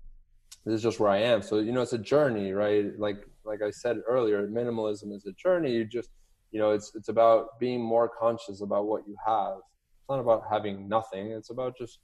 this 0.65 0.75
is 0.75 0.81
just 0.81 0.99
where 0.99 1.11
I 1.11 1.19
am. 1.19 1.41
So 1.41 1.59
you 1.59 1.71
know, 1.71 1.81
it's 1.81 1.93
a 1.93 1.97
journey, 1.97 2.51
right? 2.51 2.97
Like 2.97 3.17
like 3.45 3.61
I 3.61 3.71
said 3.71 3.97
earlier, 4.07 4.47
minimalism 4.47 5.13
is 5.13 5.25
a 5.25 5.31
journey. 5.33 5.71
You 5.71 5.85
just 5.85 6.09
you 6.51 6.59
know, 6.59 6.71
it's 6.71 6.91
it's 6.95 7.09
about 7.09 7.59
being 7.59 7.81
more 7.81 8.09
conscious 8.09 8.61
about 8.61 8.85
what 8.85 9.03
you 9.07 9.15
have. 9.25 9.57
It's 9.57 10.09
not 10.09 10.19
about 10.19 10.43
having 10.49 10.87
nothing. 10.87 11.31
It's 11.31 11.49
about 11.49 11.77
just 11.77 11.99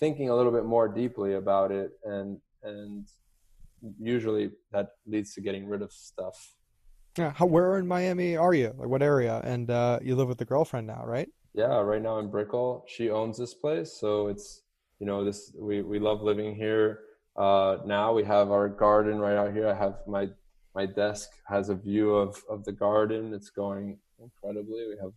thinking 0.00 0.30
a 0.30 0.36
little 0.36 0.52
bit 0.52 0.64
more 0.64 0.88
deeply 0.88 1.34
about 1.34 1.70
it, 1.70 1.90
and 2.04 2.38
and 2.62 3.06
usually 4.00 4.50
that 4.72 4.88
leads 5.06 5.34
to 5.34 5.40
getting 5.40 5.66
rid 5.68 5.82
of 5.82 5.92
stuff. 5.92 6.54
Yeah. 7.18 7.32
How 7.32 7.46
where 7.46 7.76
in 7.78 7.86
Miami 7.86 8.36
are 8.36 8.54
you? 8.54 8.74
Like 8.76 8.88
what 8.88 9.02
area? 9.02 9.40
And 9.44 9.70
uh, 9.70 9.98
you 10.02 10.16
live 10.16 10.28
with 10.28 10.40
a 10.40 10.46
girlfriend 10.46 10.86
now, 10.86 11.04
right? 11.04 11.28
Yeah, 11.54 11.80
right 11.80 12.00
now 12.00 12.18
in 12.18 12.30
Brickell. 12.30 12.84
She 12.88 13.10
owns 13.10 13.36
this 13.36 13.52
place, 13.52 13.98
so 14.00 14.28
it's 14.28 14.62
you 14.98 15.06
know 15.06 15.24
this 15.24 15.52
we 15.58 15.82
we 15.82 15.98
love 15.98 16.22
living 16.22 16.54
here 16.54 17.00
uh, 17.36 17.78
now 17.86 18.12
we 18.12 18.24
have 18.24 18.50
our 18.50 18.68
garden 18.68 19.18
right 19.18 19.36
out 19.36 19.52
here. 19.52 19.68
I 19.68 19.74
have 19.74 19.96
my 20.06 20.28
my 20.74 20.86
desk 20.86 21.30
has 21.46 21.68
a 21.68 21.74
view 21.74 22.14
of 22.14 22.42
of 22.48 22.64
the 22.64 22.72
garden. 22.72 23.34
It's 23.34 23.50
going 23.50 23.98
incredibly. 24.20 24.86
We 24.88 24.96
have 25.00 25.12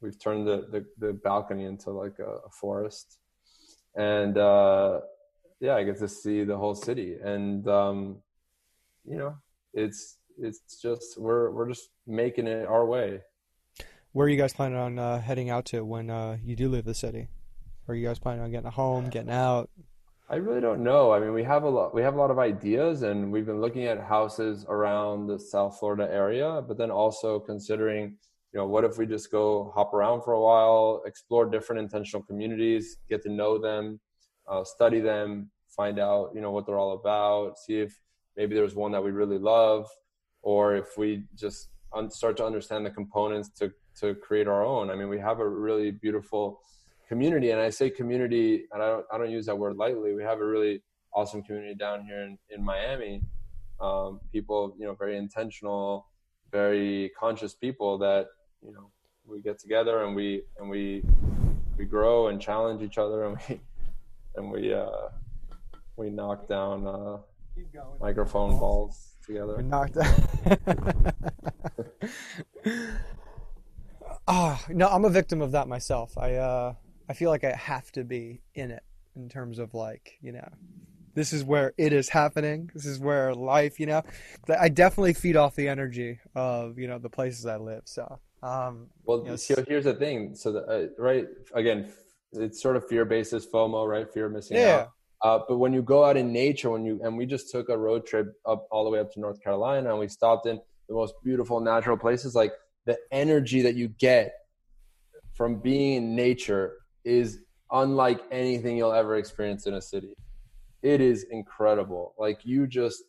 we've 0.00 0.18
turned 0.18 0.46
the 0.46 0.66
the, 0.70 0.84
the 1.06 1.12
balcony 1.12 1.64
into 1.64 1.90
like 1.90 2.18
a, 2.18 2.46
a 2.46 2.50
forest, 2.50 3.18
and 3.94 4.36
uh, 4.36 5.00
yeah, 5.60 5.76
I 5.76 5.84
get 5.84 5.98
to 5.98 6.08
see 6.08 6.44
the 6.44 6.56
whole 6.56 6.74
city. 6.74 7.16
And 7.22 7.66
um, 7.68 8.22
you 9.04 9.16
know, 9.16 9.36
it's 9.72 10.18
it's 10.38 10.80
just 10.80 11.18
we're 11.20 11.50
we're 11.50 11.68
just 11.68 11.88
making 12.06 12.46
it 12.46 12.66
our 12.66 12.86
way. 12.86 13.20
Where 14.12 14.26
are 14.26 14.30
you 14.30 14.38
guys 14.38 14.52
planning 14.52 14.78
on 14.78 14.98
uh, 14.98 15.20
heading 15.20 15.50
out 15.50 15.66
to 15.66 15.84
when 15.84 16.10
uh, 16.10 16.38
you 16.42 16.56
do 16.56 16.68
leave 16.68 16.84
the 16.84 16.94
city? 16.94 17.28
Are 17.86 17.94
you 17.94 18.06
guys 18.06 18.18
planning 18.18 18.42
on 18.42 18.50
getting 18.50 18.66
a 18.66 18.70
home, 18.70 19.08
getting 19.10 19.30
out? 19.30 19.70
I 20.30 20.36
really 20.36 20.60
don't 20.60 20.84
know. 20.84 21.12
I 21.12 21.20
mean, 21.20 21.32
we 21.32 21.42
have 21.44 21.62
a 21.62 21.68
lot. 21.68 21.94
We 21.94 22.02
have 22.02 22.14
a 22.14 22.18
lot 22.18 22.30
of 22.30 22.38
ideas, 22.38 23.00
and 23.00 23.32
we've 23.32 23.46
been 23.46 23.62
looking 23.62 23.86
at 23.86 23.98
houses 23.98 24.66
around 24.68 25.26
the 25.26 25.38
South 25.38 25.78
Florida 25.78 26.06
area. 26.12 26.62
But 26.66 26.76
then 26.76 26.90
also 26.90 27.40
considering, 27.40 28.18
you 28.52 28.58
know, 28.58 28.66
what 28.66 28.84
if 28.84 28.98
we 28.98 29.06
just 29.06 29.30
go 29.30 29.72
hop 29.74 29.94
around 29.94 30.22
for 30.22 30.34
a 30.34 30.40
while, 30.40 31.02
explore 31.06 31.46
different 31.46 31.80
intentional 31.80 32.22
communities, 32.22 32.98
get 33.08 33.22
to 33.22 33.30
know 33.30 33.56
them, 33.56 34.00
uh, 34.46 34.64
study 34.64 35.00
them, 35.00 35.50
find 35.74 35.98
out, 35.98 36.32
you 36.34 36.42
know, 36.42 36.50
what 36.50 36.66
they're 36.66 36.78
all 36.78 36.92
about, 36.92 37.58
see 37.58 37.80
if 37.80 37.98
maybe 38.36 38.54
there's 38.54 38.74
one 38.74 38.92
that 38.92 39.02
we 39.02 39.12
really 39.12 39.38
love, 39.38 39.88
or 40.42 40.76
if 40.76 40.98
we 40.98 41.24
just 41.36 41.70
start 42.10 42.36
to 42.36 42.44
understand 42.44 42.84
the 42.84 42.90
components 42.90 43.48
to 43.60 43.72
to 44.00 44.14
create 44.14 44.46
our 44.46 44.62
own. 44.62 44.90
I 44.90 44.94
mean, 44.94 45.08
we 45.08 45.18
have 45.18 45.40
a 45.40 45.48
really 45.48 45.90
beautiful 45.90 46.60
community, 47.08 47.50
and 47.50 47.60
I 47.60 47.70
say 47.70 47.90
community, 47.90 48.66
and 48.72 48.82
I 48.82 48.86
don't 48.86 49.06
I 49.12 49.18
don't 49.18 49.30
use 49.30 49.46
that 49.46 49.56
word 49.56 49.76
lightly. 49.76 50.14
We 50.14 50.22
have 50.22 50.40
a 50.40 50.46
really 50.46 50.82
awesome 51.14 51.42
community 51.42 51.74
down 51.74 52.04
here 52.04 52.20
in, 52.20 52.38
in 52.50 52.64
Miami. 52.64 53.22
Um, 53.80 54.20
people, 54.32 54.74
you 54.78 54.86
know, 54.86 54.94
very 54.94 55.16
intentional, 55.16 56.06
very 56.52 57.10
conscious 57.18 57.54
people 57.54 57.98
that 57.98 58.28
you 58.64 58.72
know 58.72 58.90
we 59.26 59.40
get 59.40 59.58
together 59.58 60.04
and 60.04 60.14
we 60.14 60.42
and 60.58 60.68
we 60.68 61.02
we 61.76 61.84
grow 61.84 62.28
and 62.28 62.40
challenge 62.40 62.82
each 62.82 62.98
other 62.98 63.24
and 63.24 63.38
we 63.48 63.60
and 64.36 64.50
we 64.50 64.74
uh, 64.74 65.08
we 65.96 66.10
knock 66.10 66.46
down 66.48 66.86
uh, 66.86 67.18
microphone 68.00 68.58
balls 68.58 69.14
together. 69.26 69.56
We 69.56 69.62
knocked 69.64 69.96
out. 69.96 71.12
Ah, 74.30 74.62
oh, 74.68 74.72
no, 74.74 74.88
I'm 74.88 75.06
a 75.06 75.08
victim 75.08 75.40
of 75.40 75.52
that 75.52 75.68
myself. 75.68 76.18
I 76.18 76.34
uh, 76.34 76.74
I 77.08 77.14
feel 77.14 77.30
like 77.30 77.44
I 77.44 77.52
have 77.52 77.90
to 77.92 78.04
be 78.04 78.42
in 78.54 78.70
it 78.70 78.82
in 79.16 79.28
terms 79.28 79.58
of 79.58 79.74
like 79.74 80.18
you 80.20 80.32
know, 80.32 80.48
this 81.14 81.32
is 81.32 81.44
where 81.44 81.72
it 81.76 81.92
is 81.92 82.08
happening. 82.08 82.70
This 82.74 82.86
is 82.86 82.98
where 82.98 83.34
life, 83.34 83.80
you 83.80 83.86
know, 83.86 84.02
I 84.48 84.68
definitely 84.68 85.14
feed 85.14 85.36
off 85.36 85.56
the 85.56 85.68
energy 85.68 86.20
of 86.34 86.78
you 86.78 86.86
know 86.86 86.98
the 86.98 87.10
places 87.10 87.46
I 87.46 87.56
live. 87.56 87.82
So, 87.84 88.20
um, 88.42 88.86
well, 89.04 89.18
you 89.24 89.30
know, 89.30 89.36
so 89.36 89.64
here's 89.66 89.84
the 89.84 89.94
thing. 89.94 90.34
So, 90.34 90.52
the, 90.52 90.60
uh, 90.60 90.86
right 90.98 91.26
again, 91.54 91.92
it's 92.32 92.62
sort 92.62 92.76
of 92.76 92.86
fear 92.88 93.04
basis 93.04 93.46
FOMO, 93.46 93.88
right? 93.88 94.08
Fear 94.12 94.26
of 94.26 94.32
missing 94.32 94.58
yeah. 94.58 94.86
out. 94.86 94.90
Uh, 95.20 95.40
but 95.48 95.58
when 95.58 95.72
you 95.72 95.82
go 95.82 96.04
out 96.04 96.16
in 96.16 96.32
nature, 96.32 96.70
when 96.70 96.84
you 96.84 97.00
and 97.02 97.16
we 97.16 97.26
just 97.26 97.50
took 97.50 97.68
a 97.68 97.76
road 97.76 98.06
trip 98.06 98.34
up 98.46 98.68
all 98.70 98.84
the 98.84 98.90
way 98.90 99.00
up 99.00 99.12
to 99.12 99.20
North 99.20 99.42
Carolina, 99.42 99.90
and 99.90 99.98
we 99.98 100.08
stopped 100.08 100.46
in 100.46 100.60
the 100.88 100.94
most 100.94 101.14
beautiful 101.24 101.58
natural 101.58 101.96
places. 101.96 102.34
Like 102.34 102.52
the 102.86 102.96
energy 103.10 103.62
that 103.62 103.74
you 103.74 103.88
get 103.88 104.32
from 105.34 105.60
being 105.60 105.96
in 105.96 106.14
nature 106.14 106.74
is 107.04 107.40
unlike 107.70 108.20
anything 108.30 108.76
you'll 108.76 108.92
ever 108.92 109.16
experience 109.16 109.66
in 109.66 109.74
a 109.74 109.82
city. 109.82 110.14
It 110.82 111.00
is 111.00 111.24
incredible. 111.30 112.14
Like 112.18 112.40
you 112.44 112.66
just 112.66 113.04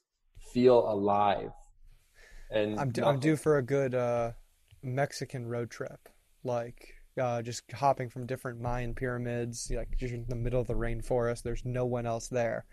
feel 0.53 0.89
alive. 0.89 1.51
And 2.51 2.79
I'm, 2.79 2.91
I'm 3.03 3.19
due 3.19 3.35
for 3.35 3.57
a 3.57 3.61
good 3.61 3.93
uh, 3.93 4.31
Mexican 4.81 5.45
road 5.45 5.69
trip. 5.69 6.09
Like 6.43 6.93
uh, 7.19 7.41
just 7.41 7.71
hopping 7.71 8.09
from 8.09 8.25
different 8.25 8.59
Mayan 8.59 8.93
pyramids, 8.95 9.71
like 9.75 9.89
just 9.97 10.13
in 10.13 10.25
the 10.27 10.35
middle 10.35 10.61
of 10.61 10.67
the 10.67 10.73
rainforest. 10.73 11.43
There's 11.43 11.65
no 11.65 11.85
one 11.85 12.05
else 12.05 12.27
there, 12.27 12.65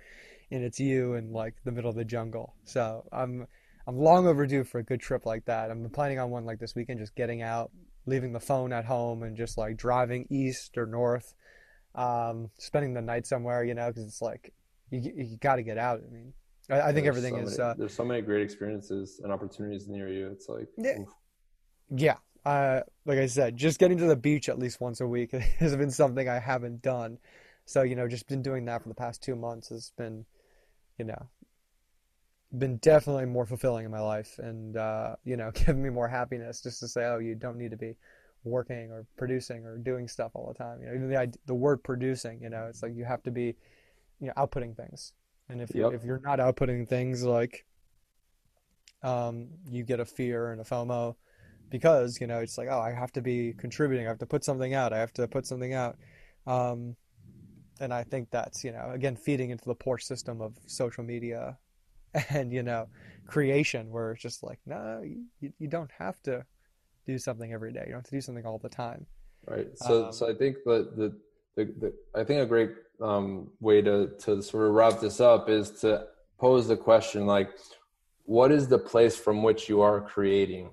and 0.50 0.62
it's 0.64 0.80
you 0.80 1.14
in 1.14 1.32
like 1.32 1.54
the 1.64 1.72
middle 1.72 1.90
of 1.90 1.96
the 1.96 2.04
jungle. 2.04 2.54
So 2.64 3.06
I'm 3.12 3.46
I'm 3.86 3.96
long 3.96 4.26
overdue 4.26 4.64
for 4.64 4.78
a 4.78 4.84
good 4.84 5.00
trip 5.00 5.26
like 5.26 5.44
that. 5.46 5.70
I'm 5.70 5.88
planning 5.90 6.18
on 6.18 6.30
one 6.30 6.44
like 6.44 6.58
this 6.58 6.74
weekend, 6.74 7.00
just 7.00 7.14
getting 7.14 7.42
out, 7.42 7.70
leaving 8.06 8.32
the 8.32 8.40
phone 8.40 8.72
at 8.72 8.84
home, 8.84 9.22
and 9.22 9.36
just 9.36 9.58
like 9.58 9.76
driving 9.76 10.26
east 10.30 10.78
or 10.78 10.86
north, 10.86 11.34
um, 11.94 12.50
spending 12.58 12.94
the 12.94 13.02
night 13.02 13.26
somewhere. 13.26 13.64
You 13.64 13.74
know, 13.74 13.88
because 13.88 14.04
it's 14.04 14.22
like 14.22 14.52
you 14.90 15.12
you 15.14 15.36
got 15.38 15.56
to 15.56 15.62
get 15.62 15.78
out. 15.78 16.00
I 16.06 16.12
mean, 16.12 16.32
I, 16.70 16.80
I 16.80 16.92
think 16.92 17.04
there's 17.04 17.16
everything 17.16 17.34
so 17.34 17.50
is. 17.50 17.58
Many, 17.58 17.70
uh, 17.70 17.74
there's 17.78 17.94
so 17.94 18.04
many 18.04 18.22
great 18.22 18.42
experiences 18.42 19.20
and 19.22 19.32
opportunities 19.32 19.88
near 19.88 20.08
you. 20.08 20.28
It's 20.28 20.48
like 20.48 20.68
yeah, 20.76 21.00
oof. 21.00 21.08
yeah 21.90 22.16
uh, 22.46 22.82
like 23.04 23.18
I 23.18 23.26
said, 23.26 23.56
just 23.56 23.80
getting 23.80 23.98
to 23.98 24.06
the 24.06 24.14
beach 24.14 24.48
at 24.48 24.56
least 24.56 24.80
once 24.80 25.00
a 25.00 25.06
week 25.06 25.32
has 25.58 25.76
been 25.76 25.90
something 25.90 26.28
I 26.28 26.38
haven't 26.38 26.80
done. 26.80 27.18
So, 27.64 27.82
you 27.82 27.96
know, 27.96 28.06
just 28.06 28.28
been 28.28 28.42
doing 28.42 28.66
that 28.66 28.82
for 28.82 28.88
the 28.88 28.94
past 28.94 29.20
two 29.20 29.34
months 29.34 29.70
has 29.70 29.90
been, 29.98 30.24
you 30.96 31.06
know, 31.06 31.28
been 32.56 32.76
definitely 32.78 33.26
more 33.26 33.46
fulfilling 33.46 33.84
in 33.84 33.90
my 33.90 34.00
life 34.00 34.38
and, 34.38 34.76
uh, 34.76 35.16
you 35.24 35.36
know, 35.36 35.50
giving 35.54 35.82
me 35.82 35.90
more 35.90 36.08
happiness 36.08 36.62
just 36.62 36.80
to 36.80 36.88
say, 36.88 37.04
oh, 37.04 37.18
you 37.18 37.34
don't 37.34 37.58
need 37.58 37.70
to 37.70 37.76
be 37.76 37.96
working 38.44 38.90
or 38.90 39.06
producing 39.16 39.64
or 39.64 39.78
doing 39.78 40.08
stuff 40.08 40.32
all 40.34 40.48
the 40.48 40.54
time. 40.54 40.80
You 40.80 40.86
know, 40.86 40.94
even 40.94 41.08
the, 41.08 41.34
the 41.46 41.54
word 41.54 41.82
producing, 41.82 42.40
you 42.40 42.50
know, 42.50 42.66
it's 42.68 42.82
like 42.82 42.94
you 42.94 43.04
have 43.04 43.22
to 43.24 43.30
be, 43.30 43.56
you 44.20 44.28
know, 44.28 44.32
outputting 44.36 44.76
things. 44.76 45.12
And 45.48 45.60
if, 45.60 45.74
you, 45.74 45.88
if 45.88 46.04
you're 46.04 46.20
not 46.20 46.38
outputting 46.38 46.88
things 46.88 47.22
like, 47.22 47.64
um, 49.02 49.48
you 49.68 49.84
get 49.84 50.00
a 50.00 50.04
fear 50.04 50.52
and 50.52 50.60
a 50.60 50.64
FOMO 50.64 51.14
because 51.70 52.20
you 52.20 52.26
know 52.26 52.38
it's 52.38 52.58
like 52.58 52.68
oh 52.70 52.78
I 52.78 52.92
have 52.92 53.12
to 53.12 53.20
be 53.20 53.54
contributing 53.56 54.06
I 54.06 54.08
have 54.08 54.18
to 54.18 54.26
put 54.26 54.44
something 54.44 54.74
out 54.74 54.92
I 54.92 54.98
have 54.98 55.12
to 55.14 55.26
put 55.28 55.46
something 55.46 55.74
out 55.74 55.96
um, 56.46 56.96
and 57.80 57.92
I 57.92 58.04
think 58.04 58.30
that's 58.30 58.64
you 58.64 58.72
know 58.72 58.90
again 58.92 59.16
feeding 59.16 59.50
into 59.50 59.64
the 59.64 59.74
poor 59.74 59.98
system 59.98 60.40
of 60.40 60.54
social 60.66 61.04
media 61.04 61.58
and 62.30 62.52
you 62.52 62.62
know 62.62 62.88
creation 63.26 63.90
where 63.90 64.12
it's 64.12 64.22
just 64.22 64.42
like 64.42 64.58
no 64.66 65.02
you, 65.40 65.52
you 65.58 65.68
don't 65.68 65.90
have 65.98 66.20
to 66.22 66.44
do 67.06 67.18
something 67.18 67.52
every 67.52 67.72
day. 67.72 67.84
You 67.86 67.92
don't 67.92 68.00
have 68.00 68.04
to 68.04 68.16
do 68.16 68.20
something 68.20 68.44
all 68.44 68.58
the 68.58 68.68
time. 68.68 69.06
Right. 69.46 69.68
So 69.76 70.06
um, 70.06 70.12
so 70.12 70.28
I 70.28 70.34
think 70.34 70.56
the, 70.64 70.90
the 70.96 71.16
the, 71.56 71.72
the 71.80 71.94
I 72.14 72.24
think 72.24 72.42
a 72.42 72.46
great 72.46 72.70
um, 73.00 73.50
way 73.60 73.82
to 73.82 74.08
to 74.20 74.42
sort 74.42 74.66
of 74.66 74.72
wrap 74.72 75.00
this 75.00 75.20
up 75.20 75.48
is 75.48 75.70
to 75.82 76.06
pose 76.38 76.68
the 76.68 76.76
question 76.76 77.26
like 77.26 77.50
what 78.24 78.50
is 78.50 78.66
the 78.66 78.78
place 78.78 79.16
from 79.16 79.42
which 79.42 79.68
you 79.68 79.80
are 79.80 80.00
creating 80.00 80.70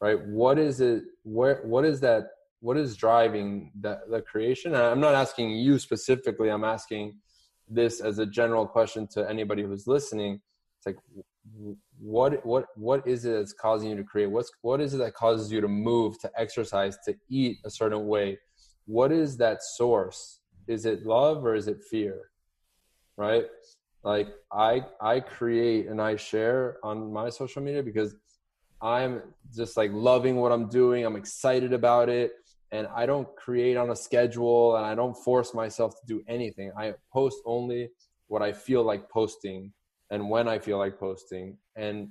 right? 0.00 0.20
What 0.26 0.58
is 0.58 0.80
it 0.80 1.04
where 1.22 1.60
what 1.62 1.84
is 1.84 2.00
that 2.00 2.30
what 2.60 2.76
is 2.76 2.96
driving 2.96 3.72
that 3.80 4.10
the 4.10 4.20
creation? 4.20 4.74
And 4.74 4.82
i'm 4.82 5.00
not 5.00 5.14
asking 5.14 5.50
you 5.50 5.78
specifically. 5.78 6.48
I'm 6.48 6.64
asking 6.64 7.16
this 7.68 8.00
as 8.00 8.18
a 8.18 8.26
general 8.26 8.66
question 8.66 9.06
to 9.08 9.28
anybody 9.28 9.62
who's 9.62 9.86
listening 9.86 10.40
it's 10.80 10.86
like 10.86 10.96
what 11.98 12.44
what 12.46 12.66
what 12.76 13.06
is 13.06 13.24
it 13.24 13.32
that's 13.32 13.52
causing 13.52 13.90
you 13.90 13.96
to 13.96 14.04
create 14.04 14.30
what's 14.30 14.50
what 14.62 14.80
is 14.80 14.94
it 14.94 14.98
that 14.98 15.14
causes 15.14 15.52
you 15.52 15.60
to 15.60 15.68
move 15.68 16.18
to 16.18 16.30
exercise 16.36 16.96
to 17.04 17.14
eat 17.28 17.58
a 17.64 17.70
certain 17.70 18.06
way 18.06 18.38
what 18.86 19.12
is 19.12 19.36
that 19.36 19.62
source 19.62 20.40
is 20.66 20.86
it 20.86 21.04
love 21.04 21.44
or 21.44 21.54
is 21.54 21.68
it 21.68 21.78
fear 21.90 22.30
right 23.16 23.44
like 24.04 24.28
i 24.52 24.82
i 25.02 25.20
create 25.20 25.86
and 25.88 26.00
i 26.00 26.16
share 26.16 26.78
on 26.82 27.12
my 27.12 27.28
social 27.28 27.62
media 27.62 27.82
because 27.82 28.14
I'm 28.82 29.22
just 29.54 29.76
like 29.76 29.90
loving 29.92 30.36
what 30.36 30.52
I'm 30.52 30.68
doing. 30.68 31.04
I'm 31.04 31.16
excited 31.16 31.72
about 31.72 32.08
it. 32.08 32.32
And 32.72 32.86
I 32.94 33.04
don't 33.04 33.28
create 33.36 33.76
on 33.76 33.90
a 33.90 33.96
schedule 33.96 34.76
and 34.76 34.86
I 34.86 34.94
don't 34.94 35.14
force 35.14 35.52
myself 35.54 35.94
to 36.00 36.06
do 36.06 36.22
anything. 36.28 36.72
I 36.78 36.94
post 37.12 37.38
only 37.44 37.90
what 38.28 38.42
I 38.42 38.52
feel 38.52 38.82
like 38.84 39.10
posting 39.10 39.72
and 40.10 40.28
when 40.28 40.48
I 40.48 40.58
feel 40.58 40.78
like 40.78 40.98
posting. 40.98 41.56
And 41.76 42.08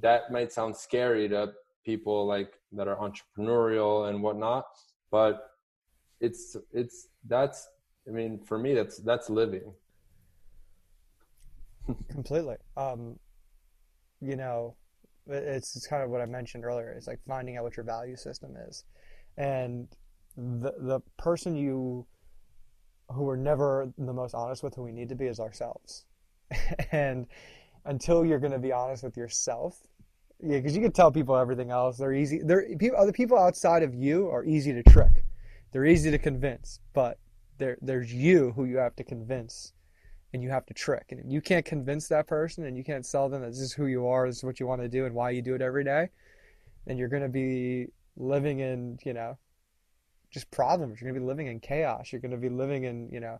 that 0.00 0.30
might 0.30 0.52
sound 0.52 0.76
scary 0.76 1.28
to 1.28 1.52
people 1.84 2.26
like 2.26 2.54
that 2.72 2.88
are 2.88 2.96
entrepreneurial 2.96 4.08
and 4.08 4.22
whatnot, 4.22 4.64
but 5.10 5.50
it's 6.20 6.56
it's 6.72 7.08
that's 7.26 7.68
I 8.08 8.12
mean 8.12 8.38
for 8.38 8.58
me 8.58 8.74
that's 8.74 8.98
that's 8.98 9.28
living. 9.28 9.72
Completely. 12.10 12.56
Um, 12.76 13.18
you 14.20 14.36
know, 14.36 14.76
it's, 15.26 15.74
it's 15.74 15.86
kind 15.86 16.02
of 16.02 16.10
what 16.10 16.20
I 16.20 16.26
mentioned 16.26 16.64
earlier. 16.64 16.92
It's 16.96 17.08
like 17.08 17.18
finding 17.26 17.56
out 17.56 17.64
what 17.64 17.76
your 17.76 17.84
value 17.84 18.16
system 18.16 18.54
is, 18.68 18.84
and 19.36 19.88
the 20.36 20.72
the 20.78 21.00
person 21.18 21.56
you 21.56 22.06
who 23.10 23.24
we're 23.24 23.36
never 23.36 23.92
the 23.98 24.12
most 24.12 24.34
honest 24.34 24.62
with 24.62 24.74
who 24.74 24.82
we 24.82 24.92
need 24.92 25.08
to 25.08 25.14
be 25.14 25.26
is 25.26 25.40
ourselves. 25.40 26.06
and 26.92 27.26
until 27.84 28.24
you're 28.24 28.38
going 28.38 28.52
to 28.52 28.58
be 28.58 28.72
honest 28.72 29.02
with 29.02 29.16
yourself, 29.16 29.80
yeah, 30.42 30.56
because 30.56 30.74
you 30.74 30.82
can 30.82 30.92
tell 30.92 31.12
people 31.12 31.36
everything 31.36 31.70
else. 31.70 31.98
They're 31.98 32.12
easy. 32.12 32.40
They're 32.44 32.66
people. 32.76 32.98
Other 32.98 33.12
people 33.12 33.38
outside 33.38 33.82
of 33.82 33.94
you 33.94 34.28
are 34.28 34.44
easy 34.44 34.72
to 34.72 34.82
trick. 34.82 35.24
They're 35.70 35.86
easy 35.86 36.10
to 36.10 36.18
convince, 36.18 36.80
but 36.92 37.18
there 37.58 37.78
there's 37.80 38.12
you 38.12 38.52
who 38.52 38.64
you 38.64 38.76
have 38.78 38.96
to 38.96 39.04
convince 39.04 39.72
and 40.32 40.42
you 40.42 40.50
have 40.50 40.66
to 40.66 40.74
trick. 40.74 41.06
And 41.10 41.20
if 41.20 41.26
you 41.28 41.40
can't 41.40 41.64
convince 41.64 42.08
that 42.08 42.26
person 42.26 42.64
and 42.64 42.76
you 42.76 42.82
can't 42.82 43.04
sell 43.04 43.28
them 43.28 43.42
that 43.42 43.50
this 43.50 43.60
is 43.60 43.72
who 43.72 43.86
you 43.86 44.06
are, 44.06 44.26
this 44.26 44.38
is 44.38 44.44
what 44.44 44.58
you 44.58 44.66
want 44.66 44.80
to 44.80 44.88
do, 44.88 45.06
and 45.06 45.14
why 45.14 45.30
you 45.30 45.42
do 45.42 45.54
it 45.54 45.62
every 45.62 45.84
day, 45.84 46.08
then 46.86 46.96
you're 46.96 47.08
going 47.08 47.22
to 47.22 47.28
be 47.28 47.88
living 48.16 48.60
in, 48.60 48.98
you 49.04 49.12
know, 49.12 49.36
just 50.30 50.50
problems. 50.50 51.00
You're 51.00 51.10
going 51.10 51.20
to 51.20 51.24
be 51.24 51.26
living 51.26 51.46
in 51.48 51.60
chaos. 51.60 52.10
You're 52.10 52.20
going 52.20 52.32
to 52.32 52.38
be 52.38 52.48
living 52.48 52.84
in, 52.84 53.10
you 53.12 53.20
know, 53.20 53.38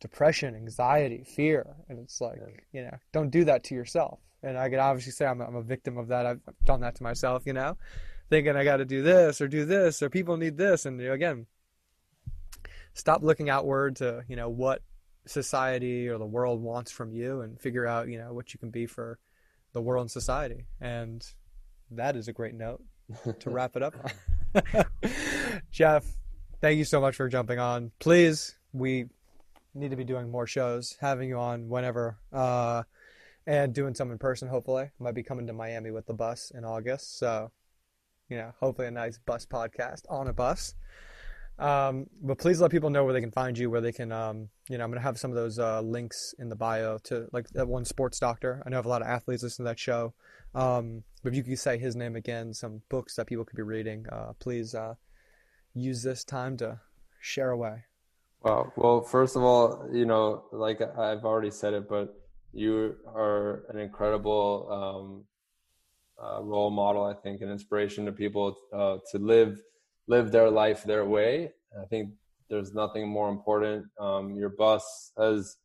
depression, 0.00 0.54
anxiety, 0.54 1.24
fear. 1.24 1.76
And 1.88 1.98
it's 1.98 2.20
like, 2.20 2.66
you 2.72 2.82
know, 2.82 2.96
don't 3.12 3.30
do 3.30 3.44
that 3.44 3.64
to 3.64 3.74
yourself. 3.74 4.20
And 4.42 4.58
I 4.58 4.68
could 4.68 4.78
obviously 4.78 5.12
say 5.12 5.26
I'm 5.26 5.40
a, 5.40 5.46
I'm 5.46 5.56
a 5.56 5.62
victim 5.62 5.98
of 5.98 6.08
that. 6.08 6.26
I've 6.26 6.40
done 6.64 6.80
that 6.80 6.96
to 6.96 7.02
myself, 7.02 7.42
you 7.46 7.52
know, 7.52 7.76
thinking 8.30 8.56
I 8.56 8.64
got 8.64 8.78
to 8.78 8.84
do 8.84 9.02
this 9.02 9.40
or 9.40 9.48
do 9.48 9.64
this 9.64 10.02
or 10.02 10.10
people 10.10 10.36
need 10.36 10.56
this. 10.56 10.86
And 10.86 11.00
you 11.00 11.08
know, 11.08 11.14
again, 11.14 11.46
stop 12.94 13.22
looking 13.22 13.50
outward 13.50 13.96
to, 13.96 14.22
you 14.28 14.36
know, 14.36 14.48
what 14.48 14.82
society 15.26 16.08
or 16.08 16.18
the 16.18 16.26
world 16.26 16.62
wants 16.62 16.92
from 16.92 17.12
you 17.12 17.40
and 17.40 17.60
figure 17.60 17.86
out, 17.86 18.08
you 18.08 18.18
know, 18.18 18.32
what 18.32 18.54
you 18.54 18.60
can 18.60 18.70
be 18.70 18.86
for 18.86 19.18
the 19.72 19.80
world 19.80 20.02
and 20.02 20.10
society. 20.10 20.66
And 20.80 21.26
that 21.90 22.16
is 22.16 22.28
a 22.28 22.32
great 22.32 22.54
note 22.54 22.82
to 23.40 23.50
wrap 23.50 23.76
it 23.76 23.82
up 23.82 23.94
Jeff, 25.70 26.04
thank 26.60 26.78
you 26.78 26.84
so 26.84 27.00
much 27.00 27.16
for 27.16 27.28
jumping 27.28 27.58
on. 27.58 27.90
Please, 27.98 28.56
we 28.72 29.06
need 29.76 29.90
to 29.90 29.96
be 29.96 30.04
doing 30.04 30.30
more 30.30 30.46
shows, 30.46 30.96
having 31.00 31.28
you 31.28 31.38
on 31.38 31.68
whenever. 31.68 32.18
Uh, 32.32 32.82
and 33.46 33.72
doing 33.72 33.94
some 33.94 34.10
in 34.10 34.18
person. 34.18 34.48
Hopefully, 34.48 34.84
I 34.84 35.02
might 35.02 35.14
be 35.14 35.22
coming 35.22 35.46
to 35.46 35.52
Miami 35.52 35.90
with 35.90 36.06
the 36.06 36.14
bus 36.14 36.50
in 36.54 36.64
August. 36.64 37.18
So, 37.18 37.52
you 38.28 38.36
know, 38.36 38.52
hopefully 38.58 38.88
a 38.88 38.90
nice 38.90 39.18
bus 39.18 39.46
podcast 39.46 40.02
on 40.08 40.26
a 40.26 40.32
bus. 40.32 40.74
Um, 41.58 42.06
but 42.20 42.38
please 42.38 42.60
let 42.60 42.70
people 42.70 42.90
know 42.90 43.04
where 43.04 43.14
they 43.14 43.20
can 43.20 43.30
find 43.30 43.56
you, 43.56 43.70
where 43.70 43.80
they 43.80 43.92
can, 43.92 44.12
um, 44.12 44.48
you 44.68 44.76
know, 44.76 44.84
I'm 44.84 44.90
going 44.90 45.00
to 45.00 45.06
have 45.06 45.18
some 45.18 45.30
of 45.30 45.36
those 45.36 45.58
uh, 45.58 45.80
links 45.80 46.34
in 46.38 46.48
the 46.48 46.56
bio 46.56 46.98
to 47.04 47.28
like 47.32 47.48
that 47.50 47.66
one 47.66 47.84
sports 47.84 48.18
doctor. 48.18 48.62
I 48.66 48.68
know 48.68 48.76
I 48.76 48.78
have 48.78 48.86
a 48.86 48.90
lot 48.90 49.00
of 49.00 49.08
athletes 49.08 49.42
listen 49.42 49.64
to 49.64 49.70
that 49.70 49.78
show. 49.78 50.12
Um, 50.54 51.04
but 51.22 51.32
if 51.32 51.36
you 51.36 51.44
could 51.44 51.58
say 51.58 51.78
his 51.78 51.96
name 51.96 52.16
again, 52.16 52.52
some 52.52 52.82
books 52.90 53.14
that 53.16 53.26
people 53.26 53.44
could 53.44 53.56
be 53.56 53.62
reading, 53.62 54.06
uh, 54.12 54.32
please 54.38 54.74
uh, 54.74 54.94
use 55.72 56.02
this 56.02 56.24
time 56.24 56.56
to 56.58 56.80
share 57.20 57.50
away. 57.50 57.84
Well, 58.46 58.72
well, 58.76 59.00
first 59.00 59.34
of 59.34 59.42
all, 59.42 59.88
you 59.92 60.06
know, 60.06 60.44
like 60.52 60.80
I've 60.80 61.24
already 61.24 61.50
said 61.50 61.74
it, 61.74 61.88
but 61.88 62.14
you 62.52 62.94
are 63.12 63.64
an 63.70 63.80
incredible 63.80 64.68
um, 64.70 65.24
uh, 66.24 66.44
role 66.44 66.70
model, 66.70 67.02
I 67.02 67.14
think, 67.14 67.40
an 67.40 67.50
inspiration 67.50 68.06
to 68.06 68.12
people 68.12 68.56
uh, 68.72 68.98
to 69.10 69.18
live 69.18 69.60
live 70.06 70.30
their 70.30 70.48
life 70.48 70.84
their 70.84 71.04
way. 71.04 71.50
I 71.76 71.86
think 71.86 72.10
there's 72.48 72.72
nothing 72.72 73.08
more 73.08 73.30
important. 73.30 73.86
Um, 73.98 74.36
your 74.36 74.50
bus 74.50 75.10
has, 75.18 75.56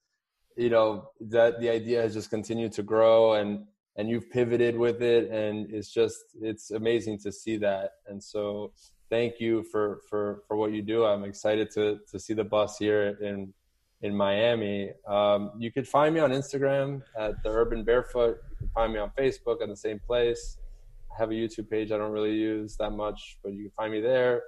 you 0.58 0.72
know, 0.72 1.12
that 1.30 1.60
the 1.60 1.70
idea 1.70 2.02
has 2.02 2.16
just 2.16 2.32
continued 2.32 2.72
to 2.72 2.82
grow 2.82 3.34
and 3.34 3.64
and 3.96 4.10
you've 4.10 4.32
pivoted 4.32 4.76
with 4.76 5.04
it 5.04 5.30
and 5.30 5.72
it's 5.72 5.94
just 5.94 6.18
it's 6.42 6.72
amazing 6.72 7.20
to 7.20 7.32
see 7.32 7.58
that. 7.58 7.92
And 8.08 8.24
so 8.24 8.74
thank 9.12 9.40
you 9.40 9.62
for 9.64 10.02
for 10.10 10.42
for 10.48 10.58
what 10.58 10.72
you 10.72 10.82
do. 10.82 11.06
I'm 11.06 11.24
excited 11.24 11.70
to 11.72 12.00
to 12.10 12.18
see 12.18 12.34
the 12.34 12.44
bus 12.44 12.80
here 12.80 13.18
in 13.22 13.54
in 14.02 14.16
Miami. 14.16 14.92
Um, 15.08 15.52
you 15.60 15.72
could 15.72 15.88
find 15.88 16.16
me 16.16 16.22
on 16.22 16.32
Instagram 16.32 17.04
at 17.16 17.44
the 17.44 17.50
Urban 17.50 17.84
Barefoot. 17.84 18.40
You 18.50 18.58
can 18.58 18.70
find 18.70 18.92
me 18.94 19.00
on 19.00 19.12
Facebook 19.16 19.62
at 19.62 19.68
the 19.68 19.76
same 19.76 20.00
place. 20.00 20.58
I 21.14 21.20
have 21.20 21.30
a 21.30 21.34
YouTube 21.34 21.70
page 21.70 21.92
I 21.92 21.98
don't 21.98 22.12
really 22.12 22.34
use 22.34 22.78
that 22.78 22.92
much, 22.92 23.38
but 23.44 23.54
you 23.54 23.64
can 23.66 23.72
find 23.72 23.92
me 23.92 24.02
there. 24.02 24.42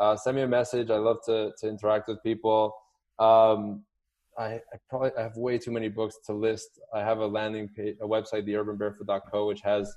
Uh, 0.00 0.16
send 0.16 0.34
me 0.36 0.42
a 0.42 0.48
message. 0.48 0.90
I 0.90 0.96
love 0.96 1.18
to 1.26 1.52
to 1.58 1.68
interact 1.68 2.08
with 2.08 2.20
people. 2.24 2.74
Um, 3.18 3.84
I, 4.38 4.60
I, 4.72 4.76
probably 4.90 5.12
I 5.18 5.22
have 5.22 5.36
way 5.36 5.56
too 5.56 5.70
many 5.70 5.88
books 5.88 6.18
to 6.26 6.34
list. 6.34 6.80
I 6.92 7.00
have 7.00 7.18
a 7.18 7.26
landing 7.26 7.68
page, 7.68 7.96
a 8.02 8.06
website, 8.06 8.46
theurbanbarefoot.co, 8.46 9.46
which 9.46 9.62
has 9.62 9.96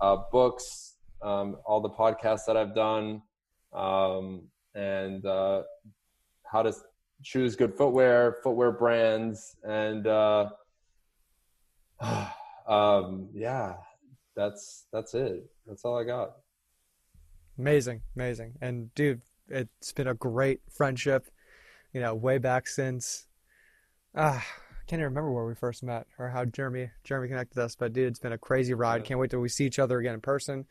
uh, 0.00 0.18
books, 0.30 0.94
um, 1.20 1.56
all 1.64 1.80
the 1.80 1.90
podcasts 1.90 2.44
that 2.46 2.56
I've 2.56 2.76
done, 2.76 3.22
um, 3.72 4.42
and 4.74 5.24
uh, 5.26 5.62
how 6.44 6.62
to 6.62 6.74
choose 7.22 7.56
good 7.56 7.74
footwear, 7.74 8.38
footwear 8.42 8.72
brands, 8.72 9.56
and 9.64 10.06
uh, 10.06 10.50
um, 12.68 13.28
yeah, 13.32 13.74
that's 14.36 14.86
that's 14.92 15.14
it. 15.14 15.44
That's 15.66 15.84
all 15.84 15.98
I 15.98 16.04
got. 16.04 16.32
Amazing, 17.58 18.02
amazing, 18.16 18.54
and 18.60 18.94
dude, 18.94 19.20
it's 19.48 19.92
been 19.92 20.08
a 20.08 20.14
great 20.14 20.60
friendship. 20.70 21.30
You 21.92 22.00
know, 22.00 22.14
way 22.14 22.38
back 22.38 22.68
since. 22.68 23.26
Ah, 24.14 24.44
I 24.82 24.84
can't 24.86 25.00
even 25.00 25.10
remember 25.10 25.32
where 25.32 25.46
we 25.46 25.54
first 25.54 25.82
met 25.82 26.06
or 26.18 26.28
how 26.28 26.44
Jeremy 26.44 26.90
Jeremy 27.04 27.28
connected 27.28 27.62
us, 27.62 27.76
but 27.76 27.92
dude, 27.92 28.08
it's 28.08 28.18
been 28.18 28.32
a 28.32 28.38
crazy 28.38 28.74
ride. 28.74 29.04
Can't 29.04 29.20
wait 29.20 29.30
till 29.30 29.40
we 29.40 29.48
see 29.48 29.66
each 29.66 29.78
other 29.78 29.98
again 29.98 30.14
in 30.14 30.20
person. 30.20 30.66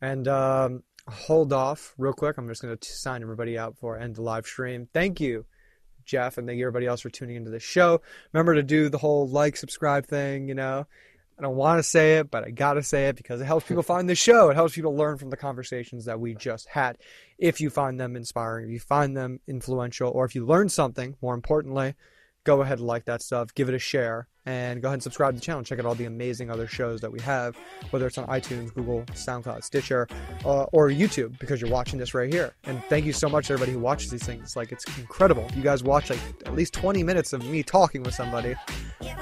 And 0.00 0.26
um, 0.28 0.82
hold 1.10 1.52
off 1.52 1.94
real 1.98 2.12
quick. 2.12 2.38
I'm 2.38 2.48
just 2.48 2.62
going 2.62 2.76
to 2.76 2.88
sign 2.88 3.22
everybody 3.22 3.58
out 3.58 3.76
I 3.82 4.00
end 4.00 4.16
the 4.16 4.22
live 4.22 4.46
stream. 4.46 4.88
Thank 4.92 5.20
you, 5.20 5.44
Jeff, 6.04 6.38
and 6.38 6.46
thank 6.46 6.58
you 6.58 6.64
everybody 6.64 6.86
else 6.86 7.00
for 7.00 7.10
tuning 7.10 7.36
into 7.36 7.50
the 7.50 7.60
show. 7.60 8.00
Remember 8.32 8.54
to 8.54 8.62
do 8.62 8.88
the 8.88 8.98
whole 8.98 9.28
like, 9.28 9.56
subscribe 9.56 10.06
thing. 10.06 10.48
You 10.48 10.54
know, 10.54 10.86
I 11.38 11.42
don't 11.42 11.56
want 11.56 11.78
to 11.78 11.82
say 11.82 12.18
it, 12.18 12.30
but 12.30 12.44
I 12.44 12.50
got 12.50 12.74
to 12.74 12.82
say 12.82 13.08
it 13.08 13.16
because 13.16 13.40
it 13.40 13.46
helps 13.46 13.66
people 13.66 13.82
find 13.82 14.08
the 14.08 14.14
show. 14.14 14.50
It 14.50 14.54
helps 14.54 14.74
people 14.74 14.94
learn 14.94 15.16
from 15.16 15.30
the 15.30 15.36
conversations 15.36 16.04
that 16.04 16.20
we 16.20 16.34
just 16.34 16.68
had. 16.68 16.98
If 17.38 17.60
you 17.60 17.70
find 17.70 17.98
them 17.98 18.14
inspiring, 18.14 18.66
if 18.66 18.72
you 18.72 18.80
find 18.80 19.16
them 19.16 19.40
influential, 19.46 20.10
or 20.10 20.26
if 20.26 20.34
you 20.34 20.44
learn 20.44 20.68
something, 20.68 21.16
more 21.22 21.34
importantly, 21.34 21.94
go 22.44 22.60
ahead 22.60 22.78
and 22.78 22.86
like 22.86 23.06
that 23.06 23.22
stuff, 23.22 23.54
give 23.54 23.68
it 23.68 23.74
a 23.74 23.78
share, 23.78 24.28
and 24.46 24.80
go 24.80 24.88
ahead 24.88 24.94
and 24.94 25.02
subscribe 25.02 25.34
to 25.34 25.40
the 25.40 25.44
channel. 25.44 25.62
Check 25.62 25.78
out 25.78 25.86
all 25.86 25.94
the 25.94 26.06
amazing 26.06 26.50
other 26.50 26.66
shows 26.66 27.00
that 27.00 27.12
we 27.12 27.20
have, 27.20 27.56
whether 27.90 28.06
it's 28.06 28.18
on 28.18 28.26
iTunes, 28.26 28.72
Google, 28.72 29.02
SoundCloud, 29.12 29.62
Stitcher, 29.62 30.08
uh, 30.44 30.64
or 30.64 30.88
YouTube, 30.88 31.38
because 31.38 31.60
you're 31.60 31.70
watching 31.70 31.98
this 31.98 32.14
right 32.14 32.32
here. 32.32 32.54
And 32.64 32.82
thank 32.84 33.04
you 33.04 33.12
so 33.12 33.28
much 33.28 33.48
to 33.48 33.52
everybody 33.52 33.72
who 33.72 33.78
watches 33.78 34.10
these 34.10 34.22
things. 34.22 34.56
Like, 34.56 34.72
it's 34.72 34.84
incredible. 34.98 35.46
You 35.54 35.62
guys 35.62 35.82
watch 35.82 36.10
like 36.10 36.20
at 36.46 36.54
least 36.54 36.72
20 36.74 37.02
minutes 37.02 37.32
of 37.32 37.44
me 37.44 37.62
talking 37.62 38.02
with 38.02 38.14
somebody 38.14 38.54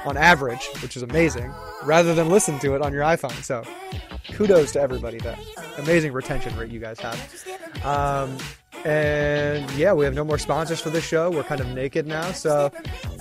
on 0.04 0.16
average, 0.16 0.66
which 0.82 0.96
is 0.96 1.02
amazing, 1.02 1.52
rather 1.84 2.14
than 2.14 2.28
listen 2.28 2.58
to 2.60 2.74
it 2.74 2.82
on 2.82 2.92
your 2.92 3.02
iPhone. 3.02 3.42
So, 3.42 3.64
kudos 4.32 4.72
to 4.72 4.80
everybody. 4.80 5.18
That 5.18 5.38
amazing 5.78 6.12
retention 6.12 6.56
rate 6.56 6.70
you 6.70 6.80
guys 6.80 7.00
have. 7.00 7.84
Um, 7.84 8.36
and 8.84 9.70
yeah, 9.72 9.92
we 9.92 10.04
have 10.04 10.14
no 10.14 10.24
more 10.24 10.38
sponsors 10.38 10.80
for 10.80 10.90
this 10.90 11.04
show. 11.04 11.30
We're 11.30 11.42
kind 11.42 11.60
of 11.60 11.68
naked 11.68 12.06
now. 12.06 12.32
So 12.32 12.70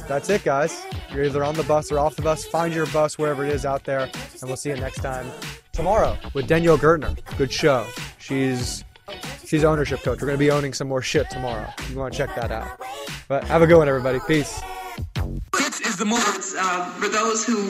that's 0.08 0.30
it, 0.30 0.44
guys. 0.44 0.86
You're 1.14 1.26
either 1.26 1.44
on 1.44 1.56
the 1.56 1.64
bus 1.64 1.92
or 1.92 2.00
off 2.00 2.16
the 2.16 2.22
bus. 2.22 2.46
Find 2.46 2.74
your 2.74 2.88
bus 2.88 3.18
wherever 3.18 3.46
it 3.46 3.54
is 3.54 3.66
out 3.66 3.84
there. 3.84 4.10
And 4.42 4.44
we'll 4.44 4.58
see 4.58 4.70
you 4.70 4.78
next 4.78 5.02
time 5.02 5.30
tomorrow 5.72 6.18
with 6.34 6.48
Danielle 6.48 6.78
Gertner. 6.78 7.18
Good 7.38 7.52
show. 7.52 7.86
She's 8.20 8.84
she's 9.46 9.64
ownership 9.64 10.02
coach. 10.02 10.22
We're 10.22 10.28
going 10.28 10.38
to 10.38 10.46
be 10.46 10.52
owning 10.52 10.74
some 10.74 10.88
more 10.88 11.02
shit 11.02 11.30
tomorrow. 11.30 11.70
You 11.90 11.98
want 11.98 12.14
to 12.14 12.18
check 12.18 12.36
that 12.36 12.52
out. 12.52 12.80
But 13.28 13.44
have 13.46 13.62
a 13.62 13.68
good 13.68 13.78
one, 13.78 13.88
everybody. 13.88 14.20
Peace. 14.28 14.62
This 15.54 15.82
is 15.82 15.98
the 15.98 16.06
moment 16.06 16.44
uh, 16.58 16.92
for 16.94 17.08
those 17.08 17.46
who 17.46 17.70